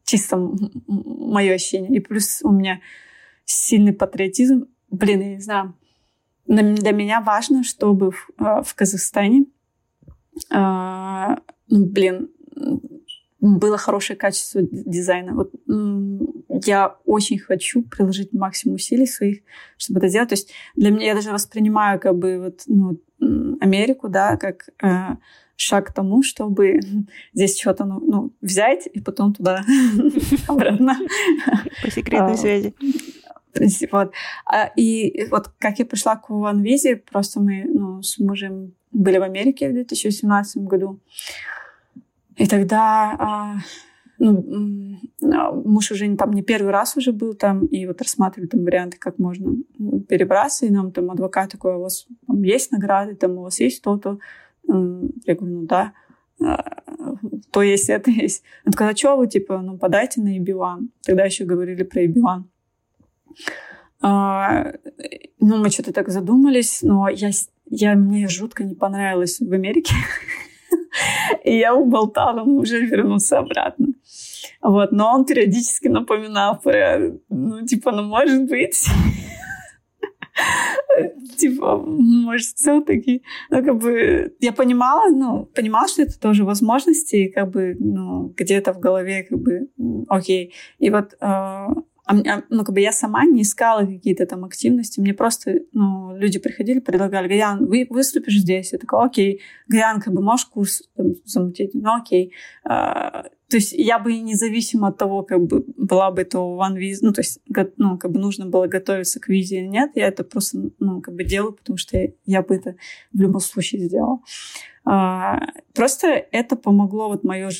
чисто 0.05 0.36
мое 0.86 1.55
ощущение. 1.55 1.96
И 1.96 2.00
плюс 2.00 2.40
у 2.42 2.50
меня 2.50 2.80
сильный 3.44 3.92
патриотизм. 3.92 4.66
Блин, 4.90 5.20
я 5.20 5.34
не 5.34 5.40
знаю. 5.40 5.74
Для 6.46 6.92
меня 6.92 7.20
важно, 7.20 7.64
чтобы 7.64 8.11
в, 8.11 8.30
а, 8.38 8.62
в 8.62 8.74
Казахстане, 8.74 9.46
а, 10.50 11.38
ну, 11.68 11.86
блин, 11.86 12.30
было 13.43 13.77
хорошее 13.77 14.17
качество 14.17 14.63
дизайна. 14.63 15.35
Вот 15.35 15.53
я 16.65 16.97
очень 17.05 17.39
хочу 17.41 17.83
приложить 17.83 18.33
максимум 18.33 18.77
усилий 18.77 19.07
своих, 19.07 19.41
чтобы 19.77 19.99
это 19.99 20.09
сделать. 20.09 20.29
То 20.29 20.35
есть 20.35 20.53
для 20.77 20.91
меня 20.91 21.07
я 21.07 21.15
даже 21.15 21.33
воспринимаю 21.33 21.99
как 21.99 22.17
бы 22.17 22.39
вот 22.39 22.63
ну, 22.69 23.01
Америку, 23.61 24.09
да, 24.09 24.37
как 24.37 24.69
э, 24.81 25.17
шаг 25.57 25.89
к 25.89 25.93
тому, 25.93 26.23
чтобы 26.23 26.79
здесь 27.35 27.59
что-то 27.59 27.85
ну, 27.85 28.01
ну, 28.01 28.33
взять 28.41 28.89
и 28.93 29.01
потом 29.01 29.35
туда 29.35 29.65
обратно. 30.47 30.97
По 31.83 31.91
секретной 31.91 32.35
а, 32.35 32.37
связи. 32.37 32.75
Вот. 33.91 34.13
А, 34.47 34.71
и 34.77 35.27
вот 35.31 35.49
как 35.59 35.81
я 35.81 35.85
пришла 35.85 36.17
к 36.17 36.31
OneVision, 36.31 37.03
просто 37.11 37.41
мы 37.41 37.65
ну, 37.65 38.03
с 38.03 38.19
мужем 38.19 38.75
были 38.93 39.19
в 39.19 39.23
Америке 39.23 39.69
в 39.69 39.73
2017 39.73 40.63
году. 40.63 41.01
И 42.43 42.47
тогда 42.49 43.16
а, 43.20 43.55
ну, 44.18 44.99
а, 45.22 45.53
муж 45.53 45.93
уже 45.93 46.16
там 46.16 46.32
не 46.32 46.43
первый 46.43 46.72
раз 46.72 46.97
уже 46.97 47.12
был 47.12 47.34
там, 47.34 47.66
и 47.66 47.86
вот 47.86 48.03
рассматривали 48.03 48.49
там 48.49 48.64
варианты, 48.64 48.99
как 48.99 49.20
можно 49.20 49.59
перебраться, 50.09 50.66
и 50.66 50.70
нам 50.70 50.90
там 50.90 51.12
адвокат 51.12 51.53
такой, 51.53 51.76
у 51.76 51.80
вас 51.80 52.07
там 52.26 52.43
есть 52.43 52.72
награды, 52.72 53.14
там 53.14 53.38
у 53.38 53.43
вас 53.43 53.61
есть 53.61 53.80
то-то. 53.82 54.18
Я 54.66 55.34
говорю, 55.36 55.61
ну 55.61 55.66
да, 55.66 55.93
а, 56.45 57.16
то 57.53 57.62
есть, 57.62 57.88
это 57.88 58.11
есть. 58.11 58.43
Он 58.66 58.72
сказал, 58.72 58.93
а 58.93 58.97
что 58.97 59.16
вы, 59.16 59.28
типа, 59.28 59.59
ну, 59.59 59.78
подайте 59.78 60.20
на 60.20 60.36
EB1. 60.36 60.88
Тогда 61.05 61.24
еще 61.24 61.45
говорили 61.45 61.84
про 61.84 62.05
EB1. 62.05 62.43
А, 64.01 64.72
ну, 65.38 65.59
мы 65.59 65.70
что-то 65.70 65.93
так 65.93 66.09
задумались, 66.09 66.82
но 66.82 67.09
я, 67.09 67.30
я, 67.70 67.95
мне 67.95 68.26
жутко 68.26 68.64
не 68.64 68.74
понравилось 68.74 69.38
в 69.38 69.53
Америке. 69.53 69.95
И 71.45 71.59
я 71.59 71.74
уболтала 71.74 72.40
ему 72.40 72.59
уже 72.59 72.80
вернуться 72.80 73.38
обратно. 73.38 73.88
Вот, 74.61 74.93
но 74.93 75.12
он 75.14 75.24
периодически 75.24 75.88
напоминал 75.88 76.59
про, 76.61 76.99
ну, 77.28 77.66
типа, 77.66 77.93
ну, 77.93 78.03
может 78.03 78.49
быть, 78.49 78.88
типа, 81.38 81.76
может, 81.76 82.57
все-таки, 82.57 83.22
ну, 83.51 83.64
как 83.64 83.78
бы, 83.78 84.34
я 84.40 84.53
понимала, 84.53 85.11
ну, 85.11 85.47
понимала, 85.47 85.88
что 85.88 86.03
это 86.03 86.18
тоже 86.18 86.45
возможности, 86.45 87.28
как 87.28 87.51
бы, 87.51 87.76
ну, 87.78 88.32
где-то 88.36 88.72
в 88.72 88.78
голове, 88.78 89.24
как 89.28 89.38
бы, 89.38 89.68
окей. 90.09 90.55
И 90.78 90.90
вот 90.90 91.14
а, 92.05 92.16
а, 92.16 92.42
ну, 92.48 92.64
как 92.64 92.74
бы 92.74 92.80
я 92.80 92.92
сама 92.92 93.24
не 93.24 93.42
искала 93.42 93.86
какие-то 93.86 94.26
там 94.26 94.44
активности. 94.44 95.00
Мне 95.00 95.14
просто, 95.14 95.61
ну, 95.72 96.16
люди 96.16 96.38
приходили, 96.38 96.80
предлагали, 96.80 97.28
Гаян, 97.28 97.66
вы 97.66 97.86
выступишь 97.88 98.40
здесь? 98.40 98.72
Я 98.72 98.78
такая, 98.78 99.03
окей. 99.03 99.40
Гаян, 99.68 100.00
как 100.00 100.12
бы 100.12 100.22
можешь 100.22 100.46
курс 100.46 100.82
там, 100.96 101.14
замутить? 101.24 101.74
Ну, 101.74 101.94
окей. 101.94 102.32
А, 102.64 103.26
то 103.49 103.57
есть 103.57 103.72
я 103.72 103.99
бы 103.99 104.18
независимо 104.18 104.88
от 104.88 104.99
того, 104.99 105.22
как 105.22 105.42
бы 105.42 105.64
была 105.76 106.11
бы 106.11 106.22
это 106.22 106.38
one 106.38 106.76
visa, 106.76 106.99
ну, 107.03 107.12
то 107.12 107.20
есть, 107.20 107.41
ну, 107.76 107.99
как 107.99 108.11
бы 108.11 108.18
нужно 108.18 108.46
было 108.46 108.66
готовиться 108.66 109.20
к 109.20 109.29
визе 109.29 109.58
или 109.58 109.66
нет, 109.66 109.92
я 109.95 110.08
это 110.08 110.24
просто, 110.24 110.70
ну, 110.79 111.03
как 111.03 111.14
бы 111.14 111.22
делаю, 111.22 111.53
потому 111.53 111.76
что 111.76 111.99
я, 111.99 112.08
я 112.24 112.42
бы 112.42 112.54
это 112.57 112.76
в 113.12 113.20
любом 113.20 113.41
случае 113.41 113.83
сделала. 113.83 114.20
А, 114.84 115.38
просто 115.74 116.08
это 116.08 116.57
помогло 116.57 117.08
вот 117.08 117.24
мое 117.24 117.50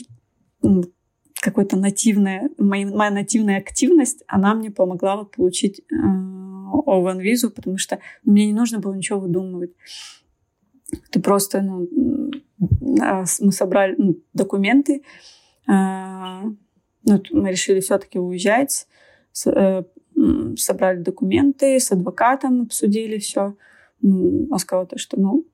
какой-то 1.43 1.77
нативная, 1.77 2.51
моя, 2.57 2.87
моя 2.87 3.11
нативная 3.11 3.59
активность, 3.59 4.23
она 4.29 4.55
мне 4.55 4.71
помогла 4.71 5.17
вот 5.17 5.33
получить 5.33 5.81
э, 5.81 5.85
О1-визу, 5.93 7.51
потому 7.51 7.79
что 7.79 7.99
мне 8.23 8.47
не 8.47 8.53
нужно 8.53 8.79
было 8.79 8.95
ничего 8.95 9.19
выдумывать. 9.19 9.73
Ты 11.11 11.21
просто, 11.21 11.61
ну, 11.61 11.89
мы 12.59 13.53
собрали 13.53 13.97
ну, 13.99 14.19
документы, 14.35 15.03
ну, 15.67 16.57
мы 17.05 17.51
решили 17.51 17.81
все-таки 17.81 18.21
уезжать, 18.21 18.87
собрали 19.33 20.99
документы, 21.03 21.81
с 21.81 21.91
адвокатом 21.91 22.63
обсудили 22.63 23.19
все. 23.19 23.57
Он 24.03 24.59
сказал, 24.59 24.89
что, 24.97 25.19
ну, 25.19 25.47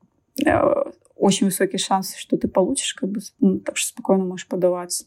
очень 1.15 1.47
высокий 1.47 1.77
шанс, 1.77 2.15
что 2.15 2.37
ты 2.37 2.47
получишь, 2.47 2.93
как 2.93 3.09
бы, 3.09 3.21
ну, 3.39 3.59
так 3.59 3.77
что 3.77 3.87
спокойно 3.87 4.25
можешь 4.25 4.47
подаваться. 4.47 5.05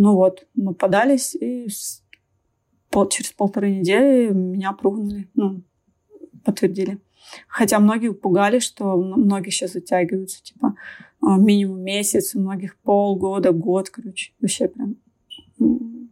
Ну 0.00 0.14
вот, 0.14 0.46
мы 0.54 0.74
подались, 0.74 1.34
и 1.34 1.66
пол, 2.88 3.08
через 3.08 3.32
полторы 3.32 3.72
недели 3.72 4.32
меня 4.32 4.70
пругнули, 4.72 5.28
ну, 5.34 5.64
подтвердили. 6.44 7.00
Хотя 7.48 7.80
многие 7.80 8.14
пугали, 8.14 8.60
что 8.60 8.96
многие 8.96 9.50
сейчас 9.50 9.72
затягиваются, 9.72 10.40
типа, 10.40 10.76
а, 11.20 11.36
минимум 11.36 11.80
месяц, 11.80 12.36
у 12.36 12.40
многих 12.40 12.76
полгода, 12.76 13.50
год, 13.50 13.90
короче. 13.90 14.34
Вообще 14.40 14.68
прям 14.68 14.98
ну, 15.58 16.08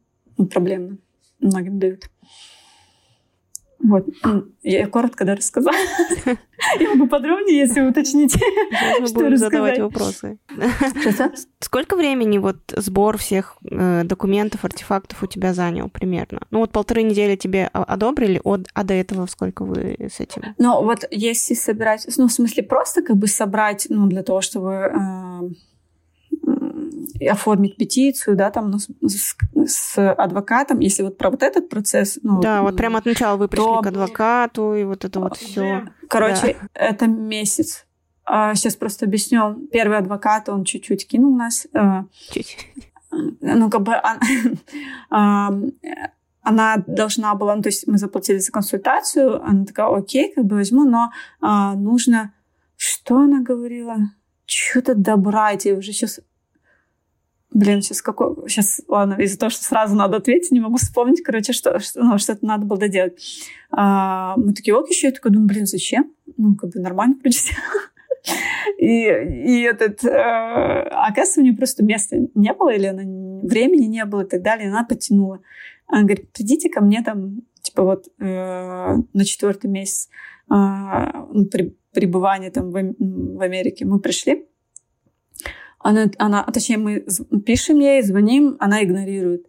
проблемно. 0.50 0.98
Многим 1.38 1.78
дают. 1.78 2.10
Вот. 3.78 4.07
Я 4.62 4.86
коротко 4.89 5.24
да, 5.24 5.36
рассказала. 5.36 5.77
Я 6.81 6.90
могу 6.90 7.09
подробнее, 7.09 7.59
если 7.59 7.81
уточните, 7.81 8.39
что 9.07 9.15
будем 9.15 9.36
задавать 9.36 9.78
вопросы. 9.78 10.39
Сколько 11.61 11.97
времени 11.97 12.39
вот 12.39 12.57
сбор 12.74 13.19
всех 13.19 13.57
э, 13.70 14.03
документов, 14.05 14.65
артефактов 14.65 15.23
у 15.23 15.27
тебя 15.27 15.55
занял 15.55 15.89
примерно? 15.89 16.40
Ну 16.51 16.61
вот 16.61 16.73
полторы 16.73 17.03
недели 17.03 17.36
тебе 17.36 17.66
одобрили, 17.66 18.40
а 18.44 18.85
до 18.85 18.94
этого 18.94 19.27
сколько 19.27 19.65
вы 19.65 19.97
с 20.12 20.20
этим? 20.20 20.55
Ну 20.59 20.82
вот 20.82 21.05
если 21.11 21.55
собирать, 21.55 22.07
ну 22.16 22.28
в 22.28 22.32
смысле 22.32 22.62
просто 22.62 23.03
как 23.03 23.16
бы 23.16 23.27
собрать, 23.27 23.86
ну 23.89 24.07
для 24.07 24.23
того, 24.23 24.40
чтобы 24.40 24.70
э, 24.70 25.40
оформить 27.20 27.77
петицию, 27.77 28.36
да, 28.36 28.51
там 28.51 28.70
ну, 28.70 28.78
с, 28.78 29.36
с 29.66 30.12
адвокатом, 30.12 30.81
если 30.81 31.02
вот 31.02 31.16
про 31.18 31.31
вот 31.31 31.43
этот 31.43 31.68
процесс... 31.68 32.18
Ну, 32.23 32.40
да, 32.40 32.62
вот 32.62 32.77
прямо 32.77 32.98
от 32.98 33.06
начала 33.06 33.36
вы 33.36 33.48
пришли 33.48 33.64
то... 33.64 33.82
к 33.82 33.86
адвокату, 33.86 34.74
и 34.74 34.85
вот 34.85 35.05
это 35.05 35.20
вот 35.20 35.36
все. 35.36 35.89
Короче, 36.09 36.56
да. 36.60 36.68
это 36.74 37.06
месяц. 37.06 37.86
А, 38.24 38.55
сейчас 38.55 38.77
просто 38.77 39.06
объясню. 39.06 39.66
Первый 39.73 39.98
адвокат, 39.98 40.48
он 40.48 40.64
чуть-чуть 40.64 41.06
кинул 41.06 41.35
нас. 41.35 41.66
Э, 41.73 42.02
чуть. 42.31 42.59
Ну, 43.40 43.70
как 43.70 43.82
бы... 43.82 43.94
она 46.48 46.77
должна 46.86 47.35
была, 47.35 47.56
ну, 47.56 47.62
то 47.62 47.70
есть 47.70 47.89
мы 47.89 47.98
заплатили 47.98 48.39
за 48.39 48.52
консультацию, 48.52 49.43
она 49.44 49.64
такая, 49.64 49.89
окей, 49.89 50.32
как 50.32 50.44
бы 50.44 50.55
возьму, 50.56 50.85
но 50.85 51.10
а, 51.40 51.74
нужно, 51.74 52.32
что 52.77 53.18
она 53.18 53.43
говорила? 53.43 53.97
Что-то 54.44 54.94
добрать, 54.94 55.64
я 55.64 55.74
уже 55.74 55.90
сейчас 55.90 56.20
Блин, 57.57 57.81
сейчас 57.81 58.03
какой... 58.03 58.51
Сейчас, 58.51 58.83
ладно, 58.87 59.15
из-за 59.15 59.39
того, 59.39 59.49
что 59.49 59.65
сразу 59.65 59.95
надо 59.97 60.19
ответить, 60.19 60.51
не 60.51 60.61
могу 60.61 60.77
вспомнить, 60.77 61.23
короче, 61.23 61.55
что, 61.55 61.81
что, 61.81 62.05
ну, 62.05 62.19
что 62.19 62.35
это 62.35 62.45
надо 62.45 62.66
было 62.66 62.78
доделать. 62.78 63.15
А, 63.70 64.37
мы 64.37 64.53
такие, 64.53 64.77
ок, 64.77 64.91
еще 64.91 65.07
я 65.07 65.12
такая 65.15 65.33
думаю, 65.33 65.49
блин, 65.49 65.65
зачем? 65.65 66.12
Ну, 66.37 66.55
как 66.55 66.69
бы 66.69 66.81
нормально, 66.81 67.16
вроде 67.19 67.39
и, 68.78 69.07
и 69.07 69.62
этот, 69.62 70.05
э, 70.05 70.09
оказывается, 70.11 71.41
у 71.41 71.45
нее 71.45 71.57
просто 71.57 71.83
места 71.83 72.19
не 72.35 72.53
было, 72.53 72.74
или 72.74 72.89
она, 72.89 73.05
времени 73.49 73.87
не 73.87 74.05
было 74.05 74.24
и 74.24 74.28
так 74.28 74.43
далее, 74.43 74.66
и 74.66 74.69
она 74.69 74.85
потянула. 74.85 75.41
Она 75.87 76.03
говорит, 76.03 76.31
придите 76.33 76.69
ко 76.69 76.83
мне 76.83 77.03
там, 77.03 77.41
типа 77.62 77.85
вот 77.85 78.07
э, 78.19 78.97
на 79.15 79.24
четвертый 79.24 79.70
месяц 79.70 80.11
э, 80.51 80.55
при, 81.51 81.74
пребывания 81.95 82.51
там 82.51 82.70
в, 82.70 82.74
в 82.74 83.41
Америке. 83.41 83.87
Мы 83.87 83.99
пришли, 83.99 84.47
она, 85.78 86.11
она, 86.19 86.43
точнее, 86.44 86.78
мы 86.78 87.07
пишем 87.44 87.78
ей, 87.78 88.03
звоним, 88.03 88.57
она 88.59 88.82
игнорирует. 88.82 89.47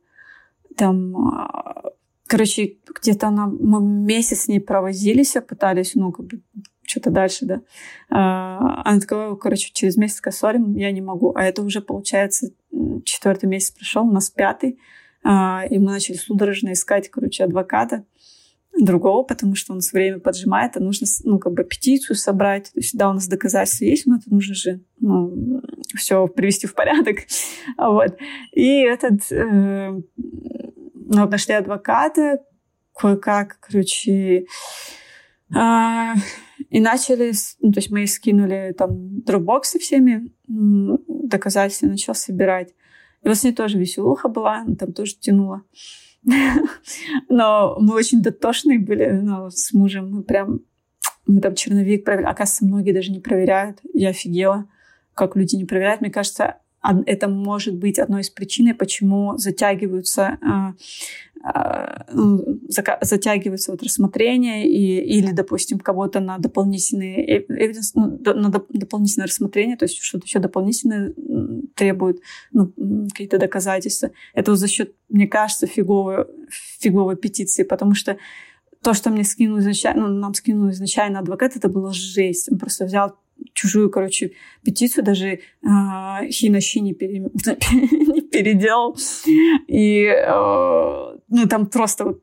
Там, 0.75 1.15
а, 1.17 1.91
короче, 2.27 2.77
где-то 3.01 3.27
она, 3.27 3.47
мы 3.47 3.81
месяц 3.81 4.41
с 4.41 4.47
ней 4.47 4.59
провозились, 4.59 5.35
пытались, 5.47 5.95
ну, 5.95 6.11
как 6.11 6.27
бы, 6.27 6.41
что-то 6.83 7.09
дальше, 7.09 7.45
да. 7.45 7.61
А, 8.09 8.81
она 8.85 8.99
такая, 8.99 9.35
короче, 9.35 9.71
через 9.73 9.97
месяц 9.97 10.21
косорим, 10.21 10.75
я 10.75 10.91
не 10.91 11.01
могу. 11.01 11.33
А 11.35 11.43
это 11.43 11.63
уже, 11.63 11.81
получается, 11.81 12.51
четвертый 13.03 13.47
месяц 13.47 13.71
пришел, 13.71 14.05
у 14.05 14.11
нас 14.11 14.29
пятый. 14.29 14.79
А, 15.23 15.65
и 15.69 15.79
мы 15.79 15.91
начали 15.91 16.15
судорожно 16.15 16.73
искать, 16.73 17.09
короче, 17.09 17.43
адвоката 17.43 18.05
другого, 18.79 19.23
потому 19.23 19.55
что 19.55 19.73
у 19.73 19.75
нас 19.75 19.91
время 19.91 20.19
поджимает, 20.19 20.77
а 20.77 20.79
нужно, 20.79 21.07
ну, 21.23 21.39
как 21.39 21.53
бы 21.53 21.63
петицию 21.63 22.15
собрать. 22.15 22.71
То 22.73 22.79
есть, 22.79 22.97
да, 22.97 23.09
у 23.09 23.13
нас 23.13 23.27
доказательства 23.27 23.85
есть, 23.85 24.05
но 24.05 24.17
это 24.17 24.29
нужно 24.29 24.55
же, 24.55 24.81
ну, 24.99 25.61
все 25.95 26.27
привести 26.27 26.67
в 26.67 26.75
порядок. 26.75 27.17
Вот. 27.77 28.17
И 28.51 28.81
этот... 28.81 29.31
Э, 29.31 29.91
ну, 31.09 31.29
нашли 31.29 31.53
адвоката, 31.53 32.43
кое-как, 32.93 33.59
короче... 33.61 34.45
Э, 35.55 36.13
и 36.69 36.79
начали, 36.79 37.31
ну, 37.61 37.71
то 37.71 37.79
есть 37.79 37.91
мы 37.91 38.05
скинули 38.07 38.73
там 38.77 39.21
дропбоксы 39.21 39.79
всеми, 39.79 40.33
доказательства 40.47 41.87
начал 41.87 42.15
собирать. 42.15 42.73
И 43.23 43.27
вот 43.27 43.37
с 43.37 43.43
ней 43.43 43.53
тоже 43.53 43.77
веселуха 43.77 44.27
была, 44.27 44.65
там 44.77 44.93
тоже 44.93 45.15
тянула. 45.15 45.63
Но 47.29 47.77
мы 47.79 47.95
очень 47.95 48.21
дотошные 48.21 48.79
были 48.79 49.09
ну, 49.11 49.49
с 49.49 49.73
мужем. 49.73 50.11
Мы 50.11 50.23
прям 50.23 50.61
мы 51.25 51.41
там 51.41 51.55
черновик 51.55 52.05
проверяли. 52.05 52.31
Оказывается, 52.31 52.65
многие 52.65 52.93
даже 52.93 53.11
не 53.11 53.19
проверяют. 53.19 53.79
Я 53.93 54.09
офигела, 54.09 54.69
как 55.13 55.35
люди 55.35 55.55
не 55.55 55.65
проверяют. 55.65 56.01
Мне 56.01 56.09
кажется, 56.09 56.57
это 57.05 57.27
может 57.27 57.75
быть 57.75 57.99
одной 57.99 58.21
из 58.21 58.29
причин, 58.29 58.75
почему 58.75 59.37
затягиваются, 59.37 60.37
а, 60.41 60.73
а, 61.43 62.05
затягивается 63.01 63.71
вот 63.71 63.83
рассмотрение 63.83 64.67
и, 64.67 65.17
или, 65.17 65.31
допустим, 65.31 65.79
кого-то 65.79 66.19
на 66.19 66.37
дополнительные 66.37 67.45
evidence, 67.47 67.91
ну, 67.93 68.19
на 68.23 68.49
дополнительное 68.49 69.27
рассмотрение, 69.27 69.77
то 69.77 69.85
есть 69.85 70.01
что-то 70.01 70.25
еще 70.25 70.39
дополнительное 70.39 71.13
требует 71.75 72.21
ну, 72.51 72.71
какие-то 73.09 73.37
доказательства. 73.37 74.11
Это 74.33 74.51
вот 74.51 74.57
за 74.57 74.67
счет, 74.67 74.93
мне 75.09 75.27
кажется, 75.27 75.67
фиговой, 75.67 76.25
фиговой 76.79 77.15
петиции, 77.15 77.63
потому 77.63 77.93
что 77.93 78.17
то, 78.81 78.93
что 78.93 79.09
мне 79.09 79.23
скинул 79.23 79.59
изначально, 79.59 80.07
ну, 80.07 80.19
нам 80.19 80.33
скинул 80.33 80.69
изначально 80.71 81.19
адвокат, 81.19 81.55
это 81.55 81.69
была 81.69 81.91
жесть. 81.93 82.51
Он 82.51 82.57
просто 82.57 82.85
взял 82.85 83.15
чужую, 83.53 83.89
короче, 83.89 84.31
петицию, 84.63 85.03
даже 85.03 85.27
э, 85.27 85.39
хи 86.29 86.49
на 86.49 86.61
щи 86.61 86.79
не, 86.79 86.93
пере... 86.93 87.19
не 88.13 88.21
переделал. 88.21 88.97
И, 89.67 90.03
э, 90.03 91.17
ну, 91.29 91.47
там 91.49 91.65
просто 91.67 92.05
вот 92.05 92.21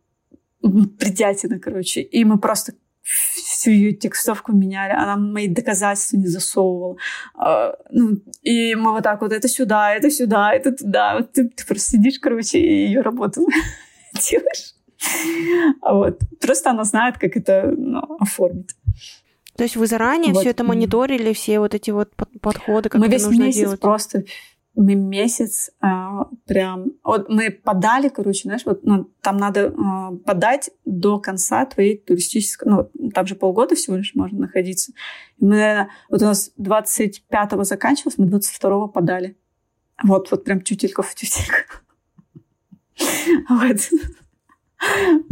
придятина, 0.99 1.59
короче. 1.59 2.01
И 2.01 2.25
мы 2.25 2.39
просто 2.39 2.73
всю 3.03 3.71
ее 3.71 3.93
текстовку 3.93 4.53
меняли, 4.53 4.93
она 4.93 5.17
мои 5.17 5.49
доказательства 5.49 6.17
не 6.17 6.27
засовывала. 6.27 6.97
А, 7.35 7.75
ну, 7.91 8.17
и 8.43 8.75
мы 8.75 8.93
вот 8.93 9.03
так 9.03 9.21
вот, 9.21 9.33
это 9.33 9.49
сюда, 9.49 9.95
это 9.95 10.11
сюда, 10.11 10.53
это 10.53 10.73
туда. 10.73 11.17
Вот 11.17 11.33
ты, 11.33 11.49
ты 11.49 11.67
просто 11.67 11.93
сидишь, 11.93 12.19
короче, 12.19 12.59
и 12.59 12.87
ее 12.87 13.03
работу 13.03 13.47
делаешь. 14.31 14.75
А 15.83 15.95
вот. 15.95 16.21
Просто 16.41 16.71
она 16.71 16.85
знает, 16.85 17.19
как 17.19 17.37
это 17.37 17.75
ну, 17.77 18.01
оформить. 18.19 18.71
То 19.57 19.63
есть 19.63 19.77
вы 19.77 19.87
заранее 19.87 20.33
вот. 20.33 20.41
все 20.41 20.51
это 20.51 20.65
мониторили, 20.65 21.33
все 21.33 21.61
вот 21.61 21.75
эти 21.75 21.91
вот 21.91 22.13
подходы, 22.41 22.89
как 22.89 23.01
Мы 23.01 23.09
весь 23.09 23.25
нужно 23.25 23.45
месяц 23.45 23.61
делать? 23.61 23.81
просто 23.81 24.25
мы 24.77 24.95
месяц 24.95 25.71
а, 25.81 26.29
прям... 26.47 26.93
Вот 27.05 27.29
мы 27.29 27.51
подали, 27.51 28.09
короче, 28.09 28.43
знаешь, 28.45 28.63
вот 28.65 28.83
ну, 28.83 29.09
там 29.21 29.37
надо 29.37 29.73
а, 29.77 30.17
подать 30.25 30.71
до 30.85 31.21
конца 31.21 31.65
твоей 31.65 31.97
туристической... 31.97 32.71
Ну, 32.71 33.11
там 33.11 33.27
же 33.27 33.37
полгода 33.37 33.77
всего 33.77 33.97
лишь 33.97 34.15
можно 34.15 34.41
находиться. 34.41 34.93
И 35.39 35.45
мы, 35.45 35.57
наверное, 35.57 35.91
вот 36.11 36.23
у 36.23 36.25
нас 36.25 36.51
25-го 36.59 37.63
заканчивалось, 37.63 38.19
мы 38.19 38.27
22-го 38.27 38.89
подали. 38.89 39.37
Вот, 40.03 40.31
вот 40.33 40.45
прям 40.45 40.61
тютелька 40.61 41.03
в 41.03 41.15
тютельку. 41.15 41.75
Вот. 43.49 43.79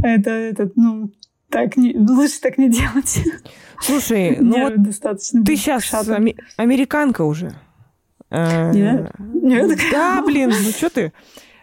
Это, 0.02 0.30
это, 0.30 0.70
ну, 0.76 1.12
так 1.52 1.76
не, 1.76 1.96
лучше 1.96 2.40
так 2.40 2.58
не 2.58 2.68
делать. 2.68 3.20
Слушай, 3.80 4.36
ну 4.40 4.62
вот 4.62 4.82
достаточно 4.82 5.44
ты 5.44 5.56
сейчас 5.56 5.92
ами- 6.08 6.36
американка 6.56 7.22
уже. 7.22 7.54
Э, 8.30 8.72
Нет? 8.72 9.12
Нет? 9.18 9.78
Да, 9.92 10.22
блин, 10.24 10.50
ну 10.50 10.70
что 10.70 10.88
ты? 10.88 11.12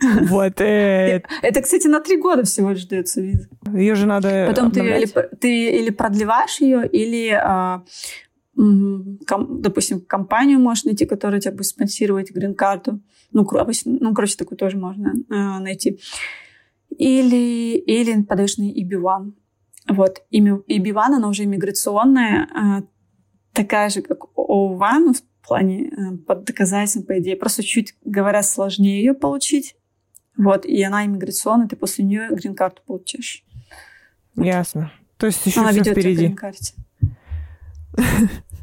Вот. 0.02 0.62
Э... 0.62 1.22
Это, 1.42 1.62
кстати, 1.62 1.88
на 1.88 2.00
три 2.00 2.18
года 2.18 2.44
всего 2.44 2.72
лишь 2.72 2.86
дается 2.86 3.22
виза. 3.22 3.50
Ее 3.74 3.96
же 3.96 4.06
надо 4.06 4.46
Потом 4.48 4.72
ты 4.72 4.80
или, 4.80 5.06
ты 5.40 5.80
или 5.80 5.90
продлеваешь 5.90 6.62
ее, 6.62 6.88
или, 6.88 7.30
а, 7.32 7.84
ком, 8.56 9.62
допустим, 9.62 10.00
компанию 10.00 10.60
можешь 10.60 10.86
найти, 10.86 11.06
которая 11.06 11.42
тебя 11.42 11.52
будет 11.52 11.66
спонсировать 11.66 12.32
грин-карту. 12.32 13.02
Ну, 13.34 13.42
обычно, 13.42 13.98
ну, 14.00 14.14
короче, 14.14 14.38
такую 14.38 14.58
тоже 14.58 14.78
можно 14.78 15.14
а, 15.30 15.60
найти. 15.60 16.00
Или, 16.98 17.78
или 17.78 18.22
подаешь 18.24 18.58
на 18.58 18.72
EB1. 18.72 19.34
Вот. 19.90 20.24
И, 20.30 20.38
и 20.38 20.80
Биван, 20.80 21.16
она 21.16 21.28
уже 21.28 21.44
иммиграционная, 21.44 22.48
а, 22.54 22.84
такая 23.54 23.90
же, 23.90 24.02
как 24.02 24.38
ОУВА, 24.38 25.00
ну, 25.00 25.14
в 25.14 25.22
плане 25.48 25.90
э, 25.90 26.18
под 26.18 26.44
доказательством, 26.46 27.04
по 27.04 27.20
идее. 27.20 27.36
Просто 27.36 27.64
чуть, 27.64 27.96
говоря, 28.06 28.44
сложнее 28.44 29.00
ее 29.00 29.14
получить. 29.14 29.76
Вот. 30.38 30.66
И 30.66 30.82
она 30.84 31.06
иммиграционная, 31.06 31.68
ты 31.68 31.76
после 31.76 32.06
нее 32.06 32.30
грин-карту 32.30 32.82
получаешь. 32.86 33.44
Ясно. 34.36 34.92
То 35.18 35.26
есть 35.26 35.46
еще 35.46 35.62
она 35.62 35.72
все 35.72 35.84
впереди. 35.84 36.36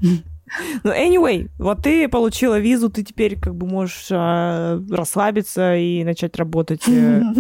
Ну, 0.85 0.93
anyway, 0.93 1.48
вот 1.59 1.82
ты 1.82 2.09
получила 2.09 2.59
визу, 2.59 2.90
ты 2.90 3.02
теперь 3.02 3.39
как 3.39 3.55
бы 3.55 3.66
можешь 3.66 4.09
э, 4.10 4.81
расслабиться 4.90 5.77
и 5.77 6.05
начать 6.05 6.36
работать. 6.36 6.82
Э. 6.89 7.23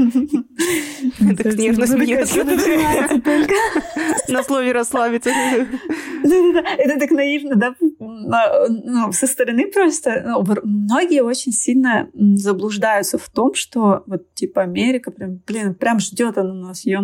Так 1.36 1.54
нежно 1.54 1.86
смеется. 1.86 2.42
На 4.32 4.42
слове 4.42 4.72
расслабиться. 4.72 5.30
Это 5.30 6.98
так 6.98 7.10
наивно, 7.10 7.54
да? 7.54 7.74
Ну, 7.78 9.12
со 9.12 9.26
стороны 9.26 9.70
просто 9.70 10.24
ну, 10.26 10.44
многие 10.64 11.22
очень 11.22 11.52
сильно 11.52 12.08
заблуждаются 12.14 13.18
в 13.18 13.28
том, 13.28 13.54
что 13.54 14.02
вот 14.06 14.34
типа 14.34 14.62
Америка 14.62 15.10
прям, 15.10 15.40
блин, 15.46 15.74
прям 15.74 16.00
ждет 16.00 16.38
она 16.38 16.54
нас, 16.54 16.84
ё 16.84 17.00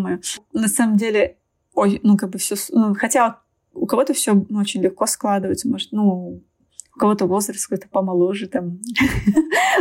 На 0.52 0.68
самом 0.68 0.96
деле, 0.96 1.36
ой, 1.74 2.00
ну 2.02 2.16
как 2.16 2.30
бы 2.30 2.38
все, 2.38 2.56
ну, 2.70 2.94
хотя 2.94 3.42
у 3.74 3.86
кого-то 3.86 4.14
все 4.14 4.34
очень 4.34 4.82
легко 4.82 5.06
складывается, 5.06 5.68
может, 5.68 5.92
ну, 5.92 6.42
у 6.94 6.98
кого-то 6.98 7.26
возраст 7.26 7.66
какой-то 7.66 7.88
помоложе, 7.88 8.48
там, 8.48 8.80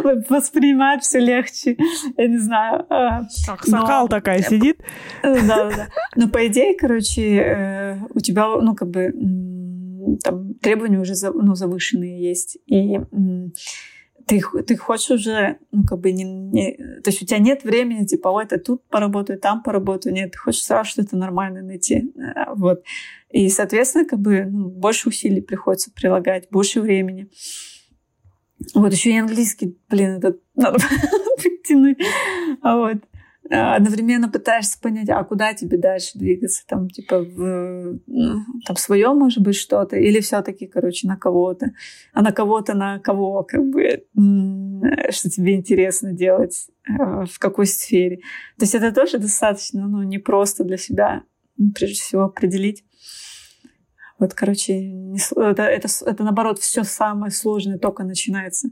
воспринимать 0.29 1.03
все 1.03 1.19
легче, 1.19 1.77
я 2.17 2.27
не 2.27 2.37
знаю. 2.37 2.85
А, 2.89 3.27
Аксакал 3.47 4.07
такая 4.07 4.41
сидит. 4.41 4.79
Да-да-да. 5.21 5.89
Но 6.15 6.29
по 6.29 6.47
идее, 6.47 6.75
короче, 6.77 7.35
э, 7.35 7.97
у 8.13 8.19
тебя, 8.19 8.47
ну, 8.47 8.75
как 8.75 8.89
бы, 8.89 9.13
там 10.23 10.53
требования 10.55 10.99
уже 10.99 11.13
ну, 11.33 11.53
завышенные 11.55 12.21
есть. 12.21 12.57
И 12.65 12.97
ты, 14.25 14.41
ты 14.65 14.77
хочешь 14.77 15.11
уже, 15.11 15.57
ну, 15.71 15.83
как 15.83 15.99
бы, 15.99 16.11
не, 16.11 16.23
не, 16.23 16.77
то 17.01 17.09
есть 17.09 17.21
у 17.21 17.25
тебя 17.25 17.39
нет 17.39 17.63
времени, 17.63 18.05
типа, 18.05 18.29
ой, 18.29 18.45
это 18.45 18.57
тут 18.57 18.87
поработаю, 18.87 19.39
там 19.39 19.63
поработаю. 19.63 20.13
Нет, 20.13 20.31
ты 20.31 20.37
хочешь 20.37 20.63
сразу 20.63 20.89
что-то 20.89 21.17
нормальное 21.17 21.63
найти. 21.63 22.13
Э, 22.15 22.53
вот. 22.55 22.83
И, 23.31 23.49
соответственно, 23.49 24.05
как 24.05 24.19
бы 24.19 24.45
ну, 24.45 24.69
больше 24.69 25.09
усилий 25.09 25.41
приходится 25.41 25.91
прилагать, 25.91 26.49
больше 26.49 26.81
времени. 26.81 27.29
Вот 28.73 28.91
еще 28.91 29.11
и 29.11 29.17
английский, 29.17 29.77
блин, 29.89 30.17
это 30.17 30.37
надо 30.55 30.79
подтянуть. 31.37 31.97
Вот. 32.61 32.97
А, 33.49 33.75
одновременно 33.75 34.29
пытаешься 34.29 34.79
понять, 34.79 35.09
а 35.09 35.23
куда 35.23 35.53
тебе 35.53 35.77
дальше 35.77 36.17
двигаться, 36.17 36.63
там, 36.67 36.89
типа, 36.89 37.19
в, 37.19 37.99
ну, 38.07 38.45
там, 38.65 38.75
свое, 38.77 39.13
может 39.13 39.43
быть, 39.43 39.55
что-то, 39.55 39.97
или 39.97 40.21
все-таки, 40.21 40.67
короче, 40.67 41.07
на 41.07 41.17
кого-то, 41.17 41.71
а 42.13 42.21
на 42.21 42.31
кого-то 42.31 42.75
на 42.75 42.99
кого, 42.99 43.43
как 43.43 43.61
бы, 43.69 44.05
что 45.09 45.29
тебе 45.29 45.55
интересно 45.55 46.13
делать, 46.13 46.67
а, 46.87 47.25
в 47.25 47.39
какой 47.39 47.65
сфере. 47.65 48.17
То 48.57 48.63
есть 48.63 48.75
это 48.75 48.93
тоже 48.93 49.17
достаточно, 49.17 49.85
ну, 49.85 50.03
непросто 50.03 50.63
для 50.63 50.77
себя, 50.77 51.23
прежде 51.75 51.99
всего, 51.99 52.23
определить. 52.23 52.85
Вот, 54.21 54.35
короче, 54.35 54.79
не, 54.79 55.17
это, 55.35 55.63
это, 55.63 55.87
это, 56.05 56.23
наоборот, 56.23 56.59
все 56.59 56.83
самое 56.83 57.31
сложное 57.31 57.79
только 57.79 58.03
начинается. 58.03 58.69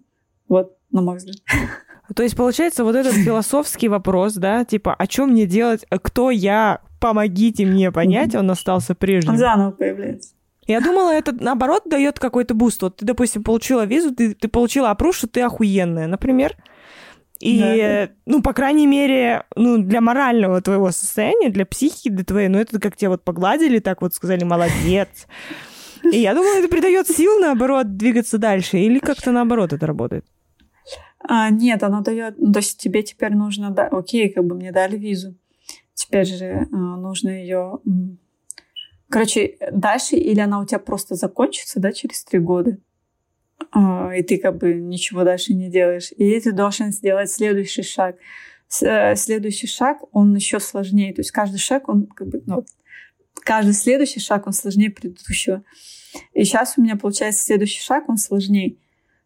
Вот, 0.47 0.77
на 0.91 1.01
мой 1.01 1.17
взгляд. 1.17 1.37
То 2.15 2.21
есть, 2.21 2.35
получается, 2.35 2.83
вот 2.83 2.95
этот 2.95 3.13
философский 3.13 3.87
вопрос, 3.87 4.35
да, 4.35 4.63
типа, 4.63 4.93
о 4.93 5.07
чем 5.07 5.31
мне 5.31 5.47
делать, 5.47 5.87
кто 6.03 6.29
я, 6.29 6.81
помогите 6.99 7.65
мне 7.65 7.91
понять, 7.91 8.35
он 8.35 8.51
остался 8.51 8.93
прежним. 8.93 9.31
Он 9.31 9.37
заново 9.39 9.71
появляется. 9.71 10.35
Я 10.67 10.81
думала, 10.81 11.09
это 11.09 11.31
наоборот 11.31 11.81
дает 11.87 12.19
какой-то 12.19 12.53
буст. 12.53 12.83
Вот 12.83 12.97
ты, 12.97 13.05
допустим, 13.05 13.43
получила 13.43 13.85
визу, 13.85 14.13
ты, 14.13 14.35
ты 14.35 14.47
получила 14.49 14.91
что 15.11 15.25
ты 15.25 15.41
охуенная, 15.41 16.05
например. 16.05 16.55
И, 17.39 17.59
да. 17.59 18.09
ну, 18.25 18.41
по 18.41 18.53
крайней 18.53 18.85
мере, 18.85 19.45
ну, 19.55 19.77
для 19.77 20.01
морального 20.01 20.61
твоего 20.61 20.91
состояния, 20.91 21.49
для 21.49 21.65
психики, 21.65 22.09
для 22.09 22.25
твоей, 22.25 22.49
ну, 22.49 22.59
это 22.59 22.79
как 22.79 22.97
тебя 22.97 23.11
вот 23.11 23.23
погладили, 23.23 23.79
так 23.79 24.01
вот 24.01 24.13
сказали, 24.13 24.43
молодец. 24.43 25.27
И 26.11 26.19
я 26.19 26.33
думала, 26.33 26.57
это 26.57 26.67
придает 26.67 27.07
сил, 27.07 27.39
наоборот, 27.39 27.95
двигаться 27.95 28.37
дальше. 28.37 28.77
Или 28.77 28.99
как-то 28.99 29.31
наоборот 29.31 29.73
это 29.73 29.87
работает? 29.87 30.25
А, 31.19 31.49
нет, 31.49 31.83
оно 31.83 32.01
дает... 32.01 32.37
Ну, 32.37 32.51
то 32.51 32.59
есть 32.59 32.77
тебе 32.79 33.03
теперь 33.03 33.33
нужно... 33.33 33.71
Да, 33.71 33.87
окей, 33.87 34.29
как 34.29 34.45
бы 34.45 34.55
мне 34.55 34.71
дали 34.71 34.97
визу. 34.97 35.35
Теперь 35.93 36.25
же 36.25 36.67
а, 36.71 36.75
нужно 36.75 37.29
ее... 37.29 37.79
Короче, 39.09 39.57
дальше 39.71 40.15
или 40.15 40.39
она 40.39 40.59
у 40.59 40.65
тебя 40.65 40.79
просто 40.79 41.15
закончится, 41.15 41.79
да, 41.79 41.91
через 41.91 42.23
три 42.23 42.39
года, 42.39 42.77
и 43.73 44.23
ты 44.23 44.37
как 44.37 44.57
бы 44.57 44.73
ничего 44.73 45.23
дальше 45.23 45.53
не 45.53 45.69
делаешь. 45.69 46.11
И 46.17 46.39
ты 46.39 46.51
должен 46.51 46.91
сделать 46.91 47.29
следующий 47.29 47.83
шаг. 47.83 48.15
Э, 48.81 49.15
следующий 49.15 49.67
шаг, 49.67 49.99
он 50.11 50.35
еще 50.35 50.59
сложнее. 50.59 51.13
То 51.13 51.21
есть 51.21 51.31
каждый 51.31 51.57
шаг, 51.57 51.89
он 51.89 52.07
как 52.07 52.27
бы... 52.27 52.41
Ну, 52.45 52.65
каждый 53.43 53.73
следующий 53.73 54.19
шаг, 54.19 54.47
он 54.47 54.53
сложнее 54.53 54.91
предыдущего. 54.91 55.63
И 56.33 56.43
сейчас 56.43 56.75
у 56.77 56.81
меня 56.81 56.95
получается 56.95 57.43
следующий 57.43 57.81
шаг, 57.81 58.09
он 58.09 58.17
сложнее. 58.17 58.77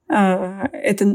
А, 0.09 0.67
это 0.71 1.05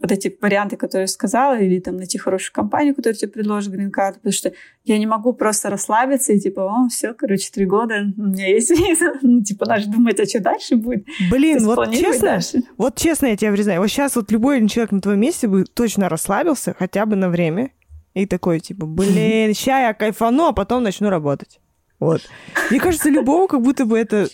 вот 0.00 0.12
эти 0.12 0.36
варианты, 0.40 0.76
которые 0.76 1.04
я 1.04 1.08
сказала, 1.08 1.58
или 1.58 1.80
там 1.80 1.96
найти 1.96 2.18
хорошую 2.18 2.52
компанию, 2.52 2.94
которая 2.94 3.16
тебе 3.16 3.30
предложит 3.30 3.72
грин-карт, 3.72 4.16
потому 4.16 4.32
что 4.32 4.52
я 4.84 4.98
не 4.98 5.06
могу 5.06 5.32
просто 5.32 5.70
расслабиться 5.70 6.32
и 6.32 6.40
типа, 6.40 6.60
о, 6.60 6.88
все, 6.88 7.14
короче, 7.14 7.50
три 7.52 7.66
года, 7.66 8.06
у 8.16 8.22
меня 8.22 8.48
есть 8.48 8.70
виза, 8.70 9.14
ну, 9.22 9.42
типа, 9.42 9.66
надо 9.66 9.88
думать, 9.88 10.20
а 10.20 10.26
что 10.26 10.40
дальше 10.40 10.76
будет. 10.76 11.04
Блин, 11.30 11.64
вот 11.64 11.92
честно, 11.92 12.28
дальше. 12.28 12.62
вот 12.76 12.96
честно 12.96 13.26
я 13.26 13.36
тебя 13.36 13.52
признаю, 13.52 13.80
вот 13.80 13.88
сейчас 13.88 14.16
вот 14.16 14.30
любой 14.30 14.66
человек 14.68 14.92
на 14.92 15.00
твоем 15.00 15.20
месте 15.20 15.48
бы 15.48 15.64
точно 15.64 16.08
расслабился 16.08 16.74
хотя 16.78 17.06
бы 17.06 17.16
на 17.16 17.28
время, 17.28 17.70
и 18.14 18.26
такой, 18.26 18.60
типа, 18.60 18.86
блин, 18.86 19.54
ща 19.54 19.80
я 19.80 19.94
кайфану, 19.94 20.46
а 20.46 20.52
потом 20.52 20.82
начну 20.82 21.08
работать. 21.08 21.60
Вот. 22.00 22.22
Мне 22.70 22.80
кажется, 22.80 23.10
любого 23.10 23.46
как 23.46 23.62
будто 23.62 23.84
бы 23.84 23.98
это 23.98 24.28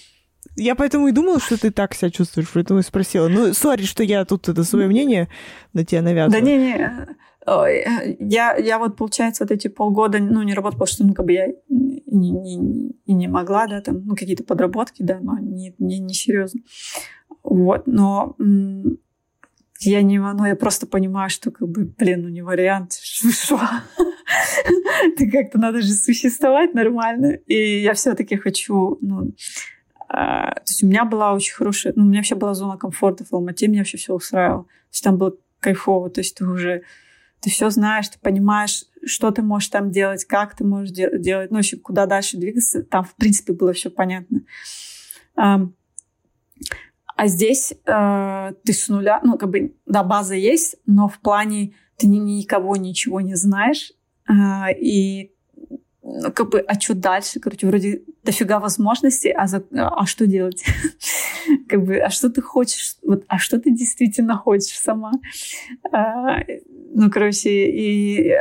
я 0.57 0.75
поэтому 0.75 1.09
и 1.09 1.13
думала, 1.13 1.41
что 1.41 1.59
ты 1.59 1.71
так 1.71 1.95
себя 1.95 2.11
чувствуешь, 2.11 2.51
поэтому 2.53 2.81
и 2.81 2.83
спросила. 2.83 3.29
Ну, 3.29 3.53
сори, 3.55 3.83
что 3.83 4.03
я 4.03 4.25
тут 4.25 4.49
это 4.49 4.65
свое 4.65 4.87
мнение 4.87 5.29
на 5.73 5.85
тебя 5.85 6.03
навязываю. 6.03 6.41
Да 6.41 6.47
не-не, 6.47 7.17
я, 8.21 8.57
я 8.57 8.79
вот, 8.79 8.97
получается, 8.97 9.45
вот 9.45 9.51
эти 9.51 9.69
полгода, 9.69 10.19
ну, 10.19 10.43
не 10.43 10.55
работала, 10.55 10.81
потому 10.81 10.95
что, 10.95 11.05
ну, 11.05 11.15
как 11.15 11.27
бы 11.27 11.33
я 11.33 11.49
не, 11.69 12.31
не, 12.31 12.95
не 13.07 13.29
могла, 13.29 13.67
да, 13.67 13.81
там, 13.81 14.03
ну, 14.05 14.15
какие-то 14.17 14.45
подработки, 14.45 15.03
да, 15.03 15.19
но 15.21 15.39
не, 15.39 15.75
не, 15.79 15.99
не 15.99 16.15
серьезно. 16.15 16.61
Вот, 17.43 17.87
но 17.87 18.35
я 19.81 20.03
не, 20.03 20.19
ну, 20.19 20.47
я 20.47 20.57
просто 20.57 20.87
понимаю, 20.87 21.29
что, 21.29 21.51
как 21.51 21.69
бы, 21.69 21.85
блин, 21.85 22.23
ну, 22.23 22.29
не 22.29 22.43
вариант, 22.43 22.95
что? 22.95 23.61
Ты 25.19 25.31
как-то 25.31 25.59
надо 25.59 25.83
же 25.83 25.93
существовать 25.93 26.73
нормально. 26.75 27.39
И 27.47 27.83
я 27.83 27.93
все-таки 27.93 28.37
хочу, 28.37 28.97
ну, 29.03 29.35
то 30.09 30.63
есть 30.69 30.83
у 30.83 30.87
меня 30.87 31.05
была 31.05 31.33
очень 31.33 31.55
хорошая, 31.55 31.93
ну, 31.97 32.05
у 32.05 32.07
меня 32.07 32.19
вообще 32.19 32.35
была 32.35 32.55
зона 32.55 32.77
комфорта 32.77 33.25
в 33.25 33.33
Алмате, 33.33 33.69
меня 33.69 33.81
вообще 33.81 33.99
все 33.99 34.15
устраивало. 34.15 34.65
То 34.65 34.71
есть 34.93 35.05
там 35.05 35.19
было 35.19 35.35
кайфово, 35.61 36.11
то 36.11 36.21
есть 36.21 36.37
ты 36.37 36.47
уже, 36.47 36.83
ты 37.41 37.51
все 37.51 37.71
знаешь, 37.71 38.09
ты 38.09 38.19
понимаешь, 38.19 38.85
что 39.05 39.31
ты 39.31 39.43
можешь 39.43 39.69
там 39.69 39.91
делать, 39.91 40.25
как 40.25 40.55
ты 40.57 40.65
можешь 40.65 40.91
де- 40.91 41.19
делать, 41.19 41.51
ну, 41.51 41.57
вообще, 41.57 41.77
куда 41.77 42.07
дальше 42.07 42.37
двигаться, 42.37 42.83
там, 42.83 43.05
в 43.05 43.15
принципе, 43.15 43.53
было 43.53 43.73
все 43.73 43.91
понятно. 43.91 44.43
А, 45.37 45.61
а 47.17 47.27
здесь 47.27 47.73
э, 47.73 48.53
ты 48.65 48.73
с 48.73 48.89
нуля, 48.89 49.21
ну, 49.23 49.39
как 49.39 49.51
бы, 49.51 49.75
да, 49.87 50.03
база 50.03 50.35
есть, 50.35 50.77
но 50.87 51.09
в 51.09 51.19
плане 51.21 51.75
ты 51.97 52.07
ни, 52.07 52.19
никого 52.19 52.77
ничего 52.77 53.21
не 53.21 53.35
знаешь, 53.35 53.93
э, 54.29 54.33
и 54.79 55.34
как 56.35 56.51
бы, 56.51 56.61
а 56.61 56.79
что 56.79 56.95
дальше? 56.95 57.41
Короче, 57.41 57.67
вроде 57.67 58.03
дофига 58.23 58.61
возможностей, 58.61 59.31
а, 59.31 59.47
за, 59.47 59.65
а 59.73 60.07
что 60.07 60.27
делать? 60.27 60.65
как 61.69 61.85
бы, 61.85 61.97
а 61.99 62.11
что 62.11 62.31
ты 62.31 62.41
хочешь? 62.41 62.97
Вот, 63.03 63.25
а 63.29 63.39
что 63.39 63.59
ты 63.59 63.71
действительно 63.71 64.37
хочешь 64.37 64.79
сама? 64.79 65.13
А, 65.91 66.41
ну, 66.95 67.11
короче, 67.11 67.69
и, 67.69 68.33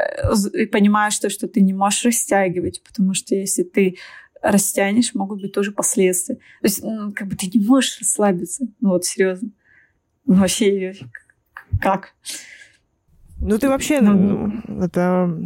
и 0.53 0.65
понимаешь 0.67 1.17
то, 1.19 1.29
что 1.29 1.47
ты 1.47 1.61
не 1.61 1.73
можешь 1.73 2.05
растягивать, 2.05 2.83
потому 2.83 3.13
что 3.13 3.35
если 3.35 3.63
ты 3.63 3.97
растянешь, 4.41 5.15
могут 5.15 5.41
быть 5.41 5.53
тоже 5.53 5.71
последствия. 5.71 6.35
То 6.35 6.41
есть, 6.63 6.83
ну, 6.83 7.13
как 7.13 7.27
бы 7.27 7.35
ты 7.35 7.49
не 7.53 7.65
можешь 7.65 7.99
расслабиться. 7.99 8.67
Ну, 8.81 8.89
вот, 8.89 9.05
серьезно. 9.05 9.49
Ну, 10.25 10.35
вообще, 10.35 10.93
как? 11.81 12.13
Ну, 13.45 13.57
ты 13.59 13.67
вообще, 13.67 13.99
ну, 14.01 14.51
это 14.81 15.37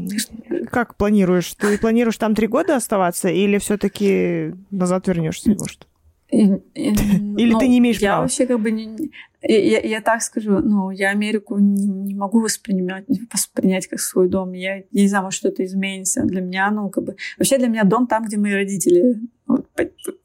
как 0.71 0.95
планируешь? 0.95 1.53
Ты 1.55 1.77
планируешь 1.77 2.17
там 2.17 2.35
три 2.35 2.47
года 2.47 2.75
оставаться 2.75 3.29
или 3.29 3.57
все-таки 3.57 4.53
назад 4.71 5.07
вернешься, 5.07 5.49
может? 5.49 5.87
Или 6.29 7.53
ну, 7.53 7.59
ты 7.59 7.67
не 7.67 7.79
имеешь 7.79 7.99
я 7.99 8.09
права? 8.11 8.21
вообще 8.23 8.45
как 8.45 8.59
бы 8.59 8.71
не... 8.71 9.11
я, 9.53 9.79
я 9.79 10.01
так 10.01 10.21
скажу, 10.21 10.59
ну, 10.59 10.91
я 10.91 11.09
Америку 11.11 11.57
не, 11.57 11.85
не 11.85 12.15
могу 12.15 12.41
воспринимать, 12.41 13.05
воспринять 13.31 13.87
как 13.87 13.99
свой 13.99 14.27
дом. 14.27 14.53
Я, 14.53 14.77
я 14.77 14.83
не 14.91 15.07
знаю, 15.07 15.25
может, 15.25 15.37
что-то 15.39 15.63
изменится. 15.63 16.23
Для 16.23 16.41
меня, 16.41 16.71
ну, 16.71 16.89
как 16.89 17.03
бы... 17.03 17.15
Вообще 17.37 17.57
для 17.57 17.67
меня 17.67 17.83
дом 17.83 18.07
там, 18.07 18.25
где 18.25 18.37
мои 18.37 18.53
родители. 18.53 19.21
Вот, 19.45 19.65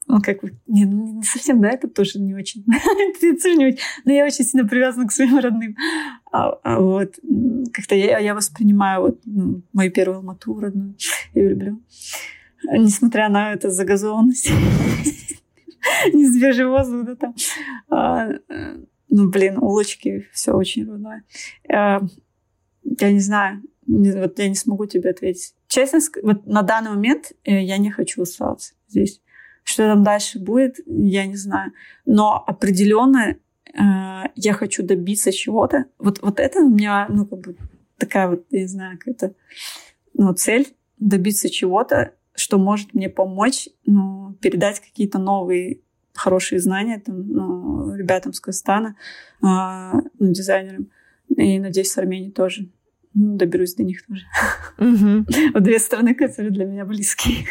ну, 0.07 0.21
как 0.21 0.41
бы... 0.41 0.51
Не, 0.67 0.85
ну, 0.85 1.17
не 1.17 1.23
совсем, 1.23 1.61
да, 1.61 1.69
это 1.69 1.87
тоже 1.87 2.19
не 2.19 2.35
очень. 2.35 2.65
это. 3.21 3.79
Но 4.05 4.11
я 4.11 4.25
очень 4.25 4.45
сильно 4.45 4.67
привязана 4.67 5.07
к 5.07 5.11
своим 5.11 5.39
родным. 5.39 5.75
А, 6.31 6.49
а 6.63 6.79
вот 6.79 7.15
как-то 7.73 7.95
я, 7.95 8.19
я 8.19 8.35
воспринимаю 8.35 9.01
вот 9.01 9.19
ну, 9.25 9.61
мою 9.71 9.91
первую 9.91 10.17
Алмату 10.17 10.59
родную. 10.59 10.95
Я 11.33 11.49
люблю. 11.49 11.81
Несмотря 12.71 13.29
на 13.29 13.53
эту 13.53 13.69
загазованность. 13.69 14.51
не 16.13 16.27
свежий 16.27 16.65
воздух, 16.65 17.05
да, 17.05 17.15
там. 17.15 17.35
Ну, 19.15 19.29
блин, 19.29 19.59
улочки, 19.59 20.27
все 20.33 20.53
очень 20.53 20.89
родное. 20.89 21.23
А, 21.71 22.01
я 22.83 23.11
не 23.11 23.19
знаю, 23.19 23.61
вот 23.85 24.39
я 24.39 24.49
не 24.49 24.55
смогу 24.55 24.87
тебе 24.87 25.11
ответить. 25.11 25.53
Честно, 25.67 25.99
вот 26.23 26.47
на 26.47 26.63
данный 26.63 26.89
момент 26.89 27.31
э, 27.43 27.61
я 27.61 27.77
не 27.77 27.91
хочу 27.91 28.23
остаться 28.23 28.73
здесь. 28.87 29.21
Что 29.63 29.83
там 29.83 30.03
дальше 30.03 30.39
будет, 30.39 30.79
я 30.87 31.27
не 31.27 31.35
знаю. 31.35 31.73
Но 32.07 32.43
определенно 32.47 33.19
э, 33.29 33.37
я 34.35 34.53
хочу 34.53 34.81
добиться 34.81 35.31
чего-то. 35.31 35.85
Вот, 35.99 36.19
вот 36.23 36.39
это 36.39 36.61
у 36.61 36.69
меня, 36.69 37.05
ну, 37.07 37.27
как 37.27 37.39
бы 37.41 37.55
такая 37.99 38.29
вот, 38.29 38.47
я 38.49 38.61
не 38.61 38.67
знаю, 38.67 38.97
какая-то 38.97 39.35
ну, 40.15 40.33
цель 40.33 40.73
добиться 40.97 41.51
чего-то, 41.51 42.15
что 42.33 42.57
может 42.57 42.95
мне 42.95 43.09
помочь 43.09 43.69
ну, 43.85 44.33
передать 44.41 44.79
какие-то 44.79 45.19
новые 45.19 45.81
хорошие 46.13 46.59
знания 46.59 46.99
там, 46.99 47.27
ну, 47.27 47.95
ребятам 47.95 48.33
с 48.33 48.39
Казахстана, 48.39 48.95
а, 49.41 49.93
ну, 50.19 50.31
дизайнерам. 50.31 50.87
И, 51.35 51.59
надеюсь, 51.59 51.91
с 51.91 51.97
Армении 51.97 52.29
тоже. 52.29 52.69
Ну, 53.13 53.35
доберусь 53.37 53.75
до 53.75 53.83
них 53.83 54.05
тоже. 54.05 54.23
Вот 55.53 55.63
две 55.63 55.79
страны, 55.79 56.15
которые 56.15 56.51
для 56.51 56.65
меня 56.65 56.85
близкие. 56.85 57.45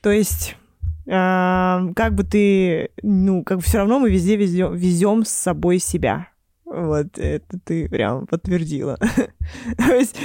То 0.00 0.10
есть 0.10 0.56
а, 1.06 1.82
как 1.94 2.14
бы 2.14 2.24
ты, 2.24 2.90
ну, 3.02 3.42
как 3.44 3.58
бы 3.58 3.62
все 3.62 3.78
равно 3.78 3.98
мы 3.98 4.10
везде 4.10 4.36
везем, 4.36 4.74
везем 4.74 5.24
с 5.24 5.30
собой 5.30 5.78
себя. 5.78 6.28
Вот 6.64 7.18
это 7.18 7.58
ты 7.64 7.88
прям 7.88 8.26
подтвердила. 8.26 8.98
То 9.78 9.94
есть 9.94 10.16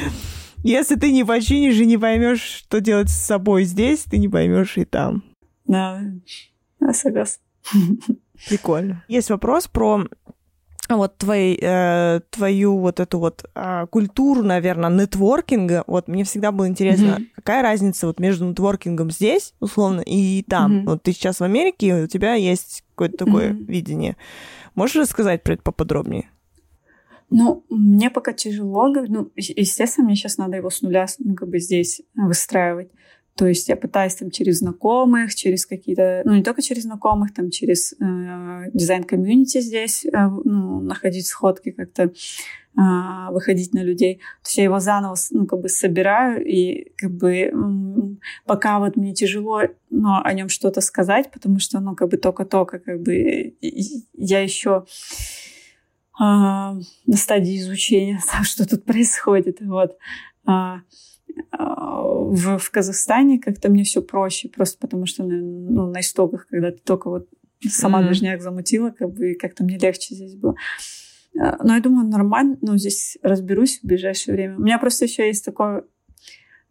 если 0.64 0.96
ты 0.96 1.12
не 1.12 1.24
починишь 1.24 1.76
и 1.76 1.86
не 1.86 1.98
поймешь, 1.98 2.42
что 2.42 2.82
делать 2.82 3.10
с 3.10 3.26
собой 3.26 3.64
здесь, 3.64 4.04
ты 4.04 4.18
не 4.18 4.28
поймешь 4.28 4.78
и 4.78 4.86
там. 4.86 5.24
Да, 5.66 6.02
я 6.82 6.94
согласна. 6.94 7.44
Прикольно. 8.48 9.04
Есть 9.08 9.30
вопрос 9.30 9.68
про 9.68 10.06
вот 10.96 11.18
твои, 11.18 11.58
э, 11.62 12.22
твою 12.32 12.80
вот 12.80 13.00
эту 13.00 13.20
вот 13.20 13.46
э, 13.54 13.86
культуру, 13.92 14.44
наверное, 14.44 14.90
нетворкинга. 14.90 15.84
Вот 15.88 16.08
мне 16.08 16.24
всегда 16.24 16.52
было 16.52 16.68
интересно, 16.68 17.18
mm-hmm. 17.20 17.28
какая 17.36 17.62
разница 17.62 18.08
вот 18.08 18.20
между 18.20 18.46
нетворкингом 18.46 19.12
здесь, 19.12 19.54
условно, 19.60 20.02
и 20.02 20.42
там. 20.44 20.80
Mm-hmm. 20.80 20.86
Вот 20.86 21.04
ты 21.04 21.12
сейчас 21.12 21.40
в 21.40 21.44
Америке, 21.44 22.04
у 22.04 22.08
тебя 22.08 22.34
есть 22.34 22.84
какое-то 22.96 23.26
такое 23.26 23.52
mm-hmm. 23.52 23.66
видение. 23.66 24.18
Можешь 24.74 24.96
рассказать 24.96 25.44
про 25.44 25.54
это 25.54 25.64
поподробнее? 25.64 26.30
Ну, 27.30 27.64
мне 27.70 28.10
пока 28.10 28.34
тяжело, 28.34 28.88
ну, 28.88 29.32
естественно, 29.36 30.08
мне 30.08 30.16
сейчас 30.16 30.38
надо 30.38 30.58
его 30.58 30.72
с 30.72 30.82
нуля, 30.82 31.06
ну, 31.20 31.36
как 31.36 31.50
бы 31.50 31.60
здесь 31.60 32.02
выстраивать. 32.16 32.90
То 33.40 33.48
есть 33.48 33.70
я 33.70 33.78
пытаюсь 33.78 34.16
там 34.16 34.32
через 34.32 34.58
знакомых, 34.58 35.34
через 35.34 35.66
какие-то, 35.66 36.24
ну 36.26 36.36
не 36.36 36.44
только 36.44 36.62
через 36.62 36.84
знакомых, 36.84 37.34
там 37.34 37.52
через 37.52 37.94
э, 37.94 37.96
дизайн-комьюнити 38.74 39.62
здесь 39.62 40.04
э, 40.04 40.10
ну, 40.44 40.82
находить 40.82 41.26
сходки 41.26 41.72
как-то, 41.72 42.04
э, 42.04 43.32
выходить 43.32 43.74
на 43.74 43.82
людей. 43.82 44.16
То 44.16 44.48
есть 44.48 44.58
я 44.58 44.64
его 44.66 44.82
заново 44.82 45.16
ну, 45.32 45.46
как 45.46 45.62
бы 45.62 45.70
собираю, 45.70 46.46
и 46.46 46.92
как 46.98 47.12
бы 47.12 48.18
пока 48.46 48.80
вот 48.80 48.98
мне 48.98 49.14
тяжело 49.14 49.62
ну, 49.90 50.10
о 50.22 50.34
нем 50.34 50.50
что-то 50.50 50.82
сказать, 50.82 51.32
потому 51.32 51.60
что, 51.60 51.80
ну, 51.80 51.96
как 51.96 52.10
бы 52.10 52.18
только-только, 52.18 52.80
как 52.80 53.02
бы 53.02 53.56
я 53.62 54.42
еще 54.42 54.86
а, 56.20 56.76
на 57.06 57.16
стадии 57.16 57.58
изучения, 57.58 58.20
что 58.44 58.68
тут 58.68 58.84
происходит. 58.84 59.62
Вот. 59.62 59.98
А, 61.52 61.64
а, 61.64 62.02
в, 62.04 62.58
в 62.58 62.72
Казахстане 62.72 63.40
как-то 63.40 63.70
мне 63.70 63.84
все 63.84 64.02
проще, 64.02 64.50
просто 64.50 64.78
потому 64.80 65.06
что 65.06 65.24
ну, 65.24 65.88
на 65.92 66.00
истоках, 66.00 66.48
когда 66.48 66.72
ты 66.72 66.80
только 66.84 67.10
вот 67.10 67.28
сама 67.68 68.02
mm-hmm. 68.02 68.08
движняк 68.08 68.42
замутила, 68.42 68.92
как 68.92 69.12
бы 69.14 69.36
как-то 69.36 69.64
мне 69.64 69.78
легче 69.78 70.16
здесь 70.16 70.36
было. 70.36 70.56
Но 71.34 71.76
я 71.76 71.80
думаю, 71.80 72.08
нормально, 72.08 72.58
но 72.62 72.78
здесь 72.78 73.18
разберусь 73.22 73.80
в 73.80 73.88
ближайшее 73.88 74.36
время. 74.36 74.58
У 74.58 74.62
меня 74.62 74.80
просто 74.80 75.06
еще 75.06 75.28
есть 75.28 75.46
такое, 75.46 75.84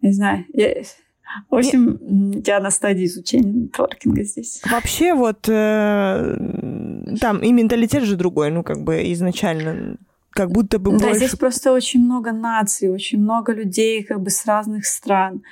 не 0.02 0.12
знаю, 0.12 0.44
я, 0.52 0.82
в 1.50 1.54
общем, 1.54 2.42
я 2.44 2.60
на 2.60 2.70
стадии 2.70 3.04
изучения 3.04 3.52
нетворкинга 3.52 4.22
здесь. 4.24 4.60
Вообще 4.70 5.14
вот 5.14 5.48
э, 5.48 6.36
там 7.20 7.38
и 7.40 7.52
менталитет 7.52 8.02
же 8.02 8.16
другой, 8.16 8.50
ну 8.50 8.62
как 8.62 8.82
бы 8.82 9.12
изначально 9.12 9.96
как 10.38 10.52
будто 10.52 10.78
бы 10.78 10.92
да, 10.92 10.98
больше... 10.98 11.16
здесь 11.16 11.34
просто 11.34 11.72
очень 11.72 12.00
много 12.04 12.30
наций, 12.30 12.88
очень 12.88 13.18
много 13.20 13.52
людей 13.52 14.04
как 14.04 14.20
бы 14.20 14.30
с 14.30 14.46
разных 14.46 14.86
стран. 14.86 15.42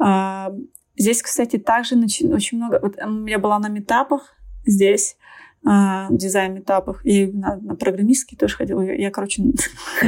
А, 0.00 0.50
здесь, 0.96 1.20
кстати, 1.20 1.58
также 1.58 1.96
очень 1.96 2.56
много... 2.56 2.80
Вот 2.80 2.96
я 3.28 3.38
была 3.38 3.58
на 3.58 3.68
метапах 3.68 4.34
здесь, 4.64 5.18
а, 5.62 6.08
дизайн-метапах, 6.10 7.04
и 7.04 7.26
на, 7.26 7.56
на 7.56 7.74
программистские 7.74 8.38
тоже 8.38 8.56
ходила. 8.56 8.80
Я, 8.80 8.94
я 8.94 9.10
короче, 9.10 9.42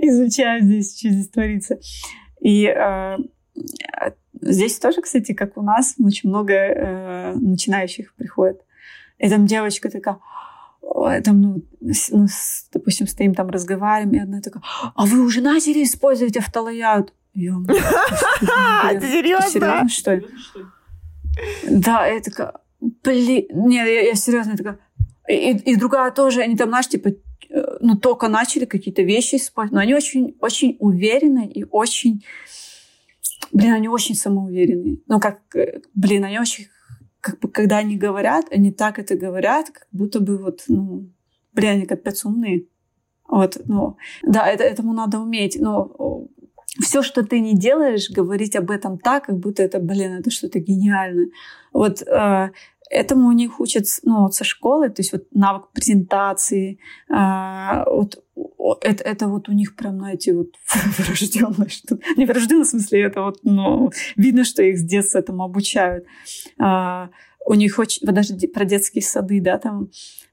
изучаю 0.00 0.62
здесь, 0.62 0.98
что 0.98 1.10
здесь 1.10 1.28
творится. 1.28 1.78
И 2.40 2.66
а, 2.68 3.18
здесь 4.40 4.78
тоже, 4.78 5.02
кстати, 5.02 5.34
как 5.34 5.58
у 5.58 5.62
нас, 5.62 5.94
очень 6.02 6.30
много 6.30 6.54
э, 6.54 7.34
начинающих 7.34 8.14
приходит. 8.14 8.62
И 9.18 9.28
там 9.28 9.44
девочка 9.44 9.90
такая, 9.90 10.18
там, 11.24 11.40
ну, 11.40 11.62
ну, 11.80 12.26
допустим, 12.72 13.06
стоим 13.06 13.34
там, 13.34 13.50
разговариваем, 13.50 14.14
и 14.14 14.22
одна 14.22 14.40
такая, 14.40 14.62
а 14.94 15.06
вы 15.06 15.20
уже 15.20 15.40
начали 15.40 15.82
использовать 15.82 16.36
автолояут? 16.36 17.12
Ты 19.00 19.06
серьезно? 19.06 19.88
что 19.88 20.14
ли? 20.14 20.26
Да, 21.68 22.06
я 22.06 22.20
такая, 22.20 22.54
блин, 22.80 23.46
нет, 23.50 23.86
я, 23.86 24.00
я 24.02 24.14
серьезно 24.14 24.56
такая. 24.56 24.78
И, 25.28 25.50
и 25.56 25.76
другая 25.76 26.10
тоже, 26.10 26.42
они 26.42 26.56
там, 26.56 26.68
знаешь, 26.68 26.88
типа, 26.88 27.08
э, 27.08 27.62
ну, 27.80 27.96
только 27.96 28.28
начали 28.28 28.66
какие-то 28.66 29.02
вещи 29.02 29.36
использовать, 29.36 29.74
но 29.74 29.80
они 29.80 29.94
очень, 29.94 30.36
очень 30.40 30.76
уверены 30.78 31.46
и 31.46 31.64
очень, 31.64 32.24
блин, 33.52 33.72
они 33.72 33.88
очень 33.88 34.14
самоуверенные. 34.14 34.98
Ну, 35.06 35.20
как, 35.20 35.40
э, 35.54 35.80
блин, 35.94 36.24
они 36.24 36.38
очень 36.38 36.66
как 37.22 37.38
бы, 37.38 37.48
когда 37.48 37.78
они 37.78 37.96
говорят, 37.96 38.46
они 38.50 38.72
так 38.72 38.98
это 38.98 39.16
говорят, 39.16 39.70
как 39.70 39.86
будто 39.92 40.20
бы 40.20 40.36
вот, 40.36 40.64
ну, 40.68 41.08
блин, 41.54 41.70
они 41.70 41.86
капец 41.86 42.24
умные. 42.24 42.66
Вот, 43.28 43.56
ну, 43.64 43.96
да, 44.22 44.46
это, 44.48 44.64
этому 44.64 44.92
надо 44.92 45.20
уметь. 45.20 45.56
Но 45.58 46.26
все, 46.80 47.02
что 47.02 47.22
ты 47.22 47.40
не 47.40 47.54
делаешь, 47.54 48.10
говорить 48.10 48.56
об 48.56 48.70
этом 48.70 48.98
так, 48.98 49.26
как 49.26 49.38
будто 49.38 49.62
это, 49.62 49.78
блин, 49.78 50.18
это 50.18 50.30
что-то 50.30 50.58
гениальное. 50.58 51.28
Вот 51.72 52.02
э, 52.02 52.50
этому 52.92 53.28
у 53.28 53.32
них 53.32 53.58
учат 53.60 53.84
ну, 54.04 54.22
вот 54.22 54.34
со 54.34 54.44
школы, 54.44 54.90
то 54.90 55.00
есть 55.00 55.12
вот 55.12 55.24
навык 55.32 55.72
презентации, 55.72 56.78
э, 57.10 57.84
вот 57.86 58.22
это, 58.82 59.02
это 59.04 59.28
вот 59.28 59.48
у 59.48 59.52
них 59.52 59.76
прям, 59.76 59.98
знаете, 59.98 60.34
вот 60.34 60.48
врожденное 60.98 61.68
что 61.68 61.98
Не 62.16 62.26
врожденное 62.26 62.64
в 62.64 62.68
смысле, 62.68 63.02
это 63.02 63.22
вот, 63.22 63.40
ну, 63.42 63.90
видно, 64.16 64.44
что 64.44 64.62
их 64.62 64.78
с 64.78 64.82
детства 64.82 65.18
этому 65.18 65.44
обучают. 65.44 66.04
А, 66.58 67.08
у 67.46 67.54
них 67.54 67.78
очень, 67.78 68.06
даже 68.06 68.34
про 68.48 68.64
детские 68.64 69.02
сады, 69.02 69.40
да, 69.40 69.58
там 69.58 69.88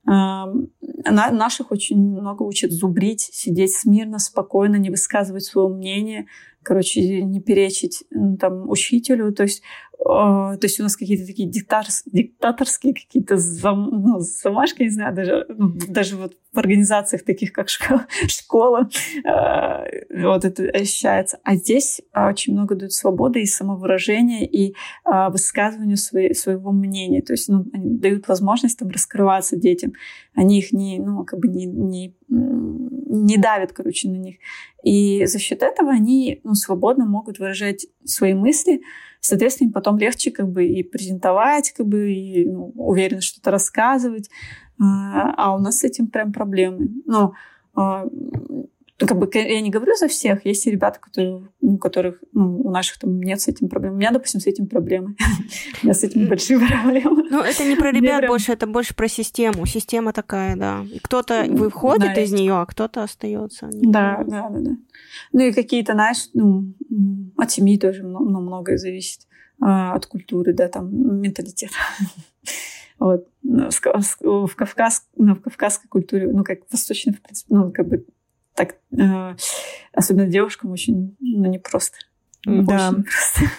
наших 0.05 1.71
очень 1.71 1.97
много 1.97 2.43
учат 2.43 2.71
зубрить, 2.71 3.21
сидеть 3.21 3.75
смирно, 3.75 4.19
спокойно, 4.19 4.77
не 4.77 4.89
высказывать 4.89 5.43
свое 5.43 5.67
мнение, 5.67 6.27
короче, 6.63 7.23
не 7.23 7.41
перечить 7.41 8.03
там 8.39 8.69
учителю, 8.69 9.33
то 9.33 9.43
есть 9.43 9.63
то 10.01 10.59
есть 10.61 10.79
у 10.79 10.83
нас 10.83 10.95
какие-то 10.95 11.25
такие 11.25 11.49
диктаторские 11.49 12.93
какие-то 12.93 13.35
зам, 13.35 13.89
ну, 13.91 14.19
замашки, 14.19 14.83
не 14.83 14.89
знаю, 14.89 15.13
даже, 15.13 15.45
даже 15.49 16.15
вот 16.15 16.37
в 16.53 16.57
организациях 16.57 17.23
таких, 17.23 17.51
как 17.51 17.67
школа, 17.69 18.07
школа 18.27 18.89
вот 20.15 20.45
это 20.45 20.63
ощущается. 20.69 21.39
А 21.43 21.55
здесь 21.55 22.01
очень 22.15 22.53
много 22.53 22.75
дают 22.75 22.93
свободы 22.93 23.41
и 23.41 23.45
самовыражения, 23.45 24.45
и 24.45 24.69
э, 24.71 25.29
высказыванию 25.29 25.97
своего 25.97 26.71
мнения. 26.71 27.21
То 27.21 27.33
есть 27.33 27.49
ну, 27.49 27.65
дают 27.73 28.27
возможность 28.29 28.79
там 28.79 28.89
раскрываться 28.89 29.57
детям. 29.57 29.88
Они 30.33 30.59
их 30.59 30.71
не, 30.71 30.99
ну, 30.99 31.23
как 31.25 31.39
бы 31.39 31.47
не, 31.47 31.65
не, 31.65 32.15
не 32.27 33.37
давят, 33.37 33.73
короче, 33.73 34.09
на 34.09 34.17
них. 34.17 34.37
И 34.83 35.25
за 35.25 35.39
счет 35.39 35.63
этого 35.63 35.91
они 35.91 36.41
ну, 36.43 36.53
свободно 36.55 37.05
могут 37.05 37.39
выражать 37.39 37.87
свои 38.03 38.33
мысли, 38.33 38.81
Соответственно, 39.21 39.67
им 39.67 39.73
потом 39.73 39.97
легче 39.97 40.31
как 40.31 40.49
бы 40.49 40.65
и 40.65 40.81
презентовать, 40.81 41.71
как 41.71 41.85
бы, 41.85 42.13
и 42.13 42.45
ну, 42.45 42.71
уверенно 42.75 43.21
что-то 43.21 43.51
рассказывать. 43.51 44.29
А, 44.79 45.33
а 45.35 45.55
у 45.55 45.59
нас 45.59 45.79
с 45.79 45.83
этим 45.83 46.07
прям 46.07 46.31
проблемы. 46.31 46.89
Ну, 47.05 47.33
как 49.07 49.17
бы 49.17 49.29
я 49.33 49.61
не 49.61 49.69
говорю 49.69 49.95
за 49.95 50.07
всех, 50.07 50.45
есть 50.45 50.67
и 50.67 50.71
ребята, 50.71 50.99
которые, 50.99 51.47
у 51.61 51.77
которых, 51.77 52.21
ну, 52.33 52.59
у 52.61 52.69
наших 52.69 52.99
там 52.99 53.21
нет 53.21 53.39
с 53.39 53.47
этим 53.47 53.69
проблем. 53.69 53.93
У 53.93 53.97
меня, 53.97 54.11
допустим, 54.11 54.41
с 54.41 54.47
этим 54.47 54.67
проблемы. 54.67 55.15
У 55.81 55.85
меня 55.85 55.93
с 55.93 56.03
этим 56.03 56.27
большие 56.27 56.59
проблемы. 56.59 57.23
Ну, 57.29 57.41
это 57.41 57.63
не 57.65 57.75
про 57.75 57.91
ребят 57.91 58.27
больше, 58.27 58.51
это 58.51 58.67
больше 58.67 58.93
про 58.95 59.07
систему. 59.07 59.65
Система 59.65 60.11
такая, 60.11 60.55
да. 60.55 60.85
Кто-то 61.01 61.45
выходит 61.47 62.17
из 62.17 62.31
нее, 62.31 62.59
а 62.59 62.65
кто-то 62.65 63.03
остается. 63.03 63.69
Да, 63.71 64.23
да, 64.27 64.49
да, 64.49 64.59
да. 64.59 64.71
Ну 65.31 65.41
и 65.41 65.53
какие-то, 65.53 65.93
знаешь, 65.93 66.29
ну, 66.33 66.73
от 67.37 67.51
семьи 67.51 67.77
тоже 67.77 68.03
ну, 68.03 68.19
многое 68.19 68.77
зависит. 68.77 69.21
А, 69.61 69.93
от 69.93 70.05
культуры, 70.05 70.53
да, 70.53 70.67
там, 70.67 71.21
менталитета. 71.21 71.75
Вот. 72.99 73.29
В, 73.43 74.55
Кавказ, 74.57 75.07
ну, 75.15 75.33
в 75.33 75.41
кавказской 75.41 75.87
культуре, 75.87 76.29
ну, 76.29 76.43
как 76.43 76.59
восточной, 76.69 77.13
в 77.13 77.21
принципе, 77.21 77.55
ну, 77.55 77.71
как 77.71 77.87
бы 77.87 78.05
так, 78.59 78.75
э, 78.91 79.35
особенно 79.93 80.27
девушкам 80.27 80.71
очень, 80.71 81.15
ну, 81.21 81.49
непросто. 81.49 81.97
Да. 82.45 82.89
Очень 82.89 82.97
непросто. 82.97 83.41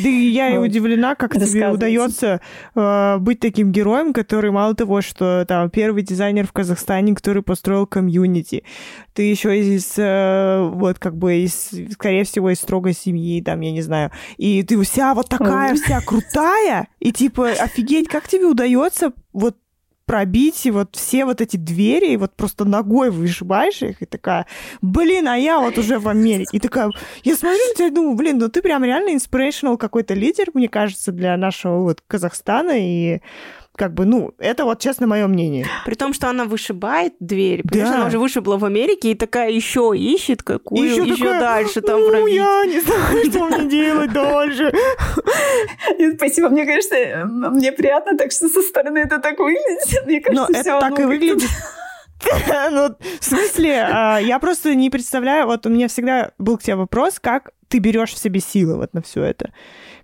Да 0.00 0.08
и 0.08 0.28
я 0.30 0.52
и 0.52 0.56
удивлена, 0.56 1.14
как 1.14 1.34
тебе 1.34 1.68
удается 1.68 2.40
э, 2.74 3.18
быть 3.18 3.38
таким 3.38 3.70
героем, 3.70 4.12
который 4.12 4.50
мало 4.50 4.74
того, 4.74 5.02
что 5.02 5.44
там 5.46 5.70
первый 5.70 6.02
дизайнер 6.02 6.48
в 6.48 6.52
Казахстане, 6.52 7.14
который 7.14 7.44
построил 7.44 7.86
комьюнити, 7.86 8.64
ты 9.12 9.22
еще 9.22 9.56
из 9.56 9.94
э, 9.96 10.68
вот 10.72 10.98
как 10.98 11.16
бы 11.16 11.36
из, 11.36 11.70
скорее 11.92 12.24
всего, 12.24 12.50
из 12.50 12.58
строгой 12.58 12.92
семьи, 12.92 13.40
там 13.40 13.60
я 13.60 13.70
не 13.70 13.82
знаю, 13.82 14.10
и 14.36 14.64
ты 14.64 14.82
вся 14.82 15.14
вот 15.14 15.28
такая 15.28 15.76
вся 15.76 16.00
крутая, 16.00 16.88
и 16.98 17.12
типа 17.12 17.50
офигеть, 17.50 18.08
как 18.08 18.26
тебе 18.26 18.46
удается 18.46 19.12
вот 19.32 19.58
пробить 20.08 20.64
и 20.64 20.70
вот 20.70 20.96
все 20.96 21.26
вот 21.26 21.42
эти 21.42 21.58
двери, 21.58 22.12
и 22.12 22.16
вот 22.16 22.34
просто 22.34 22.64
ногой 22.64 23.10
вышибаешь 23.10 23.82
их, 23.82 24.00
и 24.00 24.06
такая, 24.06 24.46
блин, 24.80 25.28
а 25.28 25.36
я 25.36 25.60
вот 25.60 25.76
уже 25.76 25.98
в 25.98 26.08
Америке. 26.08 26.56
И 26.56 26.58
такая, 26.58 26.90
я 27.24 27.36
смотрю 27.36 27.58
на 27.68 27.74
тебя 27.74 27.90
думаю, 27.90 28.16
блин, 28.16 28.38
ну 28.38 28.48
ты 28.48 28.62
прям 28.62 28.82
реально 28.84 29.14
inspirational 29.14 29.76
какой-то 29.76 30.14
лидер, 30.14 30.46
мне 30.54 30.68
кажется, 30.68 31.12
для 31.12 31.36
нашего 31.36 31.82
вот 31.82 32.02
Казахстана, 32.06 32.72
и 32.74 33.20
как 33.78 33.94
бы, 33.94 34.04
ну, 34.04 34.34
это 34.38 34.64
вот 34.64 34.80
честно 34.80 35.06
мое 35.06 35.26
мнение. 35.28 35.66
При 35.86 35.94
том, 35.94 36.12
что 36.12 36.28
она 36.28 36.44
вышибает 36.44 37.14
дверь, 37.20 37.62
потому 37.62 37.84
да. 37.84 37.94
она 37.94 38.06
уже 38.06 38.18
вышибла 38.18 38.56
в 38.56 38.64
Америке 38.64 39.12
и 39.12 39.14
такая 39.14 39.50
еще 39.50 39.92
ищет 39.96 40.42
какую 40.42 40.90
еще, 40.90 41.04
еще 41.04 41.24
такая, 41.24 41.40
дальше 41.40 41.80
там 41.80 42.00
ну, 42.00 42.10
пробить. 42.10 42.34
я 42.34 42.64
не 42.66 42.80
знаю, 42.80 43.24
что 43.24 43.44
мне 43.46 43.70
делать 43.70 44.12
дальше. 44.12 44.72
Спасибо, 46.16 46.48
мне 46.48 46.66
кажется, 46.66 47.24
мне 47.24 47.70
приятно, 47.70 48.18
так 48.18 48.32
что 48.32 48.48
со 48.48 48.60
стороны 48.62 48.98
это 48.98 49.20
так 49.20 49.38
выглядит. 49.38 50.06
Мне 50.06 50.20
кажется, 50.20 50.52
Но 50.52 50.58
это 50.58 50.80
так 50.80 50.98
и 50.98 51.04
выглядит. 51.04 51.48
Ну, 52.72 52.96
в 53.20 53.24
смысле, 53.24 53.86
а, 53.88 54.18
я 54.18 54.40
просто 54.40 54.74
не 54.74 54.90
представляю, 54.90 55.46
вот 55.46 55.66
у 55.66 55.68
меня 55.68 55.86
всегда 55.86 56.32
был 56.36 56.58
к 56.58 56.64
тебе 56.64 56.74
вопрос, 56.74 57.20
как 57.20 57.52
ты 57.68 57.78
берешь 57.78 58.12
в 58.12 58.18
себе 58.18 58.40
силы 58.40 58.76
вот 58.76 58.92
на 58.92 59.02
все 59.02 59.22
это 59.22 59.52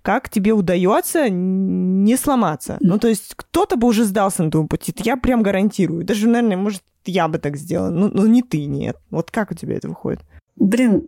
как 0.05 0.29
тебе 0.29 0.53
удается 0.53 1.29
не 1.29 2.15
сломаться. 2.15 2.77
Ну, 2.79 2.99
то 2.99 3.07
есть 3.07 3.33
кто-то 3.35 3.75
бы 3.75 3.87
уже 3.87 4.03
сдался 4.03 4.43
на 4.43 4.51
твоем 4.51 4.67
пути, 4.67 4.93
я 5.03 5.17
прям 5.17 5.41
гарантирую. 5.41 6.05
Даже, 6.05 6.29
наверное, 6.29 6.57
может, 6.57 6.83
я 7.05 7.27
бы 7.27 7.39
так 7.39 7.57
сделала, 7.57 7.89
но, 7.89 8.09
но 8.09 8.27
не 8.27 8.43
ты, 8.43 8.65
нет. 8.65 8.97
Вот 9.09 9.31
как 9.31 9.49
у 9.49 9.55
тебя 9.55 9.75
это 9.75 9.89
выходит? 9.89 10.19
Блин, 10.57 11.07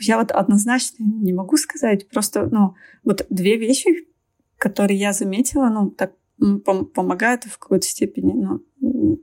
я 0.00 0.18
вот 0.18 0.32
однозначно 0.32 1.02
не 1.02 1.32
могу 1.32 1.56
сказать. 1.56 2.10
Просто, 2.10 2.46
ну, 2.52 2.74
вот 3.04 3.24
две 3.30 3.56
вещи, 3.56 4.06
которые 4.58 4.98
я 4.98 5.14
заметила, 5.14 5.70
ну, 5.70 5.88
так 5.88 6.12
пом- 6.38 6.84
помогают 6.84 7.44
в 7.44 7.58
какой-то 7.58 7.86
степени, 7.86 8.34
ну, 8.34 9.18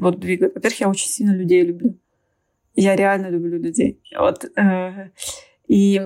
вот 0.00 0.20
двигать. 0.20 0.54
Во-первых, 0.54 0.80
я 0.80 0.90
очень 0.90 1.08
сильно 1.08 1.34
людей 1.34 1.64
люблю. 1.64 1.98
Я 2.74 2.94
реально 2.94 3.30
люблю 3.30 3.58
людей. 3.58 4.02
Вот, 4.18 4.44
э, 4.44 5.12
и 5.66 6.02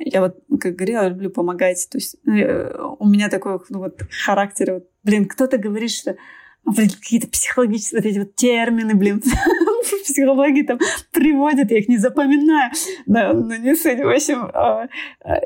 я 0.00 0.20
вот, 0.20 0.38
как 0.60 0.76
говорила, 0.76 1.08
люблю 1.08 1.30
помогать. 1.30 1.88
То 1.90 1.98
есть 1.98 2.16
э, 2.26 2.72
у 2.98 3.06
меня 3.06 3.28
такой 3.28 3.58
ну, 3.68 3.78
вот 3.80 4.00
характер. 4.24 4.74
Вот, 4.74 4.88
блин, 5.02 5.26
кто-то 5.26 5.58
говорит, 5.58 5.90
что 5.90 6.16
блин, 6.64 6.90
какие-то 6.90 7.28
психологические 7.28 8.00
вот 8.00 8.10
эти 8.10 8.18
вот 8.18 8.34
термины, 8.34 8.94
блин, 8.94 9.22
в 9.84 10.02
психологии 10.04 10.62
там 10.62 10.78
приводят, 11.12 11.70
я 11.70 11.78
их 11.78 11.88
не 11.88 11.98
запоминаю. 11.98 12.72
Но 13.06 13.32
не 13.56 13.74
суть. 13.74 14.00
В 14.00 14.08
общем, 14.08 14.50
а, 14.52 14.88
а, 15.24 15.40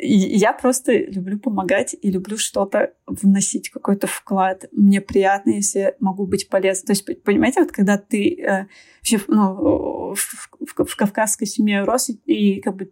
я 0.00 0.52
просто 0.52 0.96
люблю 0.96 1.38
помогать 1.38 1.94
и 2.00 2.10
люблю 2.10 2.36
что-то 2.36 2.92
вносить, 3.06 3.70
какой-то 3.70 4.06
вклад. 4.06 4.66
Мне 4.72 5.00
приятно, 5.00 5.50
если 5.50 5.78
я 5.78 5.94
могу 6.00 6.26
быть 6.26 6.48
полезной. 6.48 6.86
То 6.86 6.92
есть, 6.92 7.22
понимаете, 7.22 7.60
вот 7.60 7.72
когда 7.72 7.96
ты 7.96 8.34
э, 8.34 8.66
вообще 8.98 9.20
ну, 9.28 10.14
в, 10.14 10.16
в, 10.16 10.84
в 10.84 10.96
кавказской 10.96 11.46
семье 11.46 11.84
рос, 11.84 12.10
и, 12.10 12.14
и 12.26 12.60
как 12.60 12.76
бы 12.76 12.90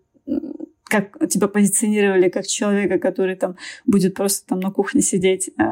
как 0.92 1.28
тебя 1.28 1.48
позиционировали 1.48 2.28
как 2.28 2.46
человека, 2.46 2.98
который 2.98 3.34
там 3.34 3.56
будет 3.86 4.14
просто 4.14 4.46
там 4.46 4.60
на 4.60 4.70
кухне 4.70 5.00
сидеть, 5.00 5.48
э, 5.48 5.62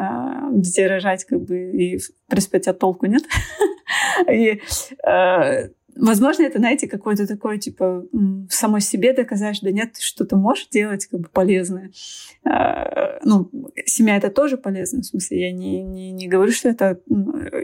детей 0.53 0.87
рожать, 0.87 1.25
как 1.25 1.43
бы, 1.43 1.71
и, 1.73 1.99
в 1.99 2.11
принципе, 2.27 2.59
тебя 2.59 2.73
толку 2.73 3.07
нет. 3.07 3.25
И 4.33 4.63
э, 5.07 5.69
Возможно, 6.01 6.45
это, 6.45 6.59
знаете, 6.59 6.89
какой-то 6.89 7.27
такой, 7.27 7.59
типа, 7.59 8.07
самой 8.49 8.81
себе 8.81 9.13
доказать, 9.13 9.59
да 9.63 9.71
нет, 9.71 9.93
ты 10.17 10.37
можешь 10.37 10.69
делать 10.69 11.07
как 11.07 11.21
бы 11.21 11.29
полезное. 11.29 11.91
А, 12.43 13.19
ну, 13.23 13.51
семья 13.85 14.17
это 14.17 14.31
тоже 14.31 14.57
полезно, 14.57 15.03
в 15.03 15.07
смысле, 15.07 15.41
я 15.41 15.53
не, 15.53 15.83
не, 15.83 16.11
не 16.13 16.27
говорю, 16.27 16.53
что 16.53 16.71
это... 16.71 17.01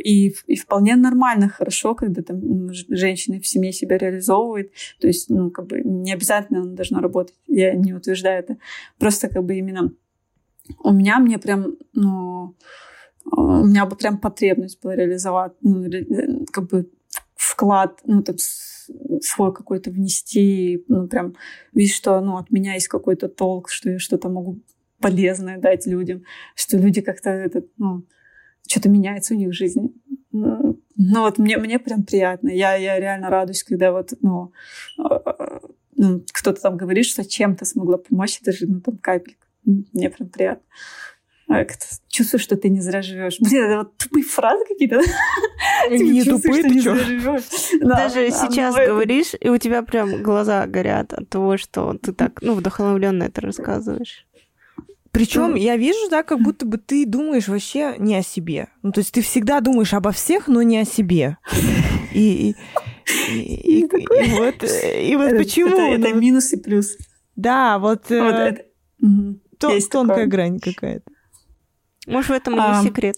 И, 0.05 0.35
и 0.47 0.57
вполне 0.57 0.97
нормально, 0.97 1.49
хорошо, 1.49 1.95
когда 1.95 2.23
там 2.23 2.71
женщина 2.73 3.41
в 3.41 3.47
семье 3.47 3.73
себя 3.73 3.97
реализовывает. 3.97 4.71
То 5.01 5.07
есть, 5.07 5.31
ну, 5.31 5.51
как 5.51 5.67
бы 5.67 5.81
не 5.81 6.13
обязательно 6.13 6.61
она 6.61 6.73
должна 6.73 7.01
работать, 7.01 7.35
я 7.47 7.75
не 7.75 7.95
утверждаю 7.95 8.41
это. 8.41 8.59
Просто 8.99 9.29
как 9.29 9.45
бы 9.45 9.57
именно 9.57 9.93
у 10.83 10.93
меня 10.93 11.19
мне 11.21 11.39
прям, 11.39 11.77
ну, 11.95 12.55
у 13.33 13.65
меня 13.65 13.87
бы 13.87 13.97
прям 13.97 14.19
потребность 14.19 14.81
была 14.83 14.95
реализовать, 14.95 15.53
ну, 15.63 15.87
как 16.53 16.69
бы 16.69 16.91
вклад, 17.47 18.01
ну, 18.05 18.23
там, 18.23 18.37
свой 18.39 19.53
какой-то 19.53 19.91
внести, 19.91 20.85
ну, 20.89 21.09
прям 21.09 21.35
видишь, 21.73 21.97
что, 21.97 22.21
ну, 22.21 22.37
от 22.37 22.51
меня 22.51 22.75
есть 22.75 22.89
какой-то 22.89 23.29
толк, 23.29 23.71
что 23.71 23.91
я 23.91 23.99
что-то 23.99 24.29
могу 24.29 24.61
полезное 25.01 25.59
дать 25.59 25.87
людям, 25.87 26.23
что 26.55 26.77
люди 26.77 27.01
как-то, 27.01 27.31
это, 27.31 27.65
ну, 27.79 28.05
что-то 28.67 28.89
меняется 28.89 29.35
у 29.35 29.37
них 29.37 29.51
в 29.51 29.53
жизни. 29.53 29.91
Ну, 30.33 30.77
вот 30.97 31.39
мне, 31.39 31.57
мне 31.59 31.79
прям 31.79 32.03
приятно. 32.05 32.49
Я, 32.49 32.75
я 32.75 32.99
реально 32.99 33.31
радуюсь, 33.31 33.63
когда 33.63 33.93
вот, 33.93 34.13
ну, 34.21 34.53
а, 34.99 35.61
ну 35.95 36.23
кто-то 36.33 36.61
там 36.61 36.77
говорит, 36.77 37.07
что 37.07 37.25
чем-то 37.25 37.65
смогла 37.65 37.99
помочь, 37.99 38.41
даже, 38.41 38.67
ну, 38.67 38.81
там, 38.81 38.99
капелька. 38.99 39.47
Мне 39.65 40.11
прям 40.11 40.29
приятно. 40.29 40.65
А, 41.49 41.65
чувствую, 42.09 42.41
что 42.41 42.57
ты 42.57 42.69
не 42.69 42.81
зря 42.81 43.03
живешь. 43.03 43.37
Блин, 43.39 43.65
это 43.65 43.79
вот 43.79 43.97
тупые 43.97 44.25
фразы 44.25 44.65
какие-то. 44.67 45.01
Не 45.91 46.25
тупые, 46.25 46.65
ты 46.65 46.81
что? 46.81 47.39
Даже 47.81 48.31
сейчас 48.31 48.75
говоришь, 48.75 49.35
и 49.39 49.49
у 49.49 49.57
тебя 49.57 49.83
прям 49.83 50.23
глаза 50.23 50.67
горят 50.67 51.13
от 51.13 51.29
того, 51.29 51.57
что 51.57 51.95
ты 52.03 52.13
так, 52.13 52.43
ну, 52.43 52.55
вдохновленно 52.55 53.25
это 53.25 53.41
рассказываешь. 53.43 54.27
Причем 55.13 55.55
я 55.55 55.77
вижу, 55.77 56.11
да, 56.11 56.23
как 56.23 56.41
будто 56.41 56.67
бы 56.67 56.77
ты 56.77 57.07
думаешь 57.07 57.49
вообще 57.49 57.95
не 57.99 58.17
о 58.17 58.23
себе. 58.23 58.69
Ну, 58.83 58.93
то 58.93 59.01
есть 59.01 59.15
ты 59.15 59.23
всегда 59.23 59.61
думаешь 59.61 59.95
обо 59.95 60.11
всех, 60.11 60.47
но 60.49 60.63
не 60.63 60.79
о 60.79 60.85
себе. 60.85 61.39
И, 62.13 62.51
и, 62.51 62.57
и, 63.31 63.81
и, 63.81 63.81
и 63.81 63.85
вот, 64.33 64.63
и 64.63 65.17
вот 65.17 65.25
это, 65.33 65.37
почему? 65.37 65.71
Это, 65.71 66.07
это 66.07 66.15
ну, 66.15 66.21
минус 66.21 66.53
и 66.53 66.59
плюс. 66.59 66.99
Да, 67.35 67.79
вот, 67.79 68.11
вот 68.11 68.13
э, 68.13 68.59
это, 69.01 69.39
то, 69.59 69.81
тонкая 69.91 70.17
такое. 70.17 70.27
грань 70.27 70.59
какая-то. 70.59 71.11
Может, 72.07 72.31
в 72.31 72.35
этом 72.35 72.55
и 72.55 72.59
а, 72.61 72.83
секрет 72.83 73.17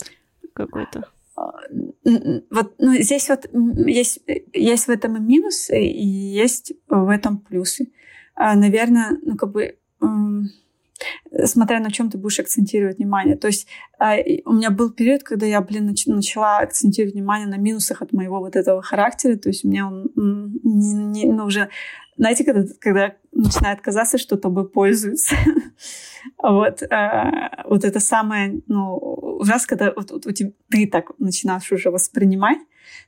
какой-то. 0.54 1.08
А, 1.36 1.52
вот, 2.50 2.74
ну, 2.78 2.94
здесь 2.94 3.28
вот 3.28 3.48
есть, 3.86 4.20
есть 4.52 4.86
в 4.86 4.90
этом 4.90 5.16
и 5.16 5.20
минусы, 5.20 5.80
и 5.80 6.06
есть 6.06 6.72
в 6.88 7.08
этом 7.08 7.38
плюсы. 7.38 7.92
А, 8.34 8.54
наверное, 8.54 9.18
ну, 9.22 9.36
как 9.36 9.52
бы 9.52 9.76
смотря 11.44 11.80
на 11.80 11.90
чем 11.90 12.10
ты 12.10 12.18
будешь 12.18 12.40
акцентировать 12.40 12.98
внимание. 12.98 13.36
То 13.36 13.46
есть 13.46 13.68
а, 13.98 14.16
у 14.44 14.52
меня 14.52 14.70
был 14.70 14.90
период, 14.90 15.22
когда 15.22 15.46
я, 15.46 15.60
блин, 15.60 15.90
нач- 15.90 16.12
начала 16.12 16.58
акцентировать 16.58 17.14
внимание 17.14 17.46
на 17.46 17.56
минусах 17.56 18.02
от 18.02 18.12
моего 18.12 18.40
вот 18.40 18.56
этого 18.56 18.82
характера. 18.82 19.36
То 19.36 19.48
есть 19.48 19.64
у 19.64 19.68
меня 19.68 19.86
он 19.86 20.10
не, 20.16 20.94
не, 20.94 21.32
ну, 21.32 21.44
уже 21.44 21.68
знаете, 22.16 22.44
когда, 22.44 22.64
когда 22.80 23.14
начинает 23.38 23.80
казаться, 23.80 24.18
что 24.18 24.36
тобой 24.36 24.68
пользуются. 24.68 25.36
вот, 26.42 26.82
э, 26.82 27.50
вот 27.64 27.84
это 27.84 28.00
самое, 28.00 28.60
ну, 28.66 28.96
ужасно, 28.96 29.68
когда 29.68 29.92
вот, 29.94 30.10
вот, 30.10 30.26
вот, 30.26 30.34
ты 30.34 30.86
так 30.86 31.12
начинаешь 31.18 31.70
уже 31.72 31.90
воспринимать. 31.90 32.58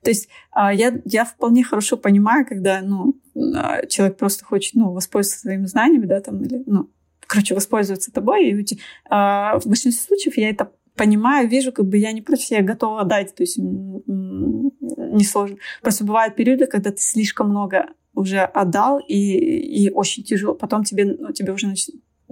То 0.03 0.11
есть 0.11 0.29
э, 0.57 0.75
я, 0.75 1.01
я 1.05 1.25
вполне 1.25 1.65
хорошо 1.65 1.97
понимаю, 1.97 2.47
когда, 2.47 2.81
ну, 2.81 3.15
э, 3.35 3.87
человек 3.89 4.17
просто 4.17 4.45
хочет, 4.45 4.75
ну, 4.75 4.93
воспользоваться 4.93 5.41
своими 5.41 5.67
знаниями, 5.67 6.07
да, 6.07 6.21
там, 6.21 6.43
или, 6.43 6.63
ну, 6.67 6.91
короче, 7.27 7.55
воспользоваться 7.55 8.13
тобой. 8.13 8.51
И, 8.51 8.63
э, 8.63 8.69
в 9.11 9.63
большинстве 9.67 9.93
случаев 10.07 10.37
я 10.37 10.51
это 10.51 10.73
понимаю, 10.97 11.49
вижу, 11.49 11.73
как 11.73 11.87
бы 11.87 11.97
я 11.97 12.13
не 12.13 12.23
против, 12.23 12.51
я 12.51 12.63
готова 12.63 13.05
дать, 13.05 13.35
то 13.35 13.43
есть 13.43 13.59
не 13.59 15.25
сложно. 15.25 15.57
Просто 15.83 16.05
бывают 16.05 16.37
периоды, 16.37 16.67
когда 16.67 16.91
ты 16.91 17.01
слишком 17.01 17.49
много 17.51 17.87
уже 18.15 18.41
отдал, 18.41 18.99
и, 18.99 19.15
и 19.15 19.91
очень 19.91 20.25
тяжело. 20.25 20.55
Потом 20.55 20.85
тебе, 20.85 21.05
ну, 21.05 21.33
тебе 21.33 21.53
уже 21.53 21.69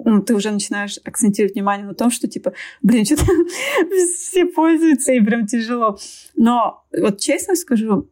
ну, 0.04 0.22
ты 0.22 0.34
уже 0.34 0.50
начинаешь 0.50 0.98
акцентировать 1.04 1.54
внимание 1.54 1.86
на 1.86 1.94
том, 1.94 2.10
что, 2.10 2.28
типа, 2.28 2.52
блин, 2.82 3.04
что-то 3.04 3.24
все 4.16 4.46
пользуются, 4.46 5.12
и 5.12 5.20
прям 5.20 5.46
тяжело. 5.46 5.98
Но 6.36 6.84
вот 6.96 7.18
честно 7.18 7.56
скажу, 7.56 8.08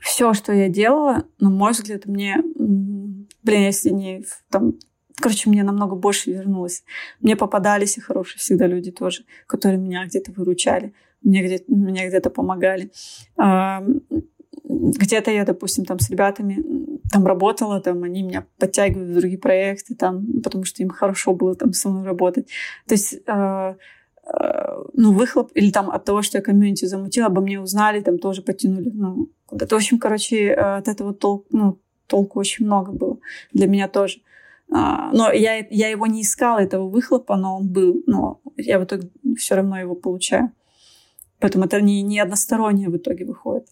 все, 0.00 0.34
что 0.34 0.52
я 0.52 0.68
делала, 0.68 1.24
на 1.40 1.50
мой 1.50 1.72
взгляд, 1.72 2.06
мне, 2.06 2.36
блин, 2.54 3.62
если 3.62 3.90
не 3.90 4.24
там, 4.50 4.74
короче, 5.16 5.50
мне 5.50 5.62
намного 5.62 5.96
больше 5.96 6.30
вернулось. 6.30 6.84
Мне 7.20 7.36
попадались 7.36 7.96
и 7.98 8.00
хорошие 8.00 8.38
всегда 8.38 8.66
люди 8.66 8.90
тоже, 8.90 9.24
которые 9.46 9.78
меня 9.78 10.06
где-то 10.06 10.32
выручали, 10.32 10.94
мне 11.22 11.42
где-то, 11.42 11.64
мне 11.68 12.08
где-то 12.08 12.30
помогали. 12.30 12.90
Где-то 14.74 15.30
я, 15.30 15.44
допустим, 15.44 15.84
там 15.84 15.98
с 15.98 16.10
ребятами 16.10 16.64
там 17.10 17.26
работала, 17.26 17.80
там 17.80 18.02
они 18.02 18.22
меня 18.22 18.46
подтягивают 18.58 19.10
в 19.10 19.14
другие 19.14 19.38
проекты, 19.38 19.94
там, 19.94 20.26
потому 20.42 20.64
что 20.64 20.82
им 20.82 20.90
хорошо 20.90 21.34
было 21.34 21.54
там 21.54 21.72
со 21.72 21.88
мной 21.88 22.04
работать. 22.04 22.48
То 22.86 22.94
есть 22.94 23.14
э, 23.26 23.74
э, 24.26 24.82
ну, 24.94 25.12
выхлоп, 25.12 25.50
или 25.54 25.70
там 25.70 25.90
от 25.90 26.04
того, 26.04 26.22
что 26.22 26.38
я 26.38 26.42
комьюнити 26.42 26.86
замутила, 26.86 27.26
обо 27.26 27.40
мне 27.40 27.60
узнали, 27.60 28.00
там 28.00 28.18
тоже 28.18 28.42
потянули. 28.42 28.90
Ну, 28.92 29.28
куда-то, 29.46 29.74
в 29.74 29.78
общем, 29.78 29.98
короче, 29.98 30.46
э, 30.46 30.54
от 30.54 30.88
этого 30.88 31.14
тол 31.14 31.46
ну, 31.50 31.78
толку 32.06 32.40
очень 32.40 32.66
много 32.66 32.92
было. 32.92 33.18
Для 33.52 33.66
меня 33.66 33.88
тоже. 33.88 34.18
А, 34.70 35.12
но 35.12 35.30
я, 35.30 35.66
я 35.70 35.88
его 35.88 36.06
не 36.06 36.22
искала, 36.22 36.58
этого 36.58 36.88
выхлопа, 36.88 37.36
но 37.36 37.56
он 37.56 37.68
был. 37.68 38.02
Но 38.06 38.40
я 38.56 38.78
в 38.78 38.84
итоге 38.84 39.10
все 39.36 39.56
равно 39.56 39.78
его 39.78 39.94
получаю. 39.94 40.52
Поэтому 41.38 41.66
это 41.66 41.80
не, 41.80 42.02
не 42.02 42.20
одностороннее 42.20 42.88
в 42.88 42.96
итоге 42.96 43.24
выходит. 43.24 43.68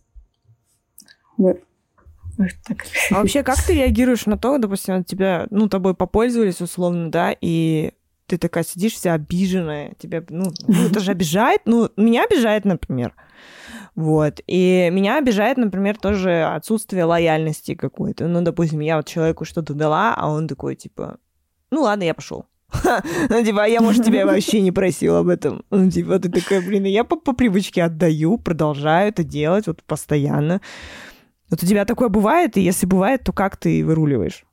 Вот. 1.37 1.59
Так. 2.37 2.87
А 3.11 3.15
вообще, 3.17 3.43
как 3.43 3.63
ты 3.63 3.75
реагируешь 3.75 4.27
на 4.27 4.39
то, 4.39 4.59
допустим, 4.59 4.95
от 4.95 5.07
тебя, 5.07 5.47
ну, 5.51 5.69
тобой 5.69 5.95
попользовались 5.95 6.61
условно, 6.61 7.11
да, 7.11 7.35
и 7.41 7.93
ты 8.27 8.39
такая 8.39 8.65
сидишь 8.65 8.95
вся 8.95 9.13
обиженная, 9.15 9.93
тебя, 9.99 10.25
ну, 10.29 10.51
ну, 10.67 10.87
это 10.87 11.01
же 11.01 11.11
обижает, 11.11 11.63
ну, 11.67 11.91
меня 11.97 12.25
обижает, 12.25 12.65
например. 12.65 13.15
Вот. 13.95 14.41
И 14.47 14.89
меня 14.91 15.19
обижает, 15.19 15.59
например, 15.59 15.99
тоже 15.99 16.45
отсутствие 16.45 17.05
лояльности 17.05 17.75
какой-то. 17.75 18.27
Ну, 18.27 18.41
допустим, 18.41 18.81
я 18.81 18.97
вот 18.97 19.07
человеку 19.07 19.45
что-то 19.45 19.75
дала, 19.75 20.15
а 20.17 20.31
он 20.31 20.49
такой, 20.49 20.77
типа, 20.77 21.19
ну 21.71 21.83
ладно, 21.83 22.05
я 22.05 22.15
пошел. 22.15 22.47
Ну, 23.29 23.45
типа, 23.45 23.65
а 23.65 23.67
я, 23.67 23.83
может, 23.83 24.05
тебя 24.05 24.25
вообще 24.25 24.63
не 24.63 24.73
просил 24.73 25.17
об 25.17 25.29
этом. 25.29 25.65
Ну, 25.71 25.91
типа, 25.91 26.19
ты 26.19 26.31
такая, 26.31 26.63
блин, 26.63 26.85
я 26.85 27.05
по, 27.05 27.17
по 27.17 27.35
привычке 27.35 27.83
отдаю, 27.83 28.39
продолжаю 28.39 29.09
это 29.09 29.25
делать 29.25 29.67
вот 29.67 29.83
постоянно. 29.83 30.63
Вот 31.53 31.63
у 31.63 31.67
тебя 31.67 31.85
такое 31.85 32.09
бывает, 32.09 32.57
и 32.57 32.63
если 32.63 32.87
бывает, 32.87 33.25
то 33.25 33.33
как 33.35 33.59
ты 33.59 33.85
выруливаешь? 33.85 34.47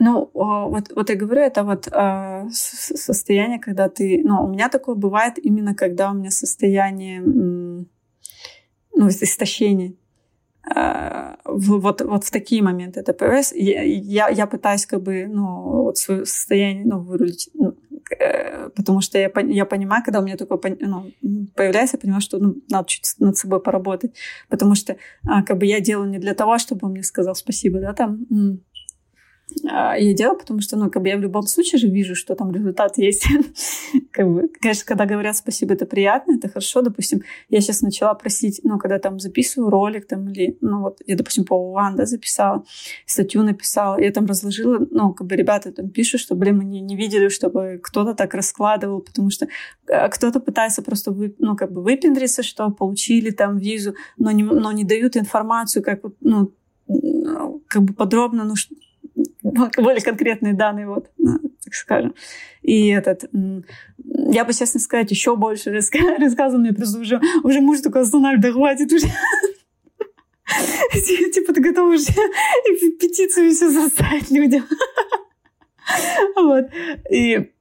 Ну, 0.00 0.30
вот, 0.34 0.90
вот 0.96 1.10
я 1.10 1.14
говорю, 1.14 1.42
это 1.42 1.62
вот 1.62 1.86
э, 1.86 2.48
состояние, 2.50 3.60
когда 3.60 3.88
ты... 3.88 4.20
Ну, 4.24 4.42
у 4.42 4.48
меня 4.48 4.68
такое 4.68 4.96
бывает 4.96 5.38
именно, 5.38 5.76
когда 5.76 6.10
у 6.10 6.14
меня 6.14 6.32
состояние, 6.32 7.20
ну, 7.20 7.86
истощения. 9.08 9.94
Э, 10.74 11.36
вот, 11.44 12.00
вот 12.00 12.24
в 12.24 12.30
такие 12.32 12.64
моменты 12.64 12.98
это 12.98 13.12
ПВС. 13.12 13.52
Я, 13.52 13.82
я, 13.82 14.28
я 14.28 14.46
пытаюсь 14.48 14.86
как 14.86 15.02
бы, 15.02 15.28
ну, 15.28 15.84
вот 15.84 15.98
свое 15.98 16.26
состояние, 16.26 16.84
ну, 16.84 16.98
вырулить, 16.98 17.48
ну, 17.54 17.76
потому 18.74 19.00
что 19.00 19.18
я, 19.18 19.30
я 19.46 19.64
понимаю, 19.64 20.02
когда 20.04 20.20
у 20.20 20.24
меня 20.24 20.36
такое 20.36 20.58
ну, 20.80 21.10
появляется, 21.54 21.96
я 21.96 22.00
понимаю, 22.00 22.20
что 22.20 22.38
ну, 22.38 22.56
надо 22.70 22.88
чуть 22.88 23.14
над 23.18 23.36
собой 23.36 23.60
поработать, 23.60 24.14
потому 24.48 24.74
что 24.74 24.96
а, 25.26 25.42
как 25.42 25.58
бы 25.58 25.66
я 25.66 25.80
делаю 25.80 26.08
не 26.08 26.18
для 26.18 26.34
того, 26.34 26.58
чтобы 26.58 26.86
он 26.86 26.92
мне 26.92 27.02
сказал 27.02 27.34
спасибо, 27.34 27.80
да, 27.80 27.92
там, 27.92 28.26
я 29.64 30.14
делаю, 30.14 30.38
потому 30.38 30.60
что, 30.60 30.76
ну, 30.76 30.90
как 30.90 31.02
бы 31.02 31.08
я 31.08 31.16
в 31.16 31.20
любом 31.20 31.42
случае 31.42 31.78
же 31.78 31.88
вижу, 31.88 32.14
что 32.14 32.34
там 32.34 32.52
результат 32.52 32.98
есть. 32.98 33.26
как 34.10 34.26
бы, 34.26 34.48
конечно, 34.60 34.84
когда 34.86 35.04
говорят 35.04 35.36
спасибо, 35.36 35.74
это 35.74 35.86
приятно, 35.86 36.36
это 36.36 36.48
хорошо. 36.48 36.82
Допустим, 36.82 37.22
я 37.48 37.60
сейчас 37.60 37.82
начала 37.82 38.14
просить, 38.14 38.60
ну, 38.64 38.78
когда 38.78 38.98
там 38.98 39.20
записываю 39.20 39.70
ролик, 39.70 40.06
там, 40.06 40.28
или, 40.30 40.56
ну, 40.60 40.80
вот, 40.80 41.00
я, 41.06 41.16
допустим, 41.16 41.44
по 41.44 41.54
УАН, 41.54 41.96
да, 41.96 42.06
записала, 42.06 42.64
статью 43.06 43.42
написала, 43.42 44.00
я 44.00 44.10
там 44.10 44.26
разложила, 44.26 44.86
ну, 44.90 45.12
как 45.12 45.26
бы 45.26 45.36
ребята 45.36 45.72
там 45.72 45.90
пишут, 45.90 46.20
что, 46.20 46.34
блин, 46.34 46.58
мы 46.58 46.64
не, 46.64 46.80
не 46.80 46.96
видели, 46.96 47.28
чтобы 47.28 47.80
кто-то 47.82 48.14
так 48.14 48.34
раскладывал, 48.34 49.00
потому 49.00 49.30
что 49.30 49.46
э, 49.86 50.08
кто-то 50.08 50.40
пытается 50.40 50.82
просто, 50.82 51.12
вы, 51.12 51.34
ну, 51.38 51.56
как 51.56 51.72
бы 51.72 51.82
выпендриться, 51.82 52.42
что 52.42 52.70
получили 52.70 53.30
там 53.30 53.58
визу, 53.58 53.94
но 54.18 54.30
не, 54.30 54.42
но 54.42 54.72
не 54.72 54.84
дают 54.84 55.16
информацию, 55.16 55.82
как, 55.82 56.00
ну, 56.20 56.52
как 57.68 57.82
бы 57.82 57.94
подробно, 57.94 58.44
ну, 58.44 58.54
более 59.42 60.02
конкретные 60.02 60.54
данные, 60.54 60.86
вот, 60.86 61.10
так 61.64 61.74
скажем. 61.74 62.14
И 62.62 62.88
этот, 62.88 63.24
я 64.04 64.44
бы, 64.44 64.52
честно 64.52 64.80
сказать, 64.80 65.10
еще 65.10 65.36
больше 65.36 65.72
рассказывал, 65.72 66.60
мне 66.60 66.72
просто 66.72 67.00
уже, 67.00 67.20
уже 67.42 67.60
муж 67.60 67.80
такой 67.80 68.02
останавливает, 68.02 68.42
да 68.42 68.52
хватит 68.52 68.92
уже. 68.92 69.06
Типа, 71.32 71.52
ты 71.52 71.60
готов 71.60 71.94
уже 71.94 72.12
петицию 73.00 73.52
все 73.52 73.70
заставить 73.70 74.30
людям. 74.30 74.64
Вот. 76.36 76.66
И 77.10 77.51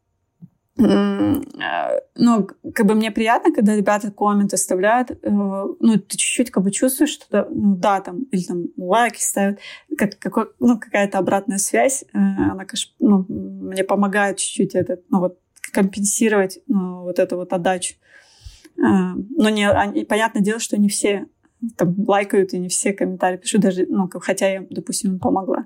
ну, 0.78 2.48
как 2.74 2.86
бы 2.86 2.96
мне 2.96 3.12
приятно, 3.12 3.54
когда 3.54 3.76
ребята 3.76 4.12
комменты 4.12 4.56
оставляют, 4.56 5.12
э, 5.12 5.16
ну, 5.24 5.98
ты 5.98 6.18
чуть-чуть 6.18 6.50
как 6.50 6.64
бы 6.64 6.72
чувствуешь, 6.72 7.12
что, 7.12 7.48
ну, 7.50 7.76
да, 7.76 8.00
там, 8.00 8.24
или 8.32 8.44
там 8.44 8.66
лайки 8.78 9.22
ставят, 9.22 9.60
как, 9.98 10.18
какой, 10.18 10.46
ну, 10.60 10.80
какая-то 10.80 11.18
обратная 11.18 11.58
связь, 11.58 12.04
э, 12.04 12.18
она, 12.18 12.66
конечно, 12.66 12.94
ну, 13.00 13.26
мне 13.28 13.84
помогает 13.84 14.38
чуть-чуть 14.38 14.76
это, 14.76 15.00
ну, 15.10 15.20
вот, 15.20 15.38
компенсировать 15.74 16.60
ну, 16.68 17.04
вот 17.04 17.20
эту 17.20 17.38
вот 17.38 17.54
отдачу. 17.54 17.96
Но 18.76 19.50
не, 19.50 19.70
они, 19.70 20.06
понятное 20.06 20.42
дело, 20.42 20.60
что 20.60 20.78
не 20.78 20.90
все 20.90 21.28
там 21.78 21.96
лайкают, 22.08 22.54
и 22.54 22.60
не 22.60 22.70
все 22.70 22.94
комментарии 22.94 23.38
пишут, 23.38 23.62
даже, 23.62 23.86
ну, 23.88 24.10
хотя 24.22 24.50
я, 24.50 24.66
допустим, 24.70 25.14
им 25.14 25.20
помогла. 25.20 25.66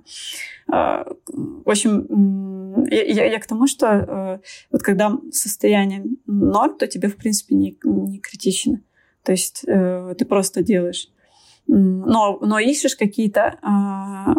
В 0.67 1.69
общем, 1.69 2.85
я, 2.89 3.03
я, 3.03 3.25
я 3.25 3.39
к 3.39 3.47
тому, 3.47 3.67
что 3.67 3.87
э, 3.87 4.39
вот 4.71 4.83
когда 4.83 5.17
состояние 5.31 6.03
ноль, 6.25 6.75
то 6.77 6.87
тебе, 6.87 7.07
в 7.07 7.17
принципе, 7.17 7.55
не, 7.55 7.77
не 7.83 8.19
критично. 8.19 8.81
То 9.23 9.31
есть 9.31 9.63
э, 9.67 10.15
ты 10.17 10.25
просто 10.25 10.63
делаешь. 10.63 11.09
Но, 11.67 12.37
но 12.41 12.59
ищешь 12.59 12.95
какие-то 12.95 13.57
а, 13.61 14.33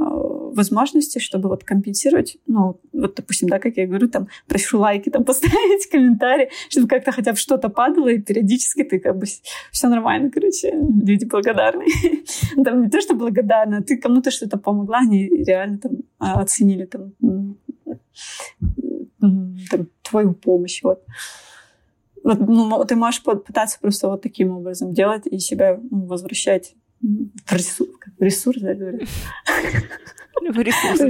возможности, 0.57 1.19
чтобы 1.19 1.49
вот 1.49 1.65
компенсировать, 1.65 2.39
ну, 2.47 2.81
вот, 2.93 3.15
допустим, 3.15 3.49
да, 3.49 3.59
как 3.59 3.77
я 3.77 3.87
говорю, 3.87 4.09
там, 4.09 4.29
прошу 4.49 4.79
лайки, 4.79 5.11
там, 5.11 5.25
поставить 5.27 5.89
комментарии, 5.91 6.51
чтобы 6.69 6.89
как-то 6.89 7.13
хотя 7.13 7.33
бы 7.33 7.37
что-то 7.37 7.69
падало, 7.69 8.09
и 8.09 8.19
периодически 8.19 8.85
ты 8.85 8.99
как 8.99 9.17
бы 9.19 9.27
все 9.71 9.89
нормально, 9.89 10.31
короче, 10.31 10.73
люди 10.73 11.25
благодарны. 11.25 11.85
Там 12.65 12.83
не 12.83 12.91
то, 12.91 13.01
что 13.01 13.15
благодарны, 13.15 13.77
а 13.77 13.83
ты 13.83 13.97
кому-то 13.97 14.31
что-то 14.31 14.59
помогла, 14.59 14.99
они 14.99 15.29
реально 15.29 15.79
там 15.79 15.93
а, 16.19 16.41
оценили 16.41 16.87
там, 16.87 17.13
там 19.71 19.89
твою 20.03 20.35
помощь, 20.35 20.83
вот. 20.83 21.03
Вот, 22.25 22.41
ну, 22.41 22.85
ты 22.85 22.97
можешь 22.97 23.23
пытаться 23.23 23.79
просто 23.81 24.09
вот 24.09 24.23
таким 24.23 24.51
образом 24.51 24.93
делать 24.93 25.27
и 25.27 25.39
себя 25.39 25.79
ну, 25.91 26.07
возвращать 26.07 26.75
ресурс, 27.51 27.91
в 28.19 28.23
ресурс, 28.23 28.61
да, 28.61 28.75
говорю. 28.75 29.07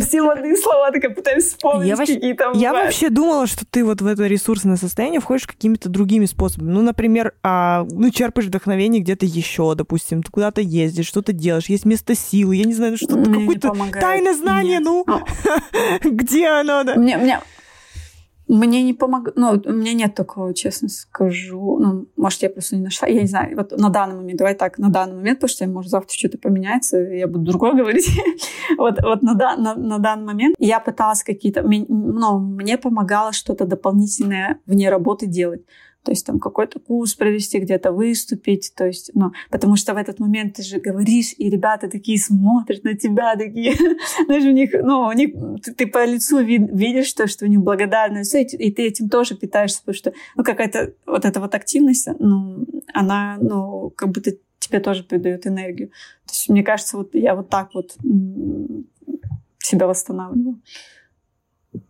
Все 0.01 0.23
модные 0.23 0.57
слова, 0.57 0.91
так 0.93 1.03
я 1.03 1.11
пытаюсь 1.11 1.45
вспомнить, 1.45 1.89
я 1.89 1.97
какие 1.97 2.33
там 2.33 2.55
Я 2.55 2.73
вообще 2.73 3.11
думала, 3.11 3.47
что 3.47 3.67
ты 3.67 3.85
вот 3.85 4.01
в 4.01 4.07
это 4.07 4.27
ресурсное 4.27 4.77
состояние 4.77 5.21
входишь 5.21 5.47
какими-то 5.47 5.89
другими 5.89 6.25
способами. 6.27 6.71
Ну, 6.71 6.83
например, 6.83 7.35
а, 7.43 7.87
ну, 7.91 8.11
черпаешь 8.11 8.49
вдохновение 8.49 9.03
где-то 9.03 9.27
еще, 9.27 9.75
допустим, 9.75 10.23
ты 10.23 10.31
куда-то 10.31 10.61
ездишь, 10.61 11.07
что-то 11.07 11.33
делаешь, 11.33 11.67
есть 11.67 11.85
место 11.85 12.15
силы, 12.15 12.57
я 12.57 12.65
не 12.65 12.75
знаю, 12.75 12.97
что-то, 12.97 13.25
какое-то 13.25 13.73
тайное 14.01 14.35
знание, 14.35 14.81
ну, 14.81 15.05
где 16.03 16.49
оно, 16.49 16.85
да? 16.85 16.95
Мне, 16.95 17.17
мне, 17.19 17.41
мне 18.49 18.83
не 18.83 18.95
помогает, 18.95 19.37
ну, 19.37 19.61
у 19.65 19.73
меня 19.73 19.93
нет 19.93 20.15
такого, 20.15 20.55
честно 20.55 20.89
скажу. 20.89 21.79
Ну, 21.79 22.07
может, 22.17 22.43
я 22.43 22.51
просто 22.51 22.77
не 22.77 22.83
нашла, 22.83 23.09
я 23.09 23.23
не 23.23 23.27
знаю. 23.27 23.57
Вот 23.57 23.73
на 23.73 23.91
данный 23.91 24.15
момент, 24.15 24.39
давай 24.39 24.55
так, 24.55 24.79
на 24.79 24.89
данный 24.89 25.17
момент, 25.17 25.41
потому 25.41 25.49
что, 25.49 25.67
может, 25.67 25.91
завтра 25.91 26.15
что-то 26.15 26.39
поменяется, 26.39 26.99
я 26.99 27.27
буду 27.27 27.45
другое 27.45 27.73
говорить. 27.75 28.09
вот 28.79 29.03
вот 29.03 29.23
на, 29.23 29.35
на, 29.57 29.75
на 29.75 29.99
данный 29.99 30.25
момент 30.25 30.57
я 30.59 30.81
пыталась 30.81 31.25
какие-то... 31.25 31.63
Ну, 31.63 32.39
мне 32.39 32.79
помогало 32.79 33.33
что-то 33.33 33.67
дополнительное 33.67 34.61
вне 34.67 34.91
работы 34.91 35.27
делать. 35.27 35.63
То 36.07 36.13
есть 36.13 36.25
там 36.25 36.39
какой-то 36.39 36.79
курс 36.79 37.15
провести, 37.15 37.59
где-то 37.59 37.91
выступить, 37.91 38.73
то 38.77 38.87
есть, 38.87 39.11
ну, 39.15 39.33
потому 39.51 39.75
что 39.75 39.93
в 39.93 39.97
этот 39.97 40.21
момент 40.21 40.55
ты 40.55 40.63
же 40.63 40.79
говоришь, 40.79 41.35
и 41.37 41.51
ребята 41.51 41.91
такие 41.91 42.17
смотрят 42.17 42.85
на 42.85 42.95
тебя, 42.95 43.35
такие, 43.35 43.75
знаешь, 44.27 44.45
у 44.45 44.53
них, 44.53 44.71
ну, 44.73 45.09
у 45.09 45.13
них, 45.13 45.35
ты, 45.65 45.75
ты 45.75 45.87
по 45.89 46.07
лицу 46.07 46.39
вид, 46.45 46.71
видишь 46.73 47.13
то, 47.13 47.27
что 47.27 47.45
у 47.45 47.49
них 47.49 47.61
благодарность, 47.61 48.37
и 48.37 48.71
ты 48.71 48.87
этим 48.87 49.09
тоже 49.09 49.35
питаешься, 49.35 49.81
потому 49.81 49.97
что, 49.97 50.13
ну, 50.37 50.45
какая-то 50.45 50.95
вот 51.07 51.25
эта 51.25 51.41
вот 51.41 51.57
активность, 51.57 52.09
ну, 52.21 52.65
она, 52.95 53.37
ну, 53.41 53.91
как 53.97 54.13
будто 54.13 54.31
тебе 54.61 54.79
тоже 54.79 55.03
придает 55.03 55.45
энергию. 55.49 55.89
То 55.89 56.33
есть, 56.33 56.49
мне 56.49 56.63
кажется, 56.63 56.99
вот 56.99 57.17
я 57.17 57.35
вот 57.35 57.49
так 57.49 57.75
вот 57.75 57.97
себя 59.59 59.89
восстанавливаю. 59.89 60.61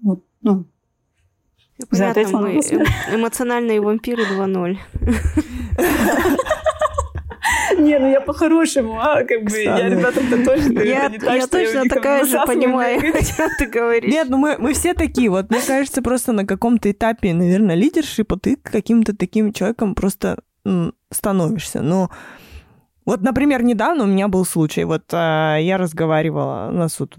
Вот, 0.01 0.25
ну, 0.41 0.65
Понятно, 1.91 2.39
мы 2.39 2.61
эмоциональные 3.13 3.81
вампиры 3.81 4.25
2.0. 4.25 4.79
Не, 7.79 7.99
ну 7.99 8.11
я 8.11 8.21
по-хорошему, 8.21 8.99
а, 8.99 9.23
как 9.25 9.45
бы, 9.45 9.63
я 9.63 9.89
ребята-то 9.89 10.45
точно, 10.45 10.81
я, 10.81 11.09
не 11.09 11.19
так, 11.19 11.37
я 11.37 11.47
точно 11.47 11.79
я 11.79 11.85
такая 11.85 12.25
же 12.25 12.41
понимаю, 12.47 12.99
о 13.15 13.23
чем 13.23 13.51
ты 13.59 13.67
говоришь. 13.67 14.11
Нет, 14.11 14.29
ну 14.29 14.39
мы, 14.39 14.57
мы 14.59 14.73
все 14.73 14.95
такие, 14.95 15.29
вот, 15.29 15.51
мне 15.51 15.61
кажется, 15.61 16.03
просто 16.03 16.33
на 16.33 16.47
каком-то 16.47 16.91
этапе, 16.91 17.35
наверное, 17.35 17.75
лидершипа 17.75 18.39
ты 18.39 18.57
каким-то 18.57 19.15
таким 19.15 19.53
человеком 19.53 19.95
просто 19.95 20.39
становишься, 21.13 21.83
но... 21.83 22.11
Вот, 23.07 23.23
например, 23.23 23.63
недавно 23.63 24.03
у 24.03 24.09
меня 24.09 24.27
был 24.27 24.45
случай. 24.45 24.83
Вот 24.83 25.05
а, 25.13 25.59
я 25.59 25.79
разговаривала, 25.79 26.69
у 26.71 26.75
нас 26.77 26.99
вот 26.99 27.15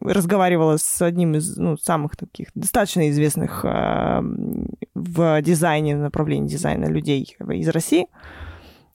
разговаривала 0.00 0.76
с 0.76 1.02
одним 1.02 1.34
из 1.34 1.56
ну, 1.56 1.76
самых 1.76 2.16
таких 2.16 2.48
достаточно 2.54 3.10
известных 3.10 3.64
а, 3.64 4.22
в 4.94 5.42
дизайне, 5.42 5.96
направлении 5.96 6.48
дизайна 6.48 6.86
людей 6.86 7.36
из 7.38 7.68
России. 7.68 8.06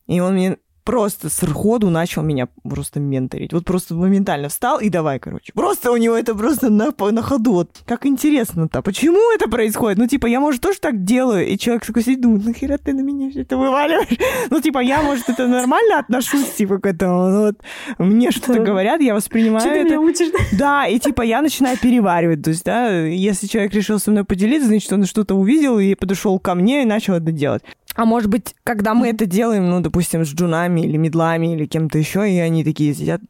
И 0.08 0.22
он 0.22 0.36
мне 0.36 0.58
просто 0.86 1.30
с 1.30 1.46
ходу 1.52 1.90
начал 1.90 2.22
меня 2.22 2.48
просто 2.64 3.00
менторить. 3.00 3.52
Вот 3.52 3.66
просто 3.66 3.96
моментально 3.96 4.48
встал 4.50 4.80
и 4.80 4.90
давай, 4.90 5.20
короче. 5.20 5.52
Просто 5.54 5.92
у 5.92 5.98
него 5.98 6.16
это 6.16 6.36
просто 6.36 6.70
на, 6.70 6.94
на 7.12 7.22
ходу. 7.22 7.54
Вот 7.54 7.82
как 7.86 8.06
интересно-то. 8.06 8.82
Почему 8.82 9.34
это 9.34 9.50
происходит? 9.50 9.98
Ну, 9.98 10.08
типа, 10.08 10.28
я, 10.28 10.40
может, 10.40 10.62
тоже 10.62 10.80
так 10.80 11.04
делаю, 11.04 11.48
и 11.48 11.58
человек 11.58 11.86
такой 11.86 12.04
сидит, 12.04 12.22
думает, 12.22 12.46
нахера 12.46 12.78
ты 12.78 12.94
на 12.94 13.02
меня 13.02 13.32
все 13.32 13.42
это 13.42 13.58
вываливаешь? 13.58 14.08
Ну, 14.50 14.62
типа, 14.62 14.80
я, 14.80 15.02
может, 15.02 15.28
это 15.28 15.48
нормально 15.48 16.00
отношусь, 16.00 16.52
типа, 16.52 16.78
к 16.78 16.86
этому. 16.86 17.30
Ну, 17.30 17.42
вот 17.48 17.56
мне 17.98 18.32
что-то 18.32 18.60
говорят, 18.60 19.02
я 19.02 19.16
воспринимаю 19.16 19.62
что 19.62 19.70
это. 19.70 19.90
Ты 19.90 19.96
меня 19.96 20.02
учишь? 20.02 20.32
Да, 20.54 20.86
и 20.86 21.00
типа 21.00 21.24
я 21.24 21.42
начинаю 21.42 21.78
переваривать. 21.78 22.44
То 22.44 22.52
есть, 22.52 22.64
да, 22.64 22.90
если 23.00 23.48
человек 23.48 23.74
решил 23.74 24.00
со 24.00 24.12
мной 24.12 24.24
поделиться, 24.24 24.68
значит, 24.68 24.92
он 24.94 25.06
что-то 25.06 25.36
увидел 25.36 25.80
и 25.80 25.96
подошел 25.96 26.38
ко 26.40 26.54
мне 26.54 26.84
и 26.84 26.86
начал 26.86 27.16
это 27.16 27.32
делать. 27.32 27.64
А 27.96 28.06
может 28.06 28.30
быть, 28.30 28.56
когда 28.64 28.94
мы 28.94 29.10
это 29.10 29.26
делаем, 29.26 29.70
ну, 29.70 29.80
допустим, 29.80 30.26
с 30.26 30.30
джунами 30.30 30.82
или 30.82 30.98
медлами 30.98 31.54
или 31.54 31.66
кем-то 31.66 31.98
еще, 31.98 32.30
и 32.30 32.38
они 32.40 32.64
такие 32.64 32.94
сидят, 32.94 33.22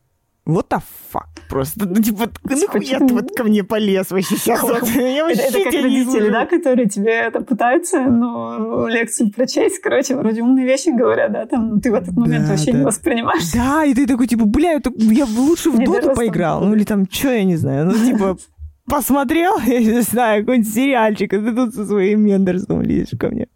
вот 0.45 0.71
the 0.71 0.79
fuck 1.11 1.35
просто. 1.49 1.87
Ну, 1.87 1.95
типа, 1.95 2.29
нахуя 2.43 2.99
ты 2.99 3.13
вот 3.13 3.35
ко 3.35 3.43
мне 3.43 3.63
полез 3.63 4.11
вообще 4.11 4.35
сейчас? 4.35 4.61
Вот, 4.61 4.87
я 4.89 5.23
вообще 5.23 5.41
это, 5.41 5.57
это 5.57 5.71
как 5.71 5.83
родители, 5.83 6.29
да, 6.29 6.45
которые 6.45 6.87
тебе 6.87 7.13
это 7.13 7.41
пытаются, 7.41 8.01
ну, 8.01 8.87
лекцию 8.87 9.31
прочесть, 9.31 9.79
короче, 9.81 10.15
вроде 10.15 10.43
умные 10.43 10.65
вещи 10.65 10.89
говорят, 10.89 11.31
да, 11.31 11.45
там, 11.45 11.81
ты 11.81 11.91
в 11.91 11.95
этот 11.95 12.15
момент 12.15 12.45
да, 12.45 12.51
вообще 12.51 12.71
да. 12.71 12.77
не 12.77 12.83
воспринимаешь. 12.83 13.51
Да, 13.53 13.85
и 13.85 13.93
ты 13.93 14.05
такой, 14.05 14.27
типа, 14.27 14.45
бля, 14.45 14.73
это, 14.73 14.91
я 14.95 15.25
лучше 15.25 15.71
в 15.71 15.83
доту 15.83 16.13
поиграл, 16.13 16.63
ну, 16.63 16.75
или 16.75 16.83
там, 16.83 17.09
что, 17.09 17.31
я 17.31 17.43
не 17.43 17.55
знаю, 17.55 17.85
ну, 17.85 17.93
типа, 17.93 18.37
посмотрел, 18.87 19.57
я 19.65 19.79
не 19.79 20.01
знаю, 20.01 20.41
какой-нибудь 20.43 20.71
сериальчик, 20.71 21.33
а 21.33 21.39
ты 21.39 21.55
тут 21.55 21.73
со 21.73 21.85
своим 21.85 22.21
мендерством 22.21 22.83
лезешь 22.83 23.17
ко 23.17 23.29
мне. 23.29 23.47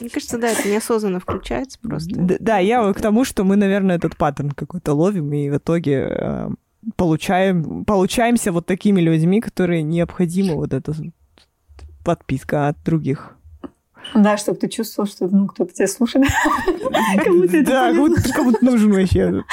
Мне 0.00 0.10
кажется, 0.10 0.38
да, 0.38 0.48
это 0.48 0.68
неосознанно 0.68 1.20
включается 1.20 1.78
просто. 1.80 2.10
Да, 2.14 2.36
да 2.40 2.58
я 2.58 2.92
к 2.92 3.00
тому, 3.00 3.24
что 3.24 3.44
мы, 3.44 3.56
наверное, 3.56 3.96
этот 3.96 4.16
паттерн 4.16 4.50
какой-то 4.50 4.94
ловим, 4.94 5.32
и 5.32 5.50
в 5.50 5.56
итоге 5.58 6.08
э, 6.10 6.50
получаем, 6.96 7.84
получаемся 7.84 8.52
вот 8.52 8.66
такими 8.66 9.00
людьми, 9.00 9.40
которые 9.40 9.82
необходима 9.82 10.54
вот 10.54 10.72
эта 10.72 10.94
подписка 12.04 12.68
от 12.68 12.82
других. 12.82 13.36
Да, 14.14 14.36
чтобы 14.36 14.58
ты 14.58 14.68
чувствовал, 14.68 15.08
что 15.08 15.28
ну, 15.28 15.46
кто-то 15.46 15.72
тебя 15.72 15.86
слушает. 15.86 16.26
Да, 17.66 17.92
кому-то 17.92 18.64
нужен 18.64 18.92
вообще. 18.92 19.44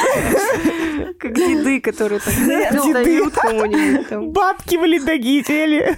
Как 1.19 1.36
деды, 1.36 1.82
которые 1.82 2.19
так 2.19 2.34
дают 2.94 3.34
кому-нибудь. 3.34 4.34
Бабки 4.34 4.78
в 4.78 4.86
ледогители. 4.86 5.98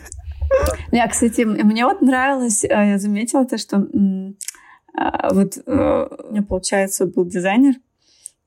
Не, 0.91 1.07
кстати, 1.07 1.41
мне 1.41 1.85
вот 1.85 2.01
нравилось, 2.01 2.63
э, 2.63 2.67
я 2.69 2.97
заметила 2.97 3.45
то, 3.45 3.57
что 3.57 3.87
а, 4.95 5.33
вот 5.33 5.57
э, 5.57 6.07
у 6.27 6.31
меня, 6.31 6.43
получается, 6.43 7.05
был 7.05 7.25
дизайнер, 7.25 7.75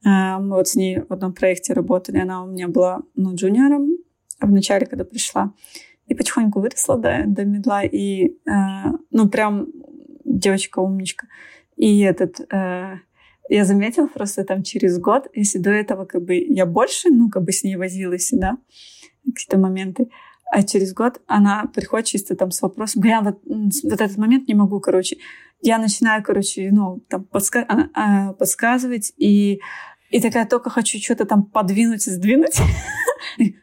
а, 0.04 0.38
мы 0.40 0.56
вот 0.56 0.68
с 0.68 0.74
ней 0.74 1.00
в 1.00 1.12
одном 1.12 1.32
проекте 1.32 1.72
работали, 1.72 2.18
она 2.18 2.42
у 2.42 2.46
меня 2.46 2.68
была, 2.68 3.02
ну, 3.14 3.34
джуниором 3.34 3.90
в 4.40 4.50
начале, 4.50 4.86
когда 4.86 5.04
пришла, 5.04 5.54
и 6.06 6.14
потихоньку 6.14 6.60
выросла 6.60 6.98
до, 6.98 7.24
до 7.26 7.44
медла, 7.44 7.84
и, 7.84 8.36
а, 8.48 8.92
ну, 9.10 9.28
прям 9.28 9.68
девочка 10.24 10.80
умничка. 10.80 11.26
И 11.76 12.00
этот, 12.00 12.38
я 12.50 13.64
заметила 13.64 14.06
просто 14.06 14.44
там 14.44 14.62
через 14.62 14.98
год, 14.98 15.26
если 15.34 15.58
до 15.58 15.70
этого 15.70 16.04
как 16.04 16.22
бы 16.22 16.34
я 16.34 16.66
больше, 16.66 17.08
ну, 17.10 17.28
как 17.28 17.44
бы 17.44 17.52
с 17.52 17.64
ней 17.64 17.76
возилась, 17.76 18.30
да, 18.32 18.58
какие-то 19.24 19.58
моменты, 19.58 20.08
а 20.52 20.62
через 20.62 20.92
год 20.92 21.18
она 21.26 21.64
приходит 21.74 22.06
чисто 22.08 22.36
там 22.36 22.50
с 22.50 22.60
вопросом, 22.60 23.02
я 23.04 23.22
вот, 23.22 23.40
вот 23.46 24.00
этот 24.00 24.18
момент 24.18 24.48
не 24.48 24.54
могу, 24.54 24.80
короче. 24.80 25.16
Я 25.62 25.78
начинаю, 25.78 26.22
короче, 26.22 26.68
ну, 26.70 27.00
там, 27.08 27.26
подска- 27.32 27.64
а, 27.66 27.88
а, 27.94 28.32
подсказывать, 28.34 29.14
и, 29.16 29.60
и 30.10 30.20
такая 30.20 30.44
только 30.44 30.68
хочу 30.68 30.98
что-то 30.98 31.24
там 31.24 31.44
подвинуть 31.44 32.06
и 32.06 32.10
сдвинуть. 32.10 32.60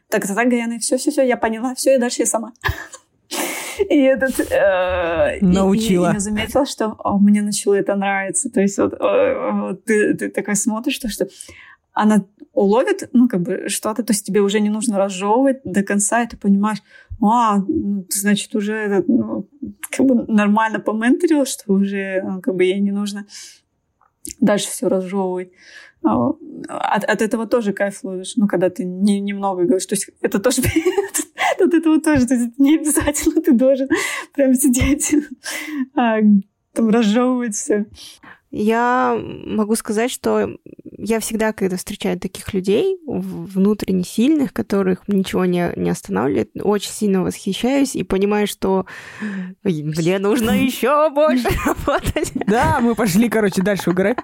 Так, 0.08 0.26
так, 0.26 0.48
Гаяна, 0.48 0.80
все, 0.80 0.96
все, 0.96 1.12
все, 1.12 1.22
я 1.22 1.36
поняла, 1.36 1.76
все, 1.76 1.94
и 1.94 1.98
дальше 1.98 2.22
я 2.22 2.26
сама. 2.26 2.52
И 3.78 3.96
этот... 3.96 4.40
Э, 4.50 5.38
Научила. 5.40 6.06
И, 6.06 6.10
и 6.10 6.14
я 6.14 6.18
заметила, 6.20 6.66
что 6.66 6.96
мне 7.20 7.42
начало 7.42 7.74
это 7.74 7.94
нравиться. 7.94 8.50
То 8.50 8.60
есть 8.60 8.78
вот, 8.78 8.98
ты, 9.84 10.14
ты 10.14 10.28
такой 10.30 10.56
смотришь, 10.56 10.98
то, 10.98 11.08
что 11.08 11.28
она 11.92 12.26
уловит, 12.52 13.08
ну, 13.12 13.28
как 13.28 13.42
бы 13.42 13.68
что-то, 13.68 14.02
то 14.02 14.12
есть 14.12 14.26
тебе 14.26 14.40
уже 14.40 14.60
не 14.60 14.70
нужно 14.70 14.98
разжевывать 14.98 15.60
до 15.64 15.82
конца, 15.82 16.22
и 16.22 16.28
ты 16.28 16.36
понимаешь, 16.36 16.82
а, 17.22 17.58
ну, 17.58 18.06
значит, 18.10 18.54
уже 18.54 19.04
ну, 19.06 19.48
как 19.90 20.06
бы 20.06 20.24
нормально 20.26 20.80
поменторил, 20.80 21.44
что 21.46 21.72
уже 21.72 22.22
ну, 22.22 22.40
как 22.40 22.54
бы 22.54 22.64
ей 22.64 22.80
не 22.80 22.92
нужно 22.92 23.26
дальше 24.40 24.68
все 24.68 24.88
разжевывать. 24.88 25.50
А, 26.02 26.30
от, 26.68 27.04
от 27.04 27.22
этого 27.22 27.46
тоже 27.46 27.72
кайф 27.72 28.02
ловишь, 28.02 28.34
ну, 28.36 28.46
когда 28.46 28.70
ты 28.70 28.84
не, 28.84 29.20
немного 29.20 29.64
говоришь. 29.64 29.86
То 29.86 29.94
есть 29.94 30.10
это 30.20 30.38
тоже... 30.38 30.62
От 31.58 31.74
этого 31.74 32.00
тоже, 32.00 32.26
то 32.26 32.34
есть 32.34 32.58
не 32.58 32.78
обязательно 32.78 33.42
ты 33.42 33.52
должен 33.52 33.88
прям 34.32 34.54
сидеть, 34.54 35.14
а, 35.94 36.20
там 36.72 36.88
разжевывать 36.88 37.54
все. 37.54 37.86
Я 38.50 39.16
могу 39.44 39.76
сказать, 39.76 40.10
что 40.10 40.56
я 40.98 41.20
всегда, 41.20 41.52
когда 41.52 41.76
встречаю 41.76 42.18
таких 42.18 42.52
людей, 42.52 42.98
внутренне 43.06 44.02
сильных, 44.02 44.52
которых 44.52 45.06
ничего 45.06 45.44
не, 45.44 45.72
не 45.76 45.88
останавливает, 45.88 46.50
очень 46.60 46.90
сильно 46.90 47.22
восхищаюсь 47.22 47.94
и 47.94 48.02
понимаю, 48.02 48.48
что 48.48 48.86
мне 49.62 50.18
нужно 50.18 50.50
еще 50.64 51.10
больше 51.10 51.48
работать. 51.64 52.32
Да, 52.50 52.80
мы 52.80 52.96
пошли, 52.96 53.28
короче, 53.28 53.62
дальше 53.62 53.90
угорать. 53.90 54.18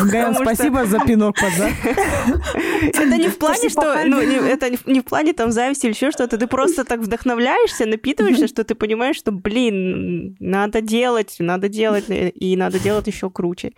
Гаем, 0.00 0.34
спасибо 0.34 0.84
за 0.84 1.00
пинок 1.00 1.34
под 1.34 1.52
Это 2.82 3.16
не 3.16 3.28
в 3.28 3.36
плане, 3.36 3.68
что... 3.68 3.96
Ну, 4.06 4.20
это 4.20 4.70
не 4.86 5.00
в 5.00 5.04
плане 5.04 5.32
там 5.32 5.50
зависти 5.50 5.86
или 5.86 5.92
еще 5.92 6.12
что-то. 6.12 6.38
Ты 6.38 6.46
просто 6.46 6.84
так 6.84 7.00
вдохновляешься, 7.00 7.84
напитываешься, 7.86 8.46
что 8.46 8.62
ты 8.62 8.76
понимаешь, 8.76 9.16
что, 9.16 9.32
блин, 9.32 10.36
надо 10.38 10.80
делать, 10.80 11.34
надо 11.40 11.68
делать, 11.68 12.04
и 12.08 12.56
надо 12.56 12.78
делать 12.78 13.08
еще 13.08 13.28
круче 13.28 13.47
круче. 13.48 13.72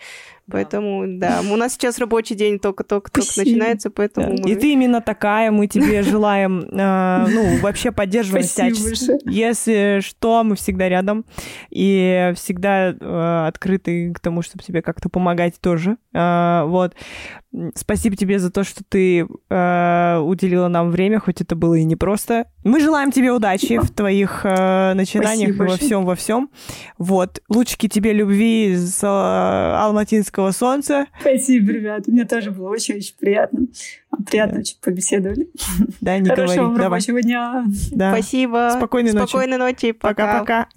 Поэтому, 0.50 1.04
да, 1.06 1.42
у 1.48 1.56
нас 1.56 1.74
сейчас 1.74 1.98
рабочий 1.98 2.34
день 2.34 2.58
только-только 2.58 3.10
только 3.12 3.28
начинается, 3.36 3.88
поэтому... 3.90 4.36
Да. 4.36 4.42
Мы... 4.42 4.50
И 4.50 4.56
ты 4.56 4.72
именно 4.72 5.00
такая, 5.00 5.52
мы 5.52 5.68
тебе 5.68 6.02
желаем, 6.02 6.62
э, 6.62 7.26
ну, 7.28 7.58
вообще 7.60 7.92
поддерживать 7.92 8.46
всячески. 8.46 9.30
Если 9.30 10.00
что, 10.00 10.42
мы 10.42 10.56
всегда 10.56 10.88
рядом 10.88 11.24
и 11.70 12.32
всегда 12.34 12.90
э, 12.90 13.46
открыты 13.46 14.12
к 14.12 14.18
тому, 14.18 14.42
чтобы 14.42 14.64
тебе 14.64 14.82
как-то 14.82 15.08
помогать 15.08 15.60
тоже. 15.60 15.96
Э, 16.12 16.64
вот. 16.66 16.94
Спасибо 17.74 18.14
тебе 18.14 18.38
за 18.38 18.52
то, 18.52 18.62
что 18.62 18.84
ты 18.88 19.24
уделила 19.24 20.68
нам 20.68 20.90
время, 20.90 21.18
хоть 21.18 21.40
это 21.40 21.56
было 21.56 21.74
и 21.74 21.82
непросто. 21.82 22.46
Мы 22.62 22.80
желаем 22.80 23.10
тебе 23.10 23.32
удачи 23.32 23.78
в 23.78 23.90
твоих 23.90 24.42
э, 24.44 24.92
начинаниях 24.94 25.54
Спасибо 25.54 25.70
во 25.70 25.76
всем, 25.78 26.04
во 26.04 26.14
всем. 26.14 26.50
Вот. 26.98 27.40
Лучики 27.48 27.88
тебе 27.88 28.12
любви 28.12 28.76
с 28.76 29.02
э, 29.02 29.06
алматинского 29.06 30.50
солнца. 30.50 31.06
Спасибо, 31.20 31.72
ребят. 31.72 32.06
Мне 32.06 32.24
тоже 32.24 32.50
было 32.50 32.68
очень-очень 32.68 33.14
приятно. 33.18 33.60
Приятно 34.26 34.56
да. 34.56 34.60
очень 34.60 34.76
побеседовали. 34.82 35.48
Да, 36.02 36.18
не 36.18 36.28
Хорошего 36.28 36.66
говори. 36.66 36.82
рабочего 36.82 37.06
Давай. 37.08 37.22
дня. 37.22 37.64
Да. 37.92 38.12
Спасибо. 38.12 38.72
Спокойной 38.76 39.12
ночи. 39.12 39.28
Спокойной 39.28 39.56
ночи. 39.56 39.92
Пока-пока. 39.92 40.68